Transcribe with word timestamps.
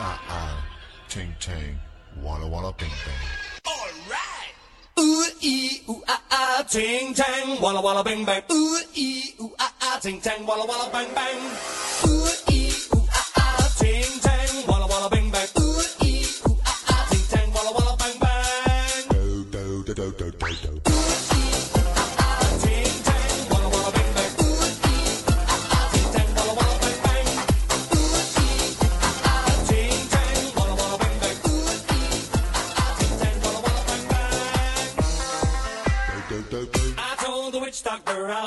ah 0.00 0.18
ah, 0.28 0.56
ting 1.08 1.34
ting, 1.40 1.78
walla 2.22 2.46
walla 2.46 2.72
bing 2.78 2.94
bang. 3.04 3.22
Alright! 3.66 4.54
Ooh 4.98 5.26
ee 5.42 5.82
ooh 5.88 6.02
ah 6.08 6.22
ah, 6.30 6.62
ting 6.62 7.14
tang, 7.14 7.60
walla 7.60 7.80
walla 7.80 8.02
bing 8.04 8.24
bang. 8.24 8.42
Ooh 8.50 8.78
ee 8.96 9.34
ooh 9.40 9.52
ah 9.58 9.72
ah, 9.82 9.98
ting 10.00 10.20
tang, 10.20 10.46
walla 10.46 10.64
walla 10.66 10.90
bang 10.92 11.10
bang. 11.14 11.38
Ooh 12.06 12.47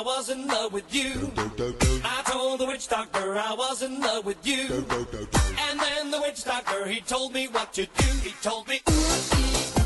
I 0.02 0.04
was 0.04 0.30
in 0.30 0.48
love 0.48 0.72
with 0.72 0.92
you. 0.92 1.30
I 2.04 2.22
told 2.26 2.58
the 2.58 2.66
witch 2.66 2.88
doctor 2.88 3.36
I 3.38 3.54
was 3.54 3.82
in 3.82 4.00
love 4.00 4.26
with 4.26 4.44
you. 4.44 4.84
And 5.70 5.78
then 5.78 6.10
the 6.10 6.20
witch 6.20 6.42
doctor, 6.42 6.88
he 6.88 7.00
told 7.02 7.32
me 7.32 7.46
what 7.46 7.72
to 7.74 7.86
do. 7.86 8.08
He 8.24 8.34
told 8.42 8.66
me, 8.66 8.80
ooh, 8.90 8.92
ee, 8.92 9.81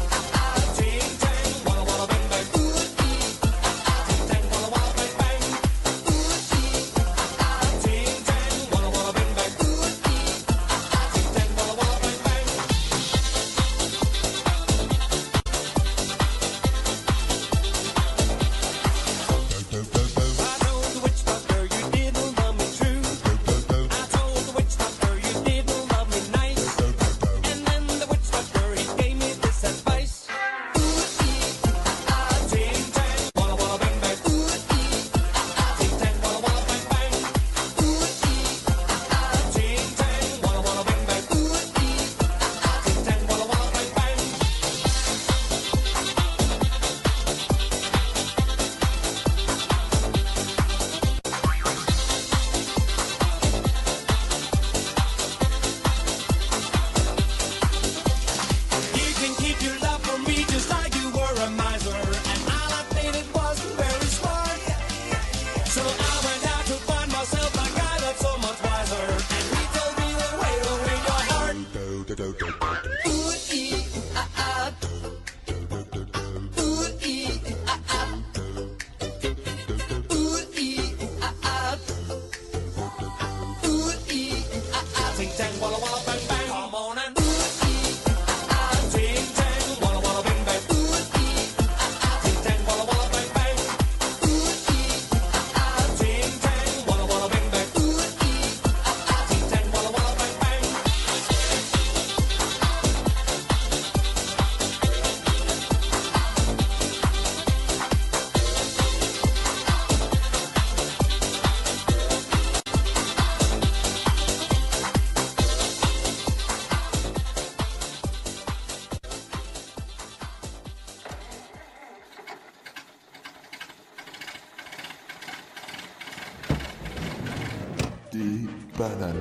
Un 128.98 129.12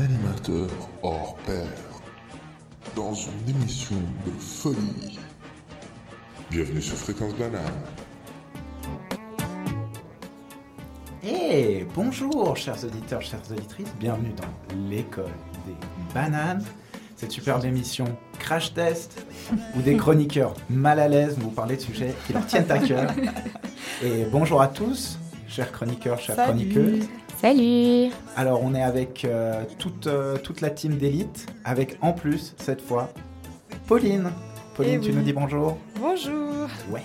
animateur 0.00 0.68
hors 1.02 1.36
pair. 1.46 1.66
Dans 2.94 3.12
une 3.12 3.48
émission 3.48 3.96
de 4.24 4.30
folie. 4.40 5.18
Bienvenue 6.48 6.80
sur 6.80 6.96
Fréquence 6.96 7.34
Banane. 7.34 7.60
Et 11.24 11.84
bonjour 11.94 12.56
chers 12.56 12.84
auditeurs, 12.84 13.22
chères 13.22 13.40
auditrices, 13.50 13.92
bienvenue 13.98 14.32
dans 14.36 14.78
l'école 14.88 15.32
des 15.66 15.74
bananes, 16.14 16.64
cette 17.16 17.32
superbe 17.32 17.64
émission 17.64 18.04
Crash 18.38 18.74
Test 18.74 19.26
où 19.76 19.82
des 19.82 19.96
chroniqueurs 19.96 20.54
mal 20.70 21.00
à 21.00 21.08
l'aise 21.08 21.36
vont 21.36 21.48
vous 21.48 21.50
parler 21.50 21.76
de 21.76 21.80
sujets 21.80 22.14
qui 22.26 22.32
leur 22.32 22.46
tiennent 22.46 22.70
à 22.70 22.78
cœur. 22.78 23.10
Et 24.04 24.24
bonjour 24.30 24.62
à 24.62 24.68
tous, 24.68 25.18
chers 25.48 25.72
chroniqueurs, 25.72 26.20
chères 26.20 26.36
chroniqueuses. 26.36 27.08
Salut 27.42 28.12
Alors 28.36 28.62
on 28.62 28.72
est 28.72 28.82
avec 28.84 29.24
euh, 29.24 29.64
toute, 29.76 30.06
euh, 30.06 30.36
toute 30.38 30.60
la 30.60 30.70
team 30.70 30.96
d'élite, 30.96 31.46
avec 31.64 31.98
en 32.00 32.12
plus 32.12 32.54
cette 32.56 32.80
fois 32.80 33.08
Pauline. 33.88 34.30
Pauline, 34.76 35.00
Eh 35.02 35.04
tu 35.04 35.10
oui. 35.10 35.16
nous 35.16 35.22
dis 35.22 35.32
bonjour 35.32 35.76
Bonjour 36.00 36.68
Ouais. 36.88 37.02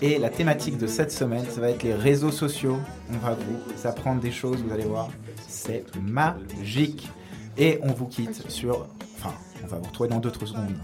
Et 0.00 0.16
la 0.18 0.30
thématique 0.30 0.78
de 0.78 0.86
cette 0.86 1.12
semaine, 1.12 1.44
ça 1.50 1.60
va 1.60 1.68
être 1.68 1.82
les 1.82 1.92
réseaux 1.92 2.30
sociaux. 2.30 2.78
On 3.12 3.18
va 3.18 3.34
vous 3.34 3.86
apprendre 3.86 4.22
des 4.22 4.30
choses, 4.32 4.62
vous 4.66 4.72
allez 4.72 4.84
voir. 4.86 5.10
C'est 5.46 5.84
magique. 6.00 7.10
Et 7.58 7.80
on 7.82 7.92
vous 7.92 8.06
quitte 8.06 8.50
sur... 8.50 8.86
Enfin, 9.18 9.34
on 9.62 9.66
va 9.66 9.76
vous 9.76 9.84
retrouver 9.84 10.08
dans 10.08 10.20
d'autres 10.20 10.46
secondes. 10.46 10.74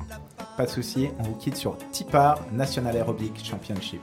Pas 0.58 0.66
de 0.66 0.70
souci, 0.70 1.08
on 1.18 1.22
vous 1.22 1.36
quitte 1.36 1.56
sur 1.56 1.78
Tipar 1.92 2.40
National 2.52 2.94
Aerobic 2.94 3.42
Championship 3.42 4.02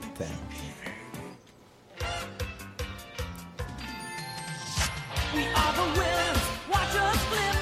We 5.34 5.46
are 5.46 5.72
the 5.72 5.98
winners. 5.98 6.42
Watch 6.68 6.94
us 6.94 7.28
glimmer 7.30 7.61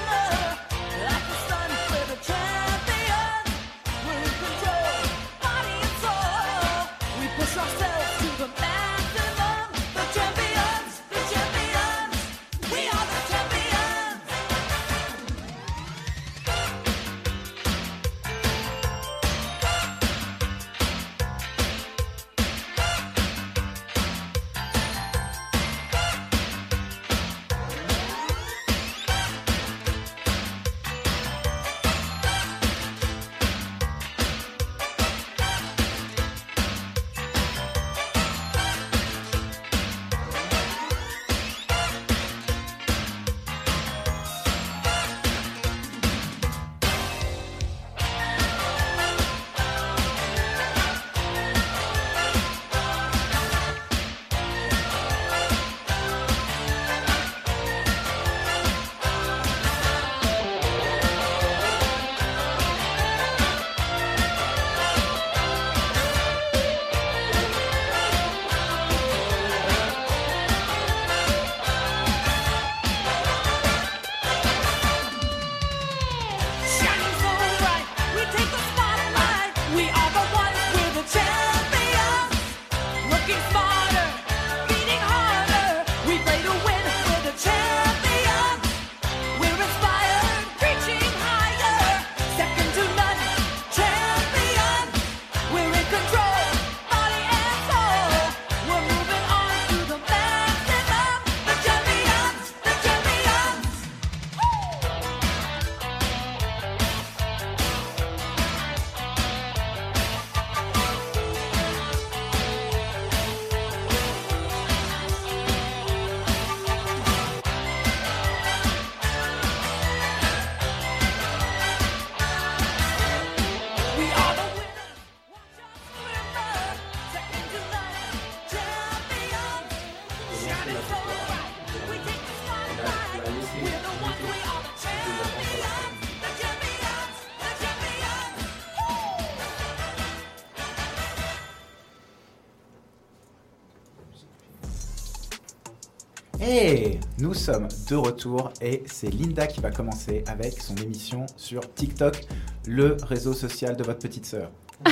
sommes 147.41 147.69
de 147.89 147.95
retour 147.95 148.51
et 148.61 148.83
c'est 148.85 149.09
Linda 149.09 149.47
qui 149.47 149.61
va 149.61 149.71
commencer 149.71 150.23
avec 150.27 150.61
son 150.61 150.75
émission 150.75 151.25
sur 151.37 151.61
TikTok, 151.73 152.21
le 152.67 152.97
réseau 153.01 153.33
social 153.33 153.75
de 153.75 153.83
votre 153.83 153.97
petite 153.97 154.27
sœur. 154.27 154.51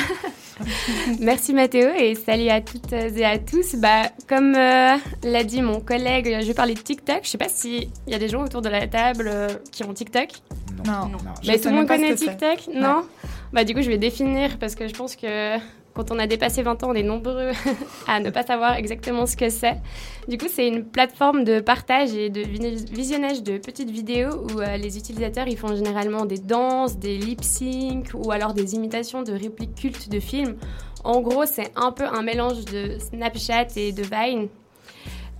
Merci 1.19 1.53
Mathéo 1.53 1.89
et 1.95 2.15
salut 2.15 2.49
à 2.49 2.59
toutes 2.59 2.91
et 2.91 3.23
à 3.23 3.37
tous. 3.37 3.75
Bah, 3.75 4.09
comme 4.27 4.55
euh, 4.55 4.97
l'a 5.23 5.43
dit 5.43 5.61
mon 5.61 5.79
collègue, 5.79 6.37
je 6.41 6.47
vais 6.47 6.55
parler 6.55 6.73
de 6.73 6.79
TikTok. 6.79 7.19
Je 7.21 7.29
sais 7.29 7.37
pas 7.37 7.49
s'il 7.49 7.87
y 8.07 8.15
a 8.15 8.19
des 8.19 8.29
gens 8.29 8.43
autour 8.43 8.63
de 8.63 8.69
la 8.69 8.87
table 8.87 9.29
euh, 9.31 9.49
qui 9.71 9.83
ont 9.83 9.93
TikTok. 9.93 10.29
Non. 10.87 11.11
Je 11.43 11.47
Mais 11.51 11.57
sais 11.57 11.61
tout 11.61 11.69
le 11.69 11.75
monde 11.75 11.87
connaît. 11.87 12.15
TikTok? 12.15 12.67
Non? 12.73 13.03
Bah 13.53 13.63
du 13.63 13.75
coup 13.75 13.83
je 13.83 13.89
vais 13.89 13.99
définir 13.99 14.57
parce 14.57 14.73
que 14.73 14.87
je 14.87 14.93
pense 14.93 15.15
que 15.15 15.57
quand 15.93 16.11
on 16.11 16.19
a 16.19 16.27
dépassé 16.27 16.61
20 16.61 16.83
ans, 16.83 16.89
on 16.91 16.93
est 16.93 17.03
nombreux 17.03 17.51
à 18.07 18.19
ne 18.19 18.29
pas 18.29 18.43
savoir 18.43 18.75
exactement 18.75 19.25
ce 19.25 19.35
que 19.35 19.49
c'est. 19.49 19.77
Du 20.27 20.37
coup, 20.37 20.47
c'est 20.49 20.67
une 20.67 20.85
plateforme 20.85 21.43
de 21.43 21.59
partage 21.59 22.13
et 22.13 22.29
de 22.29 22.41
vi- 22.41 22.85
visionnage 22.91 23.43
de 23.43 23.57
petites 23.57 23.89
vidéos 23.89 24.45
où 24.49 24.59
euh, 24.61 24.77
les 24.77 24.97
utilisateurs 24.97 25.47
ils 25.47 25.57
font 25.57 25.75
généralement 25.75 26.25
des 26.25 26.37
danses, 26.37 26.97
des 26.97 27.17
lip 27.17 27.43
sync 27.43 28.11
ou 28.13 28.31
alors 28.31 28.53
des 28.53 28.75
imitations 28.75 29.23
de 29.23 29.31
répliques 29.33 29.75
cultes 29.75 30.09
de 30.09 30.19
films. 30.19 30.55
En 31.03 31.21
gros, 31.21 31.45
c'est 31.45 31.71
un 31.75 31.91
peu 31.91 32.05
un 32.05 32.21
mélange 32.21 32.65
de 32.65 32.97
Snapchat 32.99 33.67
et 33.77 33.91
de 33.91 34.03
Vine. 34.03 34.47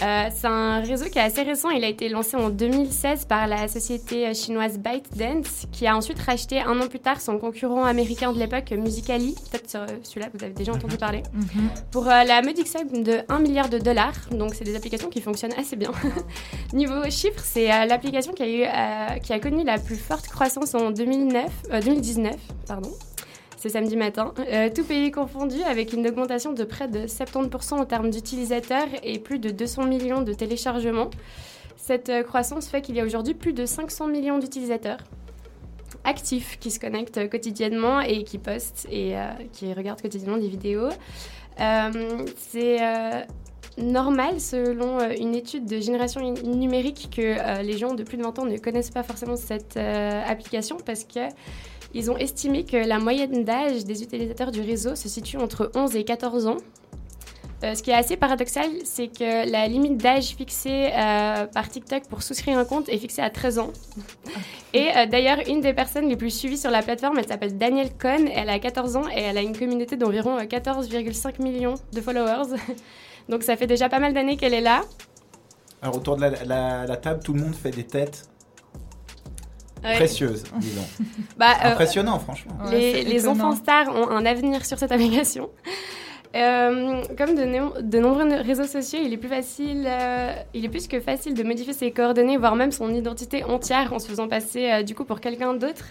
Euh, 0.02 0.30
c'est 0.34 0.48
un 0.48 0.80
réseau 0.80 1.06
qui 1.06 1.20
est 1.20 1.24
assez 1.24 1.42
récent. 1.42 1.70
Il 1.70 1.84
a 1.84 1.88
été 1.88 2.10
lancé 2.10 2.38
en 2.38 2.50
2016 2.50 3.26
par 3.26 3.48
la 3.48 3.68
société 3.68 4.28
euh, 4.28 4.34
chinoise 4.34 4.78
ByteDance, 4.78 5.66
qui 5.72 5.88
a 5.88 5.96
ensuite 5.96 6.20
racheté 6.20 6.62
un 6.62 6.80
an 6.80 6.88
plus 6.88 7.00
tard 7.00 7.20
son 7.22 7.38
concurrent 7.38 7.84
américain 7.84 8.32
de 8.32 8.40
l'époque, 8.40 8.72
Musically. 8.72 9.36
Peut-être 9.52 9.76
euh, 9.76 9.88
celui-là, 10.04 10.28
vous 10.34 10.44
avez 10.44 10.54
déjà 10.54 10.74
entendu 10.74 10.98
parler. 10.98 11.24
Mhm. 11.34 11.70
Pour 11.92 12.08
euh, 12.08 12.24
la 12.24 12.42
modique 12.42 12.68
somme 12.68 13.04
de 13.04 13.20
1 13.28 13.40
milliard 13.40 13.70
de 13.70 13.78
dollars. 13.78 14.14
Donc, 14.32 14.54
c'est 14.56 14.64
des 14.64 14.76
applications 14.76 15.10
qui 15.10 15.22
fonctionnent 15.22 15.54
assez 15.58 15.76
bien. 15.76 15.92
Niveau 16.74 17.04
chiffres, 17.10 17.44
c'est 17.44 17.72
euh, 17.72 17.86
l'application 17.86 18.34
qui, 18.34 18.44
a 18.44 18.48
eu, 18.48 18.64
euh, 18.64 19.20
qui 19.20 19.34
a 19.34 19.40
connu 19.40 19.64
la 19.64 19.78
plus 19.78 19.98
forte 19.98 20.28
croissance 20.28 20.74
en 20.76 20.92
2009, 20.92 21.46
euh, 21.72 21.82
2019. 21.82 22.36
Pardon. 22.68 22.92
C'est 23.60 23.68
samedi 23.68 23.98
matin. 23.98 24.34
Euh, 24.40 24.70
tout 24.74 24.86
pays 24.86 25.12
confondu, 25.12 25.62
avec 25.64 25.92
une 25.92 26.08
augmentation 26.08 26.54
de 26.54 26.64
près 26.64 26.88
de 26.88 27.00
70% 27.00 27.74
en 27.74 27.86
termes 27.86 28.10
d'utilisateurs 28.10 28.88
et 29.04 29.20
plus 29.20 29.38
de 29.38 29.50
200 29.50 29.86
millions 29.86 30.22
de 30.22 30.32
téléchargements. 30.32 31.10
Cette 31.76 32.08
euh, 32.08 32.24
croissance 32.24 32.70
fait 32.70 32.82
qu'il 32.82 32.96
y 32.96 33.02
a 33.02 33.04
aujourd'hui 33.04 33.34
plus 33.34 33.52
de 33.52 33.66
500 33.66 34.08
millions 34.08 34.40
d'utilisateurs 34.40 35.00
actifs 36.06 36.58
qui 36.62 36.72
se 36.72 36.80
connectent 36.80 37.30
quotidiennement 37.30 38.00
et 38.00 38.24
qui 38.24 38.38
postent 38.38 38.88
et 38.90 39.18
euh, 39.18 39.28
qui 39.52 39.74
regardent 39.74 40.02
quotidiennement 40.02 40.38
des 40.38 40.48
vidéos. 40.48 40.88
Euh, 41.60 42.26
c'est 42.38 42.82
euh, 42.82 43.24
normal, 43.82 44.40
selon 44.40 45.00
euh, 45.00 45.14
une 45.18 45.36
étude 45.36 45.66
de 45.66 45.80
génération 45.80 46.22
numérique, 46.44 47.10
que 47.16 47.22
euh, 47.22 47.62
les 47.62 47.78
gens 47.78 47.94
de 47.94 48.04
plus 48.04 48.18
de 48.18 48.24
20 48.24 48.40
ans 48.40 48.46
ne 48.46 48.58
connaissent 48.58 48.92
pas 48.92 49.04
forcément 49.04 49.36
cette 49.36 49.78
euh, 49.78 50.22
application 50.28 50.78
parce 50.86 51.04
que 51.04 51.20
ils 51.94 52.10
ont 52.12 52.18
estimé 52.18 52.66
que 52.66 52.78
la 52.78 53.00
moyenne 53.00 53.44
d'âge 53.44 53.86
des 53.86 54.04
utilisateurs 54.04 54.52
du 54.52 54.62
réseau 54.62 54.96
se 54.96 55.10
situe 55.10 55.38
entre 55.38 55.72
11 55.76 55.96
et 55.96 56.04
14 56.04 56.48
ans. 56.48 56.58
Euh, 57.62 57.76
ce 57.76 57.84
qui 57.84 57.92
est 57.92 57.96
assez 57.96 58.16
paradoxal, 58.16 58.70
c'est 58.86 59.08
que 59.10 59.50
la 59.52 59.68
limite 59.68 59.98
d'âge 59.98 60.28
fixée 60.38 60.92
euh, 60.94 61.46
par 61.46 61.68
TikTok 61.68 62.04
pour 62.08 62.24
souscrire 62.24 62.58
un 62.58 62.64
compte 62.64 62.88
est 62.88 62.98
fixée 62.98 63.22
à 63.22 63.30
13 63.30 63.60
ans. 63.60 63.72
Et 64.74 64.88
euh, 64.96 65.06
d'ailleurs, 65.08 65.40
une 65.48 65.60
des 65.60 65.74
personnes 65.74 66.08
les 66.08 66.16
plus 66.16 66.30
suivies 66.30 66.58
sur 66.58 66.72
la 66.72 66.82
plateforme, 66.82 67.18
elle 67.20 67.28
s'appelle 67.28 67.58
Danielle 67.58 67.92
Cohn, 67.98 68.30
elle 68.34 68.50
a 68.50 68.60
14 68.60 68.96
ans 68.96 69.10
et 69.14 69.20
elle 69.22 69.38
a 69.38 69.42
une 69.42 69.58
communauté 69.58 69.98
d'environ 69.98 70.38
euh, 70.38 70.44
14,5 70.44 71.42
millions 71.42 71.74
de 71.92 72.00
followers. 72.00 72.56
Donc 73.30 73.44
ça 73.44 73.58
fait 73.58 73.68
déjà 73.68 73.90
pas 73.90 74.00
mal 74.00 74.14
d'années 74.14 74.38
qu'elle 74.38 74.54
est 74.54 74.62
là. 74.62 74.82
Alors 75.82 75.98
autour 75.98 76.16
de 76.16 76.22
la, 76.22 76.30
la- 76.46 76.86
la 76.86 76.98
table, 76.98 77.22
tout 77.24 77.34
le 77.34 77.42
monde 77.42 77.56
fait 77.56 77.72
des 77.72 77.84
têtes 77.84 78.30
Ouais. 79.84 79.96
précieuses, 79.96 80.44
disons. 80.58 80.86
Bah, 81.38 81.54
euh, 81.64 81.72
Impressionnant, 81.72 82.20
franchement. 82.20 82.54
Les, 82.70 83.04
les 83.04 83.28
enfants 83.28 83.56
stars 83.56 83.90
ont 83.96 84.10
un 84.10 84.26
avenir 84.26 84.66
sur 84.66 84.78
cette 84.80 84.92
application. 84.92 85.50
Euh, 86.36 87.04
comme 87.18 87.34
de, 87.34 88.00
nombreux 88.00 88.42
réseaux 88.42 88.66
sociaux, 88.66 89.00
il 89.04 89.12
est 89.12 89.18
plus 89.18 89.30
facile, 89.30 89.86
euh, 89.88 90.32
il 90.54 90.64
est 90.64 90.70
plus 90.70 90.88
que 90.88 91.00
facile 91.00 91.34
de 91.34 91.42
modifier 91.42 91.74
ses 91.74 91.90
coordonnées, 91.90 92.38
voire 92.38 92.56
même 92.56 92.72
son 92.72 92.94
identité 92.94 93.44
entière 93.44 93.94
en 93.94 94.00
se 94.00 94.08
faisant 94.08 94.28
passer 94.28 94.72
euh, 94.72 94.84
du 94.84 94.94
coup 94.94 95.06
pour 95.06 95.22
quelqu'un 95.22 95.56
d'autre. 95.56 95.86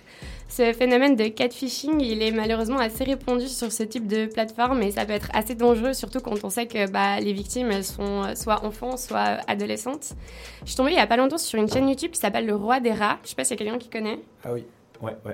Ce 0.49 0.73
phénomène 0.73 1.16
de 1.16 1.25
catfishing, 1.25 2.00
il 2.00 2.23
est 2.23 2.30
malheureusement 2.30 2.78
assez 2.78 3.02
répandu 3.02 3.49
sur 3.49 3.73
ce 3.73 3.83
type 3.83 4.07
de 4.07 4.26
plateforme 4.26 4.80
et 4.83 4.92
ça 4.92 5.04
peut 5.04 5.12
être 5.12 5.28
assez 5.35 5.57
dangereux, 5.57 5.92
surtout 5.92 6.21
quand 6.21 6.45
on 6.45 6.50
sait 6.50 6.66
que 6.66 6.88
bah, 6.88 7.18
les 7.18 7.33
victimes 7.33 7.83
sont 7.83 8.35
soit 8.37 8.64
enfants, 8.64 8.97
soit 8.97 9.38
adolescentes. 9.49 10.12
Je 10.62 10.68
suis 10.68 10.76
tombée 10.76 10.92
il 10.92 10.97
y 10.97 11.00
a 11.00 11.07
pas 11.09 11.16
longtemps 11.16 11.37
sur 11.37 11.61
une 11.61 11.68
chaîne 11.68 11.88
YouTube 11.88 12.12
qui 12.12 12.21
s'appelle 12.21 12.47
Le 12.47 12.54
Roi 12.54 12.78
des 12.78 12.92
Rats. 12.92 13.18
Je 13.25 13.30
sais 13.30 13.35
pas 13.35 13.45
s'il 13.45 13.59
y 13.59 13.62
a 13.62 13.64
quelqu'un 13.64 13.78
qui 13.78 13.90
connaît. 13.90 14.21
Ah 14.45 14.52
oui, 14.54 14.64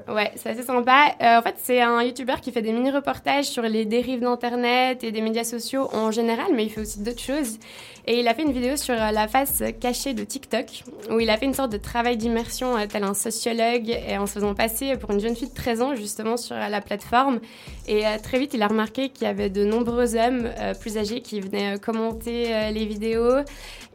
ouais, 0.08 0.32
c'est 0.36 0.50
assez 0.50 0.62
sympa. 0.62 1.14
Euh, 1.20 1.38
en 1.38 1.42
fait, 1.42 1.54
c'est 1.58 1.80
un 1.80 2.02
YouTuber 2.02 2.34
qui 2.42 2.52
fait 2.52 2.62
des 2.62 2.72
mini-reportages 2.72 3.46
sur 3.46 3.62
les 3.62 3.84
dérives 3.84 4.20
d'Internet 4.20 5.02
et 5.02 5.12
des 5.12 5.20
médias 5.20 5.44
sociaux 5.44 5.88
en 5.92 6.10
général, 6.10 6.48
mais 6.54 6.64
il 6.64 6.70
fait 6.70 6.82
aussi 6.82 7.00
d'autres 7.00 7.22
choses. 7.22 7.58
Et 8.06 8.20
il 8.20 8.28
a 8.28 8.34
fait 8.34 8.42
une 8.42 8.52
vidéo 8.52 8.76
sur 8.76 8.94
euh, 8.94 9.10
la 9.10 9.28
face 9.28 9.62
cachée 9.80 10.12
de 10.12 10.24
TikTok, 10.24 10.84
où 11.10 11.20
il 11.20 11.30
a 11.30 11.38
fait 11.38 11.46
une 11.46 11.54
sorte 11.54 11.72
de 11.72 11.78
travail 11.78 12.18
d'immersion 12.18 12.76
euh, 12.76 12.84
tel 12.86 13.02
un 13.02 13.14
sociologue, 13.14 13.96
en 14.18 14.26
se 14.26 14.34
faisant 14.34 14.54
passer 14.54 14.96
pour 14.98 15.10
une 15.10 15.20
jeune 15.20 15.34
fille 15.34 15.48
de 15.48 15.54
13 15.54 15.82
ans, 15.82 15.94
justement, 15.94 16.36
sur 16.36 16.54
euh, 16.54 16.68
la 16.68 16.82
plateforme. 16.82 17.40
Et 17.88 18.02
très 18.22 18.38
vite, 18.38 18.52
il 18.54 18.62
a 18.62 18.66
remarqué 18.66 19.08
qu'il 19.08 19.26
y 19.26 19.30
avait 19.30 19.50
de 19.50 19.64
nombreux 19.64 20.16
hommes 20.16 20.50
plus 20.80 20.96
âgés 20.96 21.20
qui 21.20 21.40
venaient 21.40 21.78
commenter 21.78 22.70
les 22.72 22.86
vidéos 22.86 23.40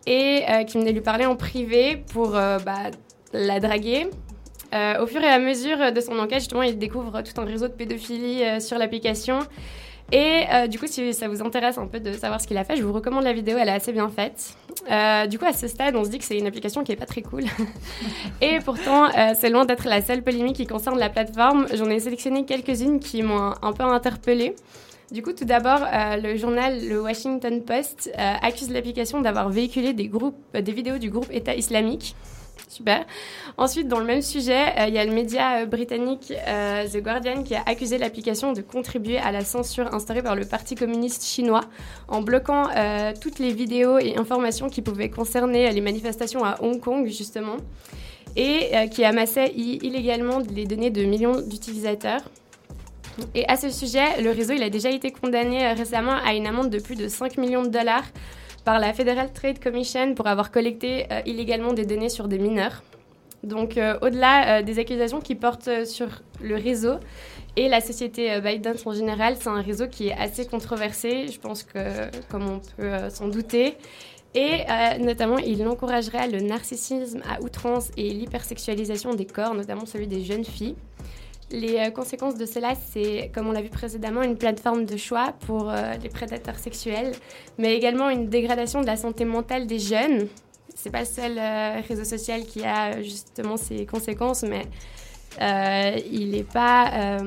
et 0.06 0.44
qui 0.68 0.78
venaient 0.78 0.92
lui 0.92 1.02
parler 1.02 1.26
en 1.26 1.36
privé 1.36 2.04
pour 2.14 2.30
bah, 2.30 2.92
la 3.34 3.60
draguer. 3.60 4.08
Euh, 4.74 5.02
au 5.02 5.08
fur 5.08 5.22
et 5.22 5.28
à 5.28 5.40
mesure 5.40 5.92
de 5.92 6.02
son 6.02 6.18
enquête, 6.20 6.40
justement, 6.40 6.62
il 6.62 6.78
découvre 6.78 7.22
tout 7.22 7.40
un 7.42 7.46
réseau 7.46 7.68
de 7.68 7.74
pédophilie 7.74 8.44
euh, 8.44 8.60
sur 8.60 8.78
l'application. 8.78 9.40
Et 10.12 10.44
euh, 10.52 10.68
du 10.68 10.80
coup, 10.80 10.88
si 10.88 11.14
ça 11.14 11.28
vous 11.28 11.42
intéresse 11.44 11.78
un 11.78 11.86
peu 11.86 12.00
de 12.00 12.14
savoir 12.14 12.42
ce 12.42 12.48
qu'il 12.48 12.58
a 12.58 12.64
fait, 12.64 12.76
je 12.76 12.84
vous 12.84 12.94
recommande 12.94 13.24
la 13.24 13.34
vidéo, 13.34 13.58
elle 13.60 13.70
est 13.70 13.74
assez 13.74 13.92
bien 13.92 14.10
faite. 14.10 14.56
Du 15.30 15.38
coup, 15.38 15.46
à 15.46 15.54
ce 15.54 15.68
stade, 15.68 15.96
on 15.96 16.04
se 16.04 16.10
dit 16.10 16.18
que 16.18 16.24
c'est 16.24 16.38
une 16.38 16.48
application 16.48 16.84
qui 16.84 16.92
est 16.92 16.96
pas 16.96 17.06
très 17.06 17.22
cool. 17.22 17.44
et 18.42 18.58
pourtant, 18.66 19.08
c'est 19.38 19.50
loin 19.52 19.66
d'être 19.66 19.88
la 19.88 20.02
seule 20.02 20.24
polémique 20.24 20.56
qui 20.56 20.66
concerne 20.66 20.98
la 20.98 21.10
plateforme. 21.10 21.68
J'en 21.76 21.90
ai 21.92 22.00
sélectionné 22.00 22.44
quelques-unes 22.44 23.00
qui 23.00 23.22
m'ont 23.22 23.54
un, 23.62 23.72
peu 23.72 23.84
interpellée. 23.84 24.56
Du 25.12 25.22
coup, 25.22 25.34
tout 25.34 25.46
d'abord, 25.46 25.82
le 25.92 26.36
journal 26.38 26.88
Le 26.88 27.00
Washington 27.02 27.62
Post 27.62 28.12
accuse 28.18 28.72
l'application 28.72 29.22
d'avoir 29.22 29.50
véhiculé 29.50 29.94
des 29.94 30.72
vidéos 30.72 30.98
du 30.98 31.12
groupe 31.12 31.28
État 31.30 31.54
islamique. 31.54 32.16
Super. 32.70 33.04
Ensuite, 33.58 33.88
dans 33.88 33.98
le 33.98 34.06
même 34.06 34.22
sujet, 34.22 34.78
euh, 34.78 34.86
il 34.88 34.94
y 34.94 35.00
a 35.00 35.06
le 35.06 35.12
média 35.12 35.62
euh, 35.62 35.66
britannique 35.66 36.32
euh, 36.48 36.88
The 36.88 36.98
Guardian 36.98 37.42
qui 37.42 37.56
a 37.56 37.64
accusé 37.66 37.98
l'application 37.98 38.54
de 38.54 38.62
contribuer 38.62 39.18
à 39.18 39.32
la 39.32 39.44
censure 39.44 39.92
instaurée 39.92 40.22
par 40.22 40.36
le 40.36 40.46
Parti 40.46 40.76
communiste 40.76 41.26
chinois 41.26 41.64
en 42.08 42.22
bloquant 42.22 42.68
toutes 43.22 43.40
les 43.40 43.52
vidéos 43.54 43.98
et 43.98 44.18
informations 44.18 44.70
qui 44.70 44.84
pouvaient 44.84 45.10
concerner 45.10 45.72
les 45.72 45.82
manifestations 45.82 46.44
à 46.44 46.62
Hong 46.62 46.80
Kong, 46.80 47.08
justement, 47.08 47.58
et 48.36 48.72
qui 48.92 49.04
amassait 49.04 49.52
illégalement 49.56 50.40
les 50.54 50.66
données 50.66 50.92
de 50.92 51.04
millions 51.04 51.42
d'utilisateurs. 51.42 52.22
Et 53.34 53.48
à 53.48 53.58
ce 53.58 53.70
sujet, 53.70 54.22
le 54.22 54.32
réseau 54.32 54.54
il 54.54 54.64
a 54.64 54.70
déjà 54.70 54.90
été 54.90 55.12
condamné 55.12 55.74
récemment 55.74 56.16
à 56.26 56.34
une 56.34 56.48
amende 56.48 56.70
de 56.70 56.80
plus 56.80 56.96
de 56.96 57.08
5 57.08 57.38
millions 57.38 57.64
de 57.64 57.70
dollars 57.70 58.06
par 58.70 58.78
la 58.78 58.94
Federal 58.94 59.34
Trade 59.34 59.58
Commission 59.58 60.14
pour 60.14 60.28
avoir 60.28 60.52
collecté 60.52 61.08
euh, 61.12 61.22
illégalement 61.26 61.74
des 61.74 61.88
données 61.88 62.08
sur 62.08 62.28
des 62.28 62.38
mineurs. 62.38 62.84
Donc, 63.42 63.78
euh, 63.78 63.98
au-delà 64.04 64.60
euh, 64.60 64.62
des 64.62 64.78
accusations 64.78 65.22
qui 65.22 65.34
portent 65.34 65.88
sur 65.88 66.22
le 66.40 66.54
réseau 66.54 67.00
et 67.56 67.68
la 67.68 67.82
société 67.82 68.40
ByteDance 68.40 68.86
en 68.86 68.94
général, 68.94 69.38
c'est 69.40 69.50
un 69.50 69.64
réseau 69.64 69.88
qui 69.88 70.10
est 70.10 70.14
assez 70.14 70.46
controversé, 70.46 71.30
je 71.30 71.40
pense 71.40 71.64
que, 71.64 71.80
comme 72.30 72.48
on 72.48 72.60
peut 72.78 73.10
s'en 73.10 73.28
douter. 73.28 73.76
Et 74.36 74.60
notamment, 75.00 75.40
il 75.40 75.68
encouragerait 75.68 76.30
le 76.30 76.40
narcissisme 76.42 77.22
à 77.28 77.42
outrance 77.42 77.90
et 77.98 78.12
l'hypersexualisation 78.12 79.16
des 79.16 79.26
corps, 79.26 79.56
notamment 79.56 79.88
celui 79.88 80.06
des 80.06 80.24
jeunes 80.24 80.46
filles. 80.46 80.76
Les 81.52 81.78
euh, 81.80 81.90
conséquences 81.90 82.36
de 82.36 82.46
cela, 82.46 82.74
c'est, 82.92 83.32
comme 83.34 83.48
on 83.48 83.52
l'a 83.52 83.62
vu 83.62 83.70
précédemment, 83.70 84.22
une 84.22 84.38
plateforme 84.38 84.86
de 84.86 84.98
choix 84.98 85.34
pour 85.48 85.70
euh, 85.70 85.94
les 86.02 86.10
prédateurs 86.10 86.60
sexuels, 86.60 87.12
mais 87.58 87.76
également 87.76 88.10
une 88.10 88.28
dégradation 88.28 88.82
de 88.82 88.86
la 88.86 88.98
santé 88.98 89.26
mentale 89.26 89.66
des 89.66 89.80
jeunes. 89.80 90.28
C'est 90.76 90.92
pas 90.92 91.00
le 91.00 91.06
seul 91.06 91.38
euh, 91.38 91.82
réseau 91.88 92.04
social 92.04 92.44
qui 92.44 92.64
a 92.64 93.02
justement 93.02 93.58
ces 93.58 93.86
conséquences, 93.86 94.44
mais 94.44 94.62
il 96.12 96.32
n'est 96.32 96.44
pas 96.44 97.20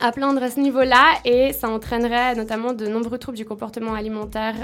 à 0.00 0.12
plaindre 0.12 0.42
à 0.42 0.50
ce 0.50 0.60
niveau-là 0.60 1.14
et 1.24 1.52
ça 1.52 1.68
entraînerait 1.68 2.34
notamment 2.34 2.72
de 2.72 2.86
nombreux 2.86 3.18
troubles 3.18 3.38
du 3.38 3.44
comportement 3.44 3.94
alimentaire 3.94 4.54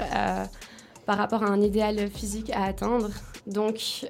par 1.05 1.17
rapport 1.17 1.43
à 1.43 1.47
un 1.47 1.61
idéal 1.61 2.09
physique 2.09 2.51
à 2.53 2.65
atteindre. 2.65 3.09
Donc, 3.47 4.05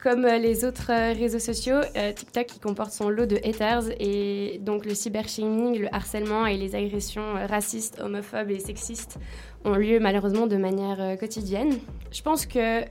Comme 0.00 0.24
euh, 0.24 0.38
les 0.38 0.64
autres 0.64 0.92
euh, 0.92 1.12
réseaux 1.12 1.40
sociaux, 1.40 1.80
euh, 1.96 2.12
TikTok 2.12 2.46
qui 2.46 2.60
comporte 2.60 2.92
son 2.92 3.08
lot 3.08 3.26
de 3.26 3.36
haters 3.44 3.82
et 3.98 4.60
donc 4.62 4.84
le 4.84 4.94
cybershaming, 4.94 5.76
le 5.76 5.92
harcèlement 5.92 6.46
et 6.46 6.56
les 6.56 6.76
agressions 6.76 7.34
racistes, 7.48 8.00
homophobes 8.00 8.50
et 8.50 8.60
sexistes 8.60 9.18
ont 9.64 9.74
lieu 9.74 9.98
malheureusement 9.98 10.46
de 10.46 10.56
manière 10.56 11.18
quotidienne. 11.18 11.78
Je 12.12 12.22
pense 12.22 12.46
que 12.46 12.82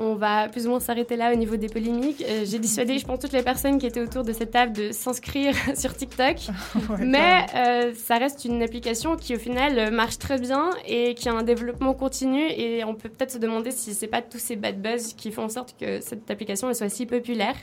on 0.00 0.14
va 0.14 0.48
plus 0.48 0.66
ou 0.66 0.70
moins 0.70 0.80
s'arrêter 0.80 1.14
là 1.16 1.32
au 1.32 1.36
niveau 1.36 1.56
des 1.56 1.68
polémiques. 1.68 2.24
Euh, 2.26 2.44
J'ai 2.44 2.58
dissuadé, 2.58 2.98
je 2.98 3.04
pense, 3.06 3.18
toutes 3.20 3.32
les 3.32 3.42
personnes 3.42 3.78
qui 3.78 3.86
étaient 3.86 4.00
autour 4.00 4.24
de 4.24 4.32
cette 4.32 4.50
table 4.50 4.72
de 4.72 4.90
s'inscrire 4.92 5.54
sur 5.76 5.94
TikTok. 5.96 6.36
Mais 6.98 7.46
euh, 7.54 7.92
ça 7.94 8.16
reste 8.18 8.44
une 8.44 8.62
application 8.62 9.16
qui, 9.16 9.36
au 9.36 9.38
final, 9.38 9.78
euh, 9.78 9.90
marche 9.90 10.18
très 10.18 10.38
bien 10.38 10.70
et 10.86 11.14
qui 11.14 11.28
a 11.28 11.32
un 11.32 11.42
développement 11.42 11.94
continu. 11.94 12.42
Et 12.50 12.82
on 12.84 12.94
peut 12.94 13.08
peut-être 13.08 13.32
se 13.32 13.38
demander 13.38 13.70
si 13.70 13.94
c'est 13.94 14.06
pas 14.08 14.22
tous 14.22 14.38
ces 14.38 14.56
bad 14.56 14.80
buzz 14.80 15.12
qui 15.14 15.30
font 15.30 15.44
en 15.44 15.48
sorte 15.48 15.76
que 15.78 16.00
cette 16.00 16.30
application 16.30 16.68
elle 16.68 16.74
soit 16.74 16.88
si 16.88 17.06
populaire. 17.06 17.56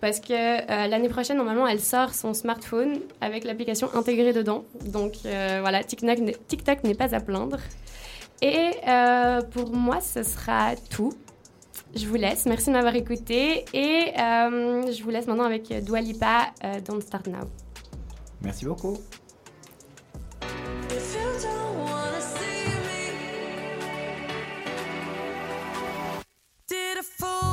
Parce 0.00 0.20
que 0.20 0.32
euh, 0.32 0.86
l'année 0.86 1.08
prochaine, 1.08 1.38
normalement, 1.38 1.66
elle 1.66 1.80
sort 1.80 2.14
son 2.14 2.32
smartphone 2.32 3.00
avec 3.20 3.42
l'application 3.42 3.88
intégrée 3.94 4.32
dedans. 4.32 4.64
Donc 4.84 5.14
euh, 5.26 5.58
voilà, 5.60 5.82
TikTok 5.82 6.18
n'est- 6.20 6.36
TikTok 6.46 6.84
n'est 6.84 6.94
pas 6.94 7.16
à 7.16 7.20
plaindre. 7.20 7.58
Et 8.40 8.70
euh, 8.86 9.40
pour 9.42 9.72
moi, 9.74 10.00
ce 10.00 10.22
sera 10.22 10.76
tout. 10.88 11.12
Je 11.94 12.06
vous 12.06 12.16
laisse. 12.16 12.46
Merci 12.46 12.66
de 12.66 12.72
m'avoir 12.72 12.94
écouté. 12.94 13.64
Et 13.72 14.12
euh, 14.18 14.92
je 14.92 15.02
vous 15.02 15.10
laisse 15.10 15.26
maintenant 15.26 15.44
avec 15.44 15.72
Dua 15.84 16.00
Lipa, 16.00 16.52
euh, 16.64 16.80
Don't 16.80 17.00
Start 17.00 17.26
Now. 17.26 17.48
Merci 18.42 18.64
beaucoup. 18.64 18.98
Did 26.68 26.98
a 27.22 27.47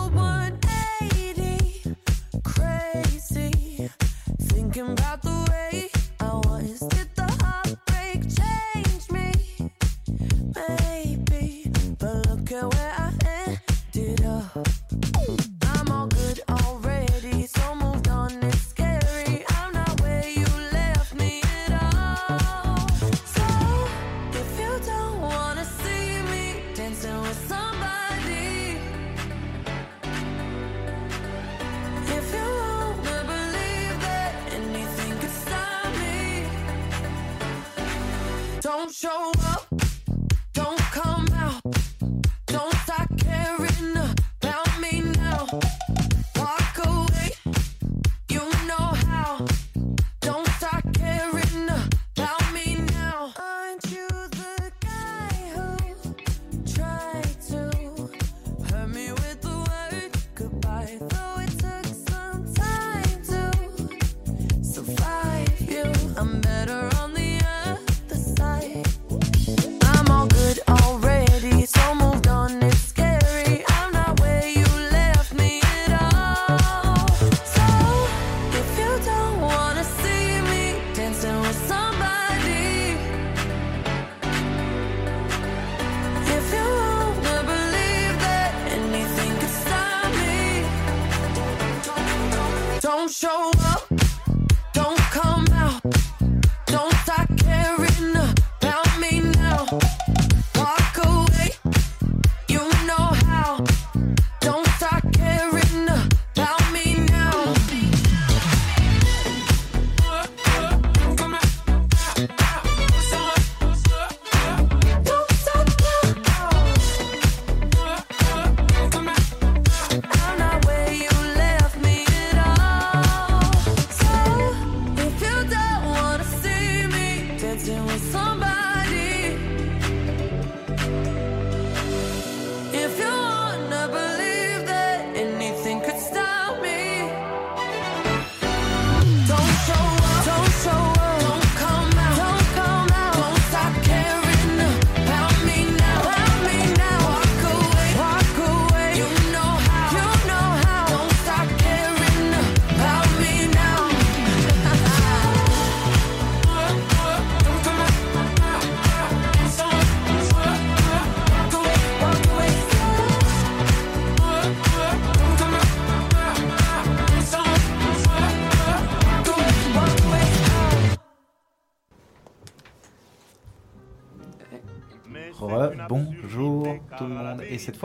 show 39.05 39.31
up, 39.45 39.64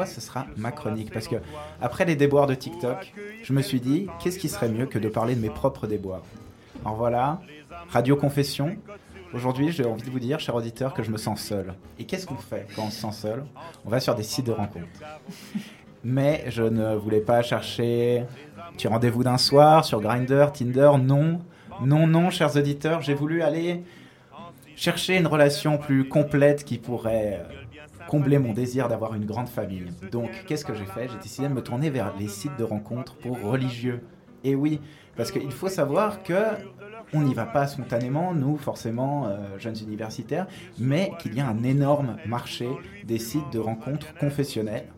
ce 0.07 0.21
sera 0.21 0.47
ma 0.57 0.73
chronique. 0.73 1.13
Parce 1.13 1.29
que, 1.29 1.37
après 1.81 2.05
les 2.05 2.17
déboires 2.17 2.47
de 2.47 2.55
TikTok, 2.55 3.13
je 3.43 3.53
me 3.53 3.63
suis 3.63 3.81
dit, 3.81 4.07
qu'est-ce 4.23 4.39
qui 4.39 4.49
serait 4.49 4.69
mieux 4.69 4.87
que 4.87 4.99
de 4.99 5.09
parler 5.09 5.35
de 5.35 5.41
mes 5.41 5.51
propres 5.51 5.87
déboires? 5.87 6.23
Alors 6.85 6.97
voilà, 6.97 7.41
Radio 7.89 8.17
Confession. 8.17 8.77
Aujourd'hui, 9.33 9.71
j'ai 9.71 9.85
envie 9.85 10.03
de 10.03 10.11
vous 10.11 10.19
dire, 10.19 10.41
cher 10.41 10.55
auditeur, 10.57 10.93
que 10.93 11.03
je 11.03 11.11
me 11.11 11.17
sens 11.17 11.41
seul. 11.41 11.75
Et 11.99 12.05
qu'est-ce 12.05 12.27
qu'on 12.27 12.35
fait 12.35 12.67
quand 12.75 12.85
on 12.87 12.91
se 12.91 13.01
sent 13.01 13.13
seul? 13.13 13.45
On 13.85 13.91
va 13.91 14.01
sur 14.01 14.15
des 14.15 14.25
sites 14.25 14.47
de 14.47 14.53
rencontres. 14.53 14.87
Mais 16.03 16.45
je 16.49 16.63
ne 16.63 16.97
voulais 16.97 17.21
pas 17.21 17.43
chercher 17.43 18.25
petit 18.73 18.89
rendez-vous 18.89 19.23
d'un 19.23 19.39
soir 19.39 19.85
sur 19.85 20.01
Grindr, 20.01 20.51
Tinder. 20.53 20.91
Non, 21.01 21.41
non, 21.83 22.07
non, 22.07 22.31
chers 22.31 22.57
auditeurs, 22.57 23.03
j'ai 23.03 23.15
voulu 23.15 23.43
aller 23.43 23.83
chercher 24.75 25.17
une 25.17 25.27
relation 25.27 25.79
plus 25.79 26.09
complète 26.09 26.65
qui 26.65 26.79
pourrait 26.79 27.41
combler 28.11 28.41
mon 28.41 28.53
désir 28.53 28.89
d'avoir 28.89 29.15
une 29.15 29.25
grande 29.25 29.49
famille. 29.49 29.87
Donc, 30.11 30.31
qu'est-ce 30.49 30.65
que 30.65 30.75
j'ai 30.75 30.85
fait? 30.85 31.09
J'ai 31.09 31.19
décidé 31.19 31.47
de 31.47 31.55
me 31.55 31.63
tourner 31.63 31.91
vers 31.91 32.13
les 32.19 32.27
sites 32.27 32.57
de 32.59 32.65
rencontres 32.65 33.15
pour 33.15 33.41
religieux. 33.41 34.01
Et 34.43 34.57
oui, 34.57 34.81
parce 35.17 35.31
qu'il 35.31 35.53
faut 35.53 35.69
savoir 35.69 36.25
que 36.25 36.35
on 37.13 37.23
n'y 37.23 37.35
va 37.35 37.47
pas 37.47 37.69
spontanément, 37.69 38.35
nous, 38.35 38.57
forcément, 38.57 39.29
euh, 39.29 39.59
jeunes 39.59 39.77
universitaires, 39.81 40.49
mais 40.77 41.13
qu'il 41.21 41.35
y 41.35 41.41
a 41.41 41.47
un 41.47 41.63
énorme 41.63 42.17
marché 42.27 42.69
des 43.05 43.21
sites 43.21 43.53
de 43.53 43.61
rencontres 43.61 44.13
confessionnels, 44.15 44.89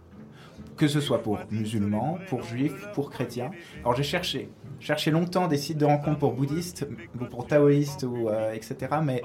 que 0.78 0.88
ce 0.88 1.00
soit 1.00 1.22
pour 1.22 1.38
musulmans, 1.50 2.18
pour 2.28 2.42
juifs, 2.42 2.88
pour 2.94 3.10
chrétiens. 3.10 3.50
Alors 3.80 3.94
j'ai 3.94 4.02
cherché, 4.04 4.50
cherché 4.80 5.10
longtemps 5.10 5.48
des 5.48 5.58
sites 5.58 5.78
de 5.78 5.84
rencontres 5.84 6.18
pour 6.18 6.32
bouddhistes, 6.32 6.86
ou 7.20 7.24
pour 7.26 7.46
taoïstes, 7.46 8.04
euh, 8.04 8.52
etc., 8.54 8.76
mais 9.02 9.22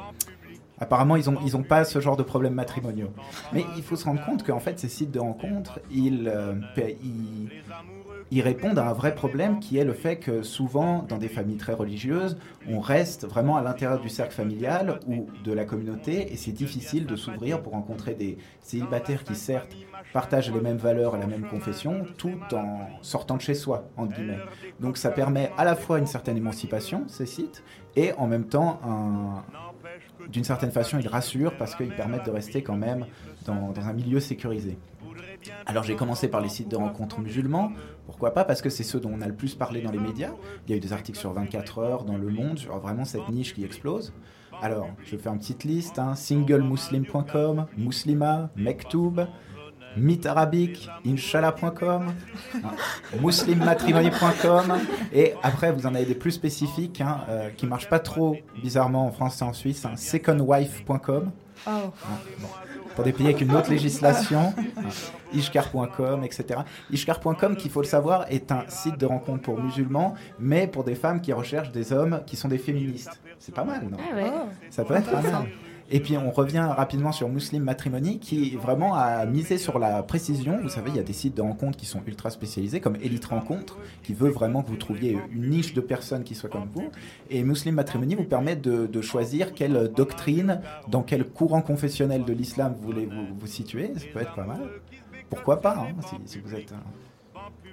Apparemment, 0.79 1.15
ils 1.15 1.29
n'ont 1.29 1.39
ils 1.45 1.63
pas 1.63 1.83
ce 1.85 1.99
genre 1.99 2.17
de 2.17 2.23
problèmes 2.23 2.53
matrimoniaux. 2.53 3.11
Mais 3.53 3.65
il 3.75 3.83
faut 3.83 3.95
se 3.95 4.05
rendre 4.05 4.23
compte 4.25 4.43
qu'en 4.45 4.59
fait, 4.59 4.79
ces 4.79 4.89
sites 4.89 5.11
de 5.11 5.19
rencontres, 5.19 5.79
ils, 5.91 6.27
euh, 6.33 6.53
ils, 7.03 7.49
ils 8.29 8.41
répondent 8.41 8.77
à 8.77 8.87
un 8.89 8.93
vrai 8.93 9.15
problème 9.15 9.59
qui 9.59 9.77
est 9.77 9.83
le 9.85 9.93
fait 9.93 10.17
que 10.17 10.43
souvent, 10.43 11.03
dans 11.07 11.17
des 11.17 11.29
familles 11.29 11.57
très 11.57 11.73
religieuses, 11.73 12.37
on 12.69 12.79
reste 12.79 13.25
vraiment 13.25 13.57
à 13.57 13.61
l'intérieur 13.61 13.99
du 14.01 14.09
cercle 14.09 14.33
familial 14.35 14.99
ou 15.07 15.27
de 15.43 15.53
la 15.53 15.65
communauté 15.65 16.31
et 16.31 16.35
c'est 16.35 16.51
difficile 16.51 17.05
de 17.05 17.15
s'ouvrir 17.15 17.61
pour 17.61 17.73
rencontrer 17.73 18.13
des 18.13 18.37
célibataires 18.61 19.23
qui, 19.23 19.35
certes, 19.35 19.75
partagent 20.13 20.51
les 20.51 20.61
mêmes 20.61 20.77
valeurs 20.77 21.15
et 21.15 21.19
la 21.19 21.27
même 21.27 21.47
confession 21.47 22.05
tout 22.17 22.37
en 22.53 22.87
sortant 23.01 23.37
de 23.37 23.41
chez 23.41 23.55
soi. 23.55 23.85
Donc 24.79 24.97
ça 24.97 25.09
permet 25.09 25.51
à 25.57 25.65
la 25.65 25.75
fois 25.75 25.97
une 25.99 26.07
certaine 26.07 26.37
émancipation, 26.37 27.03
ces 27.07 27.25
sites, 27.25 27.63
et 27.95 28.13
en 28.13 28.27
même 28.27 28.45
temps, 28.45 28.79
un- 28.85 29.43
d'une 30.29 30.43
certaine 30.43 30.71
façon, 30.71 30.99
ils 30.99 31.07
rassurent 31.07 31.57
parce 31.57 31.75
qu'ils 31.75 31.95
permettent 31.95 32.25
de 32.25 32.31
rester 32.31 32.63
quand 32.63 32.75
même 32.75 33.05
dans, 33.45 33.73
un 33.77 33.93
milieu 33.93 34.19
sécurisé. 34.19 34.77
Alors 35.65 35.83
j'ai 35.83 35.95
commencé 35.95 36.27
par 36.27 36.41
les 36.41 36.49
sites 36.49 36.69
de 36.69 36.75
rencontres 36.75 37.19
musulmans. 37.19 37.71
Pourquoi 38.05 38.33
pas? 38.33 38.43
Parce 38.43 38.61
que 38.61 38.69
c'est 38.69 38.83
ceux 38.83 38.99
dont 38.99 39.11
on 39.13 39.21
a 39.21 39.27
le 39.27 39.33
plus 39.33 39.55
parlé 39.55 39.81
dans 39.81 39.91
les 39.91 39.99
médias. 39.99 40.31
Il 40.65 40.71
y 40.71 40.73
a 40.73 40.77
eu 40.77 40.79
des 40.79 40.93
articles 40.93 41.17
sur 41.17 41.33
24 41.33 41.79
heures 41.79 42.03
dans 42.03 42.17
Le 42.17 42.29
Monde 42.29 42.59
sur 42.59 42.77
vraiment 42.79 43.05
cette 43.05 43.27
niche 43.29 43.53
qui 43.53 43.63
explose. 43.63 44.13
Alors, 44.61 44.89
je 45.05 45.15
fais 45.17 45.29
une 45.29 45.37
petite 45.37 45.63
liste. 45.63 45.99
Hein. 45.99 46.15
Singlemuslim.com, 46.15 47.67
Muslima, 47.77 48.49
Mektoub, 48.55 49.27
Mythe 49.97 50.25
arabique, 50.25 50.89
Inch'Allah.com, 51.05 52.13
hein, 52.55 52.59
muslimmatrimony.com, 53.21 54.77
et 55.13 55.33
après 55.43 55.71
vous 55.71 55.85
en 55.85 55.95
avez 55.95 56.05
des 56.05 56.15
plus 56.15 56.31
spécifiques 56.31 57.01
hein, 57.01 57.21
euh, 57.29 57.49
qui 57.55 57.65
marchent 57.65 57.89
pas 57.89 57.99
trop 57.99 58.37
bizarrement 58.61 59.05
en 59.07 59.11
France 59.11 59.41
et 59.41 59.43
en 59.43 59.53
Suisse, 59.53 59.85
hein, 59.85 59.95
secondwife.com, 59.95 61.31
Oh. 61.65 61.71
pour 62.95 63.03
des 63.03 63.11
pays 63.11 63.25
avec 63.25 63.41
une 63.41 63.55
autre 63.55 63.71
législation, 63.71 64.53
hein, 64.77 64.83
ishkar.com, 65.33 66.23
etc. 66.23 66.59
Ishkar.com, 66.91 67.55
qu'il 67.55 67.71
faut 67.71 67.81
le 67.81 67.87
savoir, 67.87 68.25
est 68.29 68.51
un 68.51 68.63
site 68.67 68.97
de 68.99 69.07
rencontre 69.07 69.41
pour 69.41 69.59
musulmans, 69.59 70.13
mais 70.39 70.67
pour 70.67 70.83
des 70.83 70.93
femmes 70.93 71.19
qui 71.19 71.33
recherchent 71.33 71.71
des 71.71 71.93
hommes 71.93 72.21
qui 72.27 72.35
sont 72.35 72.47
des 72.47 72.59
féministes. 72.59 73.19
C'est 73.39 73.55
pas 73.55 73.63
mal, 73.63 73.87
non? 73.89 73.97
Ah 73.99 74.15
ouais. 74.15 74.31
Ça 74.69 74.83
peut 74.83 74.93
être 74.95 75.09
pas 75.09 75.21
mal. 75.21 75.47
Et 75.89 76.01
puis 76.01 76.17
on 76.17 76.31
revient 76.31 76.67
rapidement 76.75 77.13
sur 77.13 77.29
Muslim 77.29 77.63
Matrimony 77.63 78.19
qui 78.19 78.55
vraiment 78.55 78.95
a 78.95 79.25
misé 79.25 79.57
sur 79.57 79.79
la 79.79 80.03
précision. 80.03 80.59
Vous 80.61 80.69
savez, 80.69 80.89
il 80.89 80.97
y 80.97 80.99
a 80.99 81.03
des 81.03 81.13
sites 81.13 81.35
de 81.35 81.41
rencontres 81.41 81.77
qui 81.77 81.85
sont 81.85 82.01
ultra 82.05 82.29
spécialisés 82.29 82.81
comme 82.81 82.97
Elite 82.97 83.25
Rencontre 83.25 83.77
qui 84.03 84.13
veut 84.13 84.29
vraiment 84.29 84.63
que 84.63 84.67
vous 84.69 84.75
trouviez 84.75 85.17
une 85.31 85.49
niche 85.49 85.73
de 85.73 85.81
personnes 85.81 86.23
qui 86.23 86.35
soient 86.35 86.49
comme 86.49 86.67
vous. 86.73 86.89
Et 87.29 87.41
Muslim 87.43 87.75
Matrimony 87.75 88.15
vous 88.15 88.25
permet 88.25 88.55
de, 88.55 89.01
choisir 89.01 89.53
quelle 89.53 89.91
doctrine, 89.95 90.59
dans 90.89 91.03
quel 91.03 91.23
courant 91.23 91.61
confessionnel 91.61 92.25
de 92.25 92.33
l'islam 92.33 92.75
vous 92.77 92.85
voulez 92.85 93.05
vous, 93.05 93.27
vous 93.39 93.47
situer. 93.47 93.91
Ça 93.95 94.05
peut 94.11 94.19
être 94.19 94.35
pas 94.35 94.43
mal. 94.43 94.59
Pourquoi 95.29 95.61
pas, 95.61 95.77
hein, 95.77 95.95
si, 96.25 96.39
vous 96.39 96.53
êtes 96.55 96.73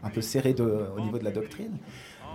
un, 0.02 0.10
peu 0.10 0.20
serré 0.20 0.54
au 0.60 1.00
niveau 1.00 1.18
de 1.18 1.24
la 1.24 1.30
doctrine. 1.30 1.78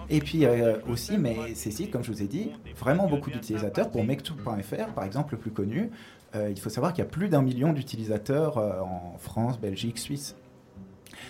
Et 0.10 0.19
puis 0.19 0.45
euh, 0.45 0.78
aussi, 0.88 1.17
mais 1.17 1.54
ces 1.54 1.72
sites, 1.72 1.91
comme 1.91 2.04
je 2.04 2.12
vous 2.12 2.24
ai 2.24 2.28
dit, 2.28 2.52
vraiment 2.78 3.08
beaucoup 3.08 3.30
d'utilisateurs. 3.30 3.89
Pour 3.89 4.04
Mektoub.fr, 4.04 4.93
par 4.95 5.04
exemple, 5.04 5.36
le 5.36 5.39
plus 5.39 5.52
connu, 5.52 5.91
euh, 6.36 6.50
il 6.50 6.60
faut 6.60 6.69
savoir 6.69 6.93
qu'il 6.93 7.04
y 7.04 7.08
a 7.08 7.10
plus 7.10 7.30
d'un 7.30 7.41
million 7.41 7.74
d'utilisateurs 7.74 8.58
euh, 8.58 8.82
en 8.82 9.17
France, 9.19 9.60
Belgique, 9.60 10.00
Suisse. 10.00 10.36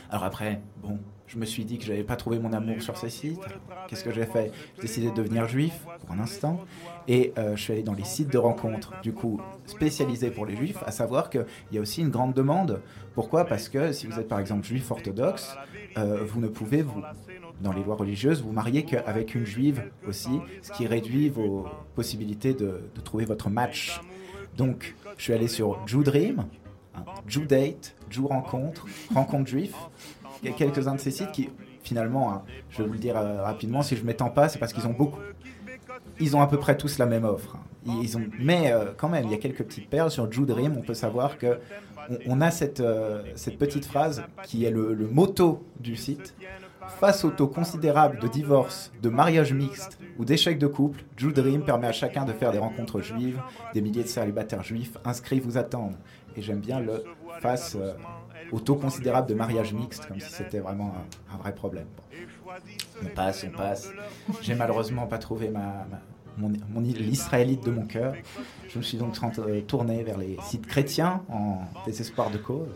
Alors 0.10 0.24
après, 0.24 0.62
bon, 0.82 0.98
je 1.28 1.38
me 1.38 1.46
suis 1.46 1.66
dit 1.66 1.78
que 1.78 1.86
j'avais 1.86 2.04
pas 2.04 2.16
trouvé 2.16 2.40
mon 2.40 2.54
amour 2.54 2.82
sur 2.82 2.98
ces 2.98 3.10
sites. 3.10 3.40
Qu'est-ce 3.88 4.04
que 4.04 4.12
j'ai 4.12 4.26
fait? 4.26 4.52
J'ai 4.76 4.84
décidé 4.84 5.10
de 5.10 5.16
devenir 5.16 5.48
juif 5.48 5.86
pour 6.00 6.16
un 6.16 6.20
instant. 6.20 6.62
Et 7.08 7.34
je 7.38 7.56
suis 7.56 7.74
allé 7.74 7.84
dans 7.84 7.94
les 7.94 8.04
sites 8.04 8.32
de 8.32 8.38
rencontres, 8.38 8.94
du 9.02 9.14
coup, 9.14 9.40
spécialisés 9.66 10.32
pour 10.32 10.46
les 10.46 10.56
juifs, 10.56 10.82
à 10.86 10.92
savoir 10.92 11.30
qu'il 11.30 11.46
y 11.72 11.78
a 11.78 11.82
aussi 11.82 12.02
une 12.02 12.10
grande 12.10 12.34
demande. 12.34 12.82
Pourquoi? 13.14 13.46
Parce 13.46 13.70
que 13.70 13.92
si 13.94 14.08
vous 14.08 14.20
êtes 14.20 14.28
par 14.28 14.40
exemple 14.40 14.66
juif 14.66 14.90
orthodoxe, 14.90 15.56
vous 15.96 16.40
ne 16.40 16.48
pouvez, 16.48 16.82
vous, 16.82 17.04
dans 17.62 17.74
les 17.74 17.84
lois 17.84 17.96
religieuses, 17.96 18.42
vous 18.42 18.52
marier 18.52 18.84
qu'avec 18.84 19.36
une 19.36 19.46
juive 19.46 19.84
aussi, 20.08 20.40
ce 20.62 20.72
qui 20.72 20.88
réduit 20.88 21.30
vos 21.30 21.68
possibilités 21.96 22.54
de, 22.54 22.82
trouver 23.04 23.26
votre 23.26 23.50
match. 23.50 24.02
Donc, 24.58 24.96
je 25.18 25.24
suis 25.24 25.34
allé 25.34 25.48
sur 25.48 25.80
Dream, 25.86 26.46
Jew 27.28 27.46
Date, 27.46 27.96
Jew 28.10 28.26
Rencontre, 28.26 28.86
Rencontre 29.14 29.50
Juif. 29.50 29.74
Il 30.42 30.50
y 30.50 30.52
a 30.52 30.56
quelques-uns 30.56 30.96
de 30.96 31.00
ces 31.00 31.12
sites 31.12 31.32
qui, 31.32 31.50
finalement, 31.84 32.34
hein, 32.34 32.44
je 32.70 32.82
vais 32.82 32.88
vous 32.88 32.94
le 32.94 33.00
dire 33.00 33.18
euh, 33.18 33.44
rapidement, 33.44 33.82
si 33.82 33.96
je 33.96 34.04
m'étends 34.04 34.30
pas, 34.30 34.48
c'est 34.50 34.60
parce 34.60 34.74
qu'ils 34.74 34.88
ont 34.88 34.94
beaucoup. 34.94 35.20
Ils 36.20 36.36
ont 36.36 36.42
à 36.42 36.48
peu 36.48 36.58
près 36.58 36.78
tous 36.78 36.98
la 36.98 37.06
même 37.06 37.26
offre. 37.26 37.56
hein. 37.58 38.00
Ils 38.02 38.18
ont, 38.18 38.22
mais 38.40 38.72
euh, 38.72 38.92
quand 38.96 39.10
même, 39.10 39.26
il 39.26 39.32
y 39.32 39.34
a 39.34 39.38
quelques 39.38 39.64
petites 39.64 39.90
perles. 39.90 40.12
Sur 40.12 40.32
Jew 40.32 40.46
Dream, 40.46 40.76
on 40.78 40.82
peut 40.82 40.94
savoir 40.94 41.38
que 41.38 41.60
on, 42.10 42.18
on 42.28 42.42
a 42.42 42.52
cette, 42.52 42.80
euh, 42.82 43.24
cette 43.36 43.58
petite 43.58 43.86
phrase 43.86 44.24
qui 44.44 44.66
est 44.66 44.72
le, 44.72 44.94
le 44.94 45.08
motto 45.08 45.64
du 45.80 45.96
site. 45.96 46.36
Face 46.88 47.24
au 47.24 47.30
taux 47.30 47.48
considérable 47.48 48.20
de 48.20 48.28
divorce, 48.28 48.92
de 49.02 49.10
mariage 49.10 49.54
mixte 49.54 50.00
ou 50.18 50.26
d'échec 50.26 50.58
de 50.58 50.68
couple, 50.68 51.04
Jew 51.18 51.32
Dream 51.32 51.64
permet 51.64 51.88
à 51.88 51.92
chacun 51.92 52.26
de 52.26 52.34
faire 52.34 52.52
des 52.52 52.58
rencontres 52.58 53.02
juives. 53.02 53.42
Des 53.74 53.82
milliers 53.82 54.04
de 54.04 54.08
célibataires 54.08 54.64
juifs 54.64 54.98
inscrits 55.06 55.40
vous 55.40 55.58
attendent. 55.58 55.96
Et 56.36 56.42
j'aime 56.42 56.60
bien 56.60 56.80
le 56.80 57.04
face 57.42 57.76
euh, 57.80 57.94
au 58.52 58.60
taux 58.60 58.76
considérable 58.76 59.28
de 59.28 59.34
mariage 59.34 59.74
mixte, 59.74 60.06
comme 60.08 60.20
si 60.20 60.32
c'était 60.32 60.60
vraiment 60.60 60.94
un, 61.34 61.38
vrai 61.38 61.54
problème. 61.54 61.88
On 63.04 63.08
passe, 63.08 63.46
on 63.48 63.56
passe. 63.56 63.90
J'ai 64.42 64.56
malheureusement 64.56 65.06
pas 65.08 65.18
trouvé 65.18 65.50
ma, 65.50 65.86
mon, 66.38 66.52
mon- 66.70 66.82
l'israélite 66.82 67.64
de 67.66 67.72
mon 67.72 67.86
cœur. 67.86 68.14
Je 68.68 68.78
me 68.78 68.84
suis 68.84 68.98
donc 68.98 69.16
euh, 69.40 69.62
tourné 69.62 70.04
vers 70.04 70.18
les 70.18 70.38
sites 70.44 70.68
chrétiens 70.68 71.22
en 71.30 71.60
désespoir 71.86 72.30
de 72.30 72.38
cause. 72.38 72.70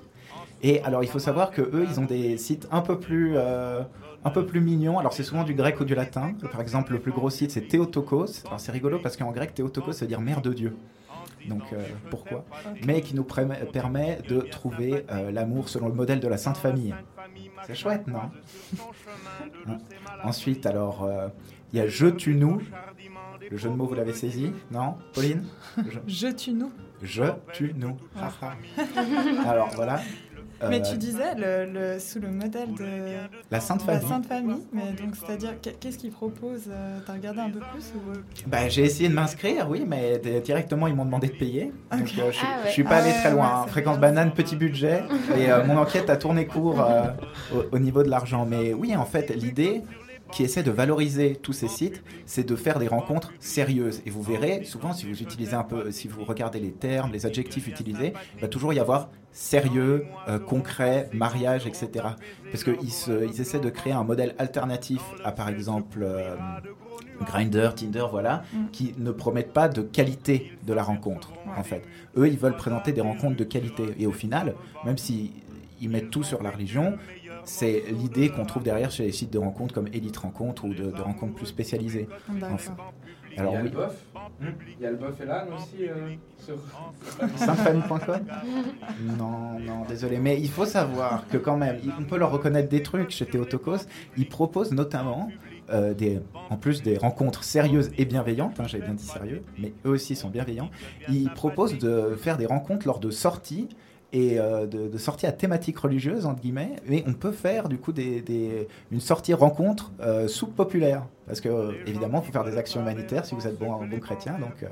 Et 0.63 0.81
alors, 0.83 1.03
il 1.03 1.09
faut 1.09 1.19
savoir 1.19 1.51
que 1.51 1.61
eux, 1.61 1.85
ils 1.89 1.99
ont 1.99 2.05
des 2.05 2.37
sites 2.37 2.67
un 2.71 2.81
peu 2.81 2.99
plus, 2.99 3.33
euh, 3.35 3.81
un 4.23 4.29
peu 4.29 4.45
plus 4.45 4.61
mignons. 4.61 4.97
Alors, 4.97 5.13
c'est 5.13 5.23
souvent 5.23 5.43
du 5.43 5.53
grec 5.53 5.79
ou 5.79 5.85
du 5.85 5.93
latin. 5.93 6.33
Par 6.51 6.61
exemple, 6.61 6.93
le 6.93 6.99
plus 6.99 7.11
gros 7.11 7.29
site, 7.29 7.51
c'est 7.51 7.67
Théotokos. 7.67 8.45
Alors, 8.47 8.59
c'est 8.59 8.71
rigolo 8.71 8.99
parce 8.99 9.17
qu'en 9.17 9.31
grec, 9.31 9.53
Théotokos, 9.53 9.91
ça 9.91 10.05
veut 10.05 10.09
dire 10.09 10.21
mère 10.21 10.41
de 10.41 10.53
Dieu. 10.53 10.75
Donc, 11.47 11.63
euh, 11.73 11.85
pourquoi? 12.09 12.45
Mais 12.85 13.01
qui 13.01 13.15
nous 13.15 13.25
permet 13.25 14.21
de 14.29 14.39
trouver 14.39 15.05
euh, 15.11 15.31
l'amour 15.31 15.67
selon 15.67 15.87
le 15.89 15.93
modèle 15.93 16.21
de 16.21 16.27
la 16.27 16.37
Sainte 16.37 16.57
Famille. 16.57 16.95
C'est 17.67 17.75
chouette, 17.75 18.07
non? 18.07 18.31
Ensuite, 20.23 20.65
alors, 20.65 21.03
euh, 21.03 21.27
il 21.73 21.79
y 21.79 21.81
a 21.81 21.87
Je 21.87 22.07
tu 22.07 22.35
nous. 22.35 22.61
Le 23.51 23.57
jeu 23.57 23.69
de 23.69 23.75
mots, 23.75 23.85
vous 23.85 23.95
l'avez 23.95 24.13
saisi 24.13 24.53
Non? 24.71 24.95
Pauline? 25.13 25.43
Je, 25.77 25.99
Je 26.07 26.27
tue 26.29 26.53
nous. 26.53 26.71
je 27.01 27.23
tu 27.51 27.73
nous. 27.75 27.97
Alors, 29.45 29.69
voilà. 29.75 29.99
Mais 30.69 30.79
Euh, 30.79 30.91
tu 30.91 30.97
disais 30.97 31.35
le, 31.37 31.65
le- 31.71 31.99
sous 31.99 32.19
le 32.19 32.29
modèle 32.29 32.73
de 32.73 32.85
La 33.51 33.59
Sainte 33.59 33.85
la 33.87 33.93
Famille. 33.93 34.07
Sainte 34.09 34.25
Famille, 34.25 34.61
mais 34.71 34.91
donc 34.93 35.15
c'est-à-dire 35.15 35.59
qu'est- 35.61 35.79
qu'est-ce 35.79 35.97
qu'ils 35.97 36.11
proposent 36.11 36.69
euh, 36.69 36.99
T'as 37.05 37.13
regardé 37.13 37.39
un 37.41 37.49
peu 37.49 37.59
plus 37.59 37.93
ou... 37.95 38.49
Bah, 38.49 38.67
j'ai 38.69 38.83
essayé 38.83 39.09
de 39.09 39.13
m'inscrire, 39.13 39.69
oui, 39.69 39.83
mais 39.87 40.19
directement 40.43 40.87
ils 40.87 40.95
m'ont 40.95 41.05
demandé 41.05 41.27
de 41.27 41.33
payer. 41.35 41.71
Donc 41.91 42.01
euh, 42.01 42.31
je, 42.31 42.37
suis- 42.37 42.47
Ah 42.47 42.57
ouais. 42.63 42.67
je 42.67 42.71
suis 42.71 42.83
pas 42.83 42.95
Ah 42.95 42.97
allé 42.99 43.09
ouais, 43.11 43.17
très 43.19 43.31
loin. 43.31 43.45
ouais, 43.47 43.53
hein. 43.63 43.67
Fréquence 43.67 43.99
bien. 43.99 44.09
banane, 44.09 44.31
petit 44.33 44.55
budget. 44.55 45.03
Et 45.37 45.51
euh, 45.51 45.63
mon 45.65 45.77
enquête 45.77 46.09
a 46.09 46.17
tourné 46.17 46.45
court 46.47 46.81
euh, 46.81 47.03
au, 47.55 47.75
au 47.75 47.79
niveau 47.79 48.03
de 48.03 48.09
l'argent. 48.09 48.45
Mais 48.45 48.73
oui, 48.73 48.95
en 48.95 49.05
fait, 49.05 49.29
l'idée 49.35 49.81
qui 50.33 50.43
essaie 50.43 50.63
de 50.63 50.71
valoriser 50.71 51.35
tous 51.41 51.53
ces 51.53 51.67
sites, 51.67 52.03
c'est 52.25 52.43
de 52.47 52.55
faire 52.55 52.79
des 52.79 52.87
rencontres 52.87 53.31
sérieuses. 53.39 54.01
Et 54.05 54.09
vous 54.09 54.21
verrez, 54.23 54.63
souvent, 54.65 54.93
si 54.93 55.05
vous 55.05 55.21
utilisez 55.21 55.53
un 55.53 55.63
peu, 55.63 55.91
si 55.91 56.07
vous 56.07 56.23
regardez 56.25 56.59
les 56.59 56.71
termes, 56.71 57.11
les 57.11 57.25
adjectifs 57.25 57.67
utilisés, 57.67 58.13
il 58.35 58.41
va 58.41 58.47
toujours 58.47 58.73
y 58.73 58.79
avoir 58.79 59.09
sérieux, 59.31 60.05
euh, 60.27 60.39
concret, 60.39 61.09
mariage, 61.13 61.65
etc. 61.65 61.89
Parce 62.51 62.63
qu'ils 62.63 62.75
ils 62.83 63.41
essaient 63.41 63.59
de 63.59 63.69
créer 63.69 63.93
un 63.93 64.03
modèle 64.03 64.35
alternatif 64.37 65.01
à, 65.23 65.31
par 65.31 65.49
exemple, 65.49 65.99
euh, 66.03 66.35
Grinder, 67.25 67.69
Tinder, 67.75 68.05
voilà, 68.11 68.43
Mm. 68.53 68.57
qui 68.71 68.93
ne 68.97 69.11
promettent 69.11 69.53
pas 69.53 69.69
de 69.69 69.81
qualité 69.81 70.51
de 70.65 70.73
la 70.73 70.83
rencontre, 70.83 71.31
en 71.57 71.63
fait. 71.63 71.83
Eux, 72.17 72.27
ils 72.27 72.37
veulent 72.37 72.57
présenter 72.57 72.91
des 72.91 73.01
rencontres 73.01 73.37
de 73.37 73.43
qualité. 73.43 73.83
Et 73.99 74.07
au 74.07 74.11
final, 74.11 74.55
même 74.85 74.97
si 74.97 75.31
ils 75.81 75.89
mettent 75.89 76.11
tout 76.11 76.23
sur 76.23 76.41
la 76.43 76.49
religion, 76.51 76.97
c'est 77.45 77.83
l'idée 77.89 78.29
qu'on 78.29 78.45
trouve 78.45 78.63
derrière 78.63 78.91
chez 78.91 79.03
les 79.03 79.11
sites 79.11 79.31
de 79.31 79.39
rencontres 79.39 79.73
comme 79.73 79.87
Elite 79.93 80.17
Rencontres 80.17 80.65
ou 80.65 80.73
de, 80.73 80.91
de 80.91 81.01
rencontres 81.01 81.35
plus 81.35 81.45
spécialisées. 81.45 82.07
Enfin, 82.51 82.75
Il 83.31 83.37
y 83.37 83.39
Alors 83.39 83.55
a 83.55 83.57
oui, 83.57 83.63
le 83.63 83.69
bœuf. 83.69 84.05
Il 84.77 84.83
y 84.83 84.85
a 84.85 84.91
le 84.91 84.97
bœuf 84.97 85.19
et 85.21 85.25
l'âne 85.25 85.47
aussi 85.53 85.87
euh, 85.87 86.13
sur. 86.37 86.55
Non, 89.17 89.59
non, 89.59 89.85
désolé. 89.87 90.17
Mais 90.19 90.39
il 90.39 90.49
faut 90.49 90.65
savoir 90.65 91.27
que 91.27 91.37
quand 91.37 91.57
même, 91.57 91.77
on 91.99 92.03
peut 92.03 92.17
leur 92.17 92.31
reconnaître 92.31 92.69
des 92.69 92.83
trucs 92.83 93.09
chez 93.11 93.25
Théotokos. 93.25 93.85
Ils 94.17 94.27
proposent 94.27 94.71
notamment, 94.71 95.29
euh, 95.69 95.93
des, 95.93 96.19
en 96.49 96.57
plus 96.57 96.81
des 96.83 96.97
rencontres 96.97 97.43
sérieuses 97.43 97.91
et 97.97 98.05
bienveillantes, 98.05 98.59
hein, 98.59 98.65
j'avais 98.67 98.85
bien 98.85 98.93
dit 98.93 99.05
sérieux, 99.05 99.43
mais 99.57 99.73
eux 99.85 99.91
aussi 99.91 100.15
sont 100.15 100.29
bienveillants. 100.29 100.69
Ils 101.09 101.29
proposent 101.29 101.77
de 101.77 102.15
faire 102.17 102.37
des 102.37 102.45
rencontres 102.45 102.85
lors 102.87 102.99
de 102.99 103.11
sorties 103.11 103.67
et 104.13 104.39
euh, 104.39 104.67
de, 104.67 104.87
de 104.87 104.97
sorties 104.97 105.25
à 105.25 105.31
thématique 105.31 105.77
religieuse, 105.79 106.25
entre 106.25 106.39
guillemets. 106.39 106.75
Mais 106.87 107.03
on 107.07 107.13
peut 107.13 107.31
faire 107.31 107.67
du 107.67 107.77
coup 107.77 107.91
des, 107.91 108.21
des- 108.21 108.67
une 108.91 108.99
sortie 109.01 109.33
rencontre 109.33 109.91
euh, 110.01 110.27
soupe 110.27 110.55
populaire. 110.55 111.03
Parce 111.25 111.41
que, 111.41 111.49
euh, 111.49 111.71
évidemment, 111.87 112.21
il 112.21 112.25
faut 112.27 112.31
faire 112.31 112.43
des 112.43 112.57
actions 112.57 112.81
humanitaires 112.81 113.25
si 113.25 113.33
vous 113.33 113.47
êtes 113.47 113.57
bon, 113.57 113.71
bon 113.85 113.99
chrétien. 113.99 114.33
Donc, 114.39 114.69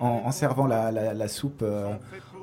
en, 0.00 0.22
en 0.24 0.30
servant 0.30 0.66
la, 0.66 0.92
la- 0.92 1.12
la 1.14 1.28
soupe 1.28 1.64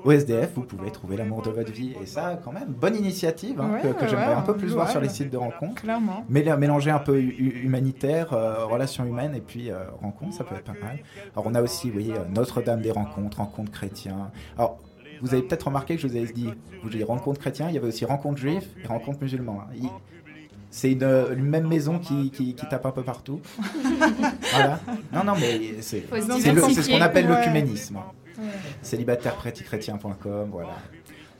au 0.03 0.11
SDF, 0.11 0.53
vous 0.55 0.63
pouvez 0.63 0.89
trouver 0.91 1.15
l'amour 1.15 1.43
de 1.43 1.51
votre 1.51 1.71
vie. 1.71 1.93
Et 2.01 2.05
ça, 2.07 2.39
quand 2.43 2.51
même, 2.51 2.69
bonne 2.69 2.95
initiative 2.95 3.61
hein, 3.61 3.69
Ouais, 3.73 3.81
que, 3.81 3.87
que 3.95 4.01
ouais, 4.01 4.07
j'aimerais 4.09 4.33
un 4.33 4.41
peu 4.41 4.55
plus 4.57 4.69
voir 4.69 4.89
sur 4.89 4.99
les 4.99 5.09
sites 5.09 5.29
de 5.29 5.37
rencontres. 5.37 5.83
Clairement. 5.83 6.25
Mais 6.27 6.43
là, 6.43 6.57
mélanger 6.57 6.89
un 6.89 6.97
peu 6.99 7.17
hu- 7.19 7.35
hu- 7.37 7.61
humanitaire, 7.63 8.29
relations 8.67 9.05
humaines 9.05 9.35
et 9.35 9.41
puis 9.41 9.69
rencontres, 10.01 10.33
ça 10.33 10.43
peut 10.43 10.55
être 10.55 10.63
pas 10.63 10.73
mal. 10.73 10.97
Alors 11.35 11.45
on 11.47 11.53
a 11.55 11.61
aussi, 11.61 11.87
vous 11.87 11.93
voyez, 11.93 12.13
Notre-Dame 12.33 12.81
des 12.81 12.91
rencontres, 12.91 13.37
rencontres 13.37 13.71
chrétiens. 13.71 14.31
Alors 14.57 14.79
vous 15.21 15.33
avez 15.33 15.43
peut-être 15.43 15.67
remarqué 15.67 15.95
que 15.95 16.01
je 16.01 16.07
vous 16.07 16.17
ai 16.17 16.25
dit, 16.25 16.49
vous 16.83 16.89
rencontres 17.03 17.39
chrétiens, 17.39 17.67
il 17.69 17.75
y 17.75 17.77
avait 17.77 17.87
aussi 17.87 18.05
rencontres 18.05 18.39
juifs 18.39 18.67
et 18.83 18.87
hein. 19.61 19.67
Il- 19.75 19.89
C'est 20.73 20.91
une, 20.93 21.03
une 21.37 21.43
même 21.45 21.67
maison 21.67 21.99
qui, 21.99 22.31
qui, 22.31 22.55
qui 22.55 22.65
tape 22.69 22.85
un 22.85 22.91
peu 22.91 23.03
partout. 23.03 23.41
voilà. 24.53 24.79
Non, 25.13 25.23
non, 25.25 25.33
mais 25.39 25.81
c'est 25.81 26.03
ce 26.81 26.89
qu'on 26.89 27.01
appelle 27.01 27.25
Ouais. 27.29 27.35
l'œcuménisme. 27.37 27.97
Ouais. 27.97 28.43
Voilà. 30.51 30.69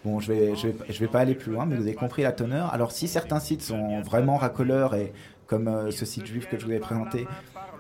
Bon, 0.03 0.19
je 0.19 0.33
vais, 0.33 0.55
je 0.55 0.67
vais, 0.67 0.75
je 0.89 0.99
vais 0.99 1.07
pas 1.07 1.19
aller 1.19 1.35
plus 1.35 1.51
loin, 1.53 1.65
mais 1.65 1.75
vous 1.75 1.83
avez 1.83 1.93
compris 1.93 2.23
la 2.23 2.31
teneur. 2.31 2.73
Alors, 2.73 2.91
si 2.91 3.07
certains 3.07 3.39
sites 3.39 3.61
sont 3.61 4.01
vraiment 4.01 4.35
racoleurs 4.37 4.95
et 4.95 5.13
comme 5.47 5.67
euh, 5.67 5.91
ce 5.91 6.05
site 6.05 6.25
juif 6.25 6.49
que 6.49 6.57
je 6.59 6.65
vous 6.65 6.71
ai 6.71 6.79
présenté, 6.79 7.27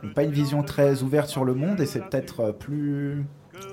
n'ont 0.03 0.13
pas 0.13 0.23
une 0.23 0.31
vision 0.31 0.61
très 0.63 1.01
ouverte 1.03 1.29
sur 1.29 1.43
le 1.45 1.53
monde 1.53 1.81
et 1.81 1.85
c'est 1.85 1.99
peut-être 2.01 2.39
euh, 2.41 2.51
plus, 2.51 3.25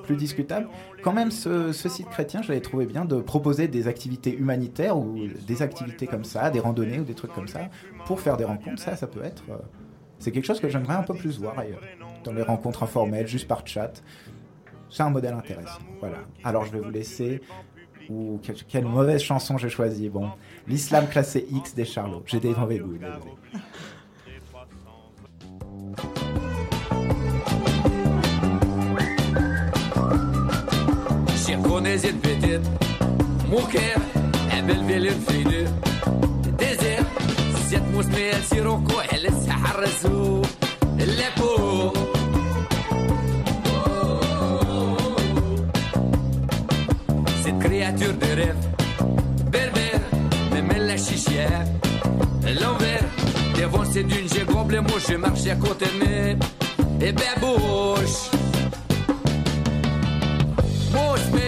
plus 0.05 0.16
discutable, 0.16 0.68
quand 1.03 1.12
même, 1.12 1.31
ce, 1.31 1.72
site 1.72 2.09
chrétien, 2.09 2.42
je 2.42 2.48
l'avais 2.48 2.61
trouvé 2.61 2.87
bien 2.87 3.05
de 3.05 3.20
proposer 3.20 3.68
des 3.68 3.88
activités 3.88 4.35
humanitaires 4.35 4.96
ou 4.96 5.16
des 5.46 5.62
activités 5.62 6.07
comme 6.07 6.24
ça, 6.24 6.51
des 6.51 6.61
randonnées 6.61 7.01
ou 7.01 7.05
des 7.05 7.14
trucs 7.14 7.33
comme 7.33 7.48
ça, 7.48 7.68
pour 8.07 8.20
faire 8.20 8.37
des 8.37 8.44
rencontres. 8.44 8.81
Ça, 8.81 8.96
ça 8.96 9.07
peut 9.07 9.22
être. 9.22 9.44
euh, 9.51 9.57
c'est 10.18 10.33
quelque 10.33 10.46
chose 10.46 10.61
que 10.61 10.68
j'aimerais 10.68 10.94
un 10.94 11.03
peu 11.03 11.14
plus 11.14 11.38
voir 11.38 11.59
ailleurs, 11.59 11.81
dans 12.24 12.33
les 12.33 12.42
rencontres 12.42 12.83
informelles, 12.83 13.27
juste 13.27 13.46
par 13.46 13.66
chat. 13.66 14.03
C'est 14.90 15.03
un 15.03 15.11
modèle 15.11 15.35
intéressant. 15.35 15.81
Voilà. 16.01 16.18
Alors 16.42 16.64
je 16.64 16.72
vais 16.72 16.81
vous 16.81 16.90
laisser. 16.90 17.40
Ou 18.09 18.40
quelle, 18.68 18.87
mauvaise 18.87 19.20
chanson 19.20 19.59
j'ai 19.59 19.68
choisi. 19.68 20.09
Bon, 20.09 20.31
l'islam 20.66 21.07
classé 21.09 21.46
X 21.51 21.74
des 21.74 21.85
Charlots. 21.85 22.22
J'ai 22.24 22.40
des 22.40 22.55
mauvais 22.55 22.79
goûts. 22.79 22.96
désolé. 22.96 23.18
Micronésie 31.59 32.12
de 32.12 32.18
petite. 32.18 32.66
Moukère, 33.51 34.01
à 34.57 34.62
Belleville, 34.62 35.07
une 35.07 35.21
fille 35.29 35.44
de 35.44 36.51
désert. 36.57 37.05
Cette 37.68 37.92
mousse, 37.92 38.07
mais 38.12 38.31
elle 38.33 38.42
s'y 38.42 38.61
recoue, 38.61 39.01
elle 39.11 39.23
laisse 39.23 39.49
harrasou. 39.51 40.42
La 40.99 41.31
peau. 41.37 41.92
Cette 47.44 47.59
créature 47.59 48.14
de 48.14 48.27
rêve, 48.40 48.57
berbère, 49.51 50.01
même 50.53 50.71
elle 50.77 50.87
la 50.87 50.97
chichière. 50.97 51.64
L'envers, 52.61 53.05
devant 53.59 53.85
c'est 53.90 54.05
d'une, 54.05 54.29
j'ai 54.33 54.44
gobelé 54.44 54.81
mouche, 54.81 55.07
je 55.09 55.14
marche 55.16 55.47
à 55.47 55.57
côté, 55.57 55.87
mais. 55.99 56.37
Et 57.05 57.12
ben 57.12 57.35
bouche. 57.40 58.31
Mais. 61.33 61.47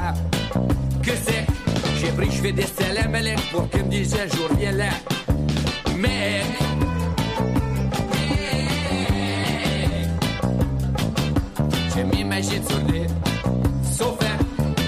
je 2.41 2.47
fais 2.47 2.53
des 2.53 2.63
salam 2.63 3.13
alek 3.13 3.39
pour 3.51 3.69
qu'ils 3.69 3.83
me 3.83 3.89
disent 3.89 4.15
un 4.15 4.35
jour 4.35 4.49
viens 4.57 4.71
là. 4.71 4.89
Mec, 5.97 6.45
je 11.95 12.01
m'imagine 12.01 12.63
sur 12.67 12.79
les 12.91 13.05
sofas. 13.95 14.25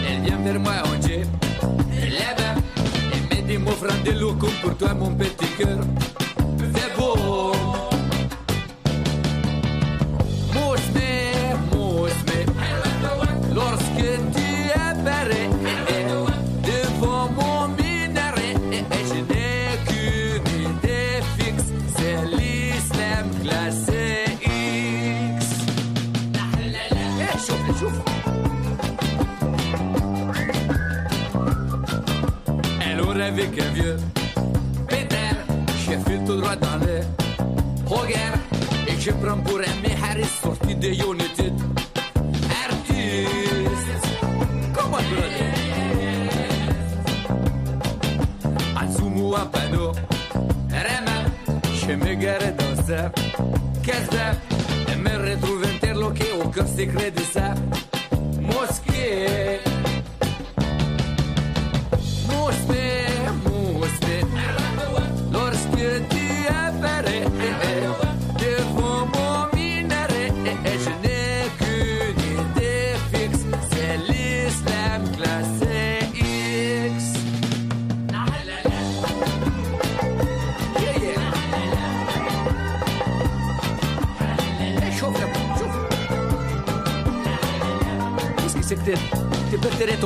Elle 0.09 0.21
vient 0.21 0.37
vers 0.37 0.59
moi 0.59 0.73
en 0.85 1.01
jeep. 1.01 1.27
Là-bas, 2.19 2.61
elle 3.13 3.37
met 3.37 3.43
des 3.43 3.57
mots 3.57 3.71
francs 3.71 4.03
de 4.03 4.11
loukoum 4.11 4.53
pour 4.61 4.75
toi, 4.77 4.93
mon 4.95 5.13
petit 5.13 5.47
cœur. 5.57 5.77
Et 39.03 39.05
je 39.05 39.11
prends 39.11 39.37
pour 39.37 39.59
un 39.59 39.81
Miharis 39.81 40.25
sorti 40.41 40.75
de 40.75 40.87
United. 40.87 41.53
Artiste, 42.65 44.07
comment 44.73 45.03
brother? 45.11 45.53
Azumu 48.79 49.35
un 49.35 49.45
panneau, 49.47 49.91
Rama, 50.69 51.17
je 51.87 51.93
me 51.93 52.13
gare 52.15 52.53
dans 52.57 52.83
ça. 52.87 53.11
Kaza, 53.83 54.27
et 54.91 54.95
me 54.95 55.31
retrouve 55.31 55.63
interloqué 55.75 56.25
au 56.41 56.47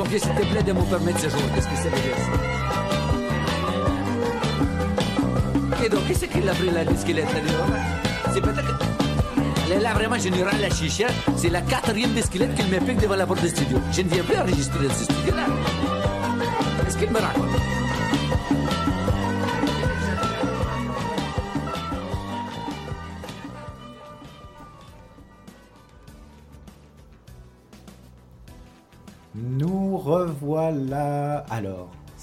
pied 0.08 0.18
s'il 0.18 0.30
te 0.34 0.44
plaît 0.46 0.62
de 0.62 0.72
me 0.72 0.82
permettre 0.82 1.20
ce 1.20 1.28
jour 1.28 1.40
Qu'est-ce 1.54 1.68
que 1.68 1.76
ça 1.76 1.84
veut 1.84 2.00
dire 2.00 2.16
Et 5.84 5.88
donc, 5.88 6.06
qu'est-ce 6.06 6.24
qu'il 6.24 6.48
a 6.48 6.52
pris 6.52 6.66
là, 6.66 6.84
là 6.84 6.92
dehors 6.92 7.22
C'est 8.32 8.40
peut-être. 8.40 8.78
Là 9.82 9.92
vraiment 9.94 10.18
général 10.18 10.54
la 10.60 10.70
chicha. 10.70 11.06
C'est 11.36 11.50
la 11.50 11.60
quatrième 11.60 12.12
des 12.12 12.22
squelettes 12.22 12.54
qu'il 12.54 12.66
me 12.66 12.80
pique 12.80 13.00
devant 13.00 13.16
la 13.16 13.26
porte 13.26 13.42
du 13.42 13.48
studio. 13.48 13.78
Je 13.92 14.02
ne 14.02 14.08
viens 14.08 14.24
plus 14.24 14.36
enregistrer 14.36 14.88
dans 14.88 14.94
ce 14.94 15.04
studio-là. 15.04 15.46
Qu'est-ce 16.84 16.96
qu'il 16.96 17.10
me 17.10 17.18
raconte 17.18 17.47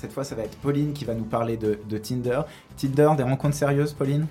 cette 0.06 0.14
fois, 0.14 0.24
ça 0.24 0.36
va 0.36 0.44
être 0.44 0.58
Pauline 0.58 0.94
qui 0.94 1.04
va 1.04 1.16
nous 1.16 1.24
parler 1.24 1.58
de, 1.58 1.80
de 1.90 1.98
Tinder. 1.98 2.42
Tinder, 2.78 3.10
des 3.18 3.24
rencontres 3.24 3.56
sérieuses, 3.56 3.94
Pauline? 3.94 4.28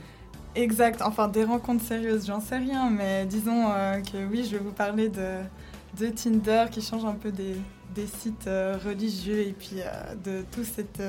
Exact, 0.55 1.03
enfin 1.03 1.27
des 1.27 1.43
rencontres 1.43 1.83
sérieuses, 1.85 2.27
j'en 2.27 2.41
sais 2.41 2.59
rien, 2.59 2.89
mais 2.89 3.27
disons 3.27 3.65
euh, 3.77 3.97
que 4.01 4.19
oui, 4.31 4.45
je 4.49 4.53
vais 4.57 4.63
vous 4.63 4.71
parler 4.71 5.09
de, 5.09 5.39
de 5.99 6.07
Tinder 6.11 6.67
qui 6.71 6.81
change 6.81 7.05
un 7.05 7.15
peu 7.15 7.33
des, 7.33 7.57
des 7.93 8.07
sites 8.07 8.47
euh, 8.47 8.77
religieux 8.87 9.41
et 9.41 9.53
puis 9.59 9.79
euh, 9.81 10.15
de 10.25 10.45
tout 10.53 10.63
cette, 10.63 11.03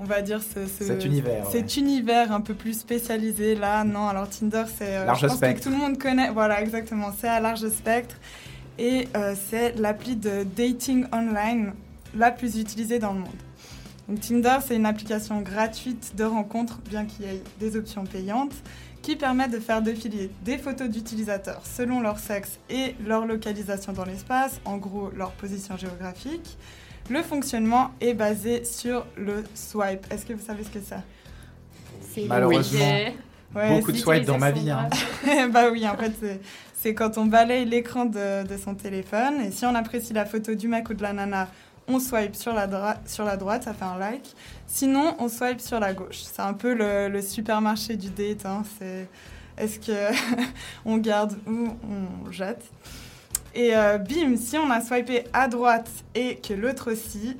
on 0.00 0.04
va 0.04 0.22
dire, 0.22 0.40
ce, 0.42 0.66
ce- 0.66 0.82
Cet 0.84 1.04
univers, 1.04 1.46
Cet 1.52 1.76
univers 1.76 2.32
un 2.32 2.40
peu 2.40 2.54
plus 2.54 2.76
spécialisé. 2.76 3.54
Là, 3.54 3.84
non, 3.84 4.08
alors 4.08 4.28
Tinder, 4.28 4.64
c'est. 4.76 5.04
Large 5.06 5.20
je 5.20 5.26
pense 5.28 5.36
spectre. 5.36 5.60
Que 5.60 5.68
tout 5.68 5.70
le 5.70 5.80
monde 5.80 5.96
connaît, 5.96 6.30
voilà, 6.30 6.60
exactement, 6.62 7.12
c'est 7.16 7.28
à 7.28 7.38
large 7.38 7.68
spectre. 7.68 8.16
Et 8.78 9.06
c'est 9.48 9.78
l'appli 9.78 10.16
de 10.16 10.42
dating 10.42 11.06
online 11.12 11.72
la 12.16 12.30
plus 12.30 12.58
utilisée 12.58 12.98
dans 12.98 13.12
le 13.12 13.20
monde. 13.20 13.28
Donc 14.08 14.20
Tinder, 14.20 14.58
c'est 14.64 14.76
une 14.76 14.86
application 14.86 15.40
gratuite 15.40 16.14
de 16.16 16.24
rencontre, 16.24 16.78
bien 16.88 17.04
qu'il 17.06 17.26
y 17.26 17.28
ait 17.28 17.42
des 17.58 17.76
options 17.76 18.04
payantes, 18.04 18.54
qui 19.02 19.16
permet 19.16 19.48
de 19.48 19.58
faire 19.58 19.82
défiler 19.82 20.30
des 20.44 20.58
photos 20.58 20.88
d'utilisateurs 20.88 21.62
selon 21.64 22.00
leur 22.00 22.18
sexe 22.18 22.58
et 22.70 22.94
leur 23.06 23.26
localisation 23.26 23.92
dans 23.92 24.04
l'espace, 24.04 24.60
en 24.64 24.76
gros 24.78 25.10
leur 25.16 25.32
position 25.32 25.76
géographique. 25.76 26.56
Le 27.10 27.22
fonctionnement 27.22 27.90
est 28.00 28.14
basé 28.14 28.64
sur 28.64 29.06
le 29.16 29.44
swipe. 29.54 30.06
Est-ce 30.12 30.26
que 30.26 30.32
vous 30.32 30.44
savez 30.44 30.64
ce 30.64 30.70
que 30.70 30.80
c'est? 30.84 30.96
C'est 32.12 32.24
Malheureusement. 32.26 32.80
oui, 32.80 33.12
Ouais, 33.54 33.78
Beaucoup 33.78 33.92
de 33.92 33.96
swipe 33.96 34.24
dans 34.24 34.38
ma 34.38 34.50
vie. 34.50 34.70
hein. 34.70 34.88
bah 35.52 35.70
oui, 35.70 35.86
en 35.88 35.96
fait, 35.96 36.12
c'est- 36.20 36.40
c'est 36.74 36.94
quand 36.94 37.16
on 37.16 37.26
balaye 37.26 37.64
l'écran 37.64 38.04
de, 38.04 38.44
de 38.46 38.56
son 38.56 38.74
téléphone. 38.74 39.40
Et 39.46 39.50
si 39.52 39.64
on 39.64 39.74
apprécie 39.74 40.12
la 40.12 40.26
photo 40.26 40.54
du 40.54 40.66
mec 40.68 40.90
ou 40.90 40.94
de 40.94 41.02
la 41.02 41.12
nana, 41.12 41.48
on 41.88 41.98
swipe 42.00 42.34
sur 42.34 42.52
la, 42.52 42.68
sur 43.06 43.24
la 43.24 43.36
droite, 43.36 43.64
ça 43.64 43.74
fait 43.74 43.84
un 43.84 43.98
like. 43.98 44.34
Sinon, 44.66 45.14
on 45.18 45.28
swipe 45.28 45.60
sur 45.60 45.78
la 45.80 45.92
gauche. 45.94 46.22
C'est 46.22 46.42
un 46.42 46.54
peu 46.54 46.74
le, 46.74 47.08
le 47.08 47.22
supermarché 47.22 47.96
du 47.96 48.10
date. 48.10 48.44
hein. 48.46 48.62
C'est 48.78 49.08
est-ce 49.56 49.78
que 49.78 50.14
on 50.84 50.98
garde 50.98 51.36
ou 51.46 51.68
on 51.88 52.30
jette? 52.30 52.64
Et 53.54 53.74
euh, 53.74 53.96
bim, 53.98 54.36
si 54.36 54.58
on 54.58 54.70
a 54.70 54.80
swipé 54.82 55.24
à 55.32 55.48
droite 55.48 55.88
et 56.14 56.36
que 56.36 56.52
l'autre 56.52 56.92
aussi, 56.92 57.36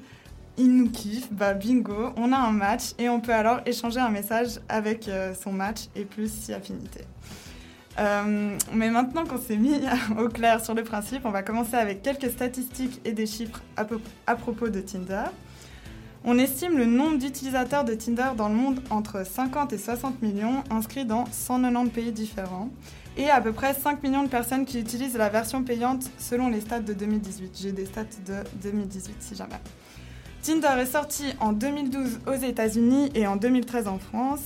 il 0.57 0.75
nous 0.75 0.91
kiffe, 0.91 1.31
bah 1.31 1.53
bingo, 1.53 2.15
on 2.17 2.33
a 2.33 2.39
un 2.39 2.53
match 2.53 2.93
et 2.99 3.11
on 3.11 3.21
peut 3.21 3.35
alors 3.35 3.61
échanger 3.67 4.01
un 4.01 4.09
message 4.09 4.59
avec 4.69 5.09
euh, 5.09 5.35
son 5.35 5.53
match 5.53 5.81
et 5.95 6.05
plus 6.07 6.33
si 6.33 6.55
affinité. 6.55 7.03
Euh, 7.99 8.59
mais 8.73 8.91
maintenant 8.91 9.25
qu'on 9.25 9.39
s'est 9.39 9.57
mis 9.57 9.81
au 10.19 10.29
clair 10.29 10.65
sur 10.65 10.75
le 10.75 10.83
principe, 10.83 11.23
on 11.25 11.31
va 11.31 11.43
commencer 11.43 11.77
avec 11.77 12.03
quelques 12.03 12.31
statistiques 12.31 13.01
et 13.05 13.13
des 13.13 13.27
chiffres 13.27 13.63
à, 13.77 13.87
à 14.27 14.37
propos 14.37 14.69
de 14.69 14.81
Tinder. 14.81 15.25
On 16.29 16.39
estime 16.39 16.77
le 16.77 16.87
nombre 16.87 17.19
d'utilisateurs 17.19 17.85
de 17.85 17.95
Tinder 17.95 18.31
dans 18.37 18.49
le 18.49 18.55
monde 18.55 18.81
entre 18.91 19.25
50 19.25 19.73
et 19.73 19.79
60 19.79 20.23
millions, 20.23 20.65
inscrits 20.71 21.05
dans 21.05 21.25
190 21.31 21.91
pays 21.91 22.11
différents, 22.11 22.69
et 23.17 23.31
à 23.31 23.41
peu 23.41 23.53
près 23.53 23.73
5 23.73 24.03
millions 24.03 24.25
de 24.25 24.29
personnes 24.29 24.65
qui 24.65 24.81
utilisent 24.81 25.17
la 25.17 25.29
version 25.29 25.63
payante 25.63 26.11
selon 26.19 26.49
les 26.49 26.61
stats 26.61 26.81
de 26.81 26.93
2018. 26.93 27.57
J'ai 27.61 27.73
des 27.73 27.87
stats 27.87 28.03
de 28.27 28.43
2018 28.61 29.17
si 29.21 29.37
jamais. 29.37 29.61
Tinder 30.43 30.81
est 30.81 30.87
sorti 30.87 31.25
en 31.41 31.53
2012 31.53 32.21
aux 32.27 32.35
États-Unis 32.35 33.11
et 33.15 33.27
en 33.27 33.37
2013 33.37 33.89
en 33.89 33.99
France. 33.99 34.43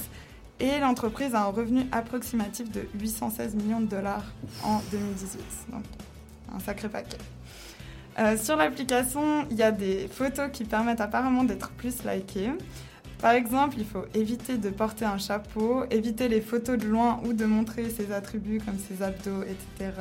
Et 0.60 0.78
l'entreprise 0.78 1.34
a 1.34 1.44
un 1.44 1.50
revenu 1.50 1.86
approximatif 1.90 2.70
de 2.70 2.82
816 2.94 3.54
millions 3.54 3.80
de 3.80 3.86
dollars 3.86 4.24
en 4.62 4.80
2018. 4.90 5.42
Donc, 5.72 5.82
un 6.54 6.60
sacré 6.60 6.88
paquet. 6.88 7.16
Euh, 8.18 8.36
sur 8.36 8.56
l'application, 8.56 9.46
il 9.50 9.56
y 9.56 9.62
a 9.62 9.72
des 9.72 10.08
photos 10.08 10.50
qui 10.52 10.64
permettent 10.64 11.00
apparemment 11.00 11.44
d'être 11.44 11.70
plus 11.70 12.04
likées. 12.04 12.50
Par 13.20 13.32
exemple, 13.32 13.76
il 13.78 13.86
faut 13.86 14.04
éviter 14.14 14.58
de 14.58 14.70
porter 14.70 15.04
un 15.04 15.18
chapeau, 15.18 15.84
éviter 15.90 16.28
les 16.28 16.40
photos 16.40 16.78
de 16.78 16.86
loin 16.86 17.20
ou 17.24 17.32
de 17.32 17.44
montrer 17.44 17.88
ses 17.88 18.12
attributs 18.12 18.60
comme 18.64 18.78
ses 18.78 19.02
abdos, 19.02 19.42
etc. 19.42 19.92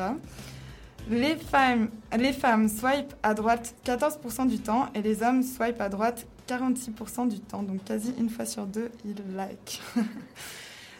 Les 1.09 1.35
femmes, 1.35 1.89
les 2.17 2.33
femmes 2.33 2.67
swipent 2.67 3.13
à 3.23 3.33
droite 3.33 3.75
14% 3.85 4.47
du 4.47 4.59
temps 4.59 4.87
et 4.95 5.01
les 5.01 5.23
hommes 5.23 5.43
swipent 5.43 5.81
à 5.81 5.89
droite 5.89 6.25
46% 6.49 7.27
du 7.27 7.39
temps. 7.39 7.63
Donc 7.63 7.83
quasi 7.83 8.13
une 8.17 8.29
fois 8.29 8.45
sur 8.45 8.65
deux, 8.65 8.89
ils 9.05 9.15
like. 9.35 9.81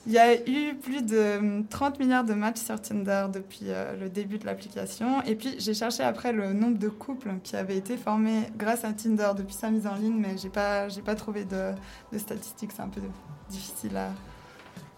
Il 0.07 0.13
y 0.13 0.17
a 0.17 0.33
eu 0.49 0.75
plus 0.75 1.03
de 1.03 1.61
30 1.69 1.99
milliards 1.99 2.23
de 2.23 2.33
matchs 2.33 2.61
sur 2.61 2.81
Tinder 2.81 3.25
depuis 3.31 3.65
euh, 3.65 3.97
le 3.97 4.09
début 4.09 4.37
de 4.37 4.45
l'application. 4.45 5.21
Et 5.23 5.35
puis 5.35 5.55
j'ai 5.59 5.73
cherché 5.73 6.03
après 6.03 6.31
le 6.31 6.53
nombre 6.53 6.79
de 6.79 6.87
couples 6.87 7.33
qui 7.43 7.55
avaient 7.55 7.75
été 7.75 7.97
formés 7.97 8.43
grâce 8.57 8.85
à 8.85 8.93
Tinder 8.93 9.31
depuis 9.35 9.53
sa 9.53 9.69
mise 9.69 9.85
en 9.85 9.95
ligne, 9.95 10.17
mais 10.17 10.37
j'ai 10.37 10.49
pas, 10.49 10.87
j'ai 10.87 11.01
pas 11.01 11.15
trouvé 11.15 11.43
de, 11.43 11.73
statistiques. 12.17 12.71
C'est 12.73 12.81
un 12.81 12.87
peu 12.87 13.01
difficile 13.49 13.99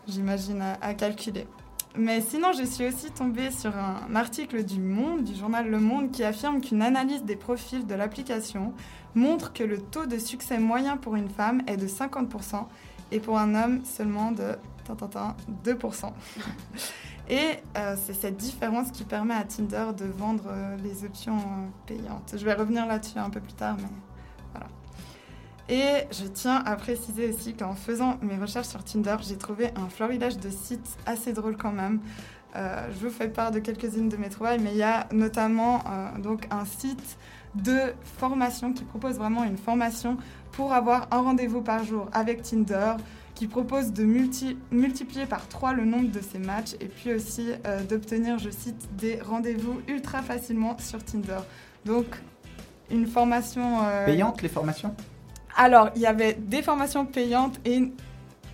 j'imagine, 0.08 0.64
à 0.82 0.94
calculer. 0.94 1.48
Mais 1.98 2.22
sinon, 2.22 2.54
je 2.54 2.64
suis 2.64 2.88
aussi 2.88 3.12
tombée 3.12 3.52
sur 3.52 3.76
un 3.76 4.16
article 4.16 4.64
du 4.64 4.80
Monde, 4.80 5.24
du 5.24 5.36
journal 5.36 5.70
Le 5.70 5.80
Monde, 5.80 6.12
qui 6.12 6.24
affirme 6.24 6.62
qu'une 6.62 6.82
analyse 6.82 7.24
des 7.24 7.36
profils 7.36 7.86
de 7.86 7.96
l'application 7.96 8.74
montre 9.14 9.52
que 9.52 9.64
le 9.64 9.80
taux 9.80 10.06
de 10.06 10.18
succès 10.18 10.58
moyen 10.58 10.96
pour 10.96 11.16
une 11.16 11.30
femme 11.30 11.62
est 11.68 11.76
de 11.76 11.88
50% 11.88 12.66
et 13.12 13.20
pour 13.20 13.38
un 13.38 13.56
homme 13.56 13.84
seulement 13.84 14.32
de 14.32 14.56
tin, 14.86 14.96
tin, 14.96 15.08
tin, 15.08 15.36
2%. 15.66 16.14
Et 17.30 17.58
euh, 17.78 17.96
c'est 18.02 18.14
cette 18.14 18.38
différence 18.38 18.92
qui 18.92 19.04
permet 19.04 19.34
à 19.34 19.44
Tinder 19.44 19.88
de 19.98 20.06
vendre 20.06 20.46
euh, 20.48 20.76
les 20.84 21.06
options 21.06 21.38
euh, 21.38 21.68
payantes. 21.86 22.36
Je 22.36 22.44
vais 22.44 22.54
revenir 22.54 22.86
là-dessus 22.86 23.20
un 23.20 23.30
peu 23.30 23.40
plus 23.40 23.54
tard, 23.54 23.78
mais. 23.78 23.88
Et 25.72 26.04
je 26.12 26.26
tiens 26.28 26.62
à 26.66 26.76
préciser 26.76 27.30
aussi 27.30 27.54
qu'en 27.54 27.76
faisant 27.76 28.18
mes 28.22 28.36
recherches 28.36 28.68
sur 28.68 28.84
Tinder, 28.84 29.16
j'ai 29.22 29.38
trouvé 29.38 29.72
un 29.78 29.88
florilège 29.88 30.38
de 30.38 30.50
sites 30.50 30.98
assez 31.06 31.32
drôle 31.32 31.56
quand 31.56 31.72
même. 31.72 32.02
Euh, 32.58 32.90
je 32.92 33.08
vous 33.08 33.10
fais 33.10 33.30
part 33.30 33.52
de 33.52 33.60
quelques-unes 33.60 34.10
de 34.10 34.18
mes 34.18 34.28
trouvailles, 34.28 34.60
mais 34.60 34.72
il 34.72 34.78
y 34.78 34.84
a 34.84 35.08
notamment 35.14 35.80
euh, 35.88 36.20
donc 36.20 36.46
un 36.52 36.66
site 36.66 37.18
de 37.56 37.94
formation 38.04 38.74
qui 38.74 38.84
propose 38.84 39.16
vraiment 39.16 39.46
une 39.46 39.58
formation 39.58 40.18
pour 40.52 40.74
avoir 40.74 41.08
un 41.12 41.22
rendez-vous 41.22 41.62
par 41.62 41.86
jour 41.86 42.10
avec 42.12 42.42
Tinder, 42.42 42.96
qui 43.34 43.48
propose 43.48 43.94
de 43.94 44.04
multi- 44.04 44.58
multiplier 44.72 45.26
par 45.26 45.48
trois 45.48 45.72
le 45.72 45.86
nombre 45.86 46.12
de 46.12 46.20
ses 46.20 46.40
matchs 46.40 46.74
et 46.82 46.88
puis 46.88 47.14
aussi 47.14 47.54
euh, 47.66 47.82
d'obtenir, 47.84 48.40
je 48.40 48.50
cite, 48.50 48.90
des 48.98 49.22
rendez-vous 49.22 49.80
ultra 49.88 50.22
facilement 50.22 50.78
sur 50.80 51.02
Tinder. 51.02 51.40
Donc, 51.86 52.08
une 52.90 53.08
formation... 53.08 53.80
Payante 54.06 54.42
les 54.42 54.50
formations? 54.50 54.94
Alors, 55.58 55.90
il 55.96 56.02
y 56.02 56.06
avait 56.06 56.34
des 56.34 56.62
formations 56.62 57.06
payantes 57.06 57.60
et 57.66 57.92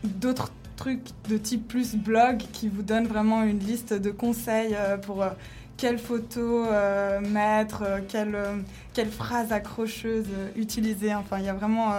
d'autres 0.03 0.51
trucs 0.75 1.07
de 1.29 1.37
type 1.37 1.67
plus 1.67 1.95
blog 1.95 2.37
qui 2.53 2.69
vous 2.69 2.83
donnent 2.83 3.07
vraiment 3.07 3.43
une 3.43 3.59
liste 3.59 3.93
de 3.93 4.11
conseils 4.11 4.75
euh, 4.75 4.97
pour 4.97 5.23
euh, 5.23 5.29
quelles 5.77 5.99
photos 5.99 6.67
euh, 6.71 7.21
mettre, 7.21 7.83
euh, 7.83 7.99
quelle, 8.07 8.35
euh, 8.35 8.57
quelle 8.93 9.09
phrase 9.09 9.51
accrocheuse 9.51 10.25
euh, 10.33 10.49
utiliser. 10.55 11.13
Enfin, 11.15 11.37
il 11.37 11.45
y 11.45 11.49
a 11.49 11.53
vraiment 11.53 11.93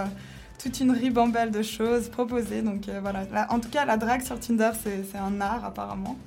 toute 0.59 0.81
une 0.81 0.91
ribambelle 0.91 1.53
de 1.53 1.63
choses 1.63 2.09
proposées. 2.09 2.63
Donc 2.63 2.89
voilà, 3.01 3.25
Là, 3.33 3.47
en 3.51 3.61
tout 3.61 3.71
cas, 3.71 3.85
la 3.85 3.97
drague 3.97 4.23
sur 4.23 4.39
Tinder, 4.39 4.73
c'est 4.83 5.19
un 5.19 5.41
art 5.41 5.65
apparemment. 5.65 6.19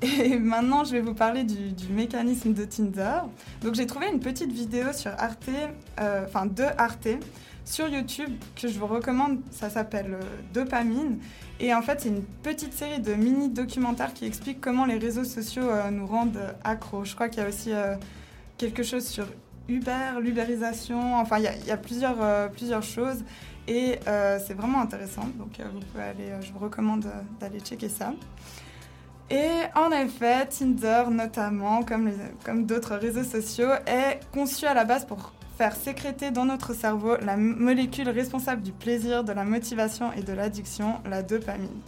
Et 0.02 0.38
maintenant, 0.38 0.84
je 0.84 0.92
vais 0.92 1.00
vous 1.00 1.14
parler 1.14 1.44
du, 1.44 1.72
du 1.72 1.88
mécanisme 1.92 2.52
de 2.52 2.64
Tinder. 2.64 3.20
Donc, 3.62 3.74
j'ai 3.74 3.86
trouvé 3.86 4.08
une 4.12 4.20
petite 4.20 4.52
vidéo 4.52 4.92
sur 4.92 5.12
Arte, 5.18 5.50
enfin 5.98 6.46
de 6.46 6.64
Arte, 6.78 7.08
sur 7.64 7.88
YouTube 7.88 8.30
que 8.60 8.68
je 8.68 8.78
vous 8.78 8.86
recommande. 8.86 9.40
Ça 9.50 9.70
s'appelle 9.70 10.14
euh, 10.14 10.20
Dopamine. 10.52 11.18
Et 11.60 11.74
en 11.74 11.82
fait, 11.82 12.00
c'est 12.02 12.08
une 12.08 12.22
petite 12.22 12.72
série 12.74 13.00
de 13.00 13.14
mini-documentaires 13.14 14.12
qui 14.12 14.26
expliquent 14.26 14.60
comment 14.60 14.84
les 14.84 14.98
réseaux 14.98 15.24
sociaux 15.24 15.68
euh, 15.68 15.90
nous 15.90 16.06
rendent 16.06 16.36
euh, 16.36 16.52
accros. 16.62 17.04
Je 17.04 17.14
crois 17.14 17.28
qu'il 17.28 17.42
y 17.42 17.46
a 17.46 17.48
aussi 17.48 17.72
quelque 18.58 18.82
chose 18.82 19.06
sur 19.06 19.26
Uber, 19.68 20.20
l'ubérisation. 20.20 21.16
Enfin, 21.16 21.38
il 21.38 21.44
y 21.44 21.70
a, 21.70 21.76
plusieurs, 21.76 22.82
choses. 22.82 23.24
Et 23.66 23.98
c'est 24.04 24.54
vraiment 24.54 24.80
intéressant. 24.80 25.26
Donc, 25.38 25.58
vous 25.72 25.80
pouvez 25.80 26.04
aller, 26.04 26.32
je 26.42 26.52
vous 26.52 26.58
recommande 26.58 27.06
d'aller 27.40 27.60
checker 27.60 27.88
ça. 27.88 28.12
Et 29.30 29.62
en 29.74 29.90
effet, 29.90 30.46
Tinder, 30.46 31.04
notamment, 31.10 31.82
comme 31.82 32.66
d'autres 32.66 32.96
réseaux 32.96 33.24
sociaux, 33.24 33.70
est 33.86 34.20
conçu 34.32 34.66
à 34.66 34.74
la 34.74 34.84
base 34.84 35.06
pour 35.06 35.32
faire 35.56 35.76
sécréter 35.76 36.30
dans 36.30 36.44
notre 36.44 36.74
cerveau 36.74 37.16
la 37.20 37.36
molécule 37.36 38.08
responsable 38.08 38.62
du 38.62 38.72
plaisir, 38.72 39.24
de 39.24 39.32
la 39.32 39.44
motivation 39.44 40.12
et 40.12 40.22
de 40.22 40.32
l'addiction, 40.32 41.00
la 41.08 41.22
dopamine. 41.22 41.80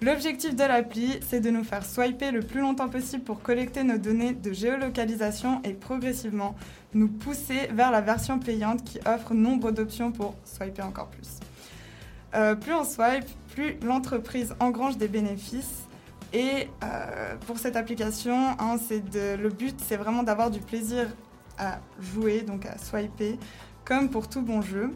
L'objectif 0.00 0.54
de 0.54 0.64
l'appli, 0.64 1.18
c'est 1.26 1.40
de 1.40 1.50
nous 1.50 1.64
faire 1.64 1.84
swiper 1.84 2.30
le 2.30 2.40
plus 2.40 2.60
longtemps 2.60 2.88
possible 2.88 3.24
pour 3.24 3.40
collecter 3.42 3.84
nos 3.84 3.96
données 3.96 4.34
de 4.34 4.52
géolocalisation 4.52 5.62
et 5.64 5.72
progressivement 5.72 6.54
nous 6.92 7.08
pousser 7.08 7.68
vers 7.72 7.90
la 7.90 8.00
version 8.00 8.38
payante 8.38 8.84
qui 8.84 8.98
offre 9.06 9.34
nombre 9.34 9.70
d'options 9.70 10.12
pour 10.12 10.34
swiper 10.44 10.82
encore 10.82 11.08
plus. 11.08 11.38
Euh, 12.34 12.54
plus 12.54 12.74
on 12.74 12.84
swipe, 12.84 13.24
plus 13.54 13.76
l'entreprise 13.82 14.54
engrange 14.60 14.98
des 14.98 15.08
bénéfices. 15.08 15.84
Et 16.32 16.68
euh, 16.82 17.36
pour 17.46 17.58
cette 17.58 17.76
application, 17.76 18.56
hein, 18.58 18.76
le 18.90 19.48
but, 19.48 19.76
c'est 19.80 19.96
vraiment 19.96 20.24
d'avoir 20.24 20.50
du 20.50 20.58
plaisir 20.58 21.06
à 21.58 21.78
jouer, 22.00 22.42
donc 22.42 22.66
à 22.66 22.78
swiper, 22.78 23.38
comme 23.84 24.10
pour 24.10 24.28
tout 24.28 24.42
bon 24.42 24.62
jeu. 24.62 24.94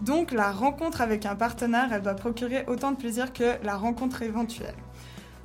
Donc 0.00 0.32
la 0.32 0.50
rencontre 0.50 1.00
avec 1.00 1.26
un 1.26 1.36
partenaire, 1.36 1.92
elle 1.92 2.02
doit 2.02 2.14
procurer 2.14 2.64
autant 2.66 2.92
de 2.92 2.96
plaisir 2.96 3.32
que 3.32 3.62
la 3.62 3.76
rencontre 3.76 4.22
éventuelle. 4.22 4.74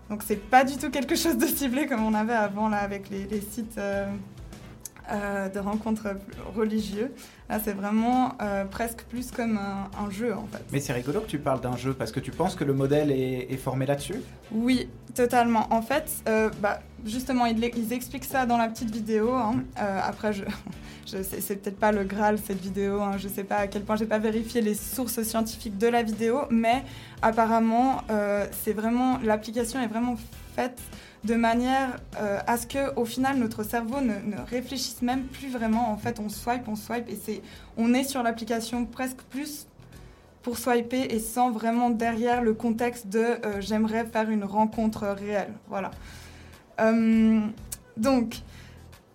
Donc 0.10 0.24
c'est 0.24 0.36
pas 0.38 0.64
du 0.64 0.78
tout 0.78 0.90
quelque 0.90 1.16
chose 1.16 1.38
de 1.38 1.46
ciblé 1.46 1.88
comme 1.88 2.04
on 2.04 2.14
avait 2.14 2.34
avant 2.34 2.70
là 2.70 2.78
avec 2.78 3.10
les, 3.10 3.42
sites 3.42 3.78
euh, 3.78 4.08
euh, 5.12 5.50
de 5.50 5.60
rencontres 5.60 6.16
religieux. 6.56 7.14
Là, 7.50 7.60
c'est 7.64 7.74
vraiment 7.74 8.34
euh, 8.42 8.66
presque 8.66 9.04
plus 9.04 9.30
comme 9.30 9.58
un, 9.60 9.90
un 10.04 10.10
jeu 10.10 10.34
en 10.34 10.48
fait. 10.52 10.64
Mais 10.72 10.80
c'est 10.80 10.94
rigolo 10.94 11.22
que 11.22 11.28
tu 11.28 11.38
parles 11.38 11.62
d'un 11.62 11.78
jeu 11.78 11.94
parce 11.94 12.12
que 12.12 12.20
tu 12.20 12.32
penses 12.32 12.56
que 12.56 12.64
le 12.64 12.74
modèle 12.74 13.12
est, 13.12 13.52
est 13.52 13.58
formé 13.58 13.86
là-dessus? 13.86 14.16
Oui, 14.52 14.90
totalement. 15.14 15.68
En 15.72 15.84
fait, 15.84 16.10
euh, 16.28 16.50
bah, 16.60 16.80
justement, 17.06 17.46
ils, 17.46 17.64
ils 17.78 17.94
expliquent 17.94 18.26
ça 18.26 18.48
dans 18.48 18.58
la 18.58 18.68
petite 18.68 18.90
vidéo. 18.90 19.32
hein. 19.34 19.64
Euh, 19.80 20.00
après, 20.04 20.34
je, 20.34 20.44
je 21.06 21.18
c'est 21.22 21.56
peut-être 21.58 21.78
pas 21.80 21.92
le 21.92 22.04
Graal 22.04 22.40
cette 22.40 22.60
vidéo. 22.62 23.00
hein. 23.02 23.18
Je 23.20 23.28
sais 23.28 23.44
pas 23.44 23.58
à 23.58 23.68
quel 23.68 23.84
point 23.84 23.96
j'ai 23.96 24.08
pas 24.08 24.18
vérifié 24.20 24.62
les 24.62 24.74
sources 24.74 25.22
scientifiques 25.22 25.78
de 25.78 25.88
la 25.88 26.02
vidéo, 26.02 26.42
mais 26.50 26.84
apparemment, 27.22 28.02
c'est 28.64 28.74
vraiment 28.74 29.20
l'application 29.24 29.82
est 29.82 29.88
vraiment 29.88 30.16
faite 30.56 30.80
de 31.24 31.34
manière 31.34 31.98
euh, 32.20 32.38
à 32.46 32.56
ce 32.56 32.68
que, 32.68 32.94
au 33.00 33.04
final, 33.04 33.38
notre 33.40 33.64
cerveau 33.64 34.00
ne, 34.00 34.14
ne 34.14 34.40
réfléchisse 34.48 35.02
même 35.02 35.24
plus 35.24 35.50
vraiment. 35.50 35.90
En 35.92 35.98
fait, 35.98 36.20
on 36.20 36.30
swipe, 36.30 36.68
on 36.68 36.76
swipe, 36.76 37.10
et 37.10 37.20
c'est, 37.22 37.35
on 37.78 37.94
est 37.94 38.04
sur 38.04 38.24
l'application 38.24 38.86
presque 38.86 39.22
plus 39.30 39.68
pour 40.46 40.60
swiper 40.60 41.08
et 41.10 41.20
sans 41.20 41.50
vraiment 41.50 41.90
derrière 41.90 42.44
le 42.44 42.54
contexte 42.54 43.08
de 43.08 43.18
euh, 43.18 43.62
j'aimerais 43.62 44.06
faire 44.06 44.30
une 44.30 44.44
rencontre 44.44 45.08
réelle. 45.08 45.54
Voilà. 45.70 45.90
Euh, 46.80 47.42
donc, 47.98 48.36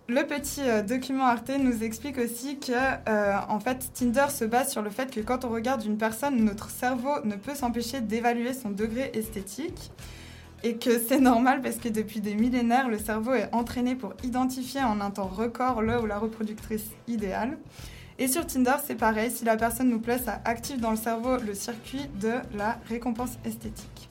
le 0.09 0.23
petit 0.23 0.59
euh, 0.59 0.81
document 0.81 1.25
Arte 1.27 1.51
nous 1.57 1.83
explique 1.83 2.17
aussi 2.17 2.59
que, 2.59 2.73
en 3.49 3.59
fait, 3.61 3.91
Tinder 3.93 4.25
se 4.29 4.43
base 4.43 4.71
sur 4.73 4.81
le 4.81 4.89
fait 4.89 5.09
que 5.09 5.21
quand 5.21 5.45
on 5.45 5.49
regarde 5.49 5.85
une 5.85 5.97
personne, 5.97 6.43
notre 6.43 6.69
cerveau 6.69 7.23
ne 7.23 7.35
peut 7.35 7.55
s'empêcher 7.55 8.01
d'évaluer 8.01 8.53
son 8.53 8.69
degré 8.69 9.11
esthétique. 9.13 9.91
Et 10.63 10.75
que 10.75 10.99
c'est 10.99 11.19
normal 11.19 11.61
parce 11.61 11.77
que 11.77 11.89
depuis 11.89 12.19
des 12.19 12.35
millénaires, 12.35 12.89
le 12.89 12.99
cerveau 12.99 13.33
est 13.33 13.49
entraîné 13.53 13.95
pour 13.95 14.13
identifier 14.23 14.81
en 14.81 14.99
un 14.99 15.09
temps 15.09 15.27
record 15.27 15.81
le 15.81 15.99
ou 15.99 16.05
la 16.05 16.19
reproductrice 16.19 16.91
idéale. 17.07 17.57
Et 18.21 18.27
sur 18.27 18.45
Tinder, 18.45 18.75
c'est 18.85 18.93
pareil, 18.93 19.31
si 19.31 19.45
la 19.45 19.57
personne 19.57 19.89
nous 19.89 19.99
plaît, 19.99 20.19
ça 20.19 20.41
active 20.45 20.79
dans 20.79 20.91
le 20.91 20.95
cerveau 20.95 21.37
le 21.37 21.55
circuit 21.55 22.05
de 22.21 22.33
la 22.55 22.77
récompense 22.87 23.31
esthétique. 23.45 24.09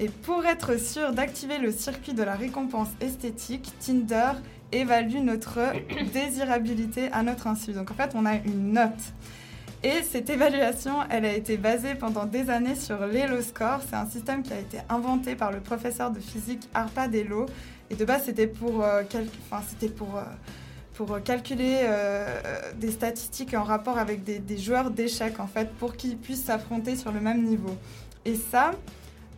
Et 0.00 0.08
pour 0.08 0.44
être 0.46 0.80
sûr 0.80 1.12
d'activer 1.12 1.58
le 1.58 1.70
circuit 1.70 2.12
de 2.12 2.24
la 2.24 2.34
récompense 2.34 2.88
esthétique, 3.00 3.70
Tinder 3.78 4.32
évalue 4.72 5.18
notre 5.22 5.60
désirabilité 6.12 7.08
à 7.12 7.22
notre 7.22 7.46
insu. 7.46 7.70
Donc 7.72 7.92
en 7.92 7.94
fait, 7.94 8.10
on 8.16 8.26
a 8.26 8.34
une 8.34 8.72
note. 8.72 8.90
Et 9.84 10.02
cette 10.02 10.28
évaluation, 10.28 10.94
elle 11.08 11.24
a 11.24 11.32
été 11.32 11.56
basée 11.56 11.94
pendant 11.94 12.26
des 12.26 12.50
années 12.50 12.74
sur 12.74 13.06
l'Elo 13.06 13.40
Score. 13.42 13.78
C'est 13.88 13.94
un 13.96 14.06
système 14.10 14.42
qui 14.42 14.52
a 14.52 14.58
été 14.58 14.78
inventé 14.88 15.36
par 15.36 15.52
le 15.52 15.60
professeur 15.60 16.10
de 16.10 16.18
physique 16.18 16.68
Arpad 16.74 17.14
Elo. 17.14 17.46
Et 17.90 17.94
de 17.94 18.04
base, 18.04 18.24
c'était 18.24 18.48
pour, 18.48 18.82
euh, 18.82 19.04
quel- 19.08 19.28
enfin, 19.48 19.62
c'était 19.70 19.88
pour, 19.92 20.16
euh, 20.16 20.22
pour 21.00 21.14
euh, 21.14 21.20
calculer 21.20 21.78
euh, 21.78 22.26
euh, 22.44 22.72
des 22.78 22.90
statistiques 22.90 23.54
en 23.54 23.64
rapport 23.64 23.96
avec 23.96 24.22
des, 24.22 24.38
des 24.38 24.58
joueurs 24.58 24.90
d'échecs, 24.90 25.40
en 25.40 25.46
fait, 25.46 25.72
pour 25.78 25.96
qu'ils 25.96 26.18
puissent 26.18 26.44
s'affronter 26.44 26.94
sur 26.94 27.10
le 27.10 27.20
même 27.20 27.42
niveau. 27.42 27.74
Et 28.26 28.34
ça, 28.34 28.72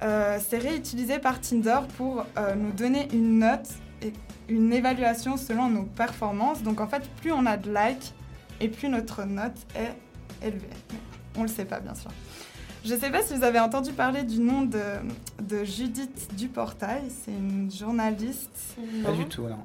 euh, 0.03 0.41
c'est 0.45 0.59
réutilisé 0.59 1.21
par 1.21 1.41
Tinder 1.41 1.79
pour 1.97 2.27
euh, 2.37 2.57
nous 2.57 2.73
donner 2.73 3.07
une 3.13 3.39
note 3.39 3.69
et 4.03 4.13
une 4.49 4.73
évaluation 4.73 5.37
selon 5.37 5.69
nos 5.69 5.85
performances. 5.85 6.65
Donc 6.65 6.81
en 6.81 6.89
fait, 6.89 7.09
plus 7.21 7.31
on 7.31 7.47
a 7.47 7.57
de 7.57 7.73
likes 7.73 8.13
et 8.61 8.67
plus 8.67 8.89
notre 8.89 9.23
note 9.23 9.55
est 9.77 10.45
élevée. 10.45 10.67
On 11.37 11.43
ne 11.43 11.47
le 11.47 11.53
sait 11.53 11.65
pas, 11.65 11.79
bien 11.79 11.95
sûr. 11.95 12.11
Je 12.85 12.93
ne 12.93 12.99
sais 12.99 13.11
pas 13.11 13.23
si 13.23 13.37
vous 13.37 13.45
avez 13.45 13.61
entendu 13.61 13.93
parler 13.93 14.25
du 14.25 14.41
nom 14.41 14.63
de, 14.63 14.81
de 15.41 15.63
Judith 15.63 16.35
Duportail. 16.37 17.03
C'est 17.25 17.31
une 17.31 17.71
journaliste. 17.71 18.77
Pas 19.05 19.13
du 19.13 19.27
tout, 19.27 19.43
non. 19.43 19.65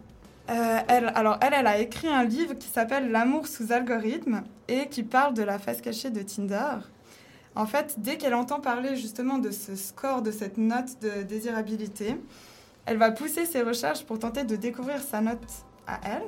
Euh, 0.49 0.79
elle, 0.87 1.11
alors 1.15 1.37
elle, 1.41 1.53
elle 1.53 1.67
a 1.67 1.77
écrit 1.77 2.07
un 2.07 2.23
livre 2.23 2.53
qui 2.53 2.67
s'appelle 2.67 3.11
L'amour 3.11 3.47
sous 3.47 3.71
algorithme 3.71 4.43
et 4.67 4.87
qui 4.87 5.03
parle 5.03 5.33
de 5.33 5.43
la 5.43 5.59
face 5.59 5.81
cachée 5.81 6.09
de 6.09 6.21
Tinder. 6.21 6.77
En 7.55 7.65
fait, 7.65 7.95
dès 7.97 8.17
qu'elle 8.17 8.35
entend 8.35 8.59
parler 8.59 8.95
justement 8.95 9.39
de 9.39 9.51
ce 9.51 9.75
score, 9.75 10.21
de 10.21 10.31
cette 10.31 10.57
note 10.57 11.01
de 11.01 11.23
désirabilité, 11.23 12.15
elle 12.85 12.97
va 12.97 13.11
pousser 13.11 13.45
ses 13.45 13.63
recherches 13.63 14.05
pour 14.05 14.19
tenter 14.19 14.43
de 14.43 14.55
découvrir 14.55 15.01
sa 15.01 15.21
note 15.21 15.39
à 15.87 15.99
elle. 16.05 16.23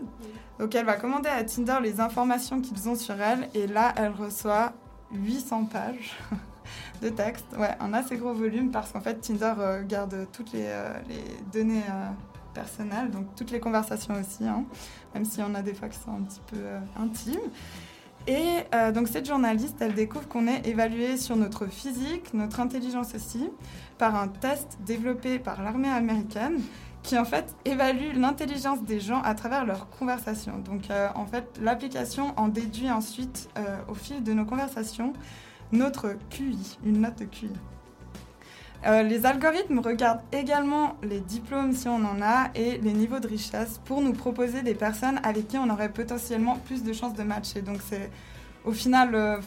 Donc 0.60 0.76
elle 0.76 0.86
va 0.86 0.96
commander 0.96 1.30
à 1.30 1.44
Tinder 1.44 1.78
les 1.82 2.02
informations 2.02 2.62
qu'ils 2.62 2.90
ont 2.90 2.96
sur 2.96 3.22
elle 3.22 3.48
et 3.54 3.68
là, 3.68 3.94
elle 3.96 4.12
reçoit 4.12 4.74
800 5.14 5.66
pages 5.66 6.18
de 7.02 7.10
texte. 7.10 7.46
Ouais, 7.58 7.76
un 7.80 7.94
assez 7.94 8.18
gros 8.18 8.34
volume 8.34 8.72
parce 8.72 8.92
qu'en 8.92 9.02
fait, 9.02 9.22
Tinder 9.22 9.54
euh, 9.60 9.84
garde 9.84 10.28
toutes 10.34 10.52
les, 10.52 10.66
euh, 10.66 10.94
données 11.54 11.84
personnelles, 12.54 13.12
donc 13.12 13.36
toutes 13.36 13.52
les 13.52 13.60
conversations 13.60 14.14
aussi, 14.16 14.46
hein, 14.46 14.66
même 15.14 15.26
s'il 15.26 15.42
y 15.42 15.44
en 15.44 15.56
a 15.56 15.62
des 15.62 15.74
fois 15.74 15.90
qui 15.90 15.98
sont 15.98 16.12
un 16.12 16.22
petit 16.22 16.42
peu 16.48 16.58
euh, 16.58 16.80
intimes. 16.98 17.40
Et 18.28 18.64
euh, 18.76 18.92
donc 18.92 19.08
cette 19.08 19.26
journaliste, 19.28 19.78
elle 19.80 19.94
découvre 19.94 20.28
qu'on 20.28 20.48
est 20.48 20.68
évalué 20.68 21.18
sur 21.18 21.36
notre 21.36 21.68
physique, 21.68 22.34
notre 22.34 22.60
intelligence 22.60 23.16
aussi, 23.16 23.50
par 23.98 24.16
un 24.16 24.28
test 24.28 24.78
développé 24.86 25.40
par 25.40 25.64
l'armée 25.64 25.90
américaine 25.90 26.60
qui 27.02 27.18
en 27.18 27.24
fait 27.24 27.56
évalue 27.64 28.14
l'intelligence 28.16 28.84
des 28.84 29.00
gens 29.00 29.22
à 29.22 29.34
travers 29.34 29.66
leurs 29.66 29.90
conversations. 29.90 30.60
Donc 30.60 30.92
euh, 30.92 31.08
en 31.16 31.26
fait, 31.26 31.58
l'application 31.62 32.34
en 32.36 32.50
déduit 32.50 32.92
ensuite 32.92 33.50
au 33.88 33.94
fil 33.94 34.22
de 34.22 34.34
nos 34.34 34.46
conversations 34.46 35.14
notre 35.72 36.16
QI, 36.30 36.78
une 36.84 37.02
note 37.02 37.20
de 37.20 37.26
QI. 37.26 37.52
Euh, 38.86 39.04
les 39.04 39.26
algorithmes 39.26 39.80
regardent 39.80 40.22
également 40.32 40.96
les 41.04 41.20
diplômes 41.20 41.74
si 41.74 41.88
on 41.90 41.96
en 41.96 42.22
a 42.22 42.50
et 42.56 42.78
les 42.78 42.94
niveaux 42.94 43.20
de 43.20 43.28
richesse 43.28 43.80
pour 43.84 44.02
nous 44.02 44.14
proposer 44.14 44.62
des 44.62 44.74
personnes 44.74 45.20
avec 45.24 45.50
qui 45.50 45.58
on 45.58 45.70
aurait 45.70 45.90
potentiellement 45.90 46.56
plus 46.66 46.84
de 46.84 46.94
chances 46.94 47.14
de 47.14 47.24
matcher. 47.24 47.62
Donc 47.62 47.80
c'est 47.88 48.10
au 48.64 48.72
final, 48.72 49.16
euh, 49.16 49.38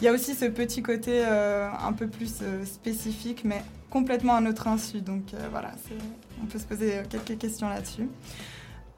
il 0.00 0.04
y 0.04 0.08
a 0.08 0.12
aussi 0.12 0.34
ce 0.34 0.46
petit 0.46 0.82
côté 0.82 1.22
euh, 1.26 1.68
un 1.72 1.92
peu 1.92 2.08
plus 2.08 2.42
spécifique, 2.64 3.42
mais 3.44 3.62
complètement 3.90 4.34
à 4.34 4.40
notre 4.40 4.66
insu. 4.68 5.00
Donc 5.00 5.34
voilà, 5.50 5.72
on 6.42 6.46
peut 6.46 6.58
se 6.58 6.64
poser 6.64 7.02
quelques 7.08 7.38
questions 7.38 7.68
là-dessus. 7.68 8.08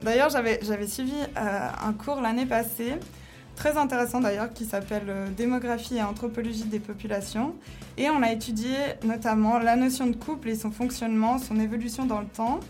D'ailleurs, 0.00 0.30
j'avais 0.30 0.86
suivi 0.86 1.14
un 1.36 1.92
cours 1.92 2.20
l'année 2.20 2.46
passée, 2.46 2.94
très 3.56 3.76
intéressant 3.76 4.20
d'ailleurs, 4.20 4.52
qui 4.52 4.64
s'appelle 4.64 5.06
euh, 5.08 5.28
Démographie 5.36 5.96
et 5.96 6.02
anthropologie 6.02 6.64
des 6.64 6.78
populations. 6.78 7.56
Et 7.96 8.08
on 8.10 8.22
a 8.22 8.30
étudié 8.30 8.76
notamment 9.02 9.58
la 9.58 9.74
notion 9.74 10.06
de 10.06 10.14
couple 10.14 10.50
et 10.50 10.54
son 10.54 10.70
fonctionnement, 10.70 11.38
son 11.38 11.58
évolution 11.58 12.04
dans 12.04 12.20
le 12.20 12.26
temps. 12.26 12.60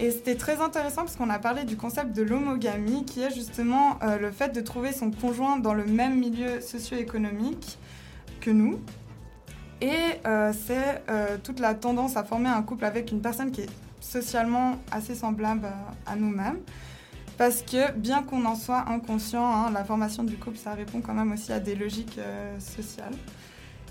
Et 0.00 0.10
c'était 0.10 0.36
très 0.36 0.60
intéressant 0.60 1.02
parce 1.02 1.16
qu'on 1.16 1.28
a 1.28 1.38
parlé 1.38 1.64
du 1.64 1.76
concept 1.76 2.16
de 2.16 2.22
l'homogamie, 2.22 3.04
qui 3.04 3.20
est 3.20 3.34
justement 3.34 3.98
euh, 4.02 4.18
le 4.18 4.30
fait 4.30 4.54
de 4.54 4.60
trouver 4.60 4.92
son 4.92 5.10
conjoint 5.10 5.58
dans 5.58 5.74
le 5.74 5.84
même 5.84 6.18
milieu 6.18 6.60
socio-économique 6.60 7.78
que 8.40 8.50
nous. 8.50 8.80
Et 9.80 9.90
euh, 10.26 10.52
c'est 10.66 11.02
toute 11.42 11.58
la 11.58 11.74
tendance 11.74 12.16
à 12.16 12.22
former 12.22 12.48
un 12.48 12.62
couple 12.62 12.84
avec 12.84 13.10
une 13.10 13.20
personne 13.20 13.50
qui 13.50 13.62
est 13.62 13.70
socialement 14.00 14.76
assez 14.92 15.16
semblable 15.16 15.66
à 16.06 16.14
nous-mêmes. 16.14 16.58
Parce 17.38 17.62
que 17.62 17.92
bien 17.92 18.22
qu'on 18.22 18.44
en 18.44 18.54
soit 18.54 18.84
inconscient, 18.88 19.44
hein, 19.44 19.70
la 19.72 19.84
formation 19.84 20.22
du 20.22 20.36
couple, 20.36 20.58
ça 20.58 20.74
répond 20.74 21.00
quand 21.00 21.14
même 21.14 21.32
aussi 21.32 21.52
à 21.52 21.60
des 21.60 21.74
logiques 21.74 22.18
euh, 22.18 22.58
sociales. 22.60 23.14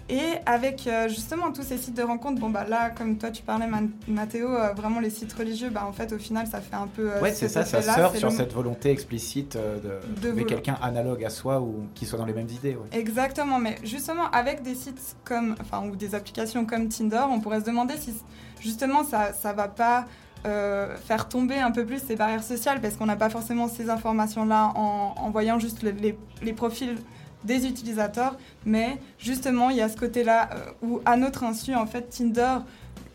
Et 0.09 0.19
avec 0.45 0.87
euh, 0.87 1.07
justement 1.07 1.51
tous 1.53 1.63
ces 1.63 1.77
sites 1.77 1.95
de 1.95 2.01
rencontres, 2.03 2.39
bon 2.39 2.49
bah 2.49 2.65
là, 2.67 2.89
comme 2.89 3.17
toi 3.17 3.31
tu 3.31 3.43
parlais, 3.43 3.65
Mathéo, 4.09 4.49
euh, 4.49 4.73
vraiment 4.73 4.99
les 4.99 5.09
sites 5.09 5.31
religieux, 5.31 5.69
bah 5.69 5.85
en 5.87 5.93
fait 5.93 6.11
au 6.11 6.17
final 6.17 6.47
ça 6.47 6.59
fait 6.59 6.75
un 6.75 6.87
peu. 6.87 7.17
Ouais, 7.21 7.31
c'est 7.33 7.47
ça, 7.47 7.63
ça 7.63 7.81
sort 7.81 8.13
sur 8.15 8.29
le- 8.29 8.35
cette 8.35 8.51
volonté 8.51 8.89
explicite 8.91 9.55
de, 9.55 9.99
De 10.21 10.27
trouver 10.27 10.45
quelqu'un 10.45 10.77
analogue 10.81 11.23
à 11.23 11.29
soi 11.29 11.61
ou 11.61 11.85
qui 11.95 12.05
soit 12.05 12.17
dans 12.19 12.25
les 12.25 12.33
mêmes 12.33 12.49
idées. 12.49 12.75
ouais. 12.75 12.99
Exactement, 12.99 13.57
mais 13.57 13.77
justement 13.85 14.29
avec 14.31 14.63
des 14.63 14.75
sites 14.75 15.15
comme, 15.23 15.55
enfin 15.61 15.87
ou 15.87 15.95
des 15.95 16.13
applications 16.13 16.65
comme 16.65 16.89
Tinder, 16.89 17.23
on 17.29 17.39
pourrait 17.39 17.61
se 17.61 17.65
demander 17.65 17.95
si 17.97 18.13
justement 18.59 19.05
ça 19.05 19.31
ça 19.31 19.53
va 19.53 19.69
pas 19.69 20.05
euh, 20.45 20.95
faire 20.97 21.29
tomber 21.29 21.57
un 21.59 21.69
peu 21.71 21.85
plus 21.85 21.99
ces 21.99 22.15
barrières 22.15 22.43
sociales 22.43 22.81
parce 22.81 22.95
qu'on 22.95 23.05
n'a 23.05 23.15
pas 23.15 23.29
forcément 23.29 23.67
ces 23.67 23.89
informations-là 23.89 24.71
en, 24.75 25.13
en 25.15 25.29
voyant 25.29 25.59
juste 25.59 25.83
le- 25.83 25.93
les, 26.41 26.53
profils 26.53 26.97
des 27.43 27.67
utilisateurs, 27.67 28.37
mais 28.65 28.97
justement 29.19 29.69
il 29.69 29.77
y 29.77 29.81
a 29.81 29.89
ce 29.89 29.97
côté-là 29.97 30.49
euh, 30.53 30.71
où 30.81 30.99
à 31.05 31.15
notre 31.15 31.43
insu 31.43 31.75
en 31.75 31.85
fait 31.85 32.09
Tinder 32.09 32.57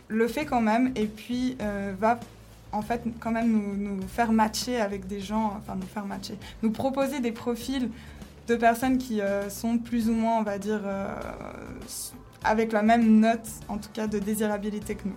le 0.08 0.28
fait 0.28 0.44
quand 0.44 0.60
même 0.60 0.92
et 0.94 1.06
puis 1.06 1.56
euh, 1.60 1.94
va 1.98 2.20
en 2.72 2.82
fait 2.82 3.02
quand 3.18 3.32
même 3.32 3.50
nous, 3.76 4.02
faire 4.06 4.30
matcher 4.30 4.80
avec 4.80 5.06
des 5.08 5.20
gens, 5.20 5.58
enfin 5.60 5.74
nous 5.74 5.86
faire 5.86 6.06
matcher, 6.06 6.38
nous 6.62 6.70
proposer 6.70 7.20
des 7.20 7.32
profils 7.32 7.90
de 8.46 8.54
personnes 8.54 8.98
qui 8.98 9.20
sont 9.48 9.78
plus 9.78 10.08
ou 10.08 10.12
moins, 10.12 10.38
on 10.38 10.42
va 10.44 10.58
dire, 10.58 10.80
avec 12.44 12.70
la 12.70 12.82
même 12.82 13.18
note, 13.18 13.48
en 13.68 13.78
tout 13.78 13.88
cas, 13.92 14.06
de 14.06 14.20
désirabilité 14.20 14.94
que 14.94 15.08
nous. 15.08 15.16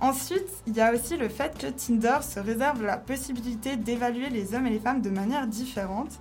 Ensuite, 0.00 0.48
il 0.66 0.74
y 0.74 0.80
a 0.80 0.94
aussi 0.94 1.16
le 1.18 1.28
fait 1.28 1.58
que 1.58 1.66
Tinder 1.66 2.18
se 2.22 2.40
réserve 2.40 2.82
la 2.82 2.96
possibilité 2.96 3.76
d'évaluer 3.76 4.30
les 4.30 4.54
hommes 4.54 4.66
et 4.66 4.70
les 4.70 4.78
femmes 4.78 5.02
de 5.02 5.10
manière 5.10 5.46
différente. 5.46 6.18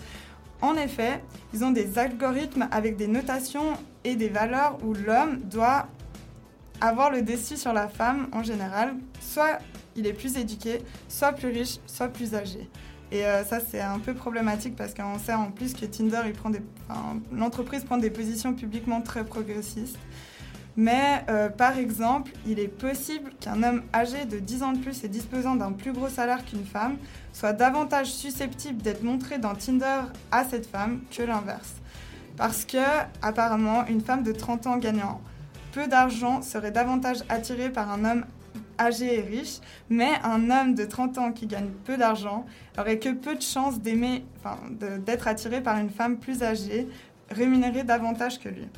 En 0.62 0.76
effet, 0.76 1.24
ils 1.54 1.64
ont 1.64 1.72
des 1.72 1.98
algorithmes 1.98 2.68
avec 2.72 2.98
des 2.98 3.08
notations 3.08 3.78
et 4.04 4.18
des 4.18 4.28
valeurs 4.28 4.78
où 4.84 4.94
l'homme 4.94 5.40
doit 5.40 5.88
avoir 6.82 7.10
le 7.10 7.22
dessus 7.22 7.56
sur 7.56 7.72
la 7.72 7.88
femme 7.88 8.28
en 8.34 8.44
général. 8.44 8.96
Soit 9.22 9.60
il 9.96 10.06
est 10.08 10.14
plus 10.14 10.36
éduqué, 10.38 10.80
soit 11.08 11.32
plus 11.32 11.48
riche, 11.48 11.78
soit 11.86 12.10
plus 12.10 12.36
âgé. 12.36 12.70
Et 13.12 13.26
euh, 13.26 13.44
ça, 13.46 13.60
c'est 13.60 13.82
un 13.82 14.00
peu 14.00 14.14
problématique 14.14 14.76
parce 14.76 14.94
qu'on 14.94 15.18
sait 15.18 15.34
en 15.34 15.52
plus 15.52 15.74
que 15.74 15.86
Tinder, 15.86 16.22
l'entreprise 17.32 17.84
prend 17.86 17.98
des 17.98 18.12
positions 18.12 18.54
publiquement 18.54 19.02
très 19.02 19.24
progressistes. 19.24 19.98
Mais 20.80 21.26
euh, 21.28 21.50
par 21.50 21.78
exemple, 21.78 22.32
il 22.48 22.58
est 22.58 22.70
possible 22.70 23.32
qu'un 23.42 23.64
homme 23.64 23.82
âgé 23.94 24.24
de 24.24 24.40
10 24.40 24.64
ans 24.64 24.72
de 24.72 24.78
plus 24.78 25.04
et 25.04 25.10
disposant 25.10 25.56
d'un 25.58 25.74
plus 25.74 25.92
gros 25.92 26.08
salaire 26.08 26.46
qu'une 26.46 26.64
femme 26.64 26.96
soit 27.34 27.52
davantage 27.52 28.08
susceptible 28.08 28.82
d'être 28.82 29.04
montré 29.04 29.40
dans 29.40 29.56
Tinder 29.56 30.04
à 30.32 30.46
cette 30.46 30.66
femme 30.66 31.02
que 31.12 31.22
l'inverse. 31.22 31.74
Parce 32.38 32.64
que, 32.64 32.78
apparemment, 33.22 33.86
une 33.88 34.00
femme 34.00 34.24
de 34.24 34.32
30 34.32 34.68
ans 34.68 34.78
gagnant 34.78 35.20
peu 35.74 35.88
d'argent 35.88 36.42
serait 36.42 36.72
davantage 36.72 37.18
attirée 37.28 37.70
par 37.70 37.92
un 37.92 38.06
homme 38.06 38.26
âgé 38.80 39.20
et 39.20 39.22
riche, 39.22 39.58
mais 39.90 40.12
un 40.24 40.50
homme 40.50 40.76
de 40.76 40.86
30 40.86 41.18
ans 41.18 41.32
qui 41.34 41.46
gagne 41.46 41.72
peu 41.84 41.98
d'argent 41.98 42.46
aurait 42.78 43.00
que 43.00 43.10
peu 43.10 43.36
de 43.36 43.42
chances 43.42 43.82
d'être 43.82 45.28
attiré 45.28 45.60
par 45.60 45.78
une 45.78 45.90
femme 45.90 46.16
plus 46.16 46.42
âgée, 46.42 46.88
rémunérée 47.30 47.84
davantage 47.84 48.40
que 48.40 48.48
lui. 48.48 48.70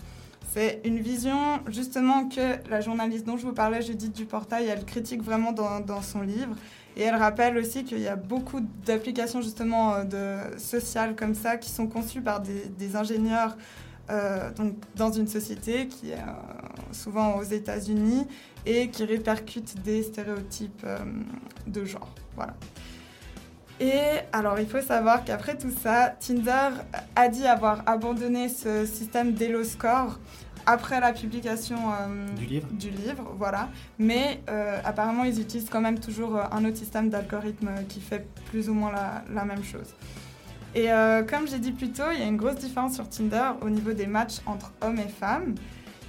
C'est 0.54 0.82
une 0.84 1.00
vision 1.00 1.62
justement 1.70 2.28
que 2.28 2.70
la 2.70 2.82
journaliste 2.82 3.26
dont 3.26 3.38
je 3.38 3.46
vous 3.46 3.54
parlais, 3.54 3.82
Judith 3.82 4.14
Duportail, 4.14 4.68
elle 4.68 4.84
critique 4.84 5.24
vraiment 5.24 5.54
dans, 5.54 6.02
son 6.02 6.22
livre. 6.22 6.58
Et 6.98 7.04
elle 7.04 7.16
rappelle 7.16 7.58
aussi 7.58 7.86
qu'il 7.86 8.00
y 8.00 8.10
a 8.10 8.18
beaucoup 8.18 8.60
d'applications 8.86 9.42
justement 9.42 9.96
euh, 9.96 10.04
de, 10.04 10.60
sociales 10.60 11.16
comme 11.16 11.36
ça 11.36 11.56
qui 11.56 11.70
sont 11.70 11.88
conçues 11.88 12.20
par 12.20 12.42
des, 12.42 12.96
ingénieurs 12.98 13.56
euh, 14.10 14.52
donc, 14.52 14.74
dans 14.98 15.10
une 15.14 15.28
société 15.28 15.88
qui 15.88 16.12
est 16.12 16.16
euh, 16.16 16.92
souvent 16.92 17.38
aux 17.38 17.44
États-Unis 17.44 18.28
et 18.66 18.90
qui 18.90 19.06
répercute 19.06 19.82
des 19.84 20.04
stéréotypes 20.04 20.86
de 21.66 21.86
genre. 21.86 22.14
Voilà. 22.36 22.56
Et 23.82 24.20
alors, 24.32 24.60
il 24.60 24.68
faut 24.68 24.80
savoir 24.80 25.24
qu'après 25.24 25.58
tout 25.58 25.72
ça, 25.72 26.14
Tinder 26.20 26.70
a 27.16 27.28
dit 27.30 27.48
avoir 27.48 27.82
abandonné 27.88 28.48
ce 28.48 28.86
système 28.86 29.34
d'Elo 29.34 29.64
Score 29.64 30.20
après 30.68 31.00
la 31.00 31.12
publication 31.14 31.78
euh, 31.90 32.28
Du 32.36 32.46
livre 32.46 32.68
du 32.70 32.92
livre, 32.92 33.34
voilà. 33.40 33.70
Mais 33.98 34.42
euh, 34.52 34.80
apparemment, 34.86 35.24
ils 35.24 35.42
utilisent 35.42 35.72
quand 35.72 35.82
même 35.82 35.98
toujours 35.98 36.36
euh, 36.36 36.44
un 36.52 36.64
autre 36.64 36.78
système 36.78 37.10
d'algorithme 37.10 37.72
qui 37.90 38.02
fait 38.02 38.28
plus 38.52 38.70
ou 38.70 38.76
moins 38.76 38.92
la, 38.92 39.24
la 39.34 39.46
même 39.46 39.64
chose. 39.64 39.96
Et 40.76 40.92
euh, 40.92 41.24
comme 41.24 41.48
j'ai 41.48 41.58
dit 41.58 41.72
plus 41.72 41.90
tôt, 41.90 42.04
il 42.14 42.20
y 42.20 42.24
a 42.24 42.28
une 42.28 42.38
grosse 42.38 42.58
différence 42.58 42.94
sur 42.94 43.10
Tinder 43.10 43.54
au 43.62 43.70
niveau 43.72 43.94
des 43.94 44.06
matchs 44.06 44.42
entre 44.46 44.72
hommes 44.82 45.00
et 45.00 45.10
femmes. 45.10 45.56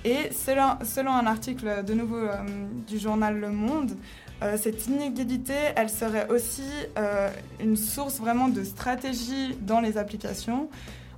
Et 0.04 0.30
selon, 0.30 0.76
selon 0.84 1.12
un 1.12 1.26
article 1.26 1.84
de 1.86 1.94
nouveau 1.94 2.26
du 2.86 2.98
journal 2.98 3.38
Le 3.38 3.50
Monde, 3.50 3.92
euh, 4.42 4.56
cette 4.56 4.86
inégalité, 4.86 5.54
elle 5.76 5.88
serait 5.88 6.28
aussi 6.28 6.68
euh, 6.98 7.30
une 7.60 7.76
source 7.76 8.18
vraiment 8.18 8.48
de 8.48 8.64
stratégie 8.64 9.56
dans 9.60 9.80
les 9.80 9.96
applications. 9.96 10.68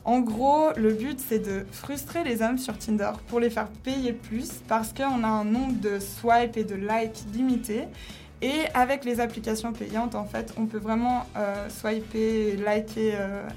En 0.05 0.21
gros, 0.21 0.69
le 0.77 0.93
but, 0.93 1.19
c'est 1.19 1.39
de 1.39 1.65
frustrer 1.73 2.23
les 2.25 2.43
hommes 2.43 2.59
sur 2.59 2.77
Tinder 2.77 3.13
pour 3.29 3.41
les 3.41 3.49
faire 3.51 3.69
payer 3.69 4.13
plus 4.13 4.51
parce 4.69 4.93
qu'on 4.93 5.25
a 5.25 5.29
un 5.29 5.45
nombre 5.45 5.81
de 5.81 5.99
swipes 5.99 6.57
et 6.59 6.65
de 6.65 6.75
likes 6.75 7.25
limité. 7.33 7.85
Et 8.43 8.67
avec 8.75 9.07
les 9.07 9.21
applications 9.21 9.73
payantes, 9.73 10.15
en 10.15 10.27
fait, 10.27 10.53
on 10.59 10.67
peut 10.67 10.79
vraiment 10.79 11.25
euh, 11.37 11.69
swiper 11.71 12.57
liker 12.59 13.15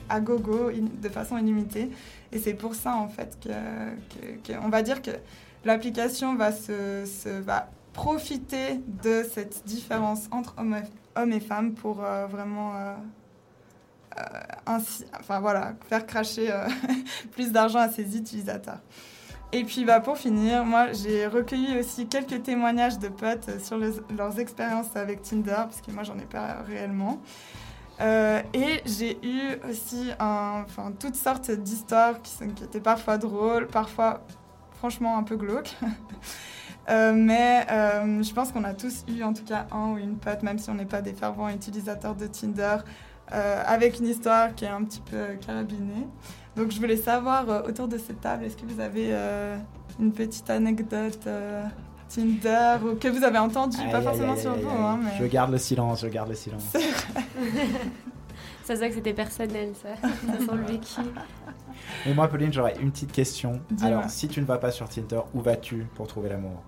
à 0.08 0.22
gogo 0.22 0.72
de 0.72 1.10
façon 1.10 1.38
illimitée. 1.38 1.90
Et 2.32 2.40
c'est 2.40 2.54
pour 2.54 2.74
ça, 2.74 2.96
en 2.96 3.10
fait, 3.10 3.38
que, 3.44 4.54
va 4.70 4.82
dire 4.82 5.02
que 5.02 5.12
l'application 5.66 6.36
va, 6.36 6.54
se, 6.54 7.04
se- 7.06 7.42
va 7.42 7.68
profiter 7.98 8.80
de 9.04 9.24
cette 9.24 9.66
différence 9.66 10.28
entre 10.30 10.56
hommes 11.16 11.32
et, 11.34 11.40
femmes 11.40 11.74
pour 11.74 12.04
euh, 12.04 12.28
vraiment 12.28 12.76
euh, 12.76 12.94
euh, 14.20 14.24
enfin, 14.68 15.40
voilà, 15.40 15.74
faire 15.90 16.06
cracher 16.06 16.54
plus 17.32 17.52
d'argent 17.52 17.80
à 17.80 17.90
ses 17.90 18.16
utilisateurs. 18.16 18.80
Et 19.52 19.64
puis 19.64 19.84
bah, 19.84 20.00
pour 20.00 20.18
finir, 20.18 20.64
moi 20.64 20.92
j'ai 20.94 21.26
recueilli 21.26 21.80
aussi 21.80 22.08
quelques 22.08 22.44
témoignages 22.44 23.00
de 23.00 23.08
potes 23.08 23.60
sur 23.64 23.78
leurs 23.78 24.40
expériences 24.40 24.96
avec 24.96 25.24
Tinder, 25.24 25.56
parce 25.56 25.82
que 25.82 25.90
moi 25.92 26.04
j'en 26.04 26.20
ai 26.20 26.26
pas 26.26 26.62
réellement. 26.68 27.20
Et 28.54 28.82
j'ai 28.86 29.18
eu 29.26 29.58
aussi 29.68 30.12
toutes 31.00 31.16
sortes 31.16 31.50
d'histoires 31.50 32.22
qui 32.22 32.44
étaient 32.64 32.80
parfois 32.80 33.18
drôles, 33.18 33.66
parfois 33.68 34.22
franchement 34.78 35.18
un 35.18 35.24
peu 35.24 35.36
glauques. 35.36 35.76
Euh, 36.90 37.12
mais 37.14 37.66
euh, 37.70 38.24
je 38.24 38.34
pense 38.34 38.52
qu'on 38.52 38.64
a 38.64 38.74
tous 38.74 39.04
eu 39.10 39.22
en 39.24 39.34
tout 39.34 39.44
cas 39.44 39.68
un 39.72 39.92
ou 39.94 39.98
une 39.98 40.18
pote, 40.18 40.42
même 40.44 40.58
si 40.58 40.70
on 40.70 40.74
n'est 40.76 40.86
pas 40.86 41.02
des 41.02 41.14
fervents 41.14 41.50
utilisateurs 41.50 42.16
de 42.16 42.28
Tinder, 42.28 42.78
euh, 43.34 43.64
avec 43.66 44.00
une 44.00 44.08
histoire 44.08 44.56
qui 44.56 44.64
est 44.66 44.70
un 44.70 44.84
petit 44.84 45.02
peu 45.02 45.36
carabinée. 45.46 46.08
Donc 46.56 46.72
je 46.72 46.80
voulais 46.80 46.96
savoir 46.98 47.50
euh, 47.50 47.62
autour 47.68 47.88
de 47.90 47.98
cette 47.98 48.22
table, 48.22 48.46
est-ce 48.46 48.56
que 48.56 48.66
vous 48.66 48.80
avez 48.80 49.10
euh, 49.12 49.58
une 50.00 50.14
petite 50.14 50.50
anecdote 50.50 51.20
euh, 51.28 51.64
Tinder 52.08 52.78
ou 52.86 52.96
que 52.96 53.10
vous 53.10 53.24
avez 53.26 53.38
entendue, 53.38 53.78
Aïe, 53.82 53.92
pas 53.92 53.98
aïe, 53.98 54.04
forcément 54.06 54.34
aïe, 54.34 54.40
sur 54.42 54.54
aïe, 54.54 54.62
vous, 54.62 54.70
aïe. 54.70 54.76
hein, 54.80 55.00
mais... 55.04 55.12
Je 55.20 55.26
garde 55.26 55.52
le 55.52 55.58
silence, 55.58 56.02
je 56.02 56.08
garde 56.08 56.30
le 56.30 56.36
silence. 56.36 56.64
Ça 58.64 58.74
se 58.76 58.80
voit 58.80 58.90
que 58.90 58.96
c'était 58.96 59.14
personnel, 59.14 59.72
ça. 59.82 59.90
Ça 60.08 60.40
sent 60.40 60.52
le 60.56 60.64
vécu. 60.66 61.02
Et 62.06 62.14
moi, 62.14 62.28
Pauline, 62.28 62.52
j'aurais 62.54 62.76
une 62.82 62.92
petite 62.92 63.12
question. 63.12 63.62
Alors, 63.82 64.10
si 64.10 64.28
tu 64.28 64.40
ne 64.42 64.46
vas 64.46 64.58
pas 64.58 64.72
sur 64.72 64.88
Tinder, 64.90 65.22
où 65.34 65.42
vas-tu 65.42 65.86
pour 65.96 66.08
trouver 66.08 66.30
l'amour? 66.30 66.62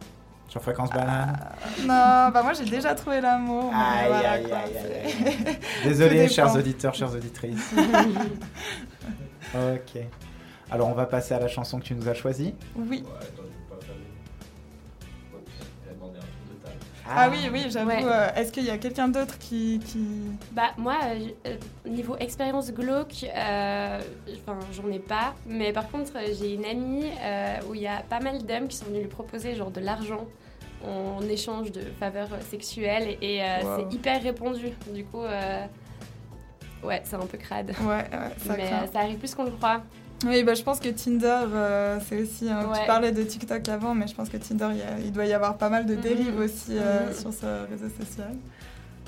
Sur 0.48 0.62
Fréquence 0.64 0.90
Banane? 0.90 1.38
Non, 1.82 2.32
bah 2.34 2.42
moi 2.42 2.54
j'ai 2.54 2.66
déjà 2.66 2.96
trouvé 2.96 3.22
l'amour. 3.22 3.72
mais 3.72 3.78
Aïe, 3.78 4.08
voilà, 4.08 4.32
aïe, 4.32 4.46
aïe, 4.46 4.78
aïe, 5.06 5.58
Désolé, 5.84 6.28
chers 6.28 6.56
auditeurs, 6.56 6.96
chères 6.96 7.14
auditrices. 7.14 7.72
ok. 9.54 10.02
Alors, 10.72 10.88
on 10.88 10.94
va 10.94 11.06
passer 11.06 11.36
à 11.36 11.40
la 11.40 11.48
chanson 11.48 11.80
que 11.80 11.86
tu 11.86 11.94
nous 11.96 12.08
as 12.08 12.16
choisie? 12.16 12.56
Oui. 12.76 13.04
Ah, 17.12 17.30
oui, 17.30 17.50
oui, 17.52 17.66
j'avoue. 17.70 17.90
Ouais. 17.90 18.04
euh, 18.04 18.28
Est-ce 18.36 18.52
qu'il 18.52 18.66
y 18.66 18.70
a 18.70 18.78
quelqu'un 18.78 19.08
d'autre 19.08 19.38
qui, 19.40 19.80
qui... 19.86 20.00
Bah 20.52 20.72
moi, 20.78 20.96
euh, 21.06 21.28
euh, 21.48 21.56
niveau 21.90 22.16
expérience 22.20 22.72
glauque, 22.72 23.26
euh, 23.36 24.00
enfin 24.46 24.58
j'en 24.74 24.90
ai 24.92 25.00
pas. 25.00 25.34
Mais 25.48 25.74
par 25.74 25.90
contre, 25.90 26.12
j'ai 26.40 26.54
une 26.54 26.66
amie 26.66 27.06
euh, 27.22 27.58
où 27.70 27.76
il 27.76 27.82
y 27.82 27.88
a 27.88 28.02
pas 28.10 28.20
mal 28.20 28.46
d'hommes 28.46 28.68
qui 28.68 28.78
sont 28.78 28.86
venus 28.86 29.02
lui 29.02 29.08
proposer 29.08 29.56
genre 29.56 29.72
de 29.72 29.80
l'argent 29.82 30.26
en 30.86 31.22
échange 31.28 31.72
de 31.72 31.82
faveurs 32.00 32.30
sexuelles 32.50 33.18
et 33.22 33.42
euh, 33.44 33.46
Wow. 33.64 33.88
c'est 33.90 33.96
hyper 33.96 34.22
répandu. 34.24 34.70
Du 34.94 35.04
coup, 35.04 35.24
euh, 35.24 35.66
ouais, 36.84 37.02
c'est 37.04 37.16
un 37.16 37.26
peu 37.26 37.38
crade. 37.38 37.74
Ouais, 37.82 37.88
ouais, 37.88 38.08
ça 38.38 38.56
mais 38.56 38.66
craint. 38.68 38.88
ça 38.94 39.00
arrive 39.00 39.18
plus 39.18 39.36
qu'on 39.36 39.44
le 39.46 39.52
croit. 39.52 39.82
Oui, 40.26 40.44
bah, 40.44 40.54
je 40.54 40.64
pense 40.64 40.80
que 40.80 40.90
Tinder, 40.90 41.44
euh, 41.54 41.98
c'est 42.08 42.22
aussi. 42.22 42.50
hein, 42.50 42.60
Tu 42.74 42.80
Ouais. 42.82 42.86
parlais 42.88 43.12
de 43.12 43.24
TikTok 43.24 43.68
avant, 43.70 43.96
mais 43.96 44.08
je 44.08 44.16
pense 44.16 44.28
que 44.30 44.38
Tinder, 44.38 44.68
il, 44.72 44.78
y 44.80 44.82
a- 44.82 45.00
il 45.04 45.12
doit 45.14 45.26
y 45.26 45.34
avoir 45.34 45.58
pas 45.58 45.70
mal 45.70 45.86
de 45.86 45.96
Mhm. 45.96 46.02
dérives 46.02 46.40
aussi 46.40 46.72
euh, 46.78 47.08
Mhm. 47.08 47.14
sur 47.14 47.34
ce 47.34 47.46
réseau 47.70 47.88
social. 47.98 48.36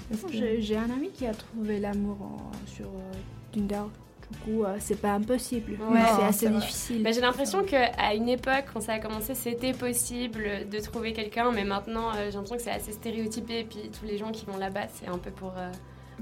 Que- 0.10 0.60
J'ai 0.60 0.78
un 0.78 0.90
ami 0.90 1.10
qui 1.14 1.26
a 1.26 1.34
trouvé 1.34 1.80
l'amour 1.80 2.18
sur 2.66 2.86
euh, 2.86 3.12
Tinder. 3.54 3.82
Du 4.30 4.38
coup, 4.40 4.64
euh, 4.64 4.78
c'est 4.80 4.96
pas 5.02 5.12
impossible, 5.12 5.74
Ouais. 5.90 6.00
c'est 6.18 6.24
assez 6.24 6.50
difficile. 6.50 7.04
Bah, 7.04 7.12
j'ai 7.12 7.20
l'impression 7.20 7.64
qu'à 7.64 8.14
une 8.14 8.30
époque, 8.30 8.64
quand 8.74 8.80
ça 8.80 8.94
a 8.94 9.00
commencé, 9.00 9.36
c'était 9.36 9.74
possible 9.74 10.44
de 10.72 10.80
trouver 10.80 11.12
quelqu'un, 11.12 11.52
mais 11.52 11.66
maintenant, 11.66 12.12
euh, 12.16 12.26
j'ai 12.28 12.32
l'impression 12.32 12.56
que 12.56 12.62
c'est 12.62 12.72
assez 12.72 12.94
stéréotypé. 12.94 13.60
Et 13.60 13.64
puis 13.66 13.90
tous 13.98 14.06
les 14.06 14.18
gens 14.18 14.32
qui 14.32 14.46
vont 14.46 14.56
là-bas, 14.58 14.88
c'est 14.94 15.10
un 15.10 15.18
peu 15.18 15.32
pour. 15.32 15.54
euh, 15.58 15.70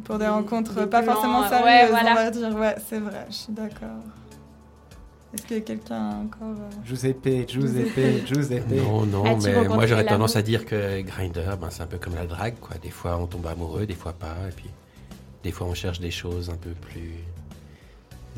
Pour 0.03 0.17
des 0.17 0.25
des- 0.25 0.29
rencontres 0.31 0.73
des 0.73 0.87
pas 0.87 1.03
plans, 1.03 1.13
forcément 1.13 1.47
sérieuses, 1.47 1.65
ouais, 1.65 1.87
voilà. 1.89 2.11
on 2.11 2.15
va 2.15 2.31
dire. 2.31 2.55
Ouais, 2.57 2.75
c'est 2.89 2.99
vrai, 2.99 3.25
je 3.29 3.35
suis 3.35 3.53
d'accord. 3.53 4.01
Est-ce 5.33 5.43
qu'il 5.43 5.57
y 5.57 5.59
a 5.59 5.63
quelqu'un 5.63 6.21
encore 6.21 6.55
euh, 6.59 6.85
Giuseppe, 6.85 7.47
Giuseppe, 7.47 8.25
Giuseppe. 8.25 8.71
Non, 8.71 9.05
non, 9.05 9.37
mais 9.37 9.67
moi 9.67 9.85
j'aurais 9.85 10.05
tendance 10.05 10.35
à 10.35 10.41
dire 10.41 10.65
que 10.65 11.01
Grinder, 11.01 11.53
ben, 11.59 11.69
c'est 11.69 11.83
un 11.83 11.87
peu 11.87 11.99
comme 11.99 12.15
la 12.15 12.25
drague, 12.25 12.55
quoi. 12.59 12.77
Des 12.81 12.89
fois 12.89 13.17
on 13.17 13.27
tombe 13.27 13.45
amoureux, 13.45 13.85
des 13.85 13.93
fois 13.93 14.13
pas, 14.13 14.35
et 14.47 14.51
puis 14.51 14.69
des 15.43 15.51
fois 15.51 15.67
on 15.67 15.75
cherche 15.75 15.99
des 15.99 16.11
choses 16.11 16.49
un 16.49 16.55
peu 16.55 16.71
plus 16.71 17.13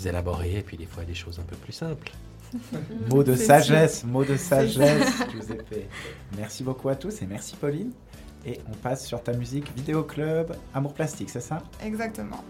élaborées, 0.05 0.57
et 0.57 0.61
puis 0.61 0.75
des 0.75 0.85
fois 0.85 1.03
des 1.03 1.13
choses 1.13 1.39
un 1.39 1.43
peu 1.43 1.55
plus 1.55 1.73
simples. 1.73 2.11
Mot 3.09 3.23
de 3.23 3.35
sagesse, 3.35 4.03
mot 4.03 4.25
de 4.25 4.35
sagesse, 4.35 5.09
Giuseppe. 5.31 5.87
Merci 6.37 6.63
beaucoup 6.63 6.89
à 6.89 6.95
tous 6.95 7.21
et 7.21 7.25
merci 7.25 7.55
Pauline. 7.55 7.91
Et 8.45 8.59
on 8.69 8.75
passe 8.75 9.05
sur 9.05 9.23
ta 9.23 9.31
musique 9.33 9.73
Vidéo 9.75 10.03
Club 10.03 10.55
Amour 10.73 10.93
Plastique, 10.93 11.29
c'est 11.29 11.41
ça? 11.41 11.63
Exactement. 11.81 12.43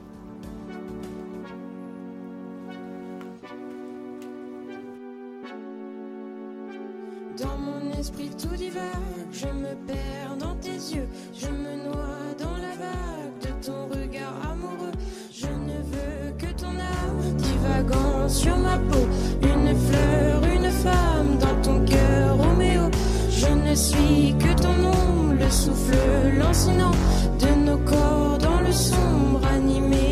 Esprit 8.02 8.32
tout 8.32 8.56
divague, 8.56 9.28
je 9.32 9.46
me 9.46 9.74
perds 9.86 10.36
dans 10.40 10.56
tes 10.56 10.80
yeux, 10.94 11.08
je 11.36 11.46
me 11.46 11.74
noie 11.86 12.34
dans 12.40 12.58
la 12.66 12.74
vague 12.84 13.38
de 13.46 13.52
ton 13.66 13.80
regard 13.96 14.38
amoureux. 14.52 14.96
Je 15.32 15.46
ne 15.46 15.78
veux 15.92 16.32
que 16.40 16.52
ton 16.60 16.74
âme 16.98 17.36
divagant 17.38 18.28
sur 18.28 18.58
ma 18.58 18.78
peau, 18.90 19.06
une 19.44 19.76
fleur, 19.86 20.42
une 20.56 20.72
femme 20.72 21.38
dans 21.40 21.62
ton 21.62 21.86
cœur, 21.86 22.38
Roméo. 22.38 22.90
Je 23.30 23.52
ne 23.70 23.76
suis 23.76 24.36
que 24.40 24.52
ton 24.60 24.78
ombre, 24.84 25.36
le 25.40 25.50
souffle 25.52 26.40
lancinant 26.40 26.96
de 27.40 27.52
nos 27.68 27.78
corps 27.78 28.40
dans 28.40 28.62
le 28.62 28.72
sombre, 28.72 29.42
animé 29.54 30.11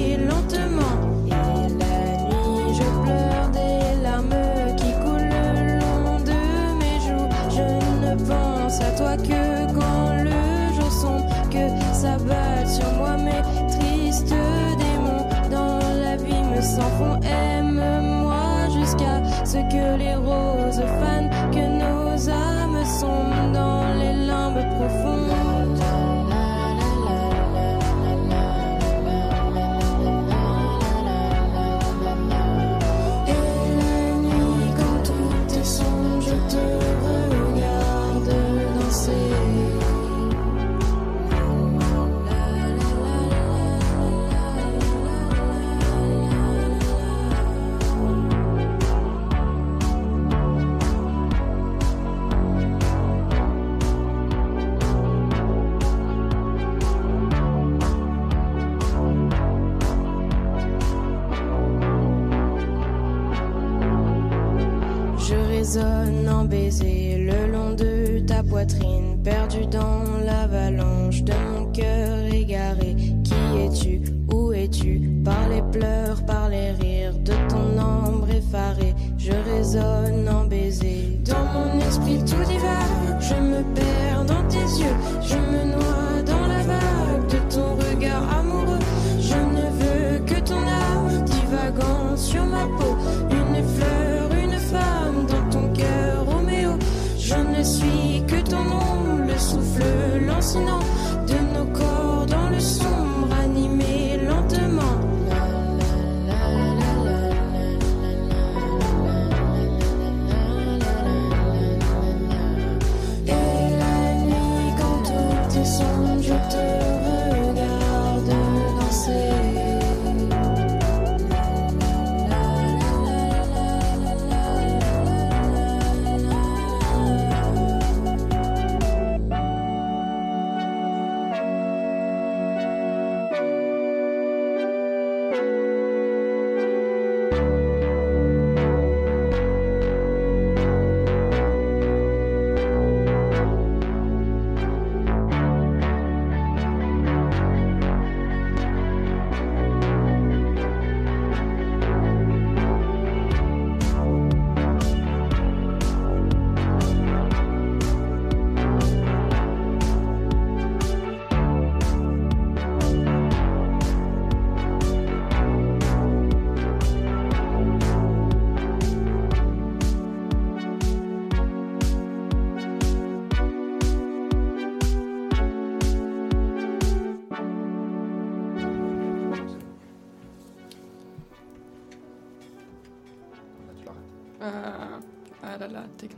Kuchen 16.99 17.48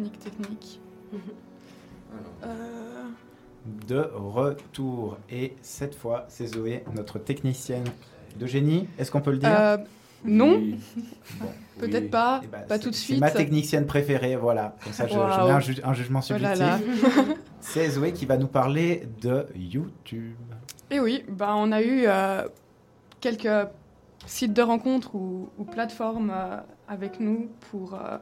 technique, 0.10 0.20
technique. 0.20 0.80
Euh, 2.43 3.04
De 3.88 4.10
retour. 4.14 5.18
Et 5.30 5.54
cette 5.62 5.95
fois, 5.95 6.26
c'est 6.28 6.47
Zoé, 6.47 6.84
notre 6.95 7.20
technicienne 7.20 7.86
de 8.39 8.45
génie. 8.47 8.88
Est-ce 8.97 9.12
qu'on 9.12 9.22
peut 9.22 9.32
le 9.32 9.38
dire? 9.38 9.49
Euh, 9.58 9.78
non, 10.26 10.60
Bon. 11.39 11.47
peut-être 11.80 12.04
Oui. 12.06 12.10
pas, 12.10 12.41
Eh 12.43 12.47
ben, 12.47 12.62
pas 12.68 12.80
tout 12.80 12.89
de 12.89 12.95
C'est 12.95 13.02
suite. 13.06 13.20
ma 13.20 13.32
technicienne 13.32 13.86
préférée, 13.86 14.36
voilà. 14.36 14.76
Comme 14.84 14.93
ça, 14.93 15.08
je, 15.08 15.14
je 15.14 15.18
Waouh. 15.18 15.45
mets 15.47 15.52
un, 15.54 15.60
ju- 15.60 15.82
un 15.84 15.93
jugement 15.93 16.20
Oh 16.20 16.24
subjectif. 16.24 16.66
c'est 17.60 17.89
Zoé 17.89 18.14
qui 18.14 18.26
va 18.26 18.38
nous 18.38 18.47
parler 18.47 19.08
de 19.22 19.45
YouTube. 19.56 20.34
Et 20.89 20.99
oui, 20.99 21.24
bah, 21.30 21.54
on 21.56 21.72
a 21.72 21.82
eu 21.82 22.04
euh, 22.08 22.47
quelques 23.20 23.68
sites 24.26 24.54
de 24.54 24.62
rencontres 24.62 25.16
ou, 25.16 25.49
ou 25.58 25.64
plateformes 25.64 26.32
euh, 26.34 26.58
avec 26.88 27.20
nous 27.20 27.49
pour, 27.72 27.95
euh, 27.95 28.18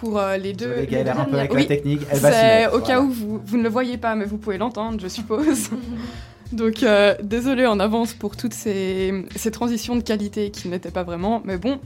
pour 0.00 0.18
euh, 0.18 0.36
les 0.36 0.52
deux. 0.54 0.74
Les 0.74 0.86
galère 0.86 1.14
deux 1.16 1.20
un 1.20 1.24
peu 1.26 1.36
avec 1.38 1.50
dernières- 1.50 1.68
la 1.68 1.76
technique, 1.76 2.00
elle 2.10 2.18
va 2.18 2.30
mettre, 2.30 2.74
au 2.74 2.80
cas 2.80 3.00
où 3.00 3.10
vous, 3.10 3.40
vous 3.44 3.56
ne 3.58 3.62
le 3.62 3.68
voyez 3.68 3.98
pas, 3.98 4.14
mais 4.14 4.24
vous 4.24 4.38
pouvez 4.38 4.58
l'entendre, 4.58 4.98
je 5.00 5.08
suppose. 5.08 5.70
Donc, 6.52 6.82
euh, 6.82 7.14
désolé 7.22 7.66
en 7.66 7.78
avance 7.78 8.12
pour 8.12 8.36
toutes 8.36 8.54
ces, 8.54 9.24
ces 9.36 9.50
transitions 9.52 9.94
de 9.94 10.00
qualité 10.02 10.50
qui 10.50 10.68
n'étaient 10.68 10.90
pas 10.90 11.04
vraiment, 11.04 11.40
mais 11.44 11.58
bon, 11.58 11.78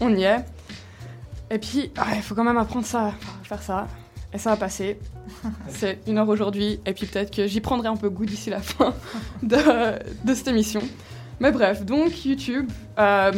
on 0.00 0.14
y 0.16 0.24
est. 0.24 0.44
Et 1.50 1.58
puis, 1.58 1.92
ah, 1.96 2.06
il 2.16 2.22
faut 2.22 2.34
quand 2.34 2.44
même 2.44 2.58
apprendre 2.58 2.86
ça, 2.86 3.12
faire 3.44 3.62
ça. 3.62 3.86
Et 4.32 4.38
ça 4.38 4.50
va 4.50 4.56
passer. 4.56 4.98
C'est 5.68 5.98
une 6.08 6.18
heure 6.18 6.28
aujourd'hui, 6.28 6.80
et 6.86 6.92
puis 6.92 7.06
peut-être 7.06 7.34
que 7.34 7.46
j'y 7.46 7.60
prendrai 7.60 7.88
un 7.88 7.96
peu 7.96 8.08
goût 8.10 8.24
d'ici 8.26 8.48
la 8.50 8.60
fin 8.60 8.94
de, 9.42 9.56
de 10.24 10.34
cette 10.34 10.48
émission. 10.48 10.80
Mais 11.38 11.52
bref, 11.52 11.84
donc 11.84 12.24
YouTube, 12.24 12.68
euh, 12.98 13.32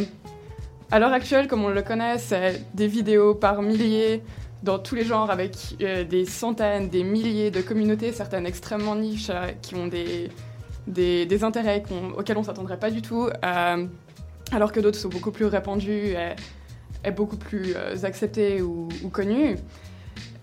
à 0.93 0.99
l'heure 0.99 1.11
actuelle, 1.11 1.47
comme 1.47 1.65
on 1.65 1.69
le 1.69 1.81
connaît, 1.81 2.19
c'est 2.19 2.63
des 2.75 2.85
vidéos 2.85 3.33
par 3.33 3.63
milliers 3.63 4.21
dans 4.61 4.77
tous 4.77 4.93
les 4.93 5.03
genres 5.03 5.31
avec 5.31 5.55
euh, 5.81 6.03
des 6.03 6.23
centaines, 6.23 6.87
des 6.87 7.03
milliers 7.03 7.49
de 7.49 7.61
communautés, 7.61 8.11
certaines 8.11 8.45
extrêmement 8.45 8.95
niches, 8.95 9.31
euh, 9.31 9.47
qui 9.63 9.73
ont 9.73 9.87
des, 9.87 10.29
des, 10.85 11.43
intérêts 11.43 11.81
auxquels 12.15 12.37
on 12.37 12.41
ne 12.41 12.45
s'attendrait 12.45 12.77
pas 12.77 12.91
du 12.91 13.01
tout, 13.01 13.27
euh, 13.27 13.87
alors 14.51 14.71
que 14.71 14.79
d'autres 14.79 14.99
sont 14.99 15.09
beaucoup 15.09 15.31
plus 15.31 15.45
répandus 15.45 16.13
et, 17.03 17.11
beaucoup 17.11 17.37
plus 17.37 17.75
acceptés 18.03 18.61
ou, 18.61 18.87
ou. 19.03 19.11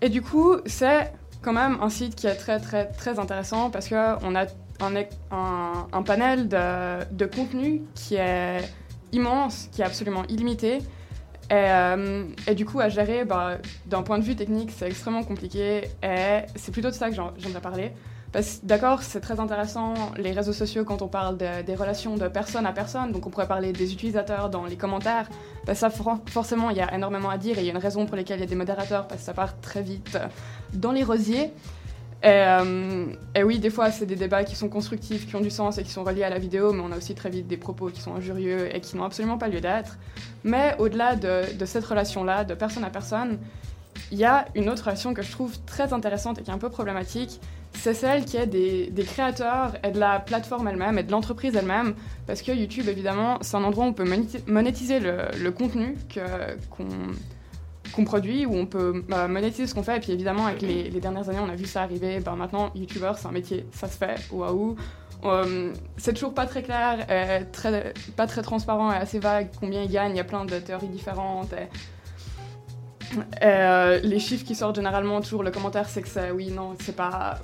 Et 0.01 0.09
du 0.09 0.21
coup, 0.21 0.57
c'est 0.65 1.13
quand 1.41 1.53
même 1.53 1.77
un 1.81 1.89
site 1.89 2.13
qui 2.15 2.27
est 2.27 2.35
très 2.35 2.59
très 2.59 2.87
très 2.87 3.19
intéressant 3.19 3.69
parce 3.69 3.87
qu'on 3.87 4.35
a 4.35 4.45
un, 4.81 4.95
un, 5.31 5.87
un 5.93 6.03
panel 6.03 6.49
de, 6.49 7.05
de 7.09 7.25
contenu 7.25 7.83
qui 7.95 8.15
est 8.15 8.61
immense, 9.11 9.67
qui 9.71 9.81
est 9.81 9.85
absolument 9.85 10.23
illimité. 10.29 10.77
Et, 10.77 11.53
euh, 11.53 12.23
et 12.47 12.55
du 12.55 12.65
coup, 12.65 12.79
à 12.79 12.87
gérer, 12.89 13.25
bah, 13.25 13.57
d'un 13.85 14.03
point 14.03 14.17
de 14.19 14.23
vue 14.23 14.35
technique, 14.35 14.71
c'est 14.75 14.87
extrêmement 14.87 15.23
compliqué. 15.23 15.89
Et 16.01 16.39
c'est 16.55 16.71
plutôt 16.71 16.89
de 16.89 16.95
ça 16.95 17.09
que 17.09 17.15
j'aimerais 17.37 17.61
parler. 17.61 17.91
Parce 18.31 18.61
d'accord, 18.63 19.03
c'est 19.03 19.19
très 19.19 19.41
intéressant 19.41 19.93
les 20.17 20.31
réseaux 20.31 20.53
sociaux 20.53 20.85
quand 20.85 21.01
on 21.01 21.09
parle 21.09 21.35
de- 21.37 21.63
des 21.63 21.75
relations 21.75 22.15
de 22.15 22.29
personne 22.29 22.65
à 22.65 22.71
personne. 22.71 23.11
Donc 23.11 23.27
on 23.27 23.29
pourrait 23.29 23.49
parler 23.49 23.73
des 23.73 23.91
utilisateurs 23.91 24.49
dans 24.49 24.63
les 24.65 24.77
commentaires. 24.77 25.27
Parce 25.65 25.79
que 25.79 25.81
ça, 25.81 25.89
for- 25.89 26.19
forcément, 26.27 26.69
il 26.69 26.77
y 26.77 26.81
a 26.81 26.95
énormément 26.95 27.29
à 27.29 27.37
dire 27.37 27.57
et 27.57 27.61
il 27.61 27.65
y 27.65 27.69
a 27.69 27.73
une 27.73 27.77
raison 27.77 28.05
pour 28.05 28.15
laquelle 28.15 28.37
il 28.37 28.41
y 28.41 28.45
a 28.45 28.47
des 28.49 28.55
modérateurs 28.55 29.05
parce 29.09 29.19
que 29.19 29.25
ça 29.25 29.33
part 29.33 29.59
très 29.59 29.81
vite 29.81 30.17
dans 30.71 30.93
les 30.93 31.03
rosiers. 31.03 31.51
Et, 32.23 32.27
euh, 32.27 33.05
et 33.33 33.43
oui, 33.43 33.57
des 33.57 33.71
fois, 33.71 33.89
c'est 33.89 34.05
des 34.05 34.15
débats 34.15 34.43
qui 34.43 34.55
sont 34.55 34.69
constructifs, 34.69 35.27
qui 35.27 35.35
ont 35.35 35.41
du 35.41 35.49
sens 35.49 35.79
et 35.79 35.83
qui 35.83 35.89
sont 35.89 36.03
reliés 36.03 36.23
à 36.23 36.29
la 36.29 36.37
vidéo, 36.37 36.71
mais 36.71 36.83
on 36.85 36.91
a 36.91 36.97
aussi 36.97 37.15
très 37.15 37.31
vite 37.31 37.47
des 37.47 37.57
propos 37.57 37.87
qui 37.87 37.99
sont 37.99 38.13
injurieux 38.13 38.75
et 38.75 38.79
qui 38.79 38.95
n'ont 38.95 39.05
absolument 39.05 39.39
pas 39.39 39.47
lieu 39.47 39.59
d'être. 39.59 39.97
Mais 40.43 40.75
au-delà 40.77 41.15
de, 41.15 41.65
cette 41.65 41.85
relation-là, 41.85 42.43
de 42.43 42.53
personne 42.53 42.83
à 42.83 42.91
personne, 42.91 43.39
il 44.11 44.19
y 44.19 44.25
a 44.25 44.45
une 44.53 44.69
autre 44.69 44.83
relation 44.83 45.15
que 45.15 45.23
je 45.23 45.31
trouve 45.31 45.57
très 45.65 45.93
intéressante 45.93 46.37
et 46.37 46.43
qui 46.43 46.51
est 46.51 46.53
un 46.53 46.59
peu 46.59 46.69
problématique, 46.69 47.39
c'est 47.73 47.93
celle 47.95 48.25
qui 48.25 48.37
est 48.37 48.45
des, 48.45 49.03
créateurs 49.03 49.73
et 49.83 49.89
de 49.89 49.99
la 49.99 50.19
plateforme 50.19 50.67
elle-même 50.67 50.99
et 50.99 51.03
de 51.03 51.11
l'entreprise 51.11 51.55
elle-même. 51.55 51.95
Parce 52.27 52.43
que 52.43 52.51
YouTube, 52.51 52.87
évidemment, 52.87 53.39
c'est 53.41 53.57
un 53.57 53.63
endroit 53.63 53.85
où 53.85 53.87
on 53.87 53.93
peut 53.93 54.05
monéti- 54.05 54.43
monétiser 54.45 54.99
le, 54.99 55.21
le 55.41 55.51
contenu 55.51 55.97
qu'on 56.69 56.85
qu'on 57.93 58.05
produit, 58.05 58.45
où 58.45 58.55
on 58.55 58.65
peut 58.65 59.03
euh, 59.11 59.27
monétiser 59.27 59.67
ce 59.67 59.73
qu'on 59.73 59.83
fait. 59.83 59.97
Et 59.97 59.99
puis 59.99 60.11
évidemment, 60.11 60.45
avec 60.45 60.61
les, 60.61 60.89
dernières 60.89 61.29
années, 61.29 61.39
on 61.41 61.49
a 61.49 61.55
vu 61.55 61.65
ça 61.65 61.83
arriver. 61.83 62.19
Ben, 62.19 62.35
maintenant, 62.35 62.71
YouTuber, 62.75 63.13
c'est 63.17 63.27
un 63.27 63.31
métier, 63.31 63.65
ça 63.71 63.87
se 63.87 63.97
fait, 63.97 64.15
waouh. 64.31 64.75
Euh, 65.23 65.73
c'est 65.97 66.13
toujours 66.13 66.33
pas 66.33 66.45
très 66.45 66.63
clair, 66.63 67.05
euh, 67.09 67.41
très, 67.51 67.93
pas 68.15 68.25
très 68.25 68.41
transparent 68.41 68.91
et 68.91 68.95
assez 68.95 69.19
vague 69.19 69.49
combien 69.59 69.83
ils 69.83 69.91
gagnent. 69.91 70.11
Il 70.11 70.17
y 70.17 70.21
a 70.21 70.23
plein 70.23 70.45
de 70.45 70.59
théories 70.59 70.87
différentes. 70.87 71.53
euh, 73.43 73.99
les 74.03 74.19
chiffres 74.19 74.45
qui 74.45 74.55
sortent 74.55 74.75
généralement, 74.75 75.21
toujours 75.21 75.43
le 75.43 75.51
commentaire, 75.51 75.87
c'est 75.89 76.01
que 76.01 76.07
c'est 76.07 76.31
oui, 76.31 76.51
non, 76.51 76.75
c'est 76.81 76.95
pas. 76.95 77.39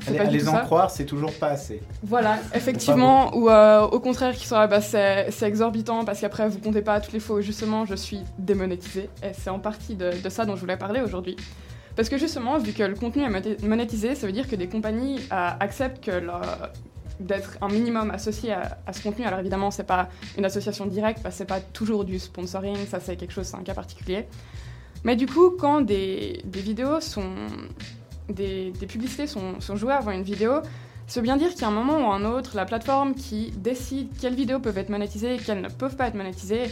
C'est 0.00 0.10
Allez, 0.10 0.18
pas 0.18 0.24
à 0.24 0.30
les 0.30 0.48
en 0.48 0.52
ça. 0.52 0.60
croire, 0.60 0.90
c'est 0.90 1.06
toujours 1.06 1.32
pas 1.32 1.48
assez. 1.48 1.82
Voilà, 2.02 2.38
effectivement, 2.54 3.34
ou 3.36 3.48
euh, 3.48 3.82
au 3.82 3.98
contraire, 4.00 4.34
qui 4.34 4.46
ah 4.52 4.66
bah, 4.66 4.80
c'est 4.80 5.26
exorbitant 5.42 6.04
parce 6.04 6.20
qu'après 6.20 6.48
vous 6.48 6.58
comptez 6.58 6.82
pas 6.82 7.00
toutes 7.00 7.14
les 7.14 7.20
fois 7.20 7.36
où 7.36 7.40
justement 7.40 7.86
je 7.86 7.94
suis 7.94 8.20
démonétisée. 8.38 9.08
Et 9.22 9.32
c'est 9.32 9.50
en 9.50 9.58
partie 9.58 9.94
de, 9.94 10.10
de 10.22 10.28
ça 10.28 10.44
dont 10.44 10.54
je 10.54 10.60
voulais 10.60 10.76
parler 10.76 11.00
aujourd'hui. 11.00 11.36
Parce 11.96 12.10
que 12.10 12.18
justement, 12.18 12.58
vu 12.58 12.72
que 12.74 12.82
le 12.82 12.94
contenu 12.94 13.22
est 13.22 13.30
moné- 13.30 13.56
monétisé, 13.66 14.14
ça 14.14 14.26
veut 14.26 14.32
dire 14.34 14.48
que 14.48 14.54
des 14.56 14.68
compagnies 14.68 15.18
euh, 15.32 15.48
acceptent 15.60 16.04
que 16.04 16.10
leur- 16.10 16.70
d'être 17.18 17.56
un 17.62 17.68
minimum 17.68 18.10
associé 18.10 18.52
à, 18.52 18.76
à 18.86 18.92
ce 18.92 19.02
contenu. 19.02 19.24
Alors 19.24 19.40
évidemment, 19.40 19.70
c'est 19.70 19.84
pas 19.86 20.10
une 20.36 20.44
association 20.44 20.84
directe, 20.84 21.20
parce 21.22 21.36
que 21.36 21.38
c'est 21.38 21.44
pas 21.46 21.60
toujours 21.60 22.04
du 22.04 22.18
sponsoring, 22.18 22.76
ça 22.86 23.00
c'est 23.00 23.16
quelque 23.16 23.32
chose, 23.32 23.46
c'est 23.46 23.56
un 23.56 23.62
cas 23.62 23.72
particulier. 23.72 24.26
Mais 25.04 25.16
du 25.16 25.26
coup, 25.26 25.52
quand 25.58 25.80
des, 25.80 26.42
des 26.44 26.60
vidéos 26.60 27.00
sont. 27.00 27.32
Des, 28.28 28.72
publicités 28.86 29.26
sont, 29.26 29.58
jouées 29.74 29.92
avant 29.92 30.10
une 30.10 30.22
vidéo, 30.22 30.60
veut 31.14 31.22
bien 31.22 31.36
dire 31.36 31.50
qu'il 31.50 31.62
y 31.62 31.64
a 31.64 31.68
un 31.68 31.72
moment 31.72 32.08
ou 32.08 32.12
un 32.12 32.24
autre, 32.24 32.56
la 32.56 32.64
plateforme 32.64 33.14
qui 33.14 33.52
décide 33.52 34.08
quelles 34.20 34.34
vidéos 34.34 34.58
peuvent 34.58 34.78
être 34.78 34.88
monétisées 34.88 35.34
et 35.34 35.38
quelles 35.38 35.60
ne 35.60 35.68
peuvent 35.68 35.96
pas 35.96 36.08
être 36.08 36.14
monétisées. 36.14 36.64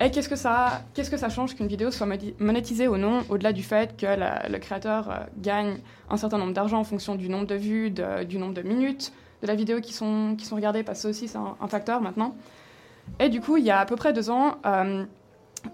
Et 0.00 0.10
qu'est-ce 0.10 0.28
que 0.28 0.36
ça, 0.36 1.28
change 1.28 1.54
qu'une 1.54 1.68
vidéo 1.68 1.90
soit 1.90 2.08
monétisée 2.38 2.88
ou 2.88 2.96
non, 2.96 3.22
au-delà 3.28 3.52
du 3.52 3.62
fait 3.62 3.96
que 3.96 4.06
le 4.50 4.58
créateur 4.58 5.10
euh, 5.10 5.14
gagne 5.38 5.78
un 6.10 6.16
certain 6.16 6.38
nombre 6.38 6.52
d'argent 6.52 6.78
en 6.78 6.84
fonction 6.84 7.14
du 7.14 7.28
nombre 7.28 7.46
de 7.46 7.54
vues, 7.54 7.90
du 7.90 8.38
nombre 8.38 8.54
de 8.54 8.62
minutes 8.62 9.12
de 9.42 9.46
la 9.46 9.54
vidéo 9.54 9.80
qui 9.80 9.92
sont, 9.92 10.36
regardées, 10.52 10.82
parce 10.82 10.98
que 10.98 11.02
ça 11.02 11.08
aussi 11.08 11.28
c'est 11.28 11.38
un, 11.38 11.56
un 11.60 11.68
facteur 11.68 12.00
maintenant. 12.00 12.34
Et 13.18 13.28
du 13.28 13.40
coup, 13.40 13.56
il 13.56 13.64
y 13.64 13.70
a 13.70 13.78
à 13.78 13.86
peu 13.86 13.96
près 13.96 14.12
deux 14.12 14.30
ans, 14.30 14.56
euh, 14.66 15.04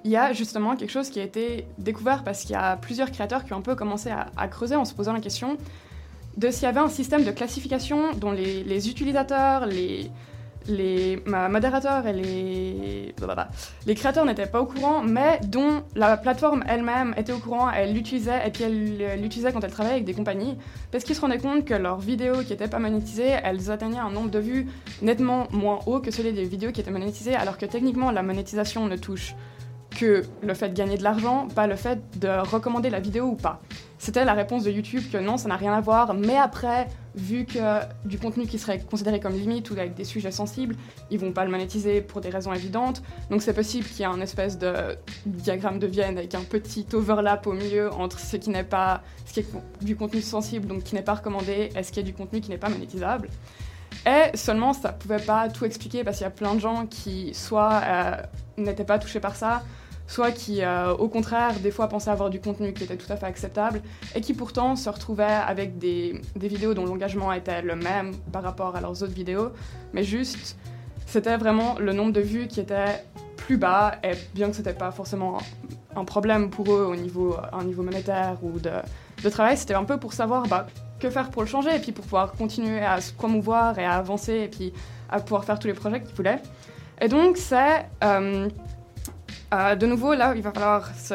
il 0.05 0.11
y 0.11 0.16
a 0.16 0.32
justement 0.32 0.76
quelque 0.76 0.91
chose 0.91 1.11
qui 1.11 1.20
a 1.20 1.22
été 1.22 1.66
découvert 1.78 2.24
parce 2.24 2.43
qu'il 2.43 2.53
y 2.53 2.55
a 2.55 2.76
plusieurs 2.76 3.11
créateurs 3.11 3.45
qui 3.45 3.53
ont 3.53 3.59
un 3.59 3.62
peu 3.62 3.74
commencé 3.74 4.11
à, 4.11 4.49
creuser 4.49 4.76
en 4.76 4.84
se 4.84 4.95
posant 4.95 5.12
la 5.12 5.20
question 5.20 5.57
de 6.36 6.51
s'il 6.51 6.64
y 6.64 6.66
avait 6.66 6.80
un 6.80 6.89
système 6.89 7.24
de 7.24 7.30
classification 7.30 8.12
dont 8.14 8.30
les, 8.30 8.89
utilisateurs, 8.89 9.66
les, 9.66 10.11
modérateurs 11.26 12.07
et 12.07 12.12
les, 12.12 13.14
blablabla, 13.16 13.51
les 13.86 13.95
créateurs 13.97 14.24
n'étaient 14.24 14.47
pas 14.47 14.61
au 14.61 14.66
courant, 14.66 15.03
mais 15.03 15.41
dont 15.45 15.82
la 15.97 16.16
plateforme 16.16 16.62
elle-même 16.68 17.12
était 17.16 17.32
au 17.32 17.39
courant, 17.39 17.70
elle 17.70 17.93
l'utilisait, 17.93 18.47
et 18.47 18.51
puis 18.51 18.64
elle 18.64 19.20
l'utilisait 19.20 19.53
quand 19.53 19.64
elle 19.64 19.72
travaillait 19.72 19.97
avec 19.97 20.05
des 20.05 20.14
compagnies, 20.14 20.57
parce 20.93 21.03
qu'ils 21.03 21.16
se 21.16 21.20
rendaient 21.20 21.39
compte 21.39 21.64
que 21.64 21.74
leurs 21.74 21.99
vidéos 21.99 22.43
qui 22.43 22.51
n'étaient 22.51 22.68
pas 22.68 22.78
monétisées, 22.78 23.34
elles 23.43 23.70
atteignaient 23.70 23.99
un 23.99 24.11
nombre 24.11 24.30
de 24.30 24.39
vues 24.39 24.68
nettement 25.03 25.49
moins 25.51 25.80
haut 25.86 25.99
que 25.99 26.12
celui 26.12 26.32
des 26.32 26.45
vidéos 26.45 26.70
qui 26.70 26.80
étaient 26.80 26.93
monétisées, 26.93 27.34
alors 27.34 27.59
que 27.59 27.66
techniquement 27.66 28.12
la 28.12 28.22
monétisation 28.22 28.86
ne 28.86 28.97
touche 28.97 29.34
que 29.99 30.22
le 30.42 30.55
fait 30.55 30.68
de 30.68 30.74
gagner 30.74 30.96
de 30.96 31.03
l'argent, 31.03 31.49
pas 31.55 31.66
le 31.66 31.76
fait 31.76 31.99
de 32.18 32.28
recommander 32.28 32.90
la 32.90 33.01
vidéo 33.01 33.26
ou 33.26 33.34
pas. 33.34 33.61
C'était 33.99 34.24
la 34.24 34.34
réponse 34.34 34.62
de 34.62 34.70
YouTube 34.70 35.03
que 35.11 35.18
non, 35.18 35.36
ça 35.36 35.49
n'a 35.49 35.57
rien 35.57 35.72
à 35.72 35.80
voir, 35.80 36.14
mais 36.14 36.36
après, 36.36 36.86
vu 37.16 37.44
que 37.44 37.80
du 38.05 38.16
contenu 38.16 38.46
qui 38.46 38.57
serait 38.59 38.78
considéré 38.78 39.18
comme 39.18 39.32
limite 39.32 39.70
ou 39.70 39.72
avec 39.72 39.94
des 39.94 40.05
sujets 40.05 40.30
sensibles, 40.30 40.76
ils 41.11 41.18
vont 41.18 41.32
pas 41.32 41.44
le 41.44 41.51
monétiser 41.51 42.01
pour 42.01 42.20
des 42.20 42.30
raisons 42.30 42.53
évidentes. 42.53 43.03
Donc 43.28 43.42
c'est 43.42 43.53
possible 43.53 43.86
qu'il 43.88 44.01
y 44.01 44.03
ait 44.03 44.07
un 44.07 44.20
espèce 44.20 44.57
de 44.57 44.72
diagramme 45.26 45.80
de 45.80 45.88
Vienne 45.88 46.16
avec 46.16 46.34
un 46.36 46.44
petit 46.44 46.86
overlap 46.92 47.49
au 47.49 47.53
milieu 47.53 47.92
entre 47.92 48.20
ce 48.20 48.36
qui 48.36 48.51
n'est 48.51 48.62
pas 48.62 49.03
ce 49.26 49.32
qui 49.32 49.40
est 49.40 49.46
du 49.82 49.96
contenu 49.96 50.22
sensible, 50.22 50.68
donc 50.68 50.84
qui 50.84 50.94
n'est 50.94 51.03
pas 51.03 51.14
recommandé, 51.14 51.70
et 51.74 51.82
ce 51.82 51.90
qui 51.90 51.99
est 51.99 52.05
du 52.05 52.14
contenu 52.14 52.40
qui 52.40 52.51
n'est 52.51 52.59
pas 52.59 52.68
monétisable. 52.68 53.28
Et 54.07 54.36
seulement, 54.36 54.72
ça 54.72 54.92
pouvait 54.92 55.18
pas 55.18 55.49
tout 55.49 55.64
expliquer 55.64 56.05
parce 56.05 56.18
qu'il 56.18 56.24
y 56.24 56.28
a 56.28 56.30
plein 56.30 56.55
de 56.55 56.61
gens 56.61 56.86
qui, 56.86 57.34
soit 57.34 57.80
euh, 57.84 58.16
n'étaient 58.57 58.84
pas 58.84 58.99
touchés 58.99 59.20
par 59.20 59.34
ça, 59.34 59.64
soit 60.09 60.33
qui, 60.33 60.63
euh, 60.63 60.93
au 60.95 61.09
contraire, 61.09 61.61
des 61.61 61.71
fois 61.71 61.89
pensaient 61.89 62.11
avoir 62.11 62.31
du 62.31 62.41
contenu 62.41 62.73
qui 62.73 62.83
était 62.83 62.97
tout 62.97 63.13
à 63.13 63.17
fait 63.17 63.27
acceptable, 63.27 63.83
et 64.17 64.21
qui 64.21 64.35
pourtant 64.35 64.75
se 64.75 64.89
retrouvaient 64.91 65.25
avec 65.25 65.79
des, 65.79 66.21
des 66.35 66.49
vidéos 66.49 66.75
dont 66.75 66.87
l'engagement 66.87 67.33
était 67.33 67.63
le 67.63 67.77
même 67.77 68.13
par 68.33 68.43
rapport 68.43 68.75
à 68.75 68.81
leurs 68.81 69.03
autres 69.03 69.13
vidéos, 69.13 69.51
mais 69.93 70.03
juste, 70.03 70.57
c'était 71.07 71.37
vraiment 71.37 71.79
le 71.79 71.93
nombre 71.93 72.13
de 72.13 72.21
vues 72.21 72.49
qui 72.49 72.59
était 72.59 73.05
plus 73.37 73.59
bas, 73.59 73.97
et 74.03 74.13
bien 74.35 74.49
que 74.49 74.57
c'était 74.57 74.73
pas 74.73 74.91
forcément 74.91 75.39
un 75.95 76.05
problème 76.05 76.51
pour 76.51 76.73
eux 76.73 76.85
au 76.85 76.97
niveau, 76.97 77.37
un 77.53 77.65
niveau 77.65 77.83
monétaire 77.83 78.39
ou 78.43 78.59
de, 78.59 78.71
de 79.23 79.29
travail, 79.29 79.57
c'était 79.57 79.75
un 79.75 79.85
peu 79.85 79.99
pour 79.99 80.15
savoir 80.15 80.49
bah, 80.49 80.67
que 80.99 81.11
faire 81.11 81.31
pour 81.31 81.43
le 81.43 81.49
changer, 81.49 81.77
et 81.77 81.79
puis 81.79 81.93
pour 81.93 82.05
pouvoir 82.05 82.33
continuer 82.33 82.81
à 82.81 83.01
se 83.03 83.13
promouvoir 83.13 83.79
et 83.79 83.85
à 83.85 83.93
avancer, 83.93 84.35
et 84.35 84.49
puis 84.49 84.73
à 85.11 85.21
pouvoir 85.21 85.45
faire 85.45 85.59
tous 85.59 85.67
les 85.67 85.75
projets 85.75 86.01
qu'ils 86.01 86.15
voulaient. 86.15 86.41
Et 87.01 87.09
donc, 87.09 87.37
c'est 87.37 87.87
euh, 88.03 88.49
euh, 89.55 89.74
de 89.74 89.86
nouveau 89.86 90.14
là 90.14 90.34
il 90.36 90.42
va 90.42 90.53
falloir 90.53 90.90
se 90.96 91.14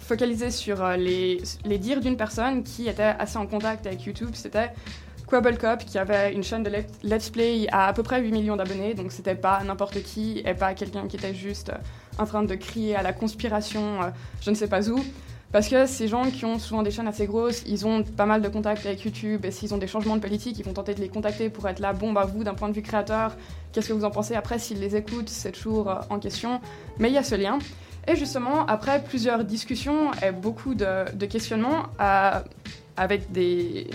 focaliser 0.00 0.50
sur 0.50 0.82
euh, 0.82 0.96
les, 0.96 1.42
les 1.64 1.78
dires 1.78 2.00
d'une 2.00 2.16
personne 2.16 2.62
qui 2.62 2.88
était 2.88 3.14
assez 3.18 3.36
en 3.36 3.46
contact 3.46 3.86
avec 3.86 4.04
YouTube. 4.04 4.30
C'était 4.32 4.70
Quabblecop 5.26 5.80
qui 5.84 5.98
avait 5.98 6.32
une 6.32 6.42
chaîne 6.42 6.62
de 6.62 6.70
let- 6.70 6.86
Let's 7.02 7.28
Play 7.28 7.66
à 7.70 7.88
à 7.88 7.92
peu 7.92 8.02
près 8.02 8.20
8 8.22 8.32
millions 8.32 8.56
d'abonnés, 8.56 8.94
donc 8.94 9.12
c'était 9.12 9.34
pas 9.34 9.62
n'importe 9.64 10.02
qui 10.02 10.42
et 10.44 10.54
pas 10.54 10.72
quelqu'un 10.74 11.06
qui 11.06 11.16
était 11.16 11.34
juste 11.34 11.68
euh, 11.70 11.74
en 12.22 12.24
train 12.24 12.42
de 12.42 12.54
crier 12.54 12.96
à 12.96 13.02
la 13.02 13.12
conspiration, 13.12 13.98
je 14.40 14.50
ne 14.50 14.54
sais 14.54 14.66
pas 14.68 14.88
où. 14.88 14.98
Parce 15.50 15.68
que 15.68 15.86
ces 15.86 16.08
gens 16.08 16.24
qui 16.24 16.44
ont 16.44 16.58
souvent 16.58 16.82
des 16.82 16.90
chaînes 16.90 17.08
assez 17.08 17.26
grosses, 17.26 17.62
ils 17.66 17.86
ont 17.86 18.02
pas 18.02 18.26
mal 18.26 18.42
de 18.42 18.48
contacts 18.48 18.84
avec 18.84 19.02
YouTube 19.02 19.46
et 19.46 19.50
s'ils 19.50 19.72
ont 19.72 19.78
des 19.78 19.86
changements 19.86 20.16
de 20.16 20.20
politique, 20.20 20.58
ils 20.58 20.64
vont 20.64 20.74
tenter 20.74 20.94
de 20.94 21.00
les 21.00 21.08
contacter 21.08 21.48
pour 21.48 21.66
être 21.68 21.80
là, 21.80 21.94
bon 21.94 22.12
bah 22.12 22.26
vous 22.26 22.44
d'un 22.44 22.52
point 22.52 22.68
de 22.68 22.74
vue 22.74 22.82
créateur, 22.82 23.34
qu'est-ce 23.72 23.88
que 23.88 23.94
vous 23.94 24.04
en 24.04 24.10
pensez 24.10 24.34
Après 24.34 24.58
s'ils 24.58 24.78
les 24.78 24.94
écoutent, 24.94 25.30
c'est 25.30 25.52
toujours 25.52 25.90
euh, 25.90 26.00
en 26.10 26.18
question. 26.18 26.60
Mais 26.98 27.08
il 27.08 27.14
y 27.14 27.18
a 27.18 27.22
ce 27.22 27.34
lien. 27.34 27.58
Et 28.06 28.16
justement, 28.16 28.66
après 28.66 29.02
plusieurs 29.02 29.44
discussions 29.44 30.10
et 30.22 30.32
beaucoup 30.32 30.74
de, 30.74 31.26
questionnements 31.26 31.84
avec 32.96 33.32
des, 33.32 33.88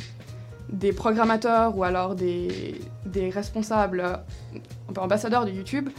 des 0.69 0.93
programmateurs 0.93 1.77
ou 1.77 1.83
alors 1.83 2.15
des, 2.15 2.79
des 3.05 3.29
responsables, 3.29 4.01
euh, 4.01 4.15
ambassadeurs 4.97 5.45
de 5.45 5.51
YouTube, 5.51 5.89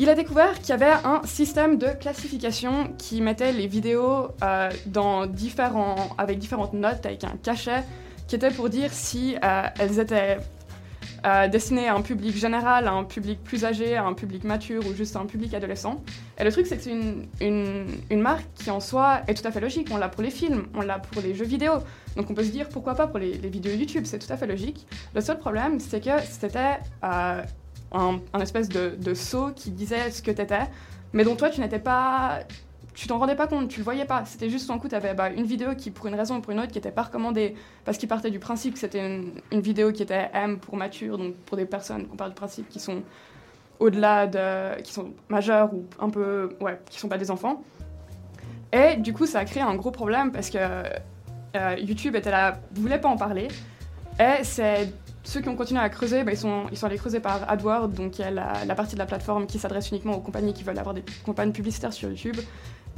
il 0.00 0.08
a 0.08 0.14
découvert 0.14 0.58
qu'il 0.58 0.70
y 0.70 0.72
avait 0.72 0.96
un 1.04 1.20
système 1.24 1.76
de 1.76 1.88
classification 1.88 2.94
qui 2.96 3.20
mettait 3.20 3.52
les 3.52 3.66
vidéos 3.66 4.28
euh, 4.42 4.70
avec 6.16 6.38
différentes 6.38 6.72
notes, 6.72 7.04
avec 7.04 7.22
un 7.22 7.36
cachet, 7.42 7.84
qui 8.26 8.34
était 8.34 8.50
pour 8.50 8.70
dire 8.70 8.90
si 8.94 9.36
euh, 9.44 9.62
elles 9.78 10.00
étaient 10.00 10.38
euh, 11.26 11.48
destinées 11.48 11.86
à 11.86 11.94
un 11.94 12.00
public 12.00 12.34
général, 12.34 12.88
à 12.88 12.92
un 12.92 13.04
public 13.04 13.44
plus 13.44 13.66
âgé, 13.66 13.94
à 13.94 14.06
un 14.06 14.14
public 14.14 14.44
mature 14.44 14.86
ou 14.86 14.94
juste 14.94 15.16
à 15.16 15.18
un 15.18 15.26
public 15.26 15.52
adolescent. 15.52 16.02
Et 16.38 16.44
le 16.44 16.50
truc, 16.50 16.66
c'est 16.66 16.78
que 16.78 16.82
c'est 16.82 17.46
une, 17.46 18.20
marque 18.22 18.46
qui 18.54 18.70
en 18.70 18.80
soi 18.80 19.20
est 19.28 19.34
tout 19.34 19.46
à 19.46 19.50
fait 19.50 19.60
logique. 19.60 19.88
On 19.90 19.98
l'a 19.98 20.08
pour 20.08 20.22
les 20.22 20.30
films, 20.30 20.68
on 20.72 20.80
l'a 20.80 20.98
pour 20.98 21.20
les 21.20 21.34
jeux 21.34 21.44
vidéo. 21.44 21.72
Donc 22.16 22.30
on 22.30 22.34
peut 22.34 22.44
se 22.44 22.50
dire 22.52 22.70
pourquoi 22.70 22.94
pas 22.94 23.06
pour 23.06 23.18
les, 23.18 23.32
vidéos 23.32 23.74
YouTube, 23.74 24.04
c'est 24.06 24.18
tout 24.18 24.32
à 24.32 24.38
fait 24.38 24.46
logique. 24.46 24.86
Le 25.14 25.20
seul 25.20 25.38
problème, 25.38 25.78
c'est 25.78 26.02
que 26.02 26.22
c'était 26.24 26.78
un, 27.92 28.20
espèce 28.40 28.68
de, 28.68 28.96
de 28.98 29.14
qui 29.52 29.70
disait 29.70 30.10
ce 30.10 30.22
que 30.22 30.30
t'étais, 30.30 30.68
mais 31.12 31.24
dont 31.24 31.36
toi 31.36 31.50
tu 31.50 31.60
n'étais 31.60 31.78
pas. 31.78 32.40
Tu 32.92 33.06
t'en 33.06 33.18
rendais 33.18 33.36
pas 33.36 33.46
compte, 33.46 33.68
tu 33.68 33.78
le 33.78 33.84
voyais 33.84 34.04
pas. 34.04 34.24
C'était 34.24 34.50
juste 34.50 34.68
un 34.70 34.78
coup, 34.78 34.88
tu 34.88 34.94
avais 34.94 35.14
une 35.36 35.44
vidéo 35.44 35.74
qui, 35.74 35.90
pour 35.90 36.06
une 36.06 36.14
raison 36.14 36.36
ou 36.36 36.40
pour 36.40 36.52
une 36.52 36.58
autre, 36.58 36.72
qui 36.72 36.78
était 36.78 36.90
pas 36.90 37.04
recommandée 37.04 37.54
parce 37.84 37.96
qu'il 37.98 38.08
partait 38.08 38.30
du 38.30 38.40
principe 38.40 38.74
que 38.74 38.80
c'était 38.80 39.22
une, 39.50 39.60
vidéo 39.60 39.92
qui 39.92 40.02
était 40.02 40.28
M 40.34 40.58
pour 40.58 40.76
mature, 40.76 41.16
donc 41.16 41.34
pour 41.46 41.56
des 41.56 41.66
personnes 41.66 42.06
qu'on 42.08 42.16
part 42.16 42.28
du 42.28 42.34
principe 42.34 42.68
qui 42.68 42.80
sont 42.80 43.02
au-delà 43.78 44.26
de. 44.26 44.80
qui 44.82 44.92
sont 44.92 45.12
majeures 45.28 45.72
ou 45.72 45.84
un 45.98 46.10
peu. 46.10 46.56
ouais, 46.60 46.80
qui 46.90 46.98
sont 46.98 47.08
pas 47.08 47.18
des 47.18 47.30
enfants. 47.30 47.62
Et 48.72 48.96
du 48.96 49.12
coup, 49.12 49.26
ça 49.26 49.40
a 49.40 49.44
créé 49.44 49.62
un 49.62 49.74
gros 49.74 49.90
problème 49.90 50.30
parce 50.30 50.50
que 50.50 50.58
euh, 50.58 51.76
YouTube 51.78 52.14
était 52.14 52.30
là, 52.30 52.60
voulait 52.74 53.00
pas 53.00 53.08
en 53.08 53.16
parler. 53.16 53.48
Et 54.18 54.44
c'est 54.44 54.92
ceux 55.22 55.40
qui 55.40 55.48
ont 55.48 55.56
continué 55.56 55.80
à 55.80 55.88
creuser, 55.88 56.24
bah, 56.24 56.32
ils, 56.32 56.38
sont, 56.38 56.66
allés 56.82 56.96
creuser 56.96 57.20
par 57.20 57.48
AdWords, 57.50 57.88
donc 57.88 58.18
la, 58.18 58.74
partie 58.74 58.94
de 58.94 58.98
la 58.98 59.06
plateforme 59.06 59.46
qui 59.46 59.58
s'adresse 59.58 59.90
uniquement 59.90 60.14
aux 60.14 60.20
compagnies 60.20 60.54
qui 60.54 60.64
veulent 60.64 60.78
avoir 60.78 60.94
des 60.94 61.04
campagnes 61.24 61.52
publicitaires 61.52 61.92
sur 61.92 62.08
YouTube. 62.08 62.36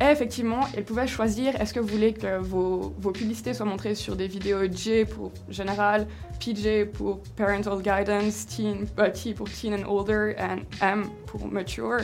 Et 0.01 0.07
effectivement, 0.07 0.61
ils 0.77 0.85
pouvaient 0.85 1.07
choisir 1.07 1.61
est-ce 1.61 1.75
que 1.75 1.81
vous 1.81 1.89
voulez 1.89 2.15
que 2.15 2.39
vos, 2.39 2.91
publicités 3.13 3.55
soient 3.55 3.67
montrées 3.67 3.95
sur 3.95 4.17
des 4.17 4.27
vidéos 4.27 4.65
J 4.71 5.05
pour 5.05 5.33
général, 5.49 6.07
PJ 6.41 6.87
pour 6.93 7.21
parental 7.37 7.83
guidance, 7.83 8.47
teen, 8.47 8.87
euh, 8.99 9.11
T 9.11 9.35
pour 9.35 9.51
teen 9.51 9.75
and 9.75 9.89
older, 9.89 10.35
et 10.39 10.85
M 10.85 11.05
pour 11.27 11.47
mature. 11.47 11.99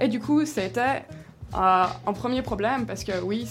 Et 0.00 0.08
du 0.08 0.20
coup, 0.20 0.44
c'était 0.44 1.04
Euh, 1.54 1.86
un 2.06 2.12
premier 2.12 2.42
problème, 2.42 2.84
parce 2.84 3.04
que 3.04 3.20
oui, 3.22 3.46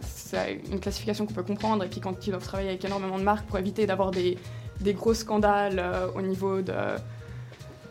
c'est 0.00 0.62
une 0.70 0.80
classification 0.80 1.26
qu'on 1.26 1.34
peut 1.34 1.42
comprendre, 1.42 1.84
et 1.84 1.88
puis 1.88 2.00
quand 2.00 2.26
ils 2.26 2.30
doivent 2.30 2.44
travailler 2.44 2.70
avec 2.70 2.84
énormément 2.84 3.18
de 3.18 3.24
marques 3.24 3.46
pour 3.46 3.58
éviter 3.58 3.86
d'avoir 3.86 4.10
des, 4.10 4.38
des 4.82 4.94
gros 4.94 5.14
scandales 5.14 5.78
euh, 5.78 6.06
au 6.14 6.22
niveau 6.22 6.60
de, 6.60 6.72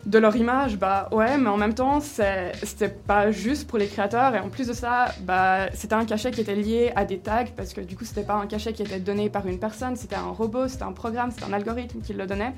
de 0.05 0.17
leur 0.17 0.35
image, 0.35 0.77
bah 0.77 1.09
ouais, 1.11 1.37
mais 1.37 1.49
en 1.49 1.57
même 1.57 1.73
temps, 1.73 1.99
c'était 1.99 2.89
pas 2.89 3.31
juste 3.31 3.67
pour 3.67 3.77
les 3.77 3.87
créateurs, 3.87 4.35
et 4.35 4.39
en 4.39 4.49
plus 4.49 4.67
de 4.67 4.73
ça, 4.73 5.13
bah, 5.21 5.71
c'était 5.73 5.95
un 5.95 6.05
cachet 6.05 6.31
qui 6.31 6.41
était 6.41 6.55
lié 6.55 6.91
à 6.95 7.05
des 7.05 7.19
tags, 7.19 7.45
parce 7.55 7.73
que 7.73 7.81
du 7.81 7.95
coup, 7.95 8.05
c'était 8.05 8.23
pas 8.23 8.35
un 8.35 8.47
cachet 8.47 8.73
qui 8.73 8.81
était 8.81 8.99
donné 8.99 9.29
par 9.29 9.45
une 9.47 9.59
personne, 9.59 9.95
c'était 9.95 10.15
un 10.15 10.31
robot, 10.31 10.67
c'était 10.67 10.83
un 10.83 10.93
programme, 10.93 11.31
c'était 11.31 11.45
un 11.45 11.53
algorithme 11.53 12.01
qui 12.01 12.13
le 12.13 12.25
donnait. 12.25 12.53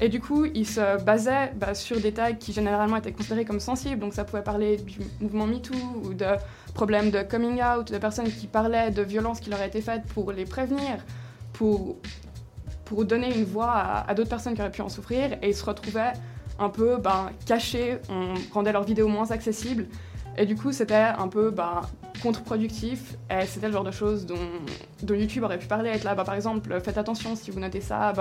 Et 0.00 0.08
du 0.08 0.20
coup, 0.20 0.44
ils 0.44 0.66
se 0.66 1.02
basaient 1.02 1.52
bah, 1.56 1.74
sur 1.74 2.00
des 2.00 2.12
tags 2.12 2.32
qui 2.32 2.52
généralement 2.52 2.96
étaient 2.96 3.10
considérés 3.10 3.44
comme 3.44 3.58
sensibles, 3.58 3.98
donc 3.98 4.14
ça 4.14 4.24
pouvait 4.24 4.42
parler 4.42 4.76
du 4.76 5.00
mouvement 5.20 5.46
MeToo 5.46 5.74
ou 6.04 6.14
de 6.14 6.26
problèmes 6.74 7.10
de 7.10 7.22
coming 7.22 7.60
out, 7.60 7.90
de 7.90 7.98
personnes 7.98 8.30
qui 8.30 8.46
parlaient 8.46 8.92
de 8.92 9.02
violences 9.02 9.40
qui 9.40 9.50
leur 9.50 9.60
étaient 9.60 9.80
faites 9.80 10.04
pour 10.14 10.30
les 10.30 10.44
prévenir, 10.44 10.98
pour, 11.52 11.96
pour 12.88 13.04
donner 13.04 13.36
une 13.36 13.44
voix 13.44 14.04
à, 14.06 14.14
d'autres 14.14 14.30
personnes 14.30 14.54
qui 14.54 14.62
auraient 14.62 14.70
pu 14.70 14.80
en 14.80 14.88
souffrir, 14.88 15.34
et 15.42 15.50
ils 15.50 15.54
se 15.54 15.64
retrouvaient 15.64 16.12
un 16.58 16.70
peu 16.70 16.96
ben, 16.96 17.30
cachés, 17.44 17.98
on 18.08 18.34
rendait 18.52 18.72
leurs 18.72 18.84
vidéos 18.84 19.08
moins 19.08 19.30
accessibles, 19.30 19.86
et 20.36 20.46
du 20.46 20.56
coup 20.56 20.72
c'était 20.72 20.94
un 20.94 21.28
peu 21.28 21.50
ben, 21.50 21.82
contre-productif, 22.22 23.16
et 23.30 23.44
c'était 23.44 23.66
le 23.66 23.74
genre 23.74 23.84
de 23.84 23.90
choses 23.90 24.24
dont, 24.24 25.14
YouTube 25.14 25.44
aurait 25.44 25.58
pu 25.58 25.66
parler, 25.66 25.90
être 25.90 26.04
là, 26.04 26.14
ben, 26.14 26.24
par 26.24 26.34
exemple, 26.34 26.80
faites 26.80 26.96
attention 26.96 27.36
si 27.36 27.50
vous 27.50 27.60
notez 27.60 27.82
ça, 27.82 28.14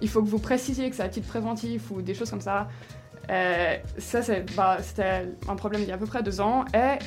il 0.00 0.08
faut 0.08 0.22
que 0.22 0.28
vous 0.28 0.38
précisiez 0.38 0.88
que 0.88 0.96
c'est 0.96 1.02
à 1.02 1.08
titre 1.08 1.28
préventif 1.28 1.90
ou 1.90 2.00
des 2.00 2.14
choses 2.14 2.30
comme 2.30 2.40
ça. 2.40 2.68
Euh, 3.30 3.76
ça, 3.98 4.20
bah, 4.56 4.78
c'était 4.80 5.28
un 5.48 5.56
problème 5.56 5.82
il 5.82 5.88
y 5.88 5.92
a 5.92 5.94
à 5.94 5.98
peu 5.98 6.06
près 6.06 6.22
deux 6.22 6.40
ans. 6.40 6.64
Et 6.74 6.98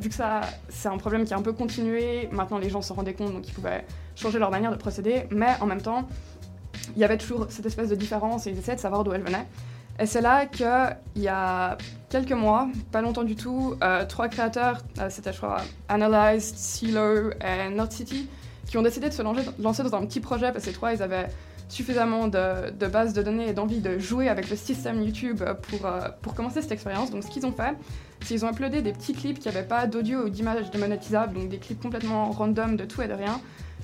vu 0.00 0.08
que 0.08 0.14
ça, 0.14 0.42
c'est 0.68 0.88
un 0.88 0.98
problème 0.98 1.24
qui 1.24 1.34
a 1.34 1.36
un 1.36 1.42
peu 1.42 1.52
continué, 1.52 2.28
maintenant 2.32 2.58
les 2.58 2.70
gens 2.70 2.82
s'en 2.82 2.94
rendaient 2.94 3.14
compte, 3.14 3.32
donc 3.32 3.48
ils 3.48 3.54
pouvaient 3.54 3.84
changer 4.16 4.38
leur 4.38 4.50
manière 4.50 4.70
de 4.70 4.76
procéder. 4.76 5.24
Mais 5.30 5.54
en 5.60 5.66
même 5.66 5.82
temps, 5.82 6.06
il 6.94 7.00
y 7.00 7.04
avait 7.04 7.18
toujours 7.18 7.46
cette 7.50 7.66
espèce 7.66 7.88
de 7.88 7.94
différence 7.94 8.46
et 8.46 8.50
ils 8.50 8.58
essayaient 8.58 8.76
de 8.76 8.80
savoir 8.80 9.04
d'où 9.04 9.12
elle 9.12 9.22
venait. 9.22 9.46
Et 9.98 10.06
c'est 10.06 10.22
là 10.22 10.46
qu'il 10.46 10.66
y 11.16 11.28
a 11.28 11.76
quelques 12.08 12.32
mois, 12.32 12.68
pas 12.90 13.02
longtemps 13.02 13.22
du 13.22 13.36
tout, 13.36 13.74
euh, 13.82 14.06
trois 14.06 14.28
créateurs, 14.28 14.78
euh, 14.98 15.10
c'était 15.10 15.32
je 15.32 15.36
crois 15.36 15.58
Analyzed, 15.88 16.56
CeeLo 16.56 17.32
et 17.32 17.68
North 17.70 17.92
City, 17.92 18.28
qui 18.66 18.78
ont 18.78 18.82
décidé 18.82 19.08
de 19.08 19.14
se 19.14 19.22
lancer 19.22 19.82
dans 19.82 19.94
un 19.94 20.06
petit 20.06 20.20
projet 20.20 20.52
parce 20.52 20.64
que 20.64 20.70
ces 20.70 20.72
trois, 20.72 20.94
ils 20.94 21.02
avaient 21.02 21.28
suffisamment 21.70 22.28
de, 22.28 22.70
de 22.70 22.86
bases 22.86 23.12
de 23.12 23.22
données 23.22 23.48
et 23.48 23.52
d'envie 23.52 23.80
de 23.80 23.98
jouer 23.98 24.28
avec 24.28 24.50
le 24.50 24.56
système 24.56 25.00
YouTube 25.02 25.42
pour, 25.68 25.86
euh, 25.86 26.08
pour 26.22 26.34
commencer 26.34 26.60
cette 26.62 26.72
expérience. 26.72 27.10
Donc 27.10 27.22
ce 27.24 27.28
qu'ils 27.30 27.46
ont 27.46 27.52
fait, 27.52 27.74
c'est 28.20 28.28
qu'ils 28.34 28.44
ont 28.44 28.50
uploadé 28.50 28.82
des 28.82 28.92
petits 28.92 29.12
clips 29.14 29.38
qui 29.38 29.48
n'avaient 29.48 29.66
pas 29.66 29.86
d'audio 29.86 30.24
ou 30.24 30.28
d'image 30.28 30.70
démonétisable, 30.70 31.34
donc 31.34 31.48
des 31.48 31.58
clips 31.58 31.80
complètement 31.80 32.30
random 32.30 32.76
de 32.76 32.84
tout 32.84 33.02
et 33.02 33.08
de 33.08 33.14
rien. 33.14 33.40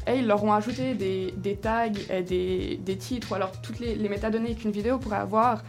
Et 0.07 0.18
ils 0.18 0.26
leur 0.26 0.45
ont 0.45 0.53
ajouté 0.53 0.95
des, 0.95 1.32
des 1.37 1.57
tags 1.57 1.87
et 2.11 2.22
des, 2.22 2.78
des 2.84 2.97
titres 2.97 3.32
ou 3.32 3.34
alors 3.34 3.53
toutes 3.62 3.80
les, 3.80 3.95
les 3.97 4.09
métadonnées 4.09 4.55
qu'une 4.55 4.70
vidéo 4.70 4.99
pourrait 4.99 5.16
avoir 5.16 5.62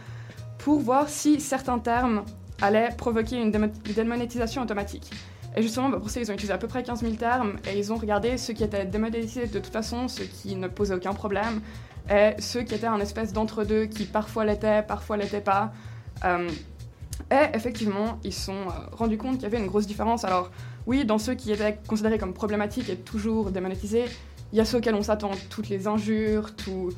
pour 0.58 0.80
voir 0.80 1.08
si 1.08 1.40
certains 1.40 1.78
termes 1.78 2.24
allaient 2.60 2.90
provoquer 2.96 3.36
une 3.36 3.50
démo- 3.50 3.70
démonétisation 3.94 4.62
automatique. 4.62 5.10
Et 5.56 5.62
justement, 5.62 5.88
bah, 5.88 5.98
pour 5.98 6.10
ça, 6.10 6.20
ils 6.20 6.30
ont 6.30 6.34
utilisé 6.34 6.52
à 6.52 6.58
peu 6.58 6.68
près 6.68 6.82
15 6.82 7.00
000 7.00 7.14
termes 7.14 7.56
et 7.68 7.78
ils 7.78 7.92
ont 7.92 7.96
regardé 7.96 8.36
ceux 8.38 8.52
qui 8.52 8.62
étaient 8.62 8.84
démonétisés 8.84 9.46
de 9.46 9.58
toute 9.58 9.72
façon, 9.72 10.06
ceux 10.06 10.24
qui 10.24 10.54
ne 10.54 10.68
posaient 10.68 10.94
aucun 10.94 11.14
problème, 11.14 11.60
et 12.10 12.40
ceux 12.40 12.62
qui 12.62 12.74
étaient 12.74 12.86
un 12.86 13.00
espèce 13.00 13.32
d'entre-deux 13.32 13.86
qui 13.86 14.04
parfois 14.04 14.44
l'étaient, 14.44 14.82
parfois 14.82 15.16
l'étaient 15.16 15.40
pas. 15.40 15.72
Euh, 16.24 16.48
et 17.30 17.54
effectivement, 17.56 18.18
ils 18.24 18.32
se 18.32 18.46
sont 18.46 18.52
euh, 18.52 18.72
rendus 18.92 19.18
compte 19.18 19.34
qu'il 19.34 19.42
y 19.42 19.46
avait 19.46 19.58
une 19.58 19.66
grosse 19.66 19.86
différence. 19.86 20.24
Alors, 20.24 20.50
oui, 20.86 21.04
dans 21.04 21.18
ceux 21.18 21.34
qui 21.34 21.52
étaient 21.52 21.78
considérés 21.86 22.18
comme 22.18 22.32
problématiques 22.32 22.88
et 22.88 22.96
toujours 22.96 23.50
démonétisés, 23.50 24.06
il 24.52 24.58
y 24.58 24.60
a 24.60 24.64
ceux 24.64 24.78
auxquels 24.78 24.94
on 24.94 25.02
s'attend, 25.02 25.32
toutes 25.50 25.68
les 25.68 25.86
injures, 25.86 26.56
tout, 26.56 26.90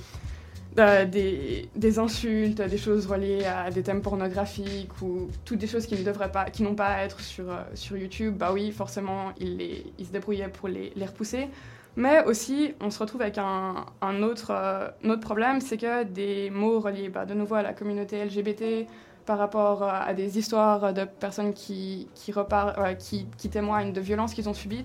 euh, 0.78 1.04
des, 1.04 1.98
insultes, 1.98 2.62
des 2.62 2.78
choses 2.78 3.06
reliées 3.06 3.44
à 3.44 3.72
des 3.72 3.82
thèmes 3.82 4.02
pornographiques 4.02 5.02
ou 5.02 5.28
toutes 5.44 5.58
des 5.58 5.66
choses 5.66 5.86
qui 5.86 5.96
ne 5.96 6.12
pas, 6.12 6.46
n'ont 6.60 6.76
pas 6.76 6.86
à 6.86 7.02
être 7.02 7.18
sur, 7.18 7.46
sur 7.74 7.96
YouTube. 7.96 8.36
Bah 8.36 8.52
oui, 8.52 8.70
forcément, 8.70 9.32
ils, 9.40 9.82
se 9.98 10.12
débrouillaient 10.12 10.48
pour 10.48 10.68
les 10.68 10.92
repousser. 11.04 11.48
Mais 11.96 12.24
aussi, 12.24 12.74
on 12.80 12.90
se 12.90 12.98
retrouve 12.98 13.22
avec 13.22 13.38
un, 13.38 13.84
un 14.00 14.22
autre, 14.22 14.50
euh, 14.50 14.88
un 15.04 15.10
autre 15.10 15.20
problème, 15.20 15.60
c'est 15.60 15.76
que 15.76 16.04
des 16.04 16.48
mots 16.50 16.80
reliés 16.80 17.08
bah, 17.08 17.24
de 17.26 17.34
nouveau 17.34 17.56
à 17.56 17.62
la 17.62 17.72
communauté 17.72 18.24
LGBT, 18.24 18.86
par 19.26 19.38
rapport 19.38 19.82
euh, 19.82 19.90
à 19.90 20.14
des 20.14 20.38
histoires 20.38 20.92
de 20.94 21.04
personnes 21.04 21.52
qui, 21.52 22.08
qui, 22.14 22.32
repar- 22.32 22.74
euh, 22.78 22.94
qui, 22.94 23.26
témoignent 23.50 23.92
de 23.92 24.00
violences 24.00 24.34
qu'ils 24.34 24.48
ont 24.48 24.54
subies, 24.54 24.84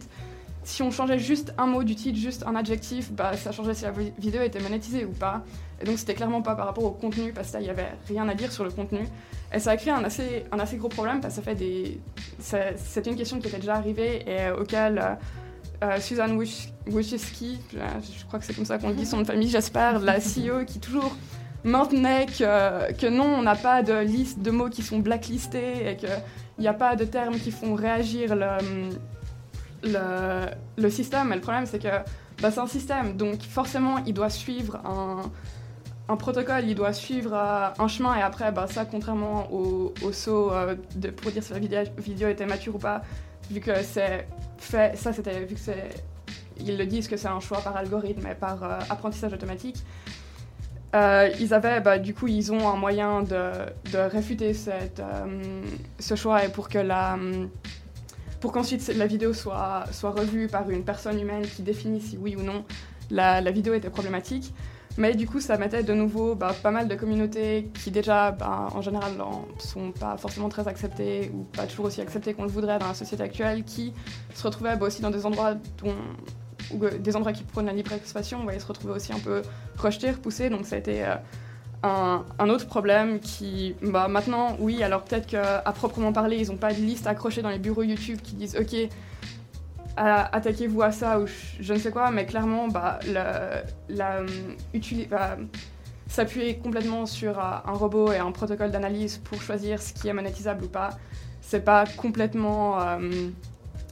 si 0.64 0.82
on 0.82 0.90
changeait 0.90 1.20
juste 1.20 1.54
un 1.60 1.68
mot 1.68 1.84
du 1.84 1.94
titre, 1.96 2.18
juste 2.18 2.44
un 2.48 2.56
adjectif, 2.56 3.12
bah, 3.12 3.38
ça 3.38 3.52
changeait 3.52 3.76
si 3.76 3.84
la 3.84 3.92
vi- 3.92 4.12
vidéo 4.18 4.42
était 4.42 4.60
monétisée 4.60 5.06
ou 5.06 5.12
pas. 5.12 5.44
Et 5.80 5.86
donc 5.86 6.00
c'était 6.00 6.16
clairement 6.16 6.42
pas 6.42 6.56
par 6.56 6.66
rapport 6.66 6.86
au 6.86 6.92
contenu, 6.92 7.34
parce 7.34 7.52
que 7.52 7.58
il 7.60 7.66
y 7.66 7.70
avait 7.70 7.92
rien 8.08 8.28
à 8.28 8.34
dire 8.34 8.52
sur 8.52 8.64
le 8.64 8.72
contenu. 8.72 9.02
Et 9.54 9.60
ça 9.60 9.72
a 9.72 9.78
créé 9.78 9.94
un 9.94 10.04
assez, 10.04 10.46
un 10.52 10.58
assez 10.60 10.78
gros 10.78 10.90
problème, 10.90 11.22
parce 11.22 11.36
que 11.36 11.42
ça 11.42 11.46
fait 11.46 11.56
des... 11.56 12.00
C'était 12.40 13.12
une 13.12 13.16
question 13.16 13.40
qui 13.40 13.48
était 13.48 13.58
déjà 13.60 13.76
arrivée 13.76 14.24
et 14.28 14.42
euh, 14.48 14.62
auquel 14.62 15.18
euh, 15.84 16.00
Suzanne 16.00 16.38
Wojcicki, 16.38 17.60
je, 17.72 18.26
crois 18.26 18.40
que 18.40 18.46
c'est 18.46 18.54
comme 18.54 18.66
ça 18.66 18.78
qu'on 18.78 18.92
dit 18.92 19.06
son 19.06 19.22
de 19.22 19.26
famille, 19.26 19.50
j'espère, 19.50 20.00
la 20.00 20.18
CEO, 20.20 20.66
qui 20.66 20.80
toujours 20.80 21.16
maintenait 21.64 22.28
que, 22.28 22.94
que 22.94 23.08
non, 23.08 23.26
on 23.26 23.42
n'a 23.42 23.56
pas 23.56 23.82
de 23.84 23.94
liste 24.00 24.40
de 24.40 24.52
mots 24.52 24.70
qui 24.70 24.84
sont 24.84 25.00
blacklistés 25.00 25.90
et 25.90 25.96
qu'il 25.98 26.10
n'y 26.60 26.68
a 26.68 26.74
pas 26.74 26.96
de 26.96 27.06
termes 27.06 27.40
qui 27.40 27.52
font 27.52 27.74
réagir 27.74 28.36
le, 28.36 28.90
le, 30.78 30.90
système. 30.90 31.30
Mais 31.30 31.36
le 31.36 31.42
problème, 31.42 31.66
c'est 31.66 31.80
que 31.80 31.88
bah, 32.42 32.52
c'est 32.52 32.60
un 32.60 32.68
système, 32.68 33.18
donc 33.18 33.42
forcément, 33.42 33.98
il 34.06 34.14
doit 34.14 34.30
suivre 34.30 34.78
un, 34.86 35.22
un 36.08 36.16
protocole, 36.18 36.66
il 36.68 36.76
doit 36.76 36.94
suivre 36.94 37.34
euh, 37.34 37.70
un 37.80 37.88
chemin, 37.88 38.16
et 38.16 38.22
après, 38.22 38.52
bah, 38.52 38.68
ça, 38.70 38.86
contrairement 38.86 39.52
au, 39.52 39.94
au 40.04 40.12
saut 40.12 40.52
euh, 40.52 40.76
pour 41.18 41.32
dire 41.32 41.44
si 41.44 41.54
la 41.54 41.60
vidéo 41.60 42.28
était 42.28 42.46
mature 42.46 42.76
ou 42.76 42.80
pas, 42.80 43.02
vu 43.50 43.60
que 43.60 43.82
c'est 43.84 44.28
ça, 44.60 45.14
c'était, 45.14 45.46
vu 45.46 45.56
que 45.56 45.62
ils 46.58 46.78
le 46.78 46.86
disent 46.86 47.08
que 47.08 47.18
c'est 47.18 47.28
un 47.28 47.40
choix 47.40 47.60
par 47.62 47.76
algorithme 47.76 48.26
et 48.28 48.36
par 48.36 48.64
euh, 48.64 48.80
apprentissage 48.90 49.34
automatique. 49.34 49.78
Euh, 50.96 51.30
ils 51.40 51.54
avaient, 51.54 51.82
bah, 51.82 52.00
du 52.00 52.14
coup, 52.14 52.28
ils 52.28 52.54
ont 52.54 52.70
un 52.70 52.78
moyen 52.78 53.22
de, 53.22 53.52
de 53.92 53.98
réfuter 53.98 54.54
euh, 54.70 55.64
ce 56.00 56.16
choix 56.16 56.46
et 56.46 56.50
pour 56.50 56.70
que 56.70 56.78
la, 56.78 57.18
pour 58.40 58.54
qu'ensuite 58.54 58.88
la 58.96 59.06
vidéo 59.06 59.34
soit, 59.34 59.86
soit 59.92 60.12
revue 60.12 60.48
par 60.48 60.70
une 60.70 60.84
personne 60.84 61.20
humaine 61.20 61.42
qui 61.42 61.64
définit 61.64 62.00
si 62.00 62.18
oui 62.18 62.36
ou 62.38 62.44
non 62.44 62.64
la, 63.12 63.42
la 63.42 63.52
vidéo 63.52 63.74
était 63.74 63.90
problématique. 63.90 64.54
Mais 64.98 65.14
du 65.14 65.28
coup, 65.28 65.42
ça 65.42 65.58
mettait 65.58 65.84
de 65.84 65.94
nouveau 65.94 66.36
bah, 66.36 66.56
pas 66.64 66.72
mal 66.72 66.88
de 66.88 66.96
communautés 66.96 67.70
qui 67.84 67.92
déjà, 67.92 68.32
bah, 68.32 68.70
en 68.74 68.82
général, 68.82 69.14
ne 69.14 69.62
sont 69.62 69.92
pas 69.92 70.16
forcément 70.18 70.48
très 70.48 70.68
acceptées 70.68 71.32
ou 71.34 71.44
pas 71.44 71.68
toujours 71.68 71.86
aussi 71.86 72.00
acceptées 72.00 72.34
qu'on 72.34 72.44
le 72.44 72.50
voudrait 72.50 72.80
dans 72.80 72.88
la 72.88 72.94
société 72.94 73.22
actuelle, 73.22 73.64
qui 73.66 73.94
se 74.34 74.44
retrouvaient 74.44 74.78
bah, 74.78 74.86
aussi 74.86 75.02
dans 75.02 75.12
des 75.12 75.26
endroits 75.26 75.56
dont 75.84 75.96
euh, 76.82 76.98
des 76.98 77.16
endroits 77.16 77.34
qui 77.34 77.44
prônent 77.44 77.66
la 77.66 77.74
libre 77.74 77.92
expression, 77.92 78.40
ils 78.52 78.62
se 78.62 78.66
retrouvaient 78.66 78.94
aussi 78.94 79.12
un 79.12 79.20
peu 79.20 79.42
rejetés, 79.78 80.12
repoussés. 80.12 80.50
Donc 80.50 80.66
ça 80.66 80.78
a 80.78 80.80
été 80.80 81.04
euh, 81.04 81.16
un, 81.84 82.50
autre 82.50 82.66
problème 82.66 83.20
qui, 83.20 83.76
maintenant, 83.82 84.56
oui, 84.60 84.82
alors 84.82 85.04
peut-être 85.04 85.28
qu'à 85.28 85.62
proprement 85.76 86.14
parler, 86.14 86.38
ils 86.38 86.48
n'ont 86.48 86.58
pas 86.58 86.74
de 86.74 86.80
liste 86.80 87.06
accrochée 87.06 87.42
dans 87.42 87.50
les 87.50 87.60
bureaux 87.60 87.84
YouTube 87.84 88.20
qui 88.24 88.36
disent 88.36 88.58
OK, 88.58 88.76
attaquez-vous 89.98 90.82
à 90.82 90.92
ça 90.92 91.20
ou 91.20 91.26
je, 91.60 91.74
ne 91.74 91.80
sais 91.80 91.92
quoi, 91.92 92.12
mais 92.12 92.26
clairement, 92.26 92.68
bah, 92.68 93.00
bah, 95.10 95.38
s'appuyer 96.08 96.58
complètement 96.58 97.06
sur 97.06 97.40
euh, 97.40 97.58
un 97.66 97.74
robot 97.74 98.12
et 98.12 98.18
un 98.18 98.32
protocole 98.32 98.72
d'analyse 98.72 99.18
pour 99.18 99.42
choisir 99.42 99.82
ce 99.82 99.94
qui 99.94 100.08
est 100.08 100.14
monétisable 100.14 100.66
ou 100.66 100.68
pas, 100.68 100.92
c'est 101.42 101.64
pas 101.64 101.86
complètement. 101.98 102.80
euh, 102.82 103.30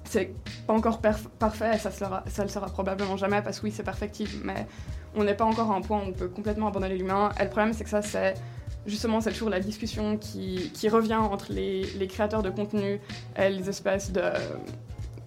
c'est 0.06 0.32
pas 0.68 0.74
encore 0.74 1.02
parfait, 1.40 1.78
ça, 1.80 1.90
sera, 1.90 2.24
ça 2.28 2.44
le 2.44 2.50
sera 2.50 2.68
probablement 2.68 3.18
jamais 3.18 3.42
parce 3.42 3.60
que 3.60 3.66
oui, 3.66 3.72
c'est 3.72 3.84
perfectible, 3.84 4.32
mais 4.44 4.68
on 5.16 5.24
n'est 5.24 5.34
pas 5.34 5.46
encore 5.46 5.72
à 5.72 5.76
un 5.76 5.82
point 5.82 6.00
où 6.00 6.10
on 6.10 6.12
peut 6.12 6.28
complètement 6.28 6.68
abandonner 6.68 6.96
l'humain. 6.96 7.32
Et 7.40 7.44
le 7.44 7.50
problème, 7.50 7.74
c'est 7.74 7.84
que 7.84 7.90
ça, 7.90 8.04
c'est 8.04 8.36
justement, 8.86 9.22
c'est 9.22 9.32
toujours 9.32 9.50
la 9.50 9.60
discussion 9.60 10.18
qui, 10.18 10.72
qui 10.74 10.88
revient 10.88 11.16
entre 11.16 11.52
les, 11.52 11.84
les 11.98 12.08
créateurs 12.08 12.44
de 12.44 12.52
contenu 12.52 13.00
et 13.36 13.50
les 13.50 13.70
espèces 13.70 14.12
de. 14.12 14.22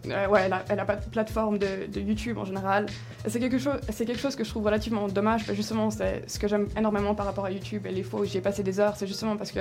Euh, 0.09 0.29
ouais, 0.29 0.49
la, 0.49 0.65
et 0.71 0.77
la 0.77 0.85
pla- 0.85 0.97
plateforme 0.97 1.59
de, 1.59 1.87
de 1.93 2.01
YouTube 2.01 2.39
en 2.39 2.45
général. 2.45 2.87
C'est 3.27 3.41
quelque, 3.41 3.59
chose, 3.59 3.81
quelque 3.97 4.19
chose 4.19 4.37
que 4.37 4.45
je 4.45 4.51
trouve 4.51 4.65
relativement 4.65 5.09
dommage, 5.09 5.45
justement, 5.53 5.91
c'est 5.91 6.23
ce 6.29 6.39
que 6.39 6.49
j'aime 6.49 6.69
énormément 6.77 7.15
par 7.15 7.27
rapport 7.27 7.45
à 7.45 7.51
YouTube 7.51 7.87
et 7.87 7.93
les 7.93 8.03
fois 8.03 8.21
où 8.21 8.25
j'y 8.25 8.39
ai 8.39 8.41
passé 8.41 8.63
des 8.63 8.81
heures, 8.81 8.97
c'est 8.97 9.07
justement 9.07 9.37
parce 9.37 9.53
que 9.53 9.61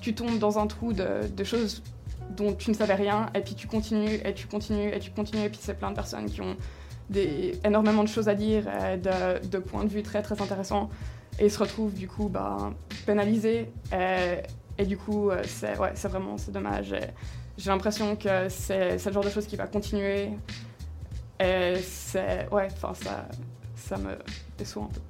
tu 0.00 0.14
tombes 0.14 0.38
dans 0.38 0.58
un 0.58 0.66
trou 0.66 0.92
de, 0.92 1.26
de 1.28 1.44
choses 1.44 1.82
dont 2.36 2.52
tu 2.52 2.70
ne 2.70 2.76
savais 2.76 2.94
rien, 2.94 3.26
et 3.34 3.40
puis 3.40 3.54
tu 3.54 3.66
continues, 3.66 4.20
et 4.24 4.34
tu 4.34 4.46
continues, 4.46 4.90
et 4.94 4.98
tu 4.98 5.10
continues, 5.10 5.44
et 5.44 5.48
puis 5.48 5.58
c'est 5.60 5.74
plein 5.74 5.90
de 5.90 5.96
personnes 5.96 6.26
qui 6.26 6.40
ont 6.40 6.56
énormément 7.64 8.04
de 8.04 8.08
choses 8.08 8.28
à 8.28 8.34
dire, 8.34 8.64
et 8.68 8.98
de, 8.98 9.46
de 9.46 9.58
points 9.58 9.84
de 9.84 9.88
vue 9.88 10.02
très 10.02 10.22
très 10.22 10.40
intéressants, 10.40 10.90
et 11.38 11.48
se 11.48 11.58
retrouvent 11.58 11.94
du 11.94 12.06
coup 12.06 12.28
bah, 12.28 12.72
pénalisés, 13.06 13.70
et, 13.92 14.42
et 14.76 14.84
du 14.84 14.98
coup 14.98 15.30
euh, 15.30 15.42
c'est 15.46 15.78
ouais, 15.78 15.92
vraiment 16.04 16.36
dommage. 16.48 16.94
J'ai 17.58 17.70
l'impression 17.70 18.16
que 18.16 18.48
c'est 18.48 18.98
c'est 18.98 19.10
le 19.10 19.14
genre 19.14 19.24
de 19.24 19.30
choses 19.30 19.46
qui 19.46 19.56
va 19.56 19.66
continuer. 19.66 20.30
Et 21.40 21.74
c'est. 21.82 22.48
Ouais, 22.50 22.68
enfin, 22.72 22.94
ça, 22.94 23.28
ça 23.76 23.96
me 23.98 24.16
déçoit 24.56 24.84
un 24.84 24.86
peu. 24.86 25.00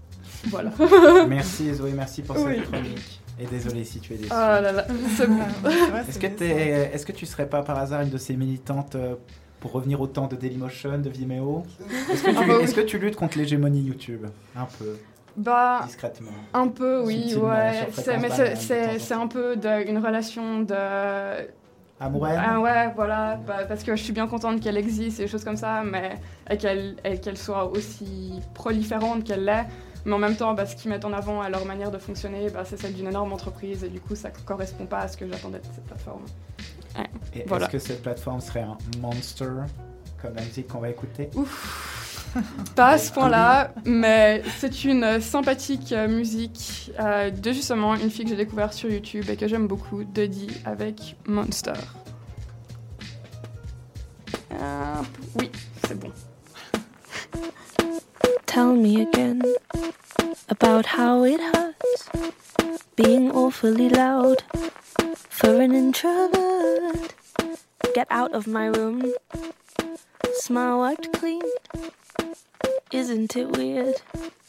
Voilà. 0.51 0.71
Merci 1.29 1.73
Zoé, 1.75 1.93
merci 1.93 2.23
pour 2.23 2.37
Oui. 2.37 2.57
cette 2.57 2.71
chronique. 2.71 3.21
Et 3.41 3.47
désolé 3.47 3.85
si 3.85 3.99
tu 4.01 4.15
es 4.15 4.17
déçue. 4.17 4.31
Oh 4.33 4.37
là 4.37 4.73
là, 4.73 4.87
c'est 5.17 5.27
bon. 5.29 5.39
Est-ce 6.09 6.19
que, 6.19 6.27
t'es- 6.27 6.91
est-ce 6.93 7.07
que 7.07 7.13
tu 7.13 7.25
serais 7.25 7.49
pas 7.49 7.63
par 7.63 7.79
hasard 7.79 8.01
une 8.03 8.11
de 8.11 8.19
ces 8.19 8.37
militantes 8.37 8.95
euh, 8.97 9.15
pour 9.61 9.73
revenir 9.73 10.01
au 10.01 10.07
temps 10.07 10.27
de 10.27 10.37
Dailymotion, 10.37 10.99
de 10.99 11.09
Vimeo? 11.09 11.63
Est-ce 12.13 12.23
que, 12.25 12.31
Ah 12.37 12.41
tu- 12.43 12.49
bah 12.49 12.55
oui. 12.59 12.65
est-ce 12.65 12.75
que 12.75 12.81
tu 12.83 12.99
luttes 12.99 13.17
contre 13.17 13.39
l'hégémonie 13.39 13.81
YouTube? 13.83 14.27
Un 14.57 14.67
peu, 14.79 14.99
Bah, 15.37 15.83
discrètement. 15.87 16.31
un 16.53 16.69
peu, 16.69 17.03
oui, 17.05 17.35
ouais. 17.37 17.89
C'est- 17.93 18.19
mais 18.19 18.31
c'est- 18.31 18.57
c'est 18.57 18.99
c'est 18.99 19.15
un 19.15 19.29
peu 19.29 19.57
de, 19.57 19.89
une 19.89 19.99
relation 19.99 20.61
de. 20.63 20.75
Ah 22.01 22.61
ouais, 22.61 22.93
voilà, 22.95 23.37
bah, 23.37 23.65
parce 23.67 23.83
que 23.83 23.97
je 23.97 24.03
suis 24.03 24.13
bien 24.13 24.29
contente 24.29 24.61
qu'elle 24.61 24.77
existe 24.77 25.19
et 25.21 25.25
des 25.25 25.29
choses 25.29 25.45
comme 25.45 25.57
ça, 25.57 25.83
mais 25.83 26.21
qu'elle 26.59 27.37
soit 27.37 27.65
aussi 27.67 28.41
proliférante 28.55 29.25
qu'elle 29.25 29.45
l'est. 29.45 29.67
Mais 30.05 30.13
en 30.15 30.19
même 30.19 30.37
temps, 30.37 30.55
bah, 30.55 30.65
ce 30.65 30.77
qu'ils 30.77 30.91
mettent 30.91 31.05
en 31.05 31.13
avant 31.13 31.43
à 31.43 31.51
leur 31.51 31.65
manière 31.65 31.91
de 31.91 31.99
fonctionner, 31.99 32.51
bah, 32.51 32.63
c'est 32.65 32.79
celle 32.79 32.95
d'une 32.95 33.09
énorme 33.09 33.33
entreprise 33.33 33.83
et 33.85 33.89
du 33.89 34.01
coup, 34.01 34.15
ça 34.15 34.31
correspond 34.31 34.87
pas 34.87 35.01
à 35.01 35.09
ce 35.09 35.17
que 35.17 35.27
j'attendais 35.27 35.59
de 35.59 35.65
cette 35.65 35.85
plateforme. 35.85 36.23
Ouais, 36.97 37.45
voilà. 37.47 37.67
est-ce 37.67 37.73
que 37.73 37.79
cette 37.79 38.03
plateforme 38.03 38.41
serait 38.41 38.63
un 38.63 38.79
monster 39.01 39.51
comme 40.23 40.35
la 40.35 40.43
musique 40.43 40.69
qu'on 40.69 40.79
va 40.79 40.91
écouter? 40.91 41.31
Pas 42.74 42.91
à 42.91 42.99
ce 42.99 43.12
point-là, 43.12 43.72
mais 43.85 44.43
c'est 44.59 44.85
une 44.85 45.20
sympathique 45.20 45.93
musique 46.09 46.93
euh, 46.99 47.31
de 47.31 47.53
justement 47.53 47.95
une 47.95 48.11
fille 48.11 48.24
que 48.24 48.31
j'ai 48.31 48.37
découverte 48.37 48.72
sur 48.72 48.91
YouTube 48.91 49.24
et 49.29 49.37
que 49.37 49.49
j'aime 49.49 49.66
beaucoup, 49.66 50.05
Dodie 50.05 50.51
avec 50.64 51.16
Monster. 51.26 51.72
Euh, 54.53 55.03
oui, 55.39 55.51
c'est 55.87 55.99
bon. 55.99 56.12
Tell 58.47 58.74
me 58.74 59.03
again 59.03 59.43
about 60.49 60.87
how 60.87 61.24
it 61.24 61.41
hurts 61.41 62.09
being 62.97 63.31
awfully 63.31 63.89
loud 63.89 64.43
for 65.12 65.61
an 65.61 65.72
introvert. 65.72 67.14
Get 67.95 68.09
out 68.11 68.35
of 68.35 68.47
my 68.47 68.66
room. 68.66 69.12
Smile 70.35 70.79
wiped 70.79 71.12
clean. 71.12 71.43
Isn't 72.93 73.37
it 73.37 73.57
weird 73.57 73.97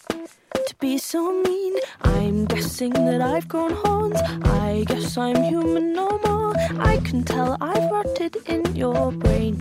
to 0.09 0.75
be 0.79 0.97
so 0.97 1.41
mean? 1.43 1.75
I'm 2.01 2.45
guessing 2.45 2.93
that 2.93 3.21
I've 3.21 3.47
grown 3.47 3.71
horns. 3.71 4.19
I 4.43 4.85
guess 4.87 5.17
I'm 5.17 5.43
human 5.43 5.93
no 5.93 6.19
more. 6.25 6.55
I 6.79 6.97
can 7.03 7.23
tell 7.23 7.57
I've 7.61 7.91
rotted 7.91 8.37
in 8.45 8.75
your 8.75 9.11
brain. 9.11 9.55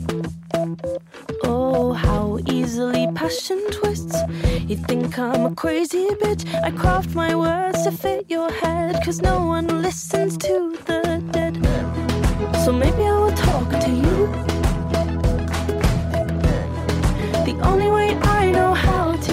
Oh, 1.44 1.92
how 1.92 2.38
easily 2.46 3.08
passion 3.14 3.60
twists. 3.70 4.16
You 4.68 4.76
think 4.76 5.18
I'm 5.18 5.46
a 5.46 5.54
crazy 5.54 6.08
bitch. 6.22 6.44
I 6.62 6.70
craft 6.70 7.14
my 7.14 7.34
words 7.34 7.82
to 7.84 7.90
fit 7.90 8.26
your 8.28 8.50
head, 8.50 9.02
cause 9.04 9.20
no 9.22 9.46
one 9.46 9.82
listens 9.82 10.36
to 10.38 10.76
the 10.86 11.22
dead. 11.32 11.54
So 12.64 12.72
maybe 12.72 13.02
I 13.02 13.18
will 13.18 13.32
talk 13.32 13.70
to 13.70 13.90
you. 13.90 14.18
The 17.48 17.58
only 17.62 17.90
way 17.90 18.14
I 18.14 18.37
know 18.52 18.74
how 18.74 19.12
to. 19.12 19.32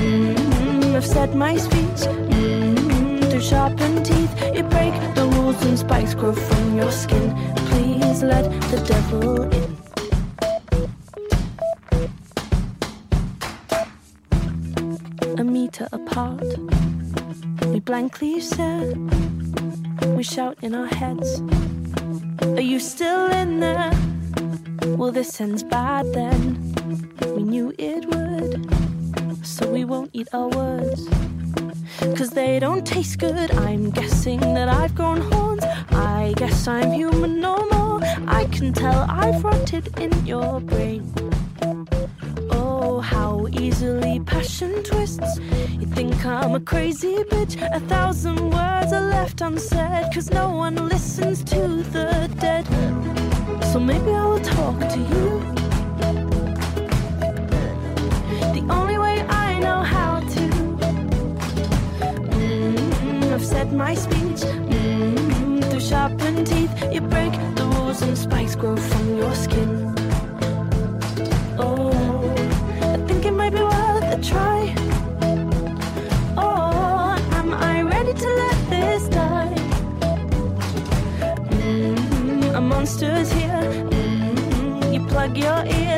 Mm, 0.00 0.94
I've 0.94 1.06
set 1.06 1.34
my 1.34 1.56
speech. 1.56 2.02
Mm, 2.40 3.30
through 3.30 3.40
sharpened 3.40 4.06
teeth, 4.06 4.32
you 4.54 4.62
break 4.62 4.94
the 5.14 5.26
rules 5.34 5.60
and 5.64 5.78
spikes 5.78 6.14
grow 6.14 6.32
from 6.32 6.76
your 6.76 6.90
skin. 6.90 7.34
Please 7.68 8.22
let 8.22 8.44
the 8.70 8.80
devil 8.86 9.42
in. 9.42 9.76
A 15.38 15.44
meter 15.44 15.86
apart, 15.92 16.42
we 17.66 17.80
blankly 17.80 18.40
stare. 18.40 18.94
We 20.16 20.22
shout 20.22 20.56
in 20.62 20.74
our 20.74 20.86
heads. 20.86 21.42
Are 22.42 22.60
you 22.72 22.78
still 22.80 23.26
in 23.32 23.60
there? 23.60 23.92
Well, 24.96 25.12
this 25.12 25.38
ends 25.42 25.62
bad 25.62 26.10
then. 26.14 26.65
We 27.36 27.42
knew 27.42 27.70
it 27.76 28.06
would, 28.06 29.46
so 29.46 29.70
we 29.70 29.84
won't 29.84 30.08
eat 30.14 30.26
our 30.32 30.48
words. 30.48 31.06
Cause 32.16 32.30
they 32.30 32.58
don't 32.58 32.86
taste 32.86 33.18
good. 33.18 33.50
I'm 33.52 33.90
guessing 33.90 34.40
that 34.40 34.70
I've 34.70 34.94
grown 34.94 35.20
horns. 35.20 35.62
I 35.90 36.32
guess 36.38 36.66
I'm 36.66 36.92
human 36.92 37.38
no 37.42 37.56
more. 37.70 38.00
I 38.26 38.46
can 38.50 38.72
tell 38.72 39.04
I've 39.10 39.44
rotted 39.44 39.98
in 39.98 40.24
your 40.24 40.60
brain. 40.60 41.12
Oh, 42.52 43.00
how 43.00 43.48
easily 43.52 44.18
passion 44.20 44.82
twists. 44.82 45.38
You 45.72 45.86
think 45.88 46.24
I'm 46.24 46.54
a 46.54 46.60
crazy 46.60 47.16
bitch. 47.24 47.60
A 47.70 47.80
thousand 47.80 48.48
words 48.48 48.94
are 48.94 49.08
left 49.10 49.42
unsaid. 49.42 50.06
Cause 50.14 50.30
no 50.30 50.48
one 50.56 50.88
listens 50.88 51.44
to 51.44 51.82
the 51.92 52.34
dead. 52.40 52.66
So 53.72 53.78
maybe 53.78 54.10
I 54.10 54.24
will 54.24 54.40
talk 54.40 54.80
to 54.80 54.98
you. 54.98 55.55
Only 58.70 58.98
way 58.98 59.20
I 59.28 59.58
know 59.58 59.80
how 59.82 60.20
to. 60.20 60.44
Mm, 62.36 63.32
I've 63.32 63.44
said 63.44 63.72
my 63.72 63.94
speech. 63.94 64.42
Mm, 64.70 65.64
through 65.70 65.80
sharpened 65.80 66.46
teeth, 66.46 66.72
you 66.92 67.00
break 67.00 67.32
the 67.54 67.64
rules 67.74 68.02
and 68.02 68.16
spikes 68.16 68.54
grow 68.54 68.76
from 68.76 69.16
your 69.16 69.34
skin. 69.34 69.94
Oh, 71.58 72.34
I 72.82 72.96
think 73.06 73.24
it 73.24 73.32
might 73.32 73.52
be 73.52 73.62
worth 73.62 74.12
a 74.16 74.20
try. 74.22 74.74
Oh, 76.36 77.16
am 77.32 77.54
I 77.54 77.82
ready 77.82 78.12
to 78.12 78.28
let 78.42 78.58
this 78.70 79.08
die? 79.08 79.54
Mm, 81.50 82.54
a 82.56 82.60
monster's 82.60 83.30
here. 83.32 83.64
Mm, 83.90 84.92
you 84.94 85.00
plug 85.06 85.36
your 85.36 85.60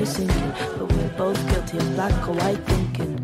Is 0.00 0.08
sinking, 0.08 0.52
but 0.76 0.92
we're 0.92 1.08
both 1.16 1.48
guilty 1.50 1.78
of 1.78 1.94
black 1.94 2.28
or 2.28 2.34
white 2.34 2.58
thinking. 2.66 3.14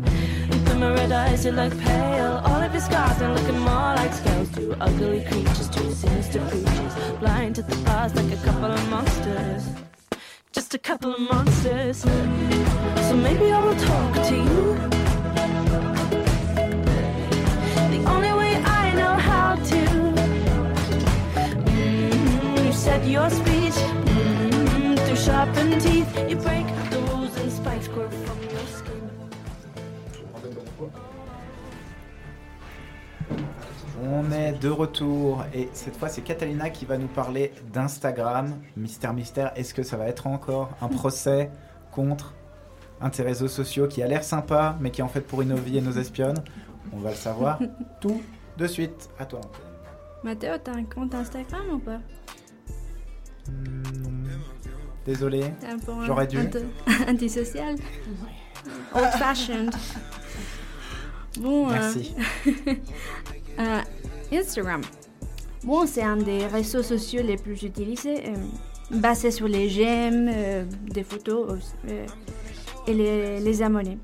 Look 0.49 0.69
at 0.69 0.77
my 0.77 0.93
red 0.93 1.11
eyes, 1.11 1.43
you 1.43 1.51
look 1.51 1.77
pale. 1.79 2.41
All 2.45 2.61
of 2.61 2.71
your 2.71 2.81
scars 2.81 3.21
are 3.21 3.33
looking 3.35 3.59
more 3.59 3.93
like 3.99 4.13
scales. 4.13 4.49
Two 4.55 4.73
ugly 4.79 5.25
creatures, 5.25 5.69
two 5.69 5.91
sinister 5.91 6.39
creatures. 6.47 6.93
Blind 7.19 7.55
to 7.55 7.63
the 7.63 7.75
past 7.83 8.15
like 8.15 8.31
a 8.31 8.37
couple 8.45 8.71
of 8.71 8.89
monsters. 8.89 9.63
Just 10.53 10.73
a 10.73 10.77
couple 10.77 11.13
of 11.13 11.19
monsters. 11.19 11.97
So 11.97 13.17
maybe 13.17 13.51
I 13.51 13.59
will 13.65 13.75
talk 13.75 14.13
to 14.29 14.35
you. 14.35 14.63
The 17.95 18.01
only 18.13 18.31
way 18.31 18.55
I 18.55 18.93
know 18.93 19.15
how 19.29 19.55
to. 19.55 19.81
Mm, 21.67 22.65
you 22.65 22.71
said 22.71 23.05
your 23.05 23.29
speech 23.29 23.75
sharpened 25.31 25.81
teeth. 25.81 26.29
You 26.29 26.37
break 26.37 26.67
the 26.89 26.99
rules 27.09 27.35
and 27.37 27.51
spikes 27.51 27.87
grow 27.87 28.09
from 28.25 28.39
your 28.53 28.67
skin. 28.77 29.03
On 34.03 34.31
est 34.31 34.53
de 34.53 34.69
retour 34.69 35.45
et 35.53 35.69
cette 35.73 35.95
fois 35.95 36.09
c'est 36.09 36.21
Catalina 36.21 36.69
qui 36.69 36.85
va 36.85 36.97
nous 36.97 37.07
parler 37.07 37.53
d'Instagram. 37.71 38.59
Mystère, 38.75 39.13
mystère, 39.13 39.51
est-ce 39.55 39.73
que 39.73 39.83
ça 39.83 39.95
va 39.95 40.07
être 40.07 40.27
encore 40.27 40.71
un 40.81 40.87
procès 40.87 41.51
contre 41.91 42.33
un 42.99 43.09
de 43.09 43.15
ces 43.15 43.23
réseaux 43.23 43.47
sociaux 43.47 43.87
qui 43.87 44.03
a 44.03 44.07
l'air 44.07 44.23
sympa 44.23 44.75
mais 44.79 44.91
qui 44.91 45.01
en 45.01 45.07
fait 45.07 45.21
pourrit 45.21 45.45
nos 45.45 45.55
vies 45.55 45.77
et 45.77 45.81
nos 45.81 45.93
espionne 45.93 46.43
On 46.93 46.97
va 46.97 47.11
le 47.11 47.15
savoir 47.15 47.59
tout 48.01 48.21
de 48.57 48.67
suite. 48.67 49.09
À 49.17 49.25
toi. 49.25 49.39
Antoine. 49.39 49.71
Mathéo, 50.23 50.53
t'as 50.63 50.73
un 50.73 50.83
compte 50.83 51.15
Instagram 51.15 51.65
ou 51.73 51.79
pas? 51.79 51.99
Désolé, 55.05 55.41
j'aurais 56.05 56.27
dû. 56.27 56.37
anti- 56.37 56.59
Antisocial 57.09 57.75
Old 58.93 59.05
fashioned. 59.17 59.73
Bon, 61.39 61.67
euh, 61.69 61.71
Merci. 61.71 62.13
euh, 63.59 63.79
Instagram. 64.33 64.81
Bon, 65.63 65.85
c'est 65.87 66.03
un 66.03 66.17
des 66.17 66.45
réseaux 66.47 66.83
sociaux 66.83 67.21
les 67.23 67.37
plus 67.37 67.63
utilisés, 67.63 68.23
euh, 68.27 68.35
basé 68.91 69.31
sur 69.31 69.47
les 69.47 69.69
j'aime, 69.69 70.29
euh, 70.31 70.65
des 70.91 71.03
photos 71.03 71.59
et 72.87 72.93
les, 72.93 73.39
les 73.39 73.61
abonnés. 73.63 73.97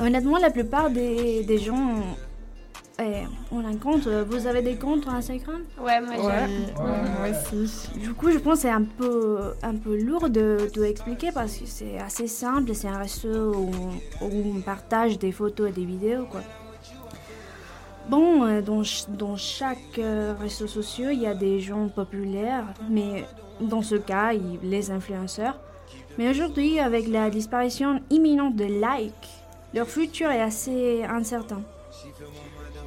Honnêtement, 0.00 0.38
la 0.38 0.50
plupart 0.50 0.90
des, 0.90 1.42
des 1.44 1.58
gens 1.58 1.94
euh, 3.00 3.22
ont 3.52 3.64
un 3.66 3.76
compte. 3.76 4.06
Vous 4.08 4.46
avez 4.46 4.62
des 4.62 4.76
comptes 4.76 5.02
sur 5.02 5.12
Instagram? 5.12 5.60
Ouais, 5.80 6.00
moi 6.00 6.14
Ouais, 6.16 6.46
j'ai. 6.48 6.82
ouais, 6.82 6.88
moi 7.18 7.28
aussi. 7.30 7.88
Du 7.98 8.12
coup, 8.14 8.30
je 8.30 8.38
pense 8.38 8.54
que 8.56 8.60
c'est 8.62 8.70
un 8.70 8.82
peu, 8.84 9.52
un 9.62 9.74
peu 9.76 9.96
lourd 9.96 10.28
de 10.30 10.68
tout 10.72 10.82
expliquer 10.82 11.30
parce 11.32 11.56
que 11.56 11.66
c'est 11.66 11.98
assez 11.98 12.26
simple. 12.26 12.74
C'est 12.74 12.88
un 12.88 12.98
réseau 12.98 13.54
où, 13.54 13.70
où 14.24 14.52
on 14.56 14.60
partage 14.60 15.18
des 15.18 15.32
photos 15.32 15.68
et 15.70 15.72
des 15.72 15.84
vidéos. 15.84 16.24
Quoi. 16.30 16.40
Bon, 18.08 18.44
euh, 18.44 18.62
dans, 18.62 18.82
dans 19.08 19.36
chaque 19.36 19.98
euh, 19.98 20.34
réseau 20.40 20.66
social, 20.66 21.12
il 21.12 21.20
y 21.20 21.26
a 21.26 21.34
des 21.34 21.60
gens 21.60 21.88
populaires, 21.88 22.64
mais 22.90 23.24
dans 23.60 23.82
ce 23.82 23.96
cas, 23.96 24.32
il- 24.32 24.58
les 24.62 24.90
influenceurs. 24.90 25.58
Mais 26.16 26.30
aujourd'hui, 26.30 26.80
avec 26.80 27.06
la 27.06 27.28
disparition 27.30 28.00
imminente 28.10 28.56
de 28.56 28.64
likes, 28.64 29.12
leur 29.74 29.86
futur 29.86 30.30
est 30.30 30.40
assez 30.40 31.04
incertain. 31.04 31.60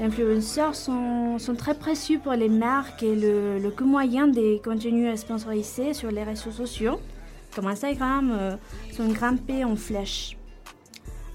Influenceurs 0.02 0.74
sont, 0.74 1.38
sont 1.38 1.54
très 1.54 1.76
précieux 1.76 2.18
pour 2.18 2.34
les 2.34 2.50
marques 2.50 3.04
et 3.04 3.16
le, 3.16 3.60
le 3.60 3.86
moyen 3.86 4.28
des 4.28 4.60
contenus 4.64 5.20
sponsorisés 5.20 5.94
sur 5.94 6.10
les 6.10 6.24
réseaux 6.24 6.50
sociaux, 6.50 7.00
comme 7.56 7.68
Instagram, 7.68 8.32
euh, 8.34 8.56
sont 8.92 9.08
grimpés 9.10 9.64
en 9.64 9.76
flèche. 9.76 10.38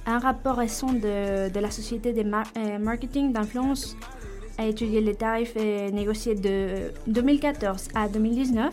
Un 0.05 0.19
rapport 0.19 0.57
récent 0.57 0.93
de, 0.93 1.49
de 1.49 1.61
la 1.61 1.71
société 1.71 2.13
de 2.13 2.25
mar- 2.25 2.51
euh, 2.57 2.79
marketing 2.79 3.33
d'influence 3.33 3.97
a 4.59 4.67
étudié 4.67 5.01
les 5.01 5.15
tarifs 5.15 5.55
négociés 5.55 6.35
de 6.35 6.93
2014 7.07 7.89
à 7.95 8.09
2019 8.09 8.71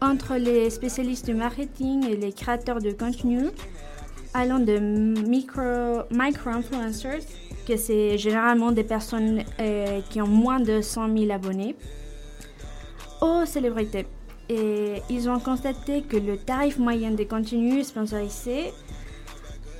entre 0.00 0.34
les 0.34 0.70
spécialistes 0.70 1.26
du 1.26 1.34
marketing 1.34 2.04
et 2.08 2.16
les 2.16 2.32
créateurs 2.32 2.80
de 2.80 2.90
contenu, 2.90 3.42
allant 4.34 4.58
de 4.58 4.78
micro, 4.78 6.02
micro-influencers, 6.10 7.20
que 7.66 7.76
c'est 7.76 8.18
généralement 8.18 8.72
des 8.72 8.84
personnes 8.84 9.42
euh, 9.60 10.00
qui 10.10 10.20
ont 10.20 10.26
moins 10.26 10.60
de 10.60 10.80
100 10.80 11.16
000 11.16 11.30
abonnés, 11.30 11.76
aux 13.20 13.44
célébrités. 13.46 14.06
Et 14.48 15.02
ils 15.08 15.28
ont 15.30 15.38
constaté 15.38 16.02
que 16.02 16.16
le 16.16 16.36
tarif 16.36 16.78
moyen 16.78 17.12
des 17.12 17.26
contenus 17.26 17.86
sponsorisés, 17.86 18.72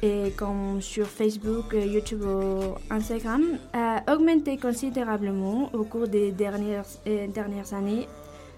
et 0.02 0.32
comme 0.36 0.80
sur 0.80 1.06
Facebook, 1.06 1.74
YouTube 1.74 2.24
ou 2.24 2.74
Instagram, 2.90 3.42
a 3.72 4.02
augmenté 4.12 4.56
considérablement 4.56 5.70
au 5.72 5.84
cours 5.84 6.08
des 6.08 6.32
dernières, 6.32 6.84
euh, 7.06 7.28
dernières 7.28 7.72
années. 7.72 8.08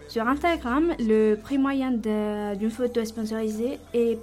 Sur 0.09 0.27
Instagram, 0.27 0.95
le 0.99 1.35
prix 1.35 1.59
moyen 1.59 1.91
d'une 1.91 2.71
photo 2.71 3.05
sponsorisée 3.05 3.79
est 3.93 4.19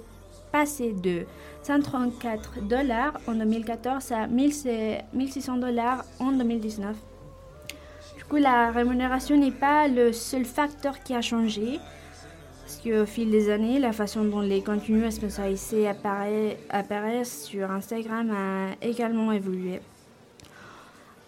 passé 0.50 0.92
de 0.92 1.24
134 1.62 2.62
dollars 2.62 3.12
en 3.26 3.34
2014 3.34 4.12
à 4.12 4.26
1600 4.26 5.58
dollars 5.58 6.04
en 6.18 6.32
2019. 6.32 6.96
Du 8.16 8.24
coup, 8.24 8.36
la 8.36 8.70
rémunération 8.70 9.36
n'est 9.36 9.50
pas 9.52 9.88
le 9.88 10.12
seul 10.12 10.44
facteur 10.44 11.02
qui 11.02 11.14
a 11.14 11.20
changé. 11.20 11.78
Parce 12.62 12.78
qu'au 12.78 13.06
fil 13.06 13.30
des 13.30 13.50
années, 13.50 13.78
la 13.78 13.92
façon 13.92 14.24
dont 14.24 14.40
les 14.40 14.62
contenus 14.62 15.14
sponsorisés 15.14 15.86
apparaissent 15.88 17.44
sur 17.44 17.70
Instagram 17.70 18.30
a 18.30 18.84
également 18.84 19.30
évolué. 19.32 19.80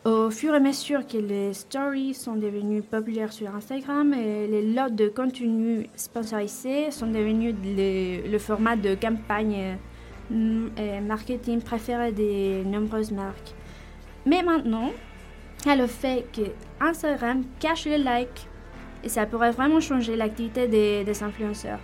Au 0.04 0.30
fur 0.30 0.52
et 0.52 0.56
à 0.56 0.60
mesure 0.60 1.06
que 1.06 1.16
les 1.16 1.54
stories 1.54 2.12
sont 2.12 2.36
devenues 2.36 2.82
populaires 2.82 3.32
sur 3.32 3.54
Instagram, 3.54 4.12
et 4.12 4.46
les 4.46 4.74
lots 4.74 4.90
de 4.90 5.08
contenus 5.08 5.86
sponsorisés 5.96 6.90
sont 6.90 7.06
devenus 7.06 7.54
le, 7.64 8.38
format 8.38 8.76
de 8.76 8.94
campagne 8.94 9.54
euh, 9.56 9.74
marketing 10.30 11.60
préféré 11.60 12.12
des 12.12 12.62
nombreuses 12.64 13.12
marques. 13.12 13.54
Mais 14.26 14.42
maintenant, 14.42 14.90
a 15.66 15.76
le 15.76 15.86
fait 15.86 16.26
que 16.32 16.42
Instagram 16.80 17.44
cache 17.60 17.86
les 17.86 17.98
likes 17.98 18.48
et 19.02 19.08
ça 19.08 19.26
pourrait 19.26 19.50
vraiment 19.50 19.80
changer 19.80 20.16
l'activité 20.16 20.66
des, 20.66 21.22
influenceurs. 21.22 21.80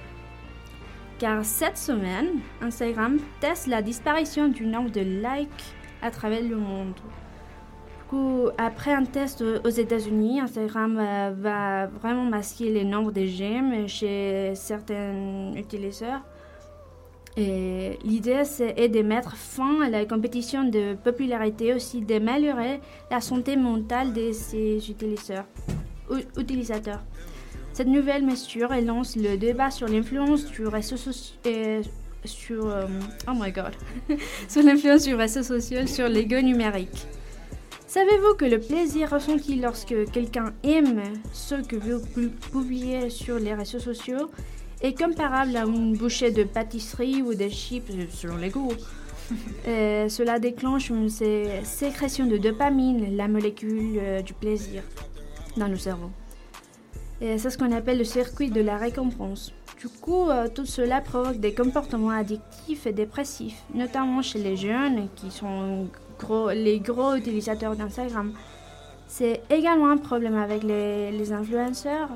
Car 1.18 1.44
cette 1.44 1.76
semaine, 1.76 2.40
Instagram 2.62 3.18
teste 3.40 3.66
la 3.66 3.82
disparition 3.82 4.48
du 4.48 4.66
nombre 4.66 4.90
de 4.90 5.00
likes 5.00 5.74
à 6.02 6.10
travers 6.10 6.42
le 6.42 6.56
monde. 6.56 6.94
Après 8.58 8.92
un 8.92 9.04
test 9.04 9.40
aux 9.42 9.68
États-Unis, 9.68 10.40
Instagram 10.40 10.98
euh, 10.98 11.30
va 11.32 11.86
vraiment 11.86 12.24
masquer 12.24 12.72
le 12.72 12.82
nombre 12.82 13.12
de 13.12 13.24
j'aime 13.24 13.86
chez 13.86 14.52
certains 14.56 15.52
utilisateurs. 15.54 16.22
L'idée 17.36 18.42
est 18.76 18.88
de 18.88 19.02
mettre 19.02 19.36
fin 19.36 19.82
à 19.82 19.88
la 19.88 20.04
compétition 20.04 20.64
de 20.64 20.94
popularité, 20.94 21.72
aussi 21.74 22.00
d'améliorer 22.00 22.80
la 23.10 23.20
santé 23.20 23.56
mentale 23.56 24.12
de 24.12 24.32
ces 24.32 24.90
utilisateurs. 24.90 25.44
Cette 27.72 27.86
nouvelle 27.86 28.24
mesure 28.26 28.68
lance 28.84 29.16
le 29.16 29.36
débat 29.36 29.70
sur 29.70 29.88
l'influence 29.88 30.44
du 30.50 30.66
réseau 30.66 30.96
social 30.96 31.82
sur 32.24 32.66
euh, 32.68 32.84
oh 33.28 33.32
sur 34.48 34.62
l'influence 34.62 35.04
du 35.04 35.14
réseau 35.14 35.42
social 35.42 35.88
sur 35.88 36.06
l'ego 36.08 36.40
numérique. 36.42 37.06
Savez-vous 37.86 38.34
que 38.34 38.44
le 38.44 38.60
plaisir 38.60 39.10
ressenti 39.10 39.56
lorsque 39.56 39.94
quelqu'un 40.12 40.52
aime 40.62 41.02
ce 41.32 41.54
que 41.54 41.76
vous 41.76 42.00
pu- 42.06 42.28
publiez 42.52 43.08
sur 43.08 43.38
les 43.38 43.54
réseaux 43.54 43.78
sociaux 43.78 44.30
est 44.82 44.98
comparable 44.98 45.56
à 45.56 45.64
une 45.64 45.96
bouchée 45.96 46.30
de 46.30 46.44
pâtisserie 46.44 47.22
ou 47.22 47.34
de 47.34 47.48
chips 47.48 47.90
selon 48.10 48.36
les 48.36 48.50
goûts 48.50 48.72
Euh, 49.68 50.08
Cela 50.08 50.40
déclenche 50.40 50.90
une 50.90 51.08
sé- 51.08 51.60
sécrétion 51.62 52.26
de 52.26 52.36
dopamine, 52.36 53.16
la 53.16 53.28
molécule 53.28 53.96
euh, 54.00 54.22
du 54.22 54.32
plaisir, 54.34 54.82
dans 55.56 55.68
le 55.68 55.76
cerveau. 55.76 56.10
Et 57.20 57.38
c'est 57.38 57.50
ce 57.50 57.56
qu'on 57.56 57.70
appelle 57.70 57.98
le 57.98 58.04
circuit 58.04 58.50
de 58.50 58.60
la 58.60 58.76
récompense. 58.76 59.52
Du 59.80 59.88
coup, 59.88 60.28
euh, 60.28 60.48
tout 60.52 60.66
cela 60.66 61.00
provoque 61.00 61.38
des 61.38 61.54
comportements 61.54 62.10
addictifs 62.10 62.86
et 62.88 62.92
dépressifs, 62.92 63.62
notamment 63.72 64.20
chez 64.20 64.40
les 64.40 64.56
jeunes 64.56 65.08
qui 65.14 65.30
sont 65.30 65.86
gros, 66.18 66.50
les 66.50 66.80
gros 66.80 67.14
utilisateurs 67.14 67.76
d'Instagram. 67.76 68.32
C'est 69.06 69.42
également 69.48 69.90
un 69.90 69.96
problème 69.98 70.34
avec 70.36 70.64
les, 70.64 71.12
les 71.12 71.32
influenceurs 71.32 72.08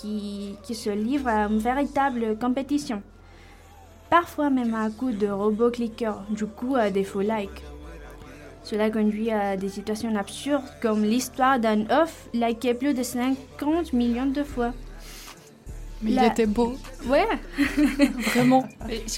qui, 0.00 0.56
qui 0.62 0.74
se 0.74 0.90
livrent 0.90 1.28
à 1.28 1.46
une 1.46 1.58
véritable 1.58 2.38
compétition. 2.38 3.02
Parfois 4.10 4.50
même 4.50 4.74
à 4.74 4.88
coup 4.90 5.10
de 5.10 5.26
robots 5.28 5.70
cliqueurs, 5.70 6.22
du 6.30 6.46
coup 6.46 6.76
à 6.76 6.90
des 6.90 7.04
faux 7.04 7.22
likes. 7.22 7.62
Cela 8.62 8.90
conduit 8.90 9.30
à 9.30 9.56
des 9.56 9.68
situations 9.68 10.14
absurdes 10.16 10.64
comme 10.82 11.02
l'histoire 11.04 11.58
d'un 11.60 11.82
off 11.90 12.28
liké 12.34 12.74
plus 12.74 12.94
de 12.94 13.02
50 13.02 13.92
millions 13.92 14.26
de 14.26 14.42
fois. 14.42 14.72
Mais 16.02 16.10
il 16.12 16.22
était 16.24 16.46
beau. 16.46 16.74
Ouais. 17.06 17.26
Vraiment. 18.34 18.64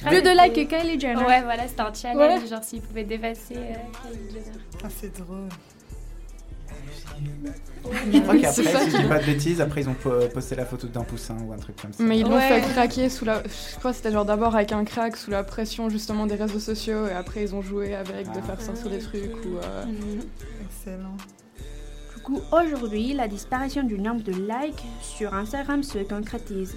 Plus 0.07 0.23
de 0.23 0.43
likes 0.45 0.55
que 0.71 0.77
Kylie 0.77 1.01
Jenner. 1.01 1.25
Ouais, 1.25 1.43
voilà, 1.43 1.67
c'était 1.67 1.81
un 1.81 1.93
challenge, 1.93 2.43
Ouais. 2.43 2.47
genre 2.49 2.63
s'il 2.63 2.81
pouvait 2.83 3.05
dépasser 3.05 3.57
euh, 3.57 3.75
Kylie 4.03 4.31
Jenner. 4.31 4.59
Ah, 4.85 4.89
c'est 4.89 5.19
drôle. 5.19 5.49
Je 8.13 8.19
crois 8.21 8.37
qu'après, 8.37 8.63
ça 8.65 8.81
si 8.81 8.91
je 8.91 8.97
dis 8.99 9.09
pas 9.09 9.19
de 9.19 9.25
bêtises, 9.25 9.61
après 9.61 9.81
ils 9.83 9.89
ont 9.89 9.95
po- 9.95 10.11
posté 10.35 10.55
la 10.57 10.67
photo 10.67 10.87
d'un 10.89 11.03
poussin 11.05 11.37
ou 11.47 11.53
un 11.53 11.57
truc 11.57 11.81
comme 11.81 11.93
ça. 11.93 12.03
Mais 12.03 12.19
ils 12.19 12.25
l'ont 12.27 12.37
Ouais. 12.37 12.61
fait 12.61 12.73
craquer 12.73 13.09
sous 13.09 13.25
la. 13.25 13.43
Je 13.45 13.79
crois 13.79 13.93
que 13.93 13.97
c'était 13.97 14.13
genre 14.13 14.25
d'abord 14.27 14.55
avec 14.55 14.73
un 14.73 14.85
crack 14.85 15.17
sous 15.17 15.31
la 15.31 15.43
pression 15.45 15.89
justement 15.89 16.27
des 16.27 16.35
réseaux 16.35 16.59
sociaux 16.61 17.07
et 17.07 17.13
après 17.13 17.43
ils 17.45 17.55
ont 17.55 17.63
joué 17.63 17.95
avec 17.95 18.27
de 18.27 18.39
Ah. 18.39 18.43
faire 18.43 18.61
sortir 18.61 18.91
des 18.91 18.99
trucs 18.99 19.35
ou. 19.47 19.57
euh, 19.63 19.85
Excellent. 20.71 21.17
Du 22.17 22.23
coup, 22.23 22.41
aujourd'hui, 22.53 23.15
la 23.15 23.27
disparition 23.29 23.83
du 23.85 23.99
nombre 23.99 24.23
de 24.23 24.33
likes 24.33 24.85
sur 25.01 25.33
Instagram 25.35 25.83
se 25.83 25.99
concrétise. 25.99 26.77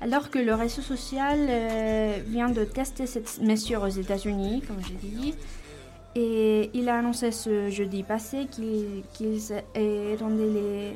Alors 0.00 0.30
que 0.30 0.38
le 0.38 0.54
réseau 0.54 0.82
social 0.82 1.38
euh, 1.48 2.18
vient 2.28 2.48
de 2.50 2.64
tester 2.64 3.06
cette 3.06 3.40
mesure 3.40 3.82
aux 3.82 3.88
États-Unis, 3.88 4.62
comme 4.66 4.76
j'ai 4.86 4.94
dit, 5.08 5.34
et 6.16 6.70
il 6.74 6.88
a 6.88 6.98
annoncé 6.98 7.30
ce 7.30 7.70
jeudi 7.70 8.02
passé 8.02 8.46
qu'il 8.50 9.02
qu'il 9.12 9.38
étendait 9.74 10.50
les 10.50 10.92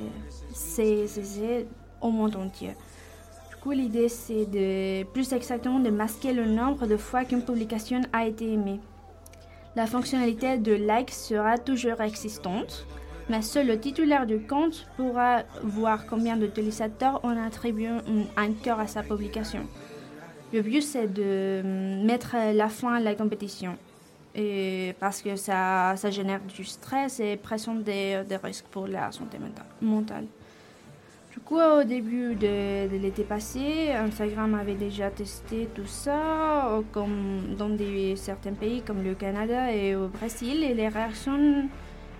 CCC 0.53 1.67
au 2.01 2.11
monde 2.11 2.37
entier. 2.37 2.75
Du 3.51 3.57
coup, 3.57 3.73
l'idée 3.73 4.09
c'est 4.09 4.47
de 4.47 5.05
plus 5.05 5.33
exactement 5.33 5.81
de 5.81 5.91
masquer 5.91 6.33
le 6.33 6.45
nombre 6.47 6.87
de 6.87 6.97
fois 6.97 7.25
qu'une 7.25 7.43
publication 7.43 8.01
a 8.13 8.27
été 8.27 8.53
aimée. 8.53 8.81
La 9.75 9.87
fonctionnalité 9.87 10.59
de 10.59 10.73
like 10.73 11.11
sera 11.11 11.59
toujours 11.59 12.01
existante, 12.01 12.87
mais 13.29 13.43
seul 13.43 13.67
le 13.67 13.79
titulaire 13.79 14.27
du 14.27 14.41
compte 14.41 14.87
pourra 14.97 15.43
voir 15.63 16.07
combien 16.07 16.37
d'utilisateurs 16.37 17.21
ont 17.25 17.37
attribué 17.45 17.89
un, 18.37 18.53
cœur 18.53 18.81
à 18.81 18.87
sa 18.87 19.03
publication. 19.03 19.67
Le 20.53 20.63
but, 20.63 20.81
c'est 20.81 21.13
de 21.13 21.63
mettre 22.05 22.35
la 22.55 22.69
fin 22.69 22.95
à 22.95 23.01
la 23.01 23.15
compétition. 23.15 23.77
Parce 25.01 25.23
que 25.23 25.37
ça, 25.37 25.95
ça 25.97 26.11
génère 26.11 26.41
du 26.41 26.65
stress 26.65 27.21
et 27.21 27.37
présente 27.37 27.83
des, 27.83 28.23
risques 28.43 28.67
pour 28.71 28.87
la 28.87 29.11
santé 29.11 29.39
menta- 29.39 29.67
mentale. 29.81 30.27
Du 31.33 31.41
coup, 31.41 31.59
au 31.61 31.85
début 31.85 32.35
de, 32.35 32.89
l'été 33.01 33.23
passé, 33.23 33.93
Instagram 33.93 34.55
avait 34.55 34.75
déjà 34.75 35.09
testé 35.11 35.69
tout 35.75 35.87
ça, 35.87 36.69
euh, 36.69 36.83
comme 36.93 37.55
dans 37.57 37.71
certains 38.17 38.53
pays 38.55 38.83
comme 38.83 39.03
le 39.05 39.15
Canada 39.15 39.73
et 39.73 39.95
au 39.95 40.09
Brésil, 40.09 40.65
et 40.65 40.75
les 40.75 40.89
réactions 40.89 41.69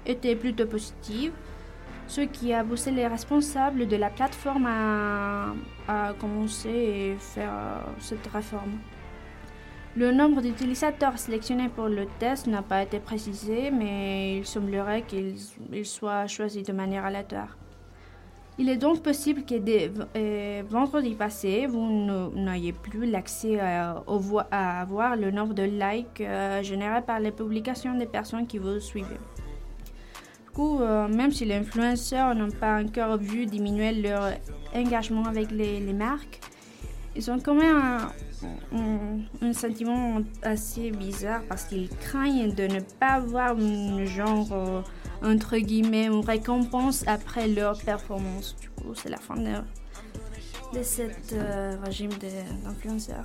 étaient 0.07 0.37
plutôt 0.37 0.67
positives, 0.67 1.33
ce 2.07 2.23
qui 2.23 2.53
a 2.55 2.63
poussé 2.65 2.91
les 2.91 3.07
responsables 3.07 3.87
de 3.87 3.97
la 3.97 4.11
plateforme 4.11 4.67
à, 4.67 5.55
à 5.89 6.13
commencer 6.15 6.69
et 6.71 7.17
faire 7.19 7.51
euh, 7.53 7.81
cette 8.01 8.27
réforme. 8.29 8.79
Le 9.99 10.13
nombre 10.13 10.41
d'utilisateurs 10.43 11.19
sélectionnés 11.19 11.69
pour 11.69 11.89
le 11.89 12.07
test 12.21 12.47
n'a 12.47 12.63
pas 12.63 12.85
été 12.85 13.01
précisé, 13.01 13.73
mais 13.73 14.37
il 14.37 14.47
semblerait 14.47 15.03
qu'il 15.03 15.35
il 15.73 15.85
soit 15.85 16.29
choisi 16.29 16.63
de 16.63 16.73
manière 16.73 17.05
aléatoire. 17.05 17.57
Il 18.61 18.69
est 18.69 18.77
donc 18.77 19.03
possible 19.03 19.43
que 19.45 19.55
euh, 20.17 20.63
vendredi 20.71 21.15
passé, 21.17 21.67
vous 21.67 21.85
n'ayez 22.37 22.73
plus 22.73 23.07
l'accès 23.11 23.59
vo- 24.07 24.41
à 24.53 24.85
voir 24.85 25.17
le 25.17 25.33
nombre 25.33 25.55
de 25.55 25.65
likes 25.65 26.21
euh, 26.21 26.63
générés 26.63 27.03
par 27.03 27.19
les 27.19 27.33
publications 27.33 27.95
des 27.99 28.07
personnes 28.07 28.47
qui 28.47 28.59
vous 28.59 28.79
suivent. 28.79 29.19
Du 30.45 30.51
coup, 30.55 30.79
euh, 30.81 31.09
même 31.09 31.33
si 31.33 31.45
les 31.45 31.55
influenceurs 31.57 32.37
n'ont 32.37 32.53
pas 32.53 32.81
encore 32.81 33.17
vu 33.17 33.47
diminuer 33.47 33.93
leur 34.01 34.31
engagement 34.73 35.25
avec 35.25 35.51
les 35.51 35.81
marques, 35.93 36.39
ils 37.19 37.31
ont 37.33 37.41
quand 37.41 37.55
même 37.55 37.77
un, 37.77 38.79
un- 38.79 39.47
un 39.49 39.53
sentiment 39.53 40.21
assez 40.43 40.91
bizarre 40.93 41.43
parce 41.49 41.65
qu'ils 41.65 41.89
craignent 41.89 42.55
de 42.55 42.67
ne 42.69 42.81
pas 42.81 43.15
avoir 43.15 43.59
une 43.59 44.05
genre, 44.05 44.49
euh, 44.53 44.81
entre 45.23 45.59
guillemets, 45.59 46.07
une 46.07 46.25
récompense 46.25 47.05
après 47.09 47.49
leur 47.49 47.77
performance. 47.83 48.55
Du 48.61 48.71
coup, 48.71 48.95
c'est 48.95 49.09
la 49.09 49.19
fin 49.19 49.35
de, 49.37 49.51
de 50.79 50.83
cet 50.83 51.33
euh, 51.33 51.77
régime 51.85 52.11
d'influenceurs. 52.65 53.25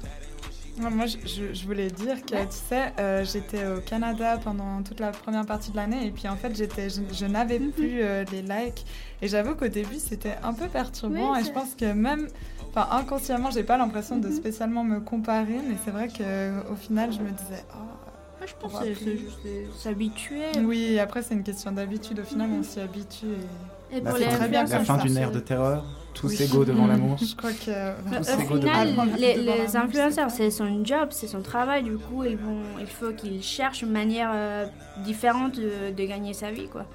Moi, 0.80 1.06
je, 1.06 1.66
voulais 1.68 1.92
dire 1.92 2.20
que, 2.26 2.34
tu 2.46 2.58
sais, 2.68 2.94
euh, 3.00 3.24
j'étais 3.24 3.64
au 3.68 3.80
Canada 3.80 4.40
pendant 4.44 4.82
toute 4.82 5.00
la 5.00 5.12
première 5.12 5.46
partie 5.46 5.70
de 5.70 5.76
l'année 5.76 6.08
et 6.08 6.10
puis 6.10 6.28
en 6.28 6.36
fait, 6.36 6.56
j'étais, 6.56 6.90
je, 6.90 7.02
je 7.12 7.26
n'avais 7.28 7.60
Mhm. 7.60 7.72
plus 7.74 8.02
euh, 8.02 8.26
les 8.32 8.42
likes 8.42 8.84
et 9.22 9.28
j'avoue 9.28 9.54
qu'au 9.54 9.68
début, 9.68 10.00
c'était 10.00 10.36
un 10.42 10.52
peu 10.54 10.68
perturbant 10.70 11.34
Oui, 11.34 11.42
et 11.42 11.44
je 11.44 11.52
pense 11.52 11.76
que 11.76 11.94
même, 11.94 12.28
enfin, 12.76 12.88
inconsciemment, 12.98 13.52
j'ai 13.52 13.64
pas 13.64 13.78
l'impression 13.78 14.18
de 14.18 14.28
Mhm. 14.28 14.36
spécialement 14.36 14.84
me 14.84 15.00
comparer, 15.00 15.60
mais 15.68 15.76
c'est 15.84 15.92
vrai 15.92 16.08
qu'au 16.08 16.76
final, 16.76 17.12
je 17.12 17.20
me 17.20 17.30
disais, 17.32 17.64
oh, 17.74 17.78
Moi, 18.40 18.48
je 18.48 18.54
pense 18.60 18.80
que 18.82 18.94
c'est 18.94 19.18
juste 19.18 19.40
s'habituer. 19.78 20.44
Oui, 20.66 21.00
après, 21.00 21.22
c'est 21.22 21.34
une 21.34 21.44
question 21.44 21.72
d'habitude. 21.72 22.20
Au 22.20 22.24
final, 22.24 22.50
Mhm. 22.50 22.60
on 22.60 22.64
s'y 22.64 22.80
habitue 22.82 23.26
et. 23.28 23.96
Et 23.98 24.02
La 24.02 24.10
pour 24.10 24.20
fin- 24.20 24.26
les 24.26 24.32
très 24.36 24.50
bien 24.50 24.64
la 24.66 24.80
fin 24.80 24.98
d'une 24.98 25.16
ère 25.18 25.32
de 25.32 25.40
terreur, 25.40 25.86
tous 26.16 26.28
Oui. 26.30 26.42
égaux 26.44 26.66
devant 26.66 26.88
l'amour. 26.88 27.16
Je 27.20 27.36
crois 27.36 27.52
que. 27.52 27.92
Au 27.92 28.18
Tous 28.18 28.26
final, 28.58 28.88
les, 28.88 28.92
devant 28.92 29.06
les 29.18 29.36
l'amour, 29.46 29.76
influenceurs, 29.76 30.32
c'est 30.32 30.50
son 30.50 30.84
job, 30.84 31.10
c'est 31.12 31.28
son 31.28 31.42
travail. 31.44 31.84
Du 31.84 31.98
coup, 31.98 32.24
ils 32.24 32.36
vont, 32.36 32.64
il 32.82 32.88
faut 32.88 33.12
qu'ils 33.14 33.44
cherchent 33.44 33.84
une 33.84 33.92
manière 33.92 34.32
euh, 34.34 34.66
différente 35.06 35.56
de, 35.58 35.92
de 35.96 36.04
gagner 36.06 36.34
sa 36.34 36.50
vie, 36.52 36.68
quoi. 36.68 36.86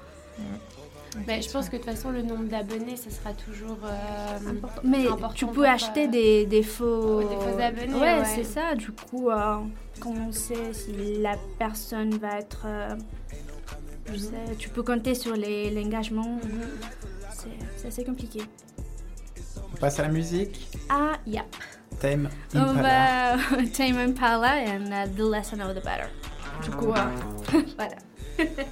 Ben, 1.25 1.41
je 1.41 1.49
pense 1.49 1.69
que 1.69 1.77
de 1.77 1.81
toute 1.81 1.89
façon, 1.91 2.11
le 2.11 2.21
nombre 2.21 2.45
d'abonnés, 2.45 2.95
ce 2.95 3.09
sera 3.09 3.33
toujours 3.33 3.77
euh, 3.83 4.53
Mais 4.83 5.07
important 5.07 5.33
tu 5.33 5.45
peux 5.47 5.53
pour, 5.53 5.63
acheter 5.65 6.05
euh, 6.05 6.11
des, 6.11 6.45
des 6.45 6.61
faux... 6.63 7.21
des 7.21 7.35
faux 7.35 7.59
abonnés, 7.59 7.93
Ouais, 7.95 8.19
ouais. 8.19 8.25
c'est 8.25 8.43
ça. 8.43 8.75
Du 8.75 8.91
coup, 8.91 9.29
euh, 9.29 9.55
comment 9.99 10.27
on 10.29 10.31
sait 10.31 10.71
si 10.73 10.91
la 11.19 11.35
personne 11.57 12.15
va 12.17 12.37
être... 12.39 12.61
euh, 12.65 12.95
je 14.11 14.17
sais, 14.17 14.55
tu 14.57 14.69
peux 14.69 14.83
compter 14.83 15.15
sur 15.15 15.35
les- 15.35 15.71
l'engagement. 15.71 16.39
C'est 17.33 17.49
c'est 17.77 17.87
assez 17.87 18.03
compliqué. 18.03 18.41
On 19.73 19.77
passe 19.77 19.99
à 19.99 20.03
la 20.03 20.09
musique. 20.09 20.67
Ah, 20.89 21.13
yeah. 21.25 21.45
On 22.03 22.57
Impala. 22.59 23.35
va 23.37 23.63
Tame 23.77 23.97
Impala 23.97 24.55
and 24.67 24.85
uh, 24.91 25.07
The 25.15 25.21
Less 25.21 25.51
I 25.51 25.55
Know 25.55 25.73
The 25.73 25.83
Better. 25.83 26.07
Du 26.63 26.69
coup, 26.71 26.91
euh, 26.93 27.61
voilà. 27.77 27.95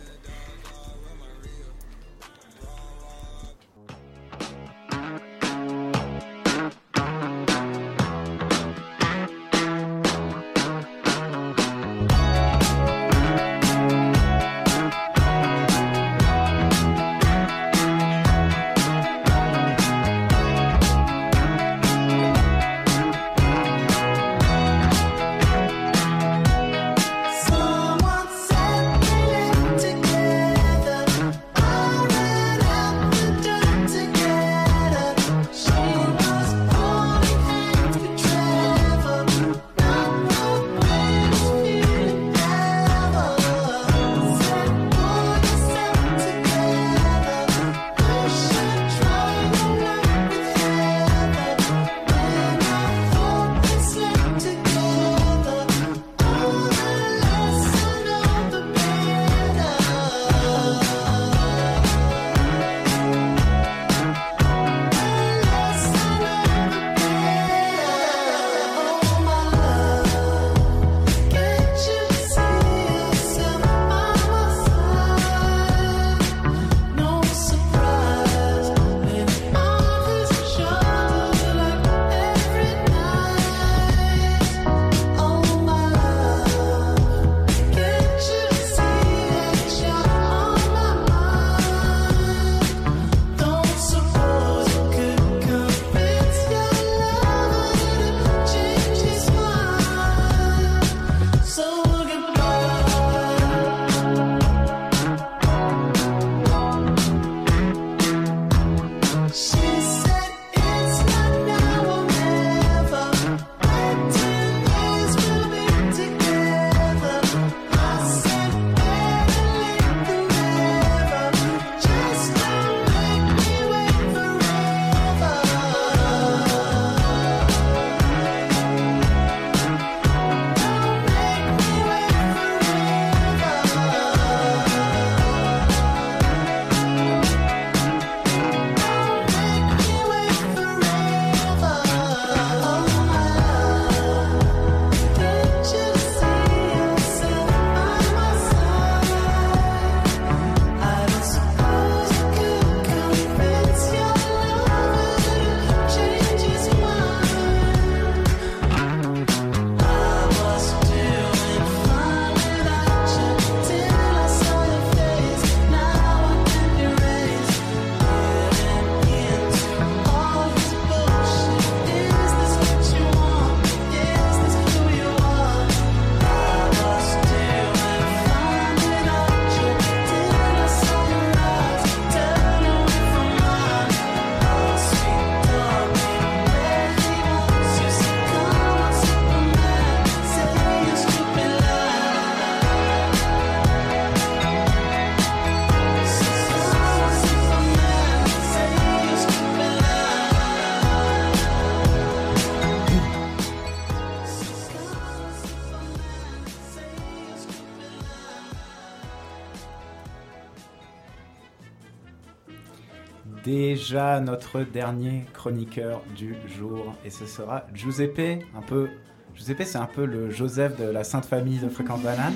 déjà 213.77 214.19
notre 214.19 214.61
dernier 214.61 215.25
chroniqueur 215.33 216.01
du 216.15 216.35
jour. 216.57 216.95
Et 217.05 217.09
ce 217.09 217.25
sera 217.25 217.65
Giuseppe, 217.73 218.43
un 218.55 218.61
peu... 218.61 218.89
Giuseppe, 219.35 219.63
c'est 219.65 219.77
un 219.77 219.85
peu 219.85 220.05
le 220.05 220.31
Joseph 220.31 220.77
de 220.77 220.85
la 220.85 221.03
Sainte 221.03 221.25
Famille 221.25 221.59
de 221.59 221.69
Fréquente 221.69 222.01
Banane. 222.01 222.33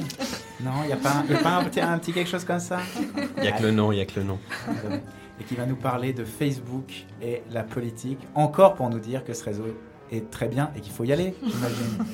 Non, 0.64 0.84
il 0.84 0.88
n'y 0.88 0.94
a 0.94 0.98
pas, 0.98 1.14
un, 1.14 1.26
y 1.26 1.34
a 1.34 1.40
pas 1.40 1.58
un, 1.58 1.64
petit, 1.64 1.82
un 1.82 1.98
petit 1.98 2.14
quelque 2.14 2.30
chose 2.30 2.46
comme 2.46 2.60
ça? 2.60 2.80
Il 3.38 3.42
n'y 3.42 3.48
a 3.48 3.54
que 3.54 3.64
le 3.64 3.72
nom, 3.72 3.92
il 3.92 3.96
n'y 3.96 4.02
a 4.02 4.06
que 4.06 4.20
le 4.20 4.26
nom. 4.26 4.38
Et 5.40 5.44
qui 5.44 5.56
va 5.56 5.66
nous 5.66 5.76
parler 5.76 6.14
de 6.14 6.24
Facebook 6.24 7.06
et 7.24 7.42
la 7.50 7.64
politique. 7.64 8.20
Encore 8.36 8.76
pour 8.76 8.88
nous 8.92 9.00
dire 9.00 9.24
que 9.24 9.34
ce 9.34 9.44
réseau 9.44 9.66
est 10.12 10.30
très 10.30 10.48
bien 10.48 10.70
et 10.76 10.82
qu'il 10.82 10.94
faut 10.94 11.04
y 11.04 11.12
aller, 11.12 11.34
j'imagine. 11.42 12.06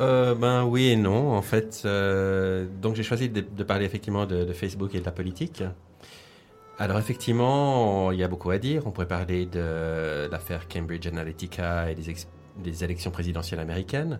Euh, 0.00 0.34
ben 0.34 0.64
oui 0.64 0.88
et 0.88 0.96
non, 0.96 1.32
en 1.32 1.40
fait. 1.40 1.82
euh, 1.86 2.66
donc 2.82 2.96
j'ai 2.96 3.04
choisi 3.04 3.30
de, 3.30 3.40
de 3.40 3.64
parler 3.64 3.86
effectivement 3.86 4.26
de, 4.26 4.44
de 4.44 4.52
Facebook 4.52 4.94
et 4.94 5.00
de 5.00 5.04
la 5.04 5.12
politique. 5.12 5.62
Alors 6.78 6.98
effectivement, 6.98 8.10
il 8.10 8.18
y 8.18 8.24
a 8.24 8.28
beaucoup 8.28 8.50
à 8.50 8.58
dire. 8.58 8.86
On 8.86 8.90
pourrait 8.90 9.06
parler 9.06 9.46
de 9.46 10.28
l'affaire 10.30 10.66
Cambridge 10.68 11.06
Analytica 11.06 11.90
et 11.90 11.94
des, 11.94 12.84
élections 12.84 13.12
présidentielles 13.12 13.60
américaines. 13.60 14.18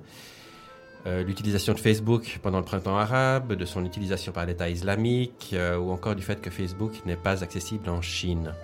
Euh, 1.06 1.24
L'utilisation 1.24 1.74
de 1.74 1.80
Facebook 1.80 2.38
pendant 2.42 2.58
le 2.58 2.64
printemps 2.64 2.96
arabe, 2.96 3.54
de 3.54 3.64
son 3.64 3.84
utilisation 3.84 4.30
par 4.30 4.46
l'État 4.46 4.70
islamique, 4.70 5.50
euh, 5.52 5.76
ou 5.76 5.90
encore 5.90 6.14
du 6.14 6.22
fait 6.22 6.40
que 6.40 6.48
Facebook 6.48 6.92
n'est 7.04 7.16
pas 7.16 7.42
accessible 7.42 7.90
en 7.90 8.00
Chine. 8.00 8.54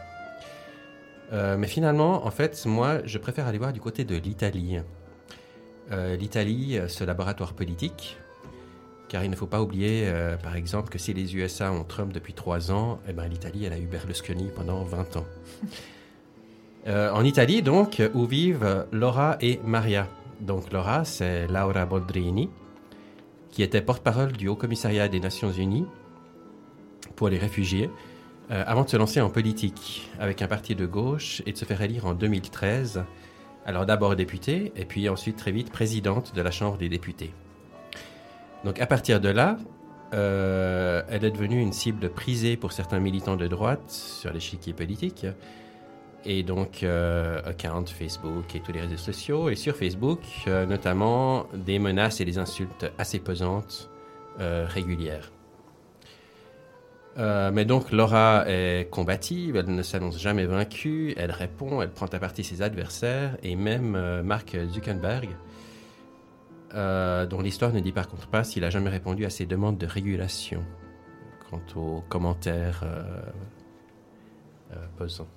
Euh, 1.33 1.57
mais 1.59 1.67
finalement, 1.67 2.25
en 2.25 2.31
fait, 2.31 2.65
moi, 2.67 2.99
je 3.05 3.19
préfère 3.19 3.49
aller 3.49 3.59
voir 3.59 3.73
du 3.73 3.81
côté 3.81 4.05
de 4.05 4.17
l'Italie. 4.17 4.79
L'Italie, 5.91 6.79
ce 6.87 7.03
laboratoire 7.03 7.53
politique, 7.53 8.17
car 9.11 9.25
il 9.25 9.31
ne 9.31 9.35
faut 9.35 9.49
pas 9.49 9.61
oublier, 9.61 10.05
euh, 10.07 10.37
par 10.37 10.55
exemple, 10.55 10.89
que 10.89 10.99
si 10.99 11.13
les 11.13 11.35
USA 11.35 11.73
ont 11.73 11.83
Trump 11.83 12.13
depuis 12.13 12.33
trois 12.33 12.71
ans, 12.71 13.01
eh 13.09 13.13
ben, 13.13 13.27
l'Italie, 13.27 13.65
elle 13.65 13.73
a 13.73 13.79
eu 13.79 13.87
Berlusconi 13.87 14.51
pendant 14.55 14.83
20 14.85 15.17
ans. 15.19 15.27
Euh, 16.87 17.11
en 17.13 17.25
Italie, 17.25 17.61
donc, 17.61 18.01
où 18.15 18.25
vivent 18.25 18.87
Laura 18.91 19.37
et 19.43 19.61
Maria. 19.63 20.09
Donc, 20.41 20.73
Laura, 20.73 21.05
c'est 21.05 21.47
Laura 21.47 21.85
Boldrini, 21.85 22.49
qui 23.51 23.63
était 23.63 23.83
porte-parole 23.83 24.33
du 24.33 24.49
Haut 24.49 24.57
Commissariat 24.57 25.07
des 25.07 25.21
Nations 25.21 25.53
Unies 25.53 25.85
pour 27.17 27.29
les 27.29 27.37
réfugiés, 27.37 27.91
euh, 28.51 28.65
avant 28.67 28.85
de 28.85 28.89
se 28.89 28.97
lancer 28.97 29.21
en 29.21 29.29
politique 29.29 30.11
avec 30.19 30.41
un 30.41 30.47
parti 30.47 30.75
de 30.75 30.87
gauche 30.87 31.43
et 31.45 31.53
de 31.53 31.59
se 31.59 31.67
faire 31.67 31.83
élire 31.83 32.07
en 32.07 32.15
2013. 32.15 33.05
Alors 33.67 33.85
d'abord 33.85 34.17
députée, 34.17 34.73
et 34.75 34.87
puis 34.87 35.07
ensuite 35.11 35.37
très 35.37 35.53
vite 35.53 35.71
présidente 35.71 36.35
de 36.35 36.41
la 36.41 36.51
Chambre 36.51 36.79
des 36.79 36.89
députés. 36.89 37.35
Donc 38.65 38.81
à 38.81 38.87
partir 38.87 39.21
de 39.21 39.29
là, 39.29 39.57
euh, 40.13 41.03
elle 41.09 41.25
est 41.25 41.31
devenue 41.31 41.61
une 41.61 41.73
cible 41.73 42.11
prisée 42.11 42.57
pour 42.57 42.73
certains 42.73 43.01
militants 43.01 43.37
de 43.37 43.47
droite 43.47 43.91
sur 43.91 44.33
l'échiquier 44.33 44.73
politique. 44.73 45.27
Et 46.25 46.43
donc, 46.43 46.83
euh, 46.83 47.41
account 47.45 47.87
Facebook 47.87 48.55
et 48.55 48.61
tous 48.61 48.73
les 48.73 48.81
réseaux 48.81 48.97
sociaux. 48.97 49.49
Et 49.49 49.57
sur 49.57 49.75
Facebook, 49.77 50.21
euh, 50.47 50.67
notamment 50.67 51.47
des 51.55 51.79
menaces 51.79 52.21
et 52.21 52.25
des 52.25 52.39
insultes 52.39 52.91
assez 52.99 53.19
pesantes, 53.19 53.91
euh, 54.41 54.67
régulières. 54.69 55.33
Mais 57.53 57.67
donc 57.67 57.93
Laura 57.93 58.45
est 58.47 58.89
combative, 58.91 59.57
elle 59.57 59.75
ne 59.75 59.83
s'annonce 59.83 60.19
jamais 60.19 60.47
vaincue, 60.47 61.13
elle 61.19 61.33
répond, 61.33 61.83
elle 61.83 61.91
prend 61.91 62.07
à 62.07 62.19
partie 62.19 62.45
ses 62.45 62.63
adversaires 62.63 63.37
et 63.43 63.57
même 63.57 64.23
Mark 64.23 64.57
Zuckerberg, 64.73 65.29
euh, 66.75 67.27
dont 67.27 67.41
l'histoire 67.41 67.73
ne 67.73 67.81
dit 67.81 67.93
par 67.93 68.09
contre 68.09 68.29
pas 68.29 68.45
s'il 68.45 68.65
a 68.65 68.71
jamais 68.71 68.91
répondu 68.91 69.25
à 69.25 69.31
ses 69.31 69.47
demandes 69.47 69.79
de 69.79 69.87
régulation 69.87 70.65
quant 71.51 71.81
aux 71.81 72.03
commentaires 72.09 72.83
euh, 72.85 73.03
euh, 74.73 74.77
pesants. 74.99 75.29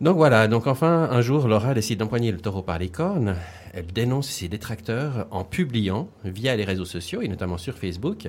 Donc 0.00 0.16
voilà, 0.16 0.46
donc 0.46 0.68
enfin 0.68 1.08
un 1.10 1.20
jour 1.22 1.48
Laura 1.48 1.74
décide 1.74 1.98
d'empoigner 1.98 2.30
le 2.30 2.38
taureau 2.38 2.62
par 2.62 2.78
les 2.78 2.88
cornes. 2.88 3.34
Elle 3.72 3.86
dénonce 3.86 4.28
ses 4.28 4.48
détracteurs 4.48 5.26
en 5.30 5.44
publiant 5.44 6.08
via 6.24 6.54
les 6.54 6.64
réseaux 6.64 6.84
sociaux 6.84 7.20
et 7.20 7.28
notamment 7.28 7.58
sur 7.58 7.76
Facebook 7.76 8.28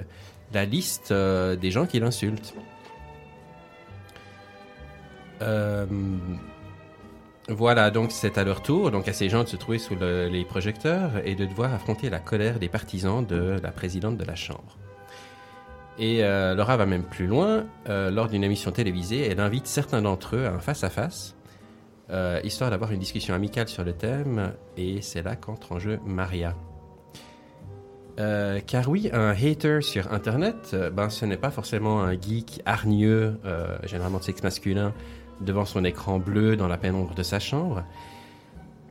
la 0.54 0.66
liste 0.66 1.12
euh, 1.12 1.56
des 1.56 1.72
gens 1.72 1.86
qui 1.86 2.00
l'insultent. 2.00 2.56
Euh, 5.41 5.86
voilà, 7.49 7.89
donc 7.91 8.11
c'est 8.11 8.38
à 8.38 8.43
leur 8.43 8.61
tour, 8.61 8.91
donc 8.91 9.07
à 9.07 9.13
ces 9.13 9.27
gens 9.30 9.43
de 9.43 9.49
se 9.49 9.55
trouver 9.55 9.80
sous 9.80 9.95
le- 9.95 10.27
les 10.27 10.45
projecteurs 10.45 11.11
et 11.26 11.35
de 11.35 11.45
devoir 11.45 11.73
affronter 11.73 12.09
la 12.09 12.19
colère 12.19 12.59
des 12.59 12.69
partisans 12.69 13.26
de 13.26 13.59
la 13.61 13.71
présidente 13.71 14.17
de 14.17 14.23
la 14.23 14.35
Chambre. 14.35 14.77
Et 15.97 16.23
euh, 16.23 16.55
Laura 16.55 16.77
va 16.77 16.85
même 16.85 17.03
plus 17.03 17.27
loin. 17.27 17.65
euh, 17.89 18.09
lors 18.11 18.27
d'une 18.30 18.43
émission 18.43 18.71
télévisée, 18.71 19.27
elle 19.27 19.39
invite 19.39 19.67
certains 19.67 20.01
d'entre 20.01 20.35
eux 20.38 20.45
à 20.45 20.51
un 20.51 20.59
face-à-face, 20.59 21.35
euh, 22.09 22.39
histoire 22.43 22.69
d'avoir 22.69 22.91
une 22.91 22.99
discussion 22.99 23.34
amicale 23.34 23.67
sur 23.67 23.84
le 23.84 23.93
thème, 23.93 24.53
et 24.77 25.01
c'est 25.01 25.21
là 25.23 25.35
qu'entre 25.35 25.71
en 25.73 25.80
jeu 25.80 25.99
Maria. 26.05 26.55
Car 28.67 28.89
oui, 28.89 29.09
un 29.13 29.30
hater 29.31 29.80
sur 29.81 30.11
Internet, 30.11 30.76
ben, 30.93 31.09
ce 31.09 31.23
n'est 31.26 31.38
pas 31.38 31.51
forcément 31.51 32.01
un 32.03 32.19
geek 32.19 32.61
hargneux, 32.65 33.39
généralement 33.85 34.17
de 34.17 34.23
sexe 34.23 34.43
masculin, 34.43 34.93
devant 35.41 35.66
son 35.66 35.84
écran 35.84 36.20
bleu 36.20 36.56
dans 36.56 36.68
la 36.68 36.78
pénombre 36.78 37.14
de 37.16 37.24
sa 37.24 37.40
chambre. 37.40 37.84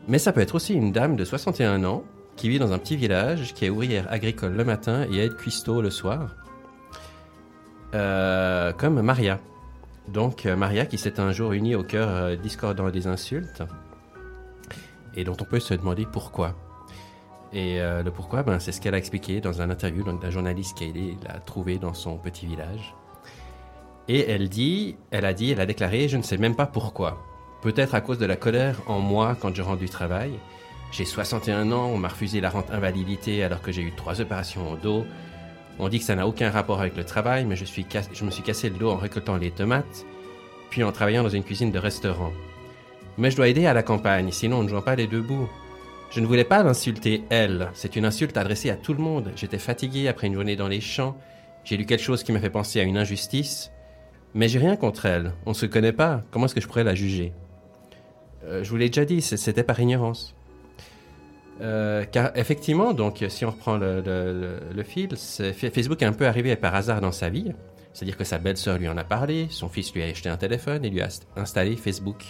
Mais 0.08 0.18
ça 0.18 0.32
peut 0.32 0.40
être 0.40 0.54
aussi 0.54 0.74
une 0.74 0.92
dame 0.92 1.16
de 1.16 1.24
61 1.24 1.84
ans 1.84 2.02
qui 2.36 2.48
vit 2.48 2.58
dans 2.58 2.72
un 2.72 2.78
petit 2.78 2.96
village, 2.96 3.52
qui 3.52 3.66
est 3.66 3.70
ouvrière 3.70 4.06
agricole 4.10 4.54
le 4.54 4.64
matin 4.64 5.06
et 5.10 5.18
aide 5.18 5.36
cuistot 5.36 5.82
le 5.82 5.90
soir. 5.90 6.36
Euh, 7.94 8.72
comme 8.72 9.00
Maria. 9.00 9.40
Donc 10.08 10.46
euh, 10.46 10.56
Maria 10.56 10.86
qui 10.86 10.98
s'est 10.98 11.20
un 11.20 11.32
jour 11.32 11.52
unie 11.52 11.74
au 11.74 11.82
cœur 11.82 12.08
euh, 12.08 12.36
discordant 12.36 12.90
des 12.90 13.06
insultes 13.06 13.62
et 15.14 15.24
dont 15.24 15.36
on 15.40 15.44
peut 15.44 15.60
se 15.60 15.74
demander 15.74 16.06
pourquoi. 16.10 16.54
Et 17.54 17.78
le 17.78 18.10
pourquoi, 18.10 18.42
ben, 18.42 18.58
c'est 18.58 18.72
ce 18.72 18.80
qu'elle 18.80 18.94
a 18.94 18.98
expliqué 18.98 19.40
dans 19.40 19.62
un 19.62 19.70
interview 19.70 20.04
d'un 20.04 20.30
journaliste 20.30 20.76
qui 20.76 21.16
l'a 21.26 21.40
trouvé 21.40 21.78
dans 21.78 21.94
son 21.94 22.18
petit 22.18 22.44
village. 22.44 22.94
Et 24.08 24.30
elle 24.30 24.48
dit, 24.48 24.96
elle 25.10 25.26
a 25.26 25.34
dit, 25.34 25.52
elle 25.52 25.60
a 25.60 25.66
déclaré, 25.66 26.08
je 26.08 26.16
ne 26.16 26.22
sais 26.22 26.38
même 26.38 26.56
pas 26.56 26.66
pourquoi. 26.66 27.22
Peut-être 27.60 27.94
à 27.94 28.00
cause 28.00 28.18
de 28.18 28.26
la 28.26 28.36
colère 28.36 28.80
en 28.86 29.00
moi 29.00 29.36
quand 29.38 29.54
je 29.54 29.62
rentre 29.62 29.80
du 29.80 29.88
travail. 29.88 30.32
J'ai 30.90 31.04
61 31.04 31.70
ans, 31.72 31.90
on 31.92 31.98
m'a 31.98 32.08
refusé 32.08 32.40
la 32.40 32.48
rente 32.48 32.70
invalidité 32.70 33.44
alors 33.44 33.60
que 33.60 33.72
j'ai 33.72 33.82
eu 33.82 33.92
trois 33.92 34.20
opérations 34.20 34.70
au 34.72 34.76
dos. 34.76 35.04
On 35.78 35.88
dit 35.88 35.98
que 35.98 36.04
ça 36.04 36.14
n'a 36.14 36.26
aucun 36.26 36.50
rapport 36.50 36.80
avec 36.80 36.96
le 36.96 37.04
travail, 37.04 37.44
mais 37.44 37.56
je, 37.56 37.62
me 38.24 38.30
suis 38.30 38.42
cassé 38.42 38.70
le 38.70 38.76
dos 38.76 38.90
en 38.90 38.96
récoltant 38.96 39.36
les 39.36 39.50
tomates, 39.50 40.06
puis 40.70 40.82
en 40.82 40.90
travaillant 40.90 41.22
dans 41.22 41.28
une 41.28 41.44
cuisine 41.44 41.70
de 41.70 41.78
restaurant. 41.78 42.32
Mais 43.18 43.30
je 43.30 43.36
dois 43.36 43.48
aider 43.48 43.66
à 43.66 43.74
la 43.74 43.82
campagne, 43.82 44.30
sinon 44.32 44.60
on 44.60 44.62
ne 44.62 44.68
joint 44.68 44.80
pas 44.80 44.96
les 44.96 45.06
deux 45.06 45.20
bouts. 45.20 45.48
Je 46.10 46.20
ne 46.20 46.26
voulais 46.26 46.44
pas 46.44 46.62
l'insulter, 46.62 47.24
elle. 47.28 47.70
C'est 47.74 47.96
une 47.96 48.06
insulte 48.06 48.38
adressée 48.38 48.70
à 48.70 48.76
tout 48.76 48.94
le 48.94 49.02
monde. 49.02 49.30
J'étais 49.36 49.58
fatigué 49.58 50.08
après 50.08 50.28
une 50.28 50.34
journée 50.34 50.56
dans 50.56 50.68
les 50.68 50.80
champs. 50.80 51.18
J'ai 51.64 51.76
lu 51.76 51.84
quelque 51.84 52.02
chose 52.02 52.22
qui 52.22 52.32
m'a 52.32 52.40
fait 52.40 52.48
penser 52.48 52.80
à 52.80 52.84
une 52.84 52.96
injustice. 52.96 53.70
Mais 54.34 54.48
j'ai 54.48 54.58
rien 54.58 54.76
contre 54.76 55.06
elle. 55.06 55.32
On 55.46 55.50
ne 55.50 55.54
se 55.54 55.66
connaît 55.66 55.92
pas. 55.92 56.22
Comment 56.30 56.46
est-ce 56.46 56.54
que 56.54 56.60
je 56.60 56.66
pourrais 56.68 56.84
la 56.84 56.94
juger? 56.94 57.32
Euh, 58.44 58.62
Je 58.62 58.70
vous 58.70 58.76
l'ai 58.76 58.88
déjà 58.88 59.04
dit, 59.04 59.20
c'était 59.22 59.62
par 59.62 59.80
ignorance. 59.80 60.34
Euh, 61.60 62.04
car 62.04 62.30
effectivement, 62.36 62.92
donc, 62.92 63.24
si 63.28 63.44
on 63.44 63.50
reprend 63.50 63.76
le, 63.78 64.82
fil, 64.84 65.08
Facebook 65.16 66.00
est 66.02 66.06
un 66.06 66.12
peu 66.12 66.26
arrivé 66.26 66.54
par 66.56 66.74
hasard 66.74 67.00
dans 67.00 67.10
sa 67.12 67.30
vie. 67.30 67.52
C'est-à-dire 67.92 68.16
que 68.16 68.22
sa 68.24 68.38
belle-sœur 68.38 68.78
lui 68.78 68.86
en 68.88 68.96
a 68.96 69.02
parlé, 69.02 69.48
son 69.50 69.68
fils 69.68 69.92
lui 69.92 70.02
a 70.02 70.06
acheté 70.06 70.28
un 70.28 70.36
téléphone 70.36 70.84
et 70.84 70.90
lui 70.90 71.00
a 71.00 71.08
st- 71.08 71.22
installé 71.36 71.74
Facebook 71.74 72.22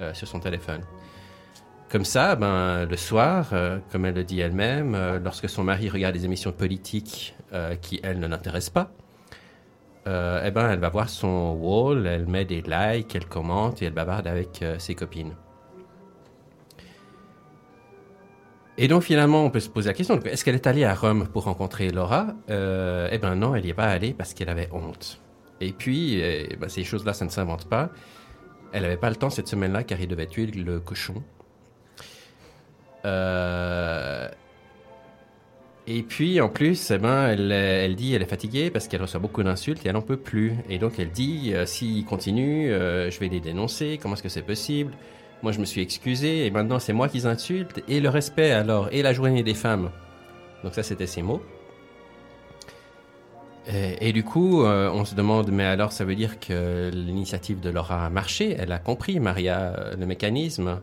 euh, 0.00 0.12
sur 0.14 0.26
son 0.26 0.40
téléphone. 0.40 0.80
Comme 1.88 2.04
ça, 2.04 2.34
ben, 2.34 2.86
le 2.86 2.96
soir, 2.96 3.50
comme 3.92 4.06
elle 4.06 4.16
le 4.16 4.24
dit 4.24 4.40
elle-même, 4.40 5.20
lorsque 5.22 5.48
son 5.48 5.62
mari 5.62 5.88
regarde 5.88 6.16
des 6.16 6.24
émissions 6.24 6.50
politiques 6.50 7.36
qui, 7.80 8.00
elle, 8.02 8.18
ne 8.18 8.26
l'intéressent 8.26 8.70
pas, 8.70 8.90
euh, 10.06 10.42
eh 10.44 10.50
ben, 10.50 10.70
elle 10.70 10.78
va 10.78 10.88
voir 10.88 11.08
son 11.08 11.56
wall, 11.60 12.06
elle 12.06 12.26
met 12.26 12.44
des 12.44 12.62
likes, 12.62 13.14
elle 13.14 13.26
commente 13.26 13.82
et 13.82 13.86
elle 13.86 13.92
bavarde 13.92 14.26
avec 14.26 14.62
euh, 14.62 14.78
ses 14.78 14.94
copines. 14.94 15.34
Et 18.78 18.88
donc 18.88 19.02
finalement, 19.02 19.44
on 19.44 19.50
peut 19.50 19.60
se 19.60 19.70
poser 19.70 19.88
la 19.88 19.94
question, 19.94 20.20
est-ce 20.22 20.44
qu'elle 20.44 20.54
est 20.54 20.66
allée 20.66 20.84
à 20.84 20.94
Rome 20.94 21.26
pour 21.32 21.44
rencontrer 21.44 21.90
Laura? 21.90 22.28
Euh, 22.50 23.08
Eh 23.10 23.18
ben 23.18 23.34
non, 23.34 23.54
elle 23.54 23.64
n'y 23.64 23.70
est 23.70 23.74
pas 23.74 23.86
allée 23.86 24.12
parce 24.12 24.34
qu'elle 24.34 24.50
avait 24.50 24.68
honte. 24.72 25.20
Et 25.60 25.72
puis, 25.72 26.20
eh 26.20 26.56
ben, 26.60 26.68
ces 26.68 26.84
choses-là, 26.84 27.14
ça 27.14 27.24
ne 27.24 27.30
s'invente 27.30 27.66
pas. 27.68 27.88
Elle 28.72 28.82
n'avait 28.82 28.98
pas 28.98 29.08
le 29.08 29.16
temps 29.16 29.30
cette 29.30 29.48
semaine-là 29.48 29.82
car 29.84 29.98
il 30.00 30.08
devait 30.08 30.26
tuer 30.26 30.46
le 30.46 30.78
cochon. 30.80 31.22
Et 35.88 36.02
puis, 36.02 36.40
en 36.40 36.48
plus, 36.48 36.90
eh 36.90 36.98
ben, 36.98 37.28
elle, 37.28 37.52
elle 37.52 37.94
dit 37.94 38.12
elle 38.12 38.22
est 38.22 38.26
fatiguée 38.28 38.70
parce 38.70 38.88
qu'elle 38.88 39.02
reçoit 39.02 39.20
beaucoup 39.20 39.42
d'insultes 39.44 39.84
et 39.86 39.88
elle 39.88 39.94
n'en 39.94 40.02
peut 40.02 40.16
plus. 40.16 40.54
Et 40.68 40.78
donc, 40.78 40.98
elle 40.98 41.10
dit 41.10 41.52
euh, 41.54 41.64
s'il 41.64 42.04
continue, 42.04 42.72
euh, 42.72 43.08
je 43.08 43.20
vais 43.20 43.28
les 43.28 43.38
dénoncer. 43.38 43.98
Comment 44.02 44.14
est-ce 44.14 44.22
que 44.22 44.28
c'est 44.28 44.42
possible? 44.42 44.92
Moi, 45.42 45.52
je 45.52 45.60
me 45.60 45.64
suis 45.64 45.80
excusé 45.82 46.46
et 46.46 46.50
maintenant, 46.50 46.80
c'est 46.80 46.92
moi 46.92 47.08
qui 47.08 47.18
les 47.18 47.26
insulte. 47.26 47.84
Et 47.86 48.00
le 48.00 48.08
respect, 48.08 48.50
alors, 48.50 48.88
et 48.90 49.02
la 49.02 49.12
journée 49.12 49.44
des 49.44 49.54
femmes. 49.54 49.90
Donc, 50.64 50.74
ça, 50.74 50.82
c'était 50.82 51.06
ses 51.06 51.22
mots. 51.22 51.42
Et, 53.68 54.12
du 54.12 54.22
coup, 54.22 54.62
euh, 54.62 54.88
on 54.92 55.04
se 55.04 55.16
demande, 55.16 55.50
mais 55.50 55.64
alors 55.64 55.90
ça 55.90 56.04
veut 56.04 56.14
dire 56.14 56.38
que 56.38 56.88
l'initiative 56.94 57.58
de 57.58 57.68
Laura 57.68 58.06
a 58.06 58.10
marché, 58.10 58.54
elle 58.56 58.70
a 58.70 58.78
compris, 58.78 59.18
Maria, 59.18 59.74
euh, 59.76 59.96
le 59.96 60.06
mécanisme? 60.06 60.80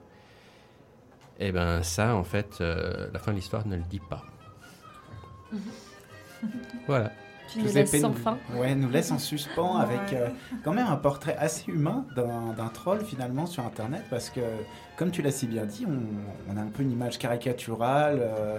Eh 1.39 1.53
ben 1.53 1.81
ça, 1.81 2.13
en 2.15 2.25
fait, 2.25 2.59
la 2.59 3.19
fin 3.19 3.31
de 3.31 3.37
l'histoire 3.37 3.65
ne 3.65 3.75
le 3.75 3.83
dit 3.89 4.01
pas. 4.09 4.23
Voilà. 6.87 7.11
Tu 7.49 7.59
nous 7.59 7.77
épais- 7.77 7.99
sans 7.99 8.13
fin. 8.13 8.37
Ouais, 8.55 8.73
nous 8.73 8.89
laisse 8.89 9.11
en 9.11 9.19
suspens 9.19 9.77
Ouais. 9.77 9.83
avec 9.83 10.13
euh, 10.13 10.29
quand 10.63 10.73
même 10.73 10.87
un 10.87 10.95
portrait 10.95 11.35
assez 11.37 11.69
humain 11.71 12.05
d'un 12.15 12.67
troll 12.69 13.03
finalement 13.05 13.45
sur 13.45 13.65
Internet 13.65 14.03
parce 14.09 14.29
que, 14.29 14.39
comme 14.97 15.11
tu 15.11 15.21
l'as 15.21 15.31
si 15.31 15.45
bien 15.47 15.65
dit, 15.65 15.85
on, 15.87 16.51
on 16.51 16.57
a 16.57 16.61
un 16.61 16.67
peu 16.67 16.83
une 16.83 16.91
image 16.91 17.19
caricaturale 17.19 18.19
euh, 18.21 18.57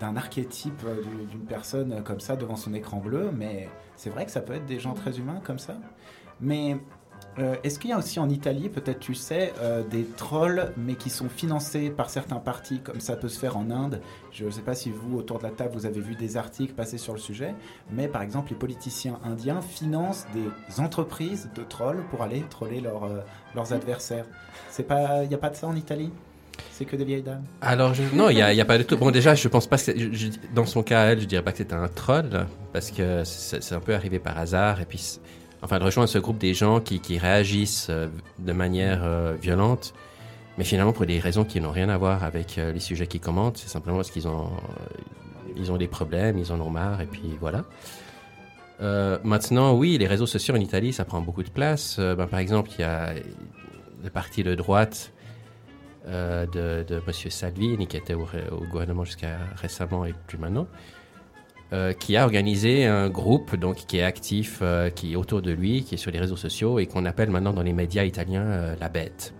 d'un 0.00 0.16
archétype 0.16 0.82
euh, 0.84 1.02
du- 1.02 1.26
d'une 1.26 1.44
personne 1.46 2.02
comme 2.02 2.20
ça 2.20 2.34
devant 2.36 2.56
son 2.56 2.74
écran 2.74 2.96
bleu, 2.96 3.30
mais 3.32 3.68
c'est 3.96 4.10
vrai 4.10 4.24
que 4.24 4.30
ça 4.32 4.40
peut 4.40 4.54
être 4.54 4.66
des 4.66 4.80
gens 4.80 4.94
très 4.94 5.18
humains 5.18 5.40
comme 5.44 5.58
ça. 5.60 5.74
Mais 6.40 6.76
euh, 7.38 7.56
est-ce 7.64 7.78
qu'il 7.78 7.90
y 7.90 7.92
a 7.92 7.98
aussi 7.98 8.20
en 8.20 8.28
Italie, 8.28 8.68
peut-être 8.68 9.00
tu 9.00 9.14
sais, 9.14 9.52
euh, 9.60 9.82
des 9.82 10.04
trolls, 10.04 10.72
mais 10.76 10.94
qui 10.94 11.10
sont 11.10 11.28
financés 11.28 11.90
par 11.90 12.08
certains 12.10 12.36
partis, 12.36 12.80
comme 12.80 13.00
ça 13.00 13.16
peut 13.16 13.28
se 13.28 13.38
faire 13.38 13.56
en 13.56 13.70
Inde? 13.70 14.00
Je 14.32 14.44
ne 14.44 14.50
sais 14.50 14.60
pas 14.62 14.74
si 14.74 14.90
vous, 14.90 15.18
autour 15.18 15.38
de 15.38 15.44
la 15.44 15.50
table, 15.50 15.70
vous 15.74 15.86
avez 15.86 16.00
vu 16.00 16.14
des 16.14 16.36
articles 16.36 16.74
passer 16.74 16.98
sur 16.98 17.12
le 17.12 17.18
sujet, 17.18 17.54
mais 17.90 18.08
par 18.08 18.22
exemple, 18.22 18.50
les 18.50 18.56
politiciens 18.56 19.18
indiens 19.24 19.60
financent 19.60 20.26
des 20.34 20.80
entreprises 20.80 21.48
de 21.54 21.62
trolls 21.62 22.02
pour 22.10 22.22
aller 22.22 22.44
troller 22.50 22.80
leurs, 22.80 23.04
euh, 23.04 23.20
leurs 23.54 23.72
adversaires. 23.72 24.26
C'est 24.70 24.84
pas, 24.86 25.22
il 25.24 25.28
n'y 25.28 25.34
a 25.34 25.38
pas 25.38 25.50
de 25.50 25.56
ça 25.56 25.66
en 25.66 25.76
Italie? 25.76 26.10
C'est 26.70 26.84
que 26.84 26.94
des 26.94 27.04
vieilles 27.04 27.22
dames? 27.22 27.42
Alors, 27.60 27.94
je- 27.94 28.02
non, 28.14 28.28
il 28.30 28.36
n'y 28.36 28.40
a, 28.60 28.64
pas 28.64 28.78
de 28.78 28.84
tout. 28.84 28.96
Bon, 28.96 29.10
déjà, 29.10 29.34
je 29.34 29.48
pense 29.48 29.66
pas 29.66 29.76
que 29.76 29.82
c'est- 29.82 29.98
je- 29.98 30.12
je- 30.12 30.28
dans 30.54 30.66
son 30.66 30.84
cas, 30.84 31.06
elle, 31.06 31.20
je 31.20 31.26
dirais 31.26 31.42
pas 31.42 31.50
que 31.50 31.58
c'était 31.58 31.74
un 31.74 31.88
troll, 31.88 32.46
parce 32.72 32.92
que 32.92 33.22
c'est 33.24 33.74
un 33.74 33.80
peu 33.80 33.92
arrivé 33.94 34.20
par 34.20 34.38
hasard. 34.38 34.80
Et 34.80 34.84
puis, 34.84 35.18
enfin, 35.64 35.76
elle 35.76 35.82
rejoint 35.82 36.06
ce 36.06 36.18
groupe 36.18 36.38
des 36.38 36.54
gens 36.54 36.80
qui, 36.80 37.00
qui 37.00 37.18
réagissent 37.18 37.88
euh, 37.90 38.08
de 38.38 38.52
manière 38.52 39.00
euh, 39.02 39.34
violente, 39.40 39.94
mais 40.58 40.64
finalement 40.64 40.92
pour 40.92 41.06
des 41.06 41.18
raisons 41.18 41.44
qui 41.44 41.60
n'ont 41.60 41.72
rien 41.72 41.88
à 41.88 41.96
voir 41.96 42.22
avec 42.22 42.58
euh, 42.58 42.70
les 42.70 42.80
sujets 42.80 43.06
qu'ils 43.06 43.20
commentent. 43.20 43.56
C'est 43.56 43.70
simplement 43.70 43.96
parce 43.96 44.10
qu'ils 44.10 44.28
ont, 44.28 44.50
ils 45.56 45.72
ont 45.72 45.78
des 45.78 45.88
problèmes, 45.88 46.38
ils 46.38 46.52
en 46.52 46.60
ont 46.60 46.70
marre, 46.70 47.00
et 47.00 47.06
puis 47.06 47.36
voilà. 47.40 47.64
Maintenant, 49.24 49.72
oui, 49.72 49.96
les 49.96 50.06
réseaux 50.06 50.26
sociaux 50.26 50.54
en 50.54 50.60
Italie, 50.60 50.92
ça 50.92 51.06
prend 51.06 51.22
beaucoup 51.22 51.42
de 51.42 51.48
place. 51.48 51.98
Ben, 51.98 52.26
par 52.26 52.38
exemple, 52.38 52.68
il 52.76 52.82
y 52.82 52.84
a 52.84 53.14
le 54.02 54.10
parti 54.10 54.42
de 54.42 54.54
droite 54.54 55.10
de, 56.06 56.82
de 56.82 56.96
M. 56.96 57.30
Salvini, 57.30 57.86
qui 57.86 57.96
était 57.96 58.12
au, 58.12 58.26
gouvernement 58.70 59.04
jusqu'à 59.04 59.38
récemment 59.56 60.04
et 60.04 60.12
plus 60.26 60.36
maintenant, 60.36 60.66
qui 61.98 62.16
a 62.16 62.24
organisé 62.24 62.86
un 62.86 63.08
groupe 63.08 63.56
donc, 63.56 63.76
qui 63.86 63.98
est 63.98 64.02
actif, 64.04 64.60
euh, 64.62 64.90
qui 64.90 65.14
est 65.14 65.16
autour 65.16 65.42
de 65.42 65.50
lui, 65.50 65.82
qui 65.82 65.94
est 65.94 65.98
sur 65.98 66.10
les 66.12 66.20
réseaux 66.20 66.36
sociaux 66.36 66.78
et 66.78 66.86
qu'on 66.86 67.04
appelle 67.04 67.30
maintenant 67.30 67.52
dans 67.52 67.62
les 67.62 67.72
médias 67.72 68.04
italiens 68.04 68.42
euh, 68.46 68.76
la 68.80 68.88
bête. 68.88 69.34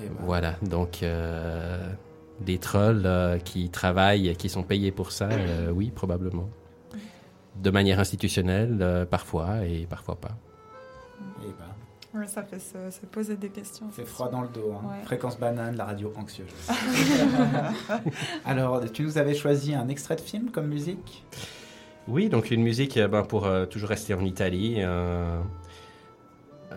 Et 0.00 0.06
ben, 0.08 0.14
Voilà, 0.20 0.56
donc 0.62 1.02
euh, 1.02 1.92
des 2.40 2.58
trolls 2.58 3.02
euh, 3.04 3.38
qui 3.38 3.70
travaillent, 3.70 4.34
qui 4.36 4.48
sont 4.48 4.62
payés 4.62 4.90
pour 4.90 5.12
ça, 5.12 5.28
euh, 5.30 5.70
oui, 5.70 5.90
probablement. 5.90 6.48
De 7.56 7.70
manière 7.70 7.98
institutionnelle, 7.98 8.78
euh, 8.80 9.04
parfois, 9.04 9.64
et 9.64 9.86
parfois 9.86 10.16
pas. 10.16 10.36
eh 11.42 11.46
ben, 11.46 11.67
Ouais, 12.14 12.26
ça 12.26 12.42
fait 12.42 12.58
se, 12.58 12.90
se 12.90 13.04
poser 13.06 13.36
des 13.36 13.50
questions. 13.50 13.86
c'est 13.92 14.06
froid 14.06 14.30
dans 14.30 14.40
le 14.42 14.48
dos. 14.48 14.72
hein. 14.72 14.86
Ouais. 14.88 15.04
Fréquence 15.04 15.38
banane, 15.38 15.76
la 15.76 15.84
radio 15.84 16.12
anxieuse. 16.16 16.48
Alors, 18.44 18.90
tu 18.90 19.02
nous 19.02 19.18
avais 19.18 19.34
choisi 19.34 19.74
un 19.74 19.88
extrait 19.88 20.16
de 20.16 20.20
film 20.22 20.50
comme 20.50 20.68
musique? 20.68 21.24
Oui, 22.06 22.28
donc 22.30 22.50
une 22.50 22.62
musique 22.62 22.96
euh, 22.96 23.08
ben, 23.08 23.22
pour 23.22 23.46
euh, 23.46 23.66
toujours 23.66 23.90
rester 23.90 24.14
en 24.14 24.24
Italie. 24.24 24.80
Un, 24.80 25.42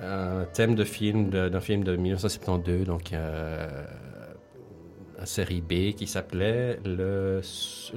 un 0.02 0.44
thème 0.54 0.76
de 0.76 0.84
film 0.84 1.30
d'un 1.30 1.62
film 1.62 1.84
de 1.86 1.96
1972, 1.96 2.86
donc 2.86 3.14
euh, 3.14 3.86
une 5.20 5.26
série 5.26 5.62
B 5.62 5.96
qui 5.96 6.08
s'appelait 6.08 6.80
le, 6.84 7.40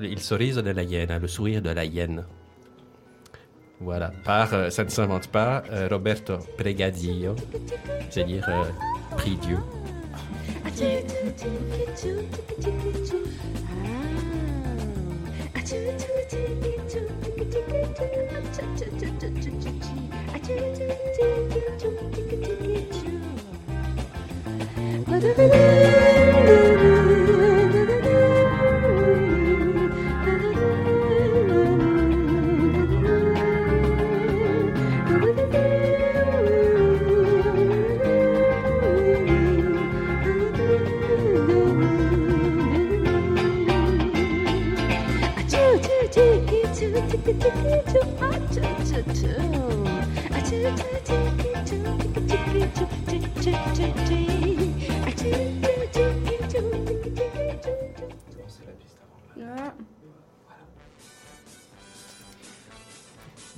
Il 0.01 0.20
sorriso 0.20 0.62
della 0.62 0.82
Iena, 0.85 1.19
le 1.19 1.27
sourire 1.28 1.62
de 1.62 1.70
la 1.70 1.85
hyène. 1.85 2.24
Voilà, 3.80 4.12
par, 4.24 4.55
euh, 4.55 4.70
ça 4.70 4.84
ne 4.84 4.88
s'invente 4.88 5.28
pas, 5.28 5.62
euh, 5.70 5.88
Roberto 5.90 6.38
Pregadio, 6.56 7.34
c'est-à-dire 8.10 8.46
euh, 8.48 9.16
Prie 9.16 9.36
Dieu. 9.36 9.59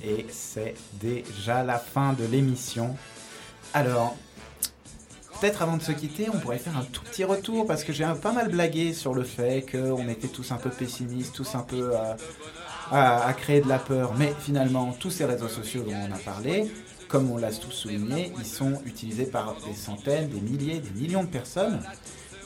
Et 0.03 0.25
c'est 0.29 0.75
déjà 0.93 1.63
la 1.63 1.77
fin 1.77 2.13
de 2.13 2.23
l'émission. 2.25 2.95
Alors, 3.73 4.15
peut-être 5.39 5.61
avant 5.61 5.77
de 5.77 5.81
se 5.81 5.91
quitter, 5.91 6.27
on 6.33 6.39
pourrait 6.39 6.59
faire 6.59 6.77
un 6.77 6.83
tout 6.83 7.03
petit 7.03 7.23
retour 7.23 7.67
parce 7.67 7.83
que 7.83 7.91
j'ai 7.93 8.07
pas 8.21 8.31
mal 8.31 8.49
blagué 8.49 8.93
sur 8.93 9.13
le 9.13 9.23
fait 9.23 9.65
qu'on 9.69 10.07
était 10.07 10.27
tous 10.27 10.51
un 10.51 10.57
peu 10.57 10.69
pessimistes, 10.69 11.35
tous 11.35 11.55
un 11.55 11.61
peu 11.61 11.91
euh, 11.95 12.13
à, 12.91 13.25
à 13.27 13.33
créer 13.33 13.61
de 13.61 13.67
la 13.69 13.79
peur. 13.79 14.13
Mais 14.17 14.33
finalement, 14.39 14.95
tous 14.99 15.11
ces 15.11 15.25
réseaux 15.25 15.47
sociaux 15.49 15.83
dont 15.83 15.93
on 16.09 16.13
a 16.13 16.17
parlé, 16.19 16.71
comme 17.07 17.31
on 17.31 17.37
l'a 17.37 17.51
tous 17.51 17.71
souligné, 17.71 18.33
ils 18.37 18.45
sont 18.45 18.81
utilisés 18.85 19.25
par 19.25 19.55
des 19.65 19.73
centaines, 19.73 20.29
des 20.29 20.41
milliers, 20.41 20.79
des 20.79 20.99
millions 20.99 21.23
de 21.23 21.29
personnes. 21.29 21.81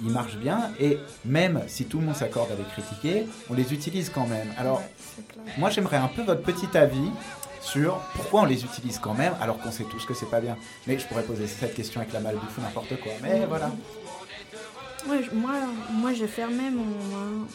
Ils 0.03 0.09
marchent 0.09 0.37
bien 0.37 0.71
et 0.79 0.97
même 1.25 1.61
si 1.67 1.85
tout 1.85 1.99
le 1.99 2.05
monde 2.05 2.15
s'accorde 2.15 2.51
à 2.51 2.55
les 2.55 2.63
critiquer, 2.63 3.27
on 3.49 3.53
les 3.53 3.71
utilise 3.73 4.09
quand 4.09 4.25
même. 4.25 4.47
Alors, 4.57 4.81
moi 5.59 5.69
j'aimerais 5.69 5.97
un 5.97 6.07
peu 6.07 6.23
votre 6.23 6.41
petit 6.41 6.75
avis 6.75 7.11
sur 7.61 7.97
pourquoi 8.15 8.41
on 8.41 8.45
les 8.45 8.63
utilise 8.63 8.97
quand 8.97 9.13
même 9.13 9.33
alors 9.39 9.59
qu'on 9.59 9.69
sait 9.69 9.83
tous 9.83 10.03
que 10.05 10.15
c'est 10.15 10.25
pas 10.29 10.41
bien. 10.41 10.57
Mais 10.87 10.97
je 10.97 11.05
pourrais 11.05 11.21
poser 11.21 11.45
cette 11.45 11.75
question 11.75 12.01
avec 12.01 12.13
la 12.13 12.19
malbouffe 12.19 12.57
ou 12.57 12.61
n'importe 12.61 12.99
quoi. 12.99 13.11
Mais 13.21 13.45
voilà. 13.47 13.69
Ouais, 15.07 15.21
je- 15.23 15.35
moi, 15.35 15.53
moi 15.91 16.13
j'ai 16.13 16.27
fermé 16.27 16.63
mon, 16.71 16.85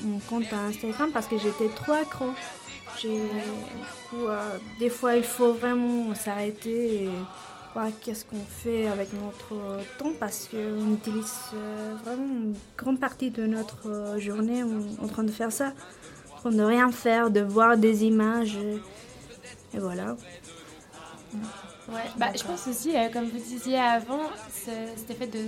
mon 0.09 0.19
compte 0.21 0.53
Instagram 0.53 1.11
parce 1.13 1.27
que 1.27 1.39
j'étais 1.39 1.69
trop 1.75 1.93
accro. 1.93 2.27
J'ai- 3.01 3.09
du 3.11 4.09
coup, 4.11 4.27
euh, 4.27 4.57
des 4.79 4.89
fois, 4.91 5.17
il 5.17 5.23
faut 5.25 5.53
vraiment 5.53 6.15
s'arrêter 6.15 7.05
et 7.05 7.11
voir 7.75 7.89
qu'est-ce 8.01 8.25
qu'on 8.25 8.45
fait 8.63 8.87
avec 8.89 9.09
notre 9.13 9.83
temps 9.99 10.13
parce 10.19 10.49
qu'on 10.49 10.95
utilise 10.95 11.35
euh, 11.55 11.95
vraiment 12.05 12.25
une 12.25 12.55
grande 12.77 12.99
partie 12.99 13.31
de 13.31 13.47
notre 13.47 13.89
euh, 13.91 14.19
journée 14.19 14.63
en, 15.03 15.09
train 15.09 15.25
de 15.25 15.31
faire 15.31 15.53
ça. 15.53 15.73
En 16.37 16.41
train 16.41 16.51
de 16.53 16.63
rien 16.63 16.91
faire, 16.91 17.31
de 17.31 17.41
voir 17.41 17.77
des 17.77 18.05
images. 18.05 18.57
et- 18.57 19.79
voilà. 19.79 20.17
Ouais, 21.89 22.01
bah, 22.17 22.29
je 22.35 22.43
pense 22.43 22.67
aussi, 22.67 22.97
euh, 22.97 23.09
comme 23.13 23.27
vous 23.29 23.39
disiez 23.39 23.79
avant, 23.79 24.23
cet 24.51 25.11
effet 25.11 25.27
de 25.27 25.41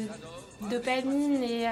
dopamine 0.63 1.43
et 1.43 1.67
euh, 1.67 1.71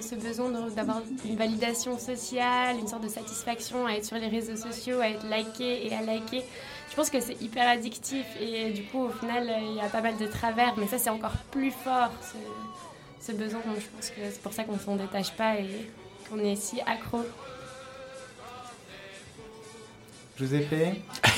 ce, 0.00 0.14
besoin 0.14 0.50
d'avoir 0.70 1.02
une 1.24 1.36
validation 1.36 1.98
sociale, 1.98 2.78
une 2.78 2.88
sorte 2.88 3.02
de 3.02 3.08
satisfaction 3.08 3.86
à 3.86 3.92
être 3.92 4.04
sur 4.04 4.16
les 4.16 4.28
réseaux 4.28 4.56
sociaux, 4.56 5.00
à 5.00 5.08
être 5.08 5.26
liké 5.26 5.86
et 5.86 5.94
à 5.94 6.02
liker. 6.02 6.44
Je 6.90 6.94
pense 6.94 7.10
que 7.10 7.20
c'est 7.20 7.40
hyper 7.40 7.68
addictif 7.68 8.26
et 8.40 8.70
du 8.70 8.84
coup, 8.84 9.04
au 9.04 9.10
final, 9.10 9.48
euh, 9.48 9.70
il 9.70 9.76
y 9.76 9.80
a 9.80 9.88
pas 9.88 10.02
mal 10.02 10.16
de 10.16 10.26
travers, 10.26 10.74
mais 10.76 10.86
ça, 10.86 10.98
c'est 10.98 11.10
encore 11.10 11.36
plus 11.50 11.70
fort, 11.70 12.10
ce, 12.22 13.26
ce 13.26 13.32
besoin. 13.32 13.60
Donc, 13.66 13.76
je 13.80 13.86
pense 13.96 14.10
que 14.10 14.20
c'est 14.30 14.42
pour 14.42 14.52
ça 14.52 14.64
qu'on 14.64 14.78
s'en 14.78 14.96
détache 14.96 15.32
pas 15.32 15.56
et 15.56 15.90
qu'on 16.28 16.38
est 16.38 16.56
si 16.56 16.80
accro. 16.82 17.22
Giuseppe 20.38 20.74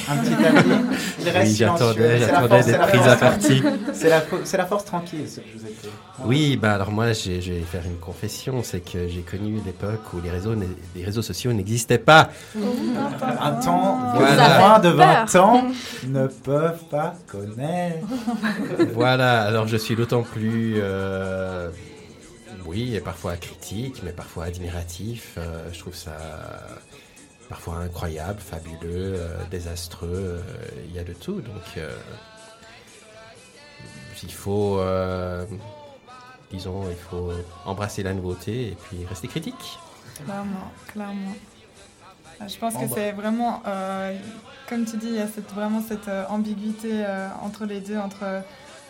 Un 0.09 0.17
petit 0.17 0.45
avis 0.45 0.69
Il 1.21 1.29
reste 1.29 1.49
Oui, 1.51 1.55
j'attendais- 1.57 1.95
silencieux. 1.95 1.95
C'est 1.99 2.19
la 2.19 2.27
j'attendais 2.27 2.49
force- 2.49 2.67
d'être 2.67 2.67
c'est 2.67 2.73
la 2.79 2.87
prise 2.87 3.01
force- 3.01 3.13
à 3.13 3.17
partie. 3.17 3.63
C'est 3.93 4.09
la, 4.09 4.21
fo- 4.21 4.41
c'est 4.45 4.57
la 4.57 4.67
force 4.67 4.85
tranquille, 4.85 5.29
ce 5.29 5.41
Giuseppe. 5.41 5.89
Oui, 6.25 6.57
bah 6.57 6.75
alors 6.75 6.91
moi, 6.91 7.13
j'ai- 7.13 7.41
je 7.41 7.53
vais 7.53 7.61
faire 7.61 7.83
une 7.85 7.99
confession, 7.99 8.63
c'est 8.63 8.81
que 8.81 9.07
j'ai 9.09 9.21
connu 9.23 9.61
l'époque 9.65 10.13
où 10.15 10.21
les 10.21 10.31
réseaux, 10.31 10.55
les 10.97 11.05
réseaux 11.05 11.23
sociaux 11.23 11.53
n'existaient 11.53 11.99
pas. 11.99 12.31
Un 12.57 13.53
temps 13.53 13.99
que 14.15 14.19
Voilà. 14.19 14.49
les 14.49 14.59
moins 14.59 14.79
de 14.81 14.89
20 14.89 15.27
Peur. 15.33 15.45
ans 15.47 15.65
ne 16.07 16.27
peuvent 16.27 16.85
pas 16.91 17.15
connaître. 17.27 18.07
voilà, 18.95 19.43
alors 19.43 19.67
je 19.69 19.77
suis 19.77 19.95
d'autant 19.97 20.23
plus, 20.23 20.75
euh, 20.79 21.69
oui, 22.67 22.95
et 22.97 23.01
parfois 23.01 23.37
critique, 23.37 24.03
mais 24.05 24.13
parfois 24.13 24.45
admiratif. 24.45 25.35
Euh, 25.39 25.69
je 25.73 25.79
trouve 25.79 25.95
ça 25.95 26.13
parfois 27.49 27.77
incroyable, 27.79 28.41
fabuleux, 28.41 29.15
euh, 29.17 29.45
désastreux. 29.51 30.09
euh, 30.13 30.43
Il 30.87 30.95
y 30.95 30.99
a 30.99 31.05
de 31.05 31.13
tout, 31.15 31.41
donc 31.41 31.63
euh, 31.77 31.97
il 34.23 34.33
faut, 34.33 34.79
euh, 34.79 35.45
disons, 36.53 36.85
il 36.91 36.97
faut 36.97 37.31
embrasser 37.65 38.03
la 38.03 38.13
nouveauté 38.15 38.69
et 38.69 38.77
puis 38.85 39.05
rester 39.07 39.29
critique. 39.29 39.79
Clairement, 40.25 40.71
clairement. 40.93 41.35
Je 42.47 42.57
pense 42.59 42.75
que 42.75 42.87
c'est 42.93 43.13
vraiment, 43.13 43.63
euh, 43.67 44.17
comme 44.69 44.85
tu 44.85 44.97
dis, 44.97 45.09
il 45.09 45.15
y 45.17 45.21
a 45.21 45.27
cette, 45.29 45.53
vraiment 45.53 45.83
cette 45.87 46.09
ambiguïté 46.29 47.05
euh, 47.05 47.29
entre 47.43 47.65
les 47.65 47.81
deux, 47.81 47.99
entre 47.99 48.43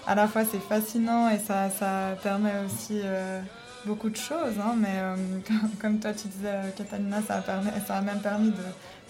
à 0.06 0.14
la 0.14 0.26
fois 0.28 0.42
c'est 0.44 0.60
fascinant 0.60 1.30
et 1.30 1.38
ça, 1.38 1.70
ça 1.70 2.16
permet 2.22 2.52
aussi 2.66 3.00
euh, 3.04 3.40
beaucoup 3.88 4.10
de 4.10 4.16
choses, 4.16 4.58
hein, 4.62 4.74
mais 4.78 4.94
euh, 4.98 5.16
comme, 5.80 5.98
toi 5.98 6.12
tu 6.12 6.28
disais, 6.28 6.46
euh, 6.48 6.70
Catalina, 6.76 7.20
ça 7.26 7.36
a, 7.36 7.40
permis, 7.42 7.70
ça 7.86 7.96
a 7.96 8.00
même 8.02 8.20
permis 8.20 8.50
de 8.50 8.62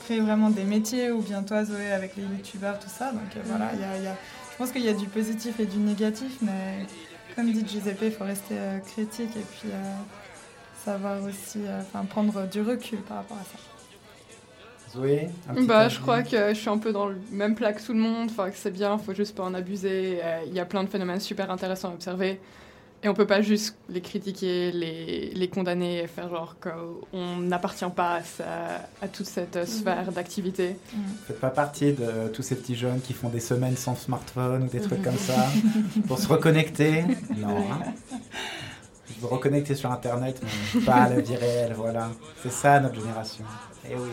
créer 0.05 0.21
vraiment 0.21 0.51
des 0.51 0.65
métiers, 0.65 1.11
ou 1.11 1.21
bien 1.21 1.43
toi 1.43 1.65
Zoé 1.65 1.91
avec 1.93 2.17
les 2.17 2.23
youtubeurs, 2.23 2.79
tout 2.79 2.89
ça, 2.89 3.11
donc 3.13 3.23
euh, 3.37 3.41
voilà, 3.45 3.71
il 3.75 3.81
y 3.81 3.85
a- 3.85 3.97
il 3.99 4.05
y 4.05 4.07
a- 4.07 4.17
je 4.53 4.57
pense 4.57 4.71
qu'il 4.73 4.85
y 4.85 4.89
a 4.89 4.95
du 4.95 5.07
positif 5.09 5.59
et 5.61 5.67
du 5.67 5.79
négatif, 5.79 6.39
mais 6.43 6.87
comme 7.37 7.51
dit 7.53 7.65
Giuseppe, 7.67 8.03
il 8.03 8.13
faut 8.13 8.25
rester 8.25 8.55
euh, 8.57 8.79
critique 8.79 9.37
et 9.37 9.45
puis 9.53 9.69
euh, 9.71 9.95
savoir 10.85 11.23
aussi, 11.25 11.59
euh, 11.67 11.81
enfin 11.83 12.05
prendre 12.05 12.47
du 12.47 12.63
recul 12.63 12.99
par 13.01 13.19
rapport 13.19 13.37
à 13.37 13.45
ça. 13.45 13.59
Zoé 14.93 15.29
un 15.51 15.55
petit 15.55 15.67
Bah, 15.67 15.89
je 15.89 16.01
crois 16.01 16.23
que 16.23 16.49
je 16.55 16.55
suis 16.59 16.71
un 16.71 16.79
peu 16.79 16.93
dans 16.93 17.07
le 17.07 17.21
même 17.31 17.55
plat 17.55 17.73
que 17.75 17.83
tout 17.85 17.93
le 17.93 17.99
monde. 17.99 18.31
Enfin, 18.31 18.49
que 18.51 18.57
c'est 18.57 18.71
bien, 18.71 18.97
faut 18.97 19.13
juste 19.13 19.37
pas 19.37 19.43
en 19.43 19.53
abuser. 19.53 20.19
Euh, 20.25 20.41
Il 20.47 20.55
y 20.55 20.61
a 20.61 20.65
plein 20.65 20.83
de 20.83 20.89
phénomènes 20.89 21.21
super 21.21 21.51
intéressants 21.51 21.91
à 21.91 21.93
observer. 21.93 22.41
Et 23.03 23.09
on 23.09 23.15
peut 23.15 23.27
pas 23.27 23.43
juste 23.43 23.77
les 23.89 24.01
critiquer, 24.01 24.73
les, 24.73 25.31
les 25.33 25.49
condamner 25.49 26.03
et 26.03 26.07
faire 26.09 26.29
genre 26.31 26.57
qu'on 26.61 27.37
n'appartient 27.37 27.85
pas 27.95 28.19
à, 29.01 29.09
toute 29.09 29.27
cette 29.27 29.55
euh, 29.55 29.67
sphère 29.67 30.11
d'activité. 30.11 30.77
Faites 31.27 31.39
pas 31.39 31.51
partie 31.51 31.93
de 31.93 32.29
tous 32.33 32.43
ces 32.43 32.57
petits 32.57 32.75
jeunes 32.75 33.01
qui 33.01 33.13
font 33.13 33.29
des 33.29 33.39
semaines 33.39 33.77
sans 33.77 33.95
smartphone 33.95 34.65
ou 34.65 34.67
des 34.67 34.81
trucs 34.81 35.03
comme 35.03 35.17
ça 35.17 35.47
pour 36.09 36.19
se 36.19 36.27
reconnecter. 36.27 37.05
Non. 37.37 37.59
hein. 37.71 37.79
Je 39.15 39.21
veux 39.23 39.29
reconnecter 39.29 39.75
sur 39.75 39.91
Internet, 39.91 40.41
mais 40.75 40.81
pas 40.83 40.95
à 40.95 41.09
la 41.09 41.21
vie 41.21 41.35
réelle. 41.35 41.75
Voilà. 41.77 42.11
C'est 42.43 42.53
ça 42.53 42.79
notre 42.79 43.01
génération. 43.01 43.45
Et 43.89 43.95
oui. 43.95 44.11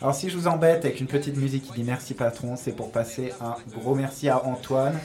Alors 0.00 0.14
si 0.14 0.28
je 0.28 0.36
vous 0.36 0.46
embête 0.46 0.84
avec 0.84 1.00
une 1.00 1.06
petite 1.06 1.36
musique 1.36 1.64
qui 1.64 1.72
dit 1.72 1.84
merci 1.84 2.12
patron, 2.12 2.54
c'est 2.56 2.72
pour 2.72 2.92
passer 2.92 3.32
un 3.40 3.54
gros 3.78 3.94
merci 3.94 4.28
à 4.28 4.44
Antoine, 4.44 4.98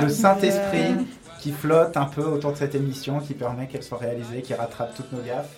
le 0.00 0.08
Saint-Esprit 0.08 0.96
Yeah. 1.21 1.21
Qui 1.42 1.50
flotte 1.50 1.96
un 1.96 2.04
peu 2.04 2.22
autour 2.22 2.52
de 2.52 2.56
cette 2.56 2.76
émission, 2.76 3.18
qui 3.18 3.34
permet 3.34 3.66
qu'elle 3.66 3.82
soit 3.82 3.98
réalisée, 3.98 4.42
qui 4.42 4.54
rattrape 4.54 4.94
toutes 4.94 5.10
nos 5.12 5.20
gaffes. 5.22 5.48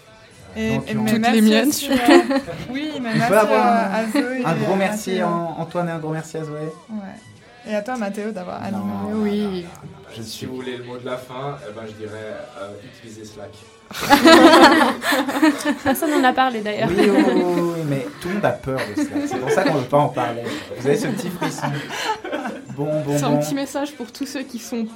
Et, 0.56 0.77
Donc, 0.77 0.90
et 0.90 0.97
on- 0.97 1.02
mais 1.02 1.12
Toutes 1.12 1.28
les 1.32 1.40
miennes, 1.43 1.70
euh, 1.90 2.39
oui, 2.70 2.90
merci 3.02 3.28
peut 3.28 3.36
avoir 3.39 3.66
à, 3.66 3.70
un, 3.98 4.05
à 4.05 4.06
Zoé. 4.11 4.43
un 4.44 4.55
gros 4.55 4.73
à 4.73 4.77
merci 4.77 5.20
à 5.20 5.28
Antoine 5.28 5.89
et 5.89 5.93
un 5.93 5.98
gros 5.98 6.11
merci 6.12 6.39
à 6.39 6.44
Zoé. 6.44 6.61
Ouais. 6.90 7.70
Et 7.70 7.74
à 7.74 7.82
toi, 7.82 7.97
Mathéo, 7.98 8.31
d'avoir 8.31 8.62
animé. 8.62 8.78
Non. 8.82 9.11
Oui. 9.23 9.66
Je 10.16 10.23
Si 10.23 10.47
vous 10.47 10.55
voulez 10.56 10.77
le 10.78 10.85
mot 10.85 10.97
de 10.97 11.05
la 11.05 11.16
fin, 11.19 11.59
eh 11.69 11.73
ben, 11.74 11.82
je 11.86 11.93
dirais 11.93 12.35
euh, 12.62 12.70
utilisez 12.97 13.24
Slack. 13.27 13.51
Personne 15.85 16.11
n'en 16.12 16.28
a 16.28 16.32
parlé 16.32 16.61
d'ailleurs. 16.62 16.89
Oui, 16.90 17.11
oui, 17.11 17.24
oui, 17.27 17.32
oui, 17.44 17.52
oui, 17.77 17.81
mais 17.89 18.06
tout 18.20 18.28
le 18.28 18.35
monde 18.35 18.44
a 18.44 18.51
peur 18.52 18.78
de 18.78 19.02
cela. 19.02 19.27
C'est 19.28 19.39
pour 19.39 19.51
ça 19.51 19.65
qu'on 19.65 19.74
ne 19.74 19.78
veut 19.81 19.85
pas 19.86 19.98
en 19.98 20.09
parler. 20.09 20.43
Vous 20.78 20.86
avez 20.86 20.97
ce 20.97 21.09
petit 21.09 21.28
frisson. 21.31 21.66
Bon, 22.77 23.02
bon, 23.02 23.16
C'est 23.19 23.24
un 23.24 23.31
bon. 23.31 23.39
petit 23.40 23.55
message 23.55 23.93
pour 23.94 24.11
tous 24.12 24.27
ceux 24.27 24.43
qui 24.43 24.59
sont 24.59 24.86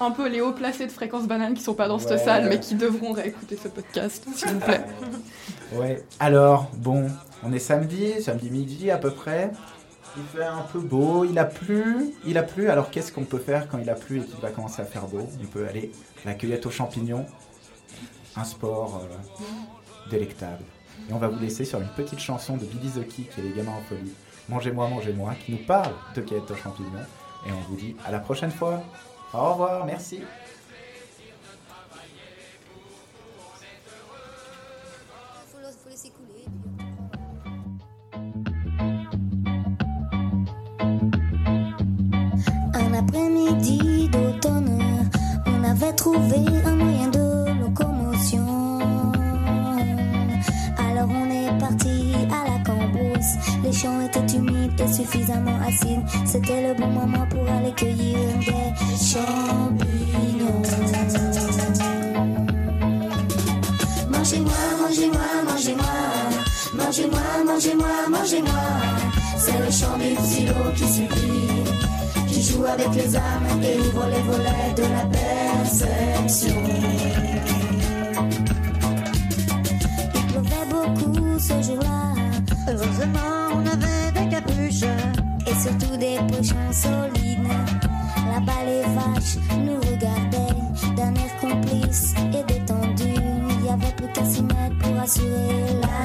un 0.00 0.10
peu 0.10 0.28
les 0.28 0.40
hauts 0.40 0.52
placés 0.52 0.86
de 0.86 0.92
fréquence 0.92 1.26
banane 1.26 1.54
qui 1.54 1.62
sont 1.62 1.74
pas 1.74 1.88
dans 1.88 1.96
Ouais. 1.98 2.04
cette 2.06 2.24
salle 2.24 2.48
mais 2.48 2.60
qui 2.60 2.74
devront 2.74 3.12
réécouter 3.12 3.56
ce 3.62 3.68
podcast, 3.68 4.26
s'il 4.34 4.48
vous 4.50 4.60
plaît. 4.60 4.84
Ouais. 5.72 6.04
Alors, 6.20 6.70
bon, 6.76 7.08
on 7.42 7.52
est 7.52 7.58
samedi, 7.58 8.22
samedi 8.22 8.50
midi 8.50 8.88
à 8.92 8.98
peu 8.98 9.10
près. 9.10 9.50
Il 10.16 10.22
fait 10.24 10.44
un 10.44 10.62
peu 10.72 10.78
beau, 10.78 11.24
il 11.24 11.36
a 11.40 11.44
plu, 11.44 12.14
il 12.24 12.38
a 12.38 12.44
plu. 12.44 12.70
Alors 12.70 12.88
qu'est-ce 12.90 13.10
qu'on 13.12 13.24
peut 13.24 13.38
faire 13.40 13.68
quand 13.68 13.78
il 13.78 13.90
a 13.90 13.94
plu 13.96 14.20
et 14.20 14.24
qu'il 14.24 14.38
va 14.40 14.50
commencer 14.50 14.80
à 14.80 14.84
faire 14.84 15.06
beau? 15.08 15.28
On 15.42 15.46
peut 15.46 15.66
aller 15.68 15.90
à 16.24 16.28
la 16.28 16.34
cueillette 16.34 16.64
aux 16.66 16.70
champignons, 16.70 17.26
un 18.36 18.44
sport 18.44 19.02
euh, 19.04 20.10
délectable. 20.10 20.62
Et 21.10 21.12
on 21.12 21.18
va 21.18 21.26
vous 21.28 21.38
laisser 21.40 21.64
sur 21.64 21.80
une 21.80 21.88
petite 21.88 22.20
chanson 22.20 22.56
de 22.56 22.64
Billy 22.64 22.88
the 22.90 23.06
Kid 23.06 23.26
et 23.36 23.42
les 23.42 23.50
gamins 23.50 23.72
en 23.72 23.82
folie. 23.88 24.12
Mangez-moi, 24.48 24.88
mangez-moi, 24.88 25.34
qui 25.44 25.52
nous 25.52 25.58
parle 25.66 25.92
de 26.14 26.20
cueillette 26.20 26.50
aux 26.50 26.56
champignons. 26.56 26.90
Et 27.46 27.50
on 27.52 27.60
vous 27.68 27.76
dit 27.76 27.96
à 28.06 28.12
la 28.12 28.20
prochaine 28.20 28.52
fois. 28.52 28.82
Au 29.36 29.52
revoir, 29.52 29.84
merci. 29.84 30.22
Un 42.72 42.94
après-midi 42.94 44.08
d'automne, 44.08 44.78
on 45.46 45.64
avait 45.64 45.92
trouvé 45.92 46.36
un 46.64 46.74
moyen 46.76 47.08
de 47.08 47.60
locomotion. 47.60 48.65
On 51.08 51.30
est 51.30 51.56
parti 51.58 52.14
à 52.30 52.44
la 52.50 52.58
cambrousse. 52.64 53.36
Les 53.62 53.72
champs 53.72 54.00
étaient 54.00 54.26
humides 54.36 54.80
et 54.80 54.92
suffisamment 54.92 55.58
acides. 55.66 56.02
C'était 56.24 56.68
le 56.68 56.74
bon 56.74 56.88
moment 56.88 57.26
pour 57.30 57.48
aller 57.48 57.72
cueillir 57.72 58.18
des 58.40 58.72
champignons. 59.04 60.62
Mangez-moi, 64.10 64.52
mangez-moi, 64.82 65.28
mangez-moi. 65.48 65.94
Mangez-moi, 66.74 67.20
mangez-moi, 67.46 68.08
mangez-moi. 68.10 68.64
C'est 69.38 69.58
le 69.58 69.70
chant 69.70 69.96
du 69.98 70.16
silo 70.26 70.54
qui 70.74 70.88
supplie 70.88 71.46
qui 72.36 72.42
joue 72.42 72.66
avec 72.66 72.94
les 72.94 73.16
âmes 73.16 73.62
et 73.62 73.78
ouvre 73.78 74.06
les 74.10 74.20
volets 74.22 74.74
de 74.76 74.82
la 74.82 75.06
perception. 75.06 76.62
Beaucoup 80.88 81.38
ce 81.38 81.62
jour-là. 81.62 82.14
Heureusement, 82.68 83.54
on 83.54 83.66
avait 83.66 84.12
des 84.12 84.28
capuches 84.28 84.88
et 85.46 85.54
surtout 85.60 85.96
des 85.96 86.18
pochons 86.28 86.72
solides. 86.72 87.48
Là-bas, 88.32 88.64
les 88.66 88.82
vaches 88.82 89.38
nous 89.64 89.76
regardaient 89.76 90.54
d'un 90.96 91.14
air 91.14 91.36
complice 91.40 92.14
et 92.32 92.44
détendu. 92.44 93.14
Il 93.50 93.62
n'y 93.62 93.68
avait 93.68 93.92
plus 93.96 94.12
qu'à 94.12 94.24
s'y 94.24 94.42
mettre 94.42 94.78
pour 94.80 95.00
assurer 95.00 95.80
la. 95.82 95.96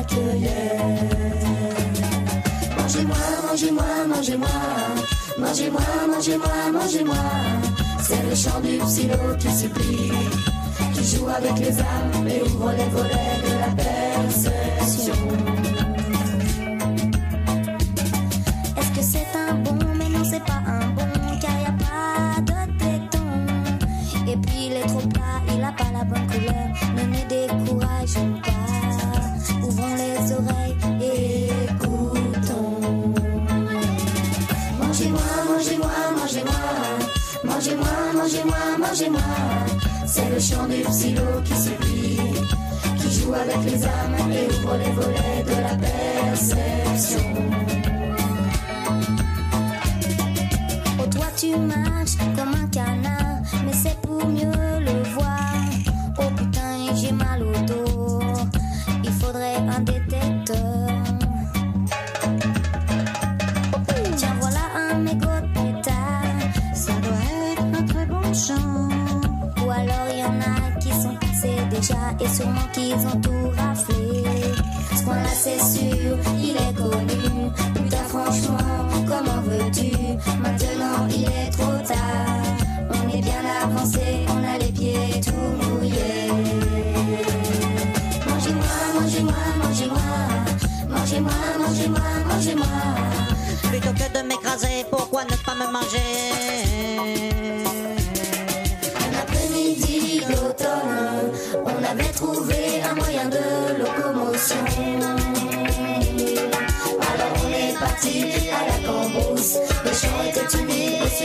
Mangez-moi, 2.77 3.17
mangez-moi, 3.47 3.83
mangez-moi. 4.07 4.49
Mangez-moi, 5.37 5.81
mangez-moi, 6.07 6.71
mangez-moi. 6.73 7.15
C'est 8.03 8.21
le 8.29 8.35
chant 8.35 8.59
du 8.59 8.79
silo 8.87 9.15
qui 9.39 9.49
supplie, 9.49 10.11
qui 10.93 11.03
joue 11.03 11.27
avec 11.27 11.57
les 11.59 11.79
âmes 11.79 12.27
et 12.27 12.41
ouvre 12.43 12.71
les 12.71 12.89
volets 12.89 13.50
mangez-moi. 39.09 39.21
C'est 40.05 40.29
le 40.29 40.39
chant 40.39 40.67
du 40.67 40.83
silo 40.91 41.41
qui 41.43 41.55
supplie, 41.55 42.17
qui 42.97 43.19
joue 43.19 43.33
avec 43.33 43.57
les 43.65 43.85
âmes 43.85 44.31
et 44.31 44.47
ouvre 44.53 44.77
les 44.77 44.91
volets 44.91 45.43
de 45.45 45.61
la 45.61 45.75
perception. 45.75 47.19
Oh, 50.99 51.07
toi 51.09 51.25
tu 51.37 51.55
marches 51.57 52.10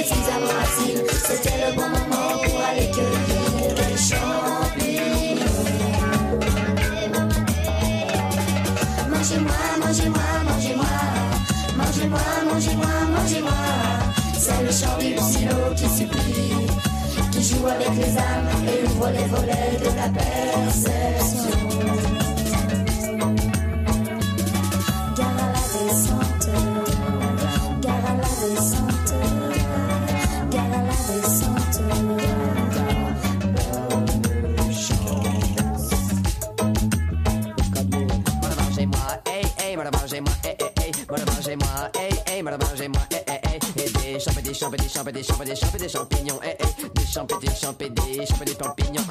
acides. 0.00 1.04
C'était 1.24 1.58
le 1.66 1.74
bon 1.74 1.88
moment 1.88 2.38
pour 2.44 2.60
aller 2.60 2.90
cueillir 2.90 3.74
les 3.76 3.96
champignons. 3.96 5.40
Mangez-moi, 9.10 9.60
mangez-moi, 9.80 10.28
mangez-moi. 10.44 10.86
Mangez-moi, 11.76 12.20
mangez-moi, 12.50 12.86
mangez-moi. 13.16 13.52
C'est 14.38 14.62
le 14.62 14.70
chant 14.70 14.98
du 14.98 15.16
silo 15.18 15.74
qui 15.74 15.88
supplie 15.88 16.66
qui 17.32 17.42
joue 17.42 17.66
avec 17.66 17.94
les 17.96 18.16
âmes 18.16 18.48
et 18.66 18.86
ouvre 18.86 19.10
les 19.10 19.24
volets 19.24 19.78
de 19.78 19.96
la 19.96 20.08
perception. 20.08 21.65
Et 44.74 45.12
des 45.12 45.12
des 45.12 45.22
des 45.22 45.78
des 45.78 45.88
champignons, 45.88 46.42
hey, 46.42 46.56
hey, 46.58 46.90
des 46.94 47.06
champs, 47.06 47.26
et 47.26 47.46
des 47.46 47.54
champs, 47.54 47.74
et 47.78 47.90
des 47.90 48.26
champs, 48.26 48.40
et 48.40 48.44
des 48.44 48.54
champignons, 48.56 49.02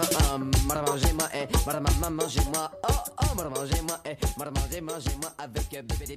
voilà, 0.66 0.82
mangez-moi, 0.92 1.28
voilà, 1.64 1.80
maman, 1.80 2.12
mangez-moi, 2.12 2.72
oh, 2.90 2.94
oh, 3.22 3.36
mangez-moi, 3.36 3.98
voilà, 4.36 4.52
mangez, 4.52 4.82
mangez-moi, 4.82 5.32
avec 5.38 5.74
euh, 5.74 5.82
bébé, 5.82 6.15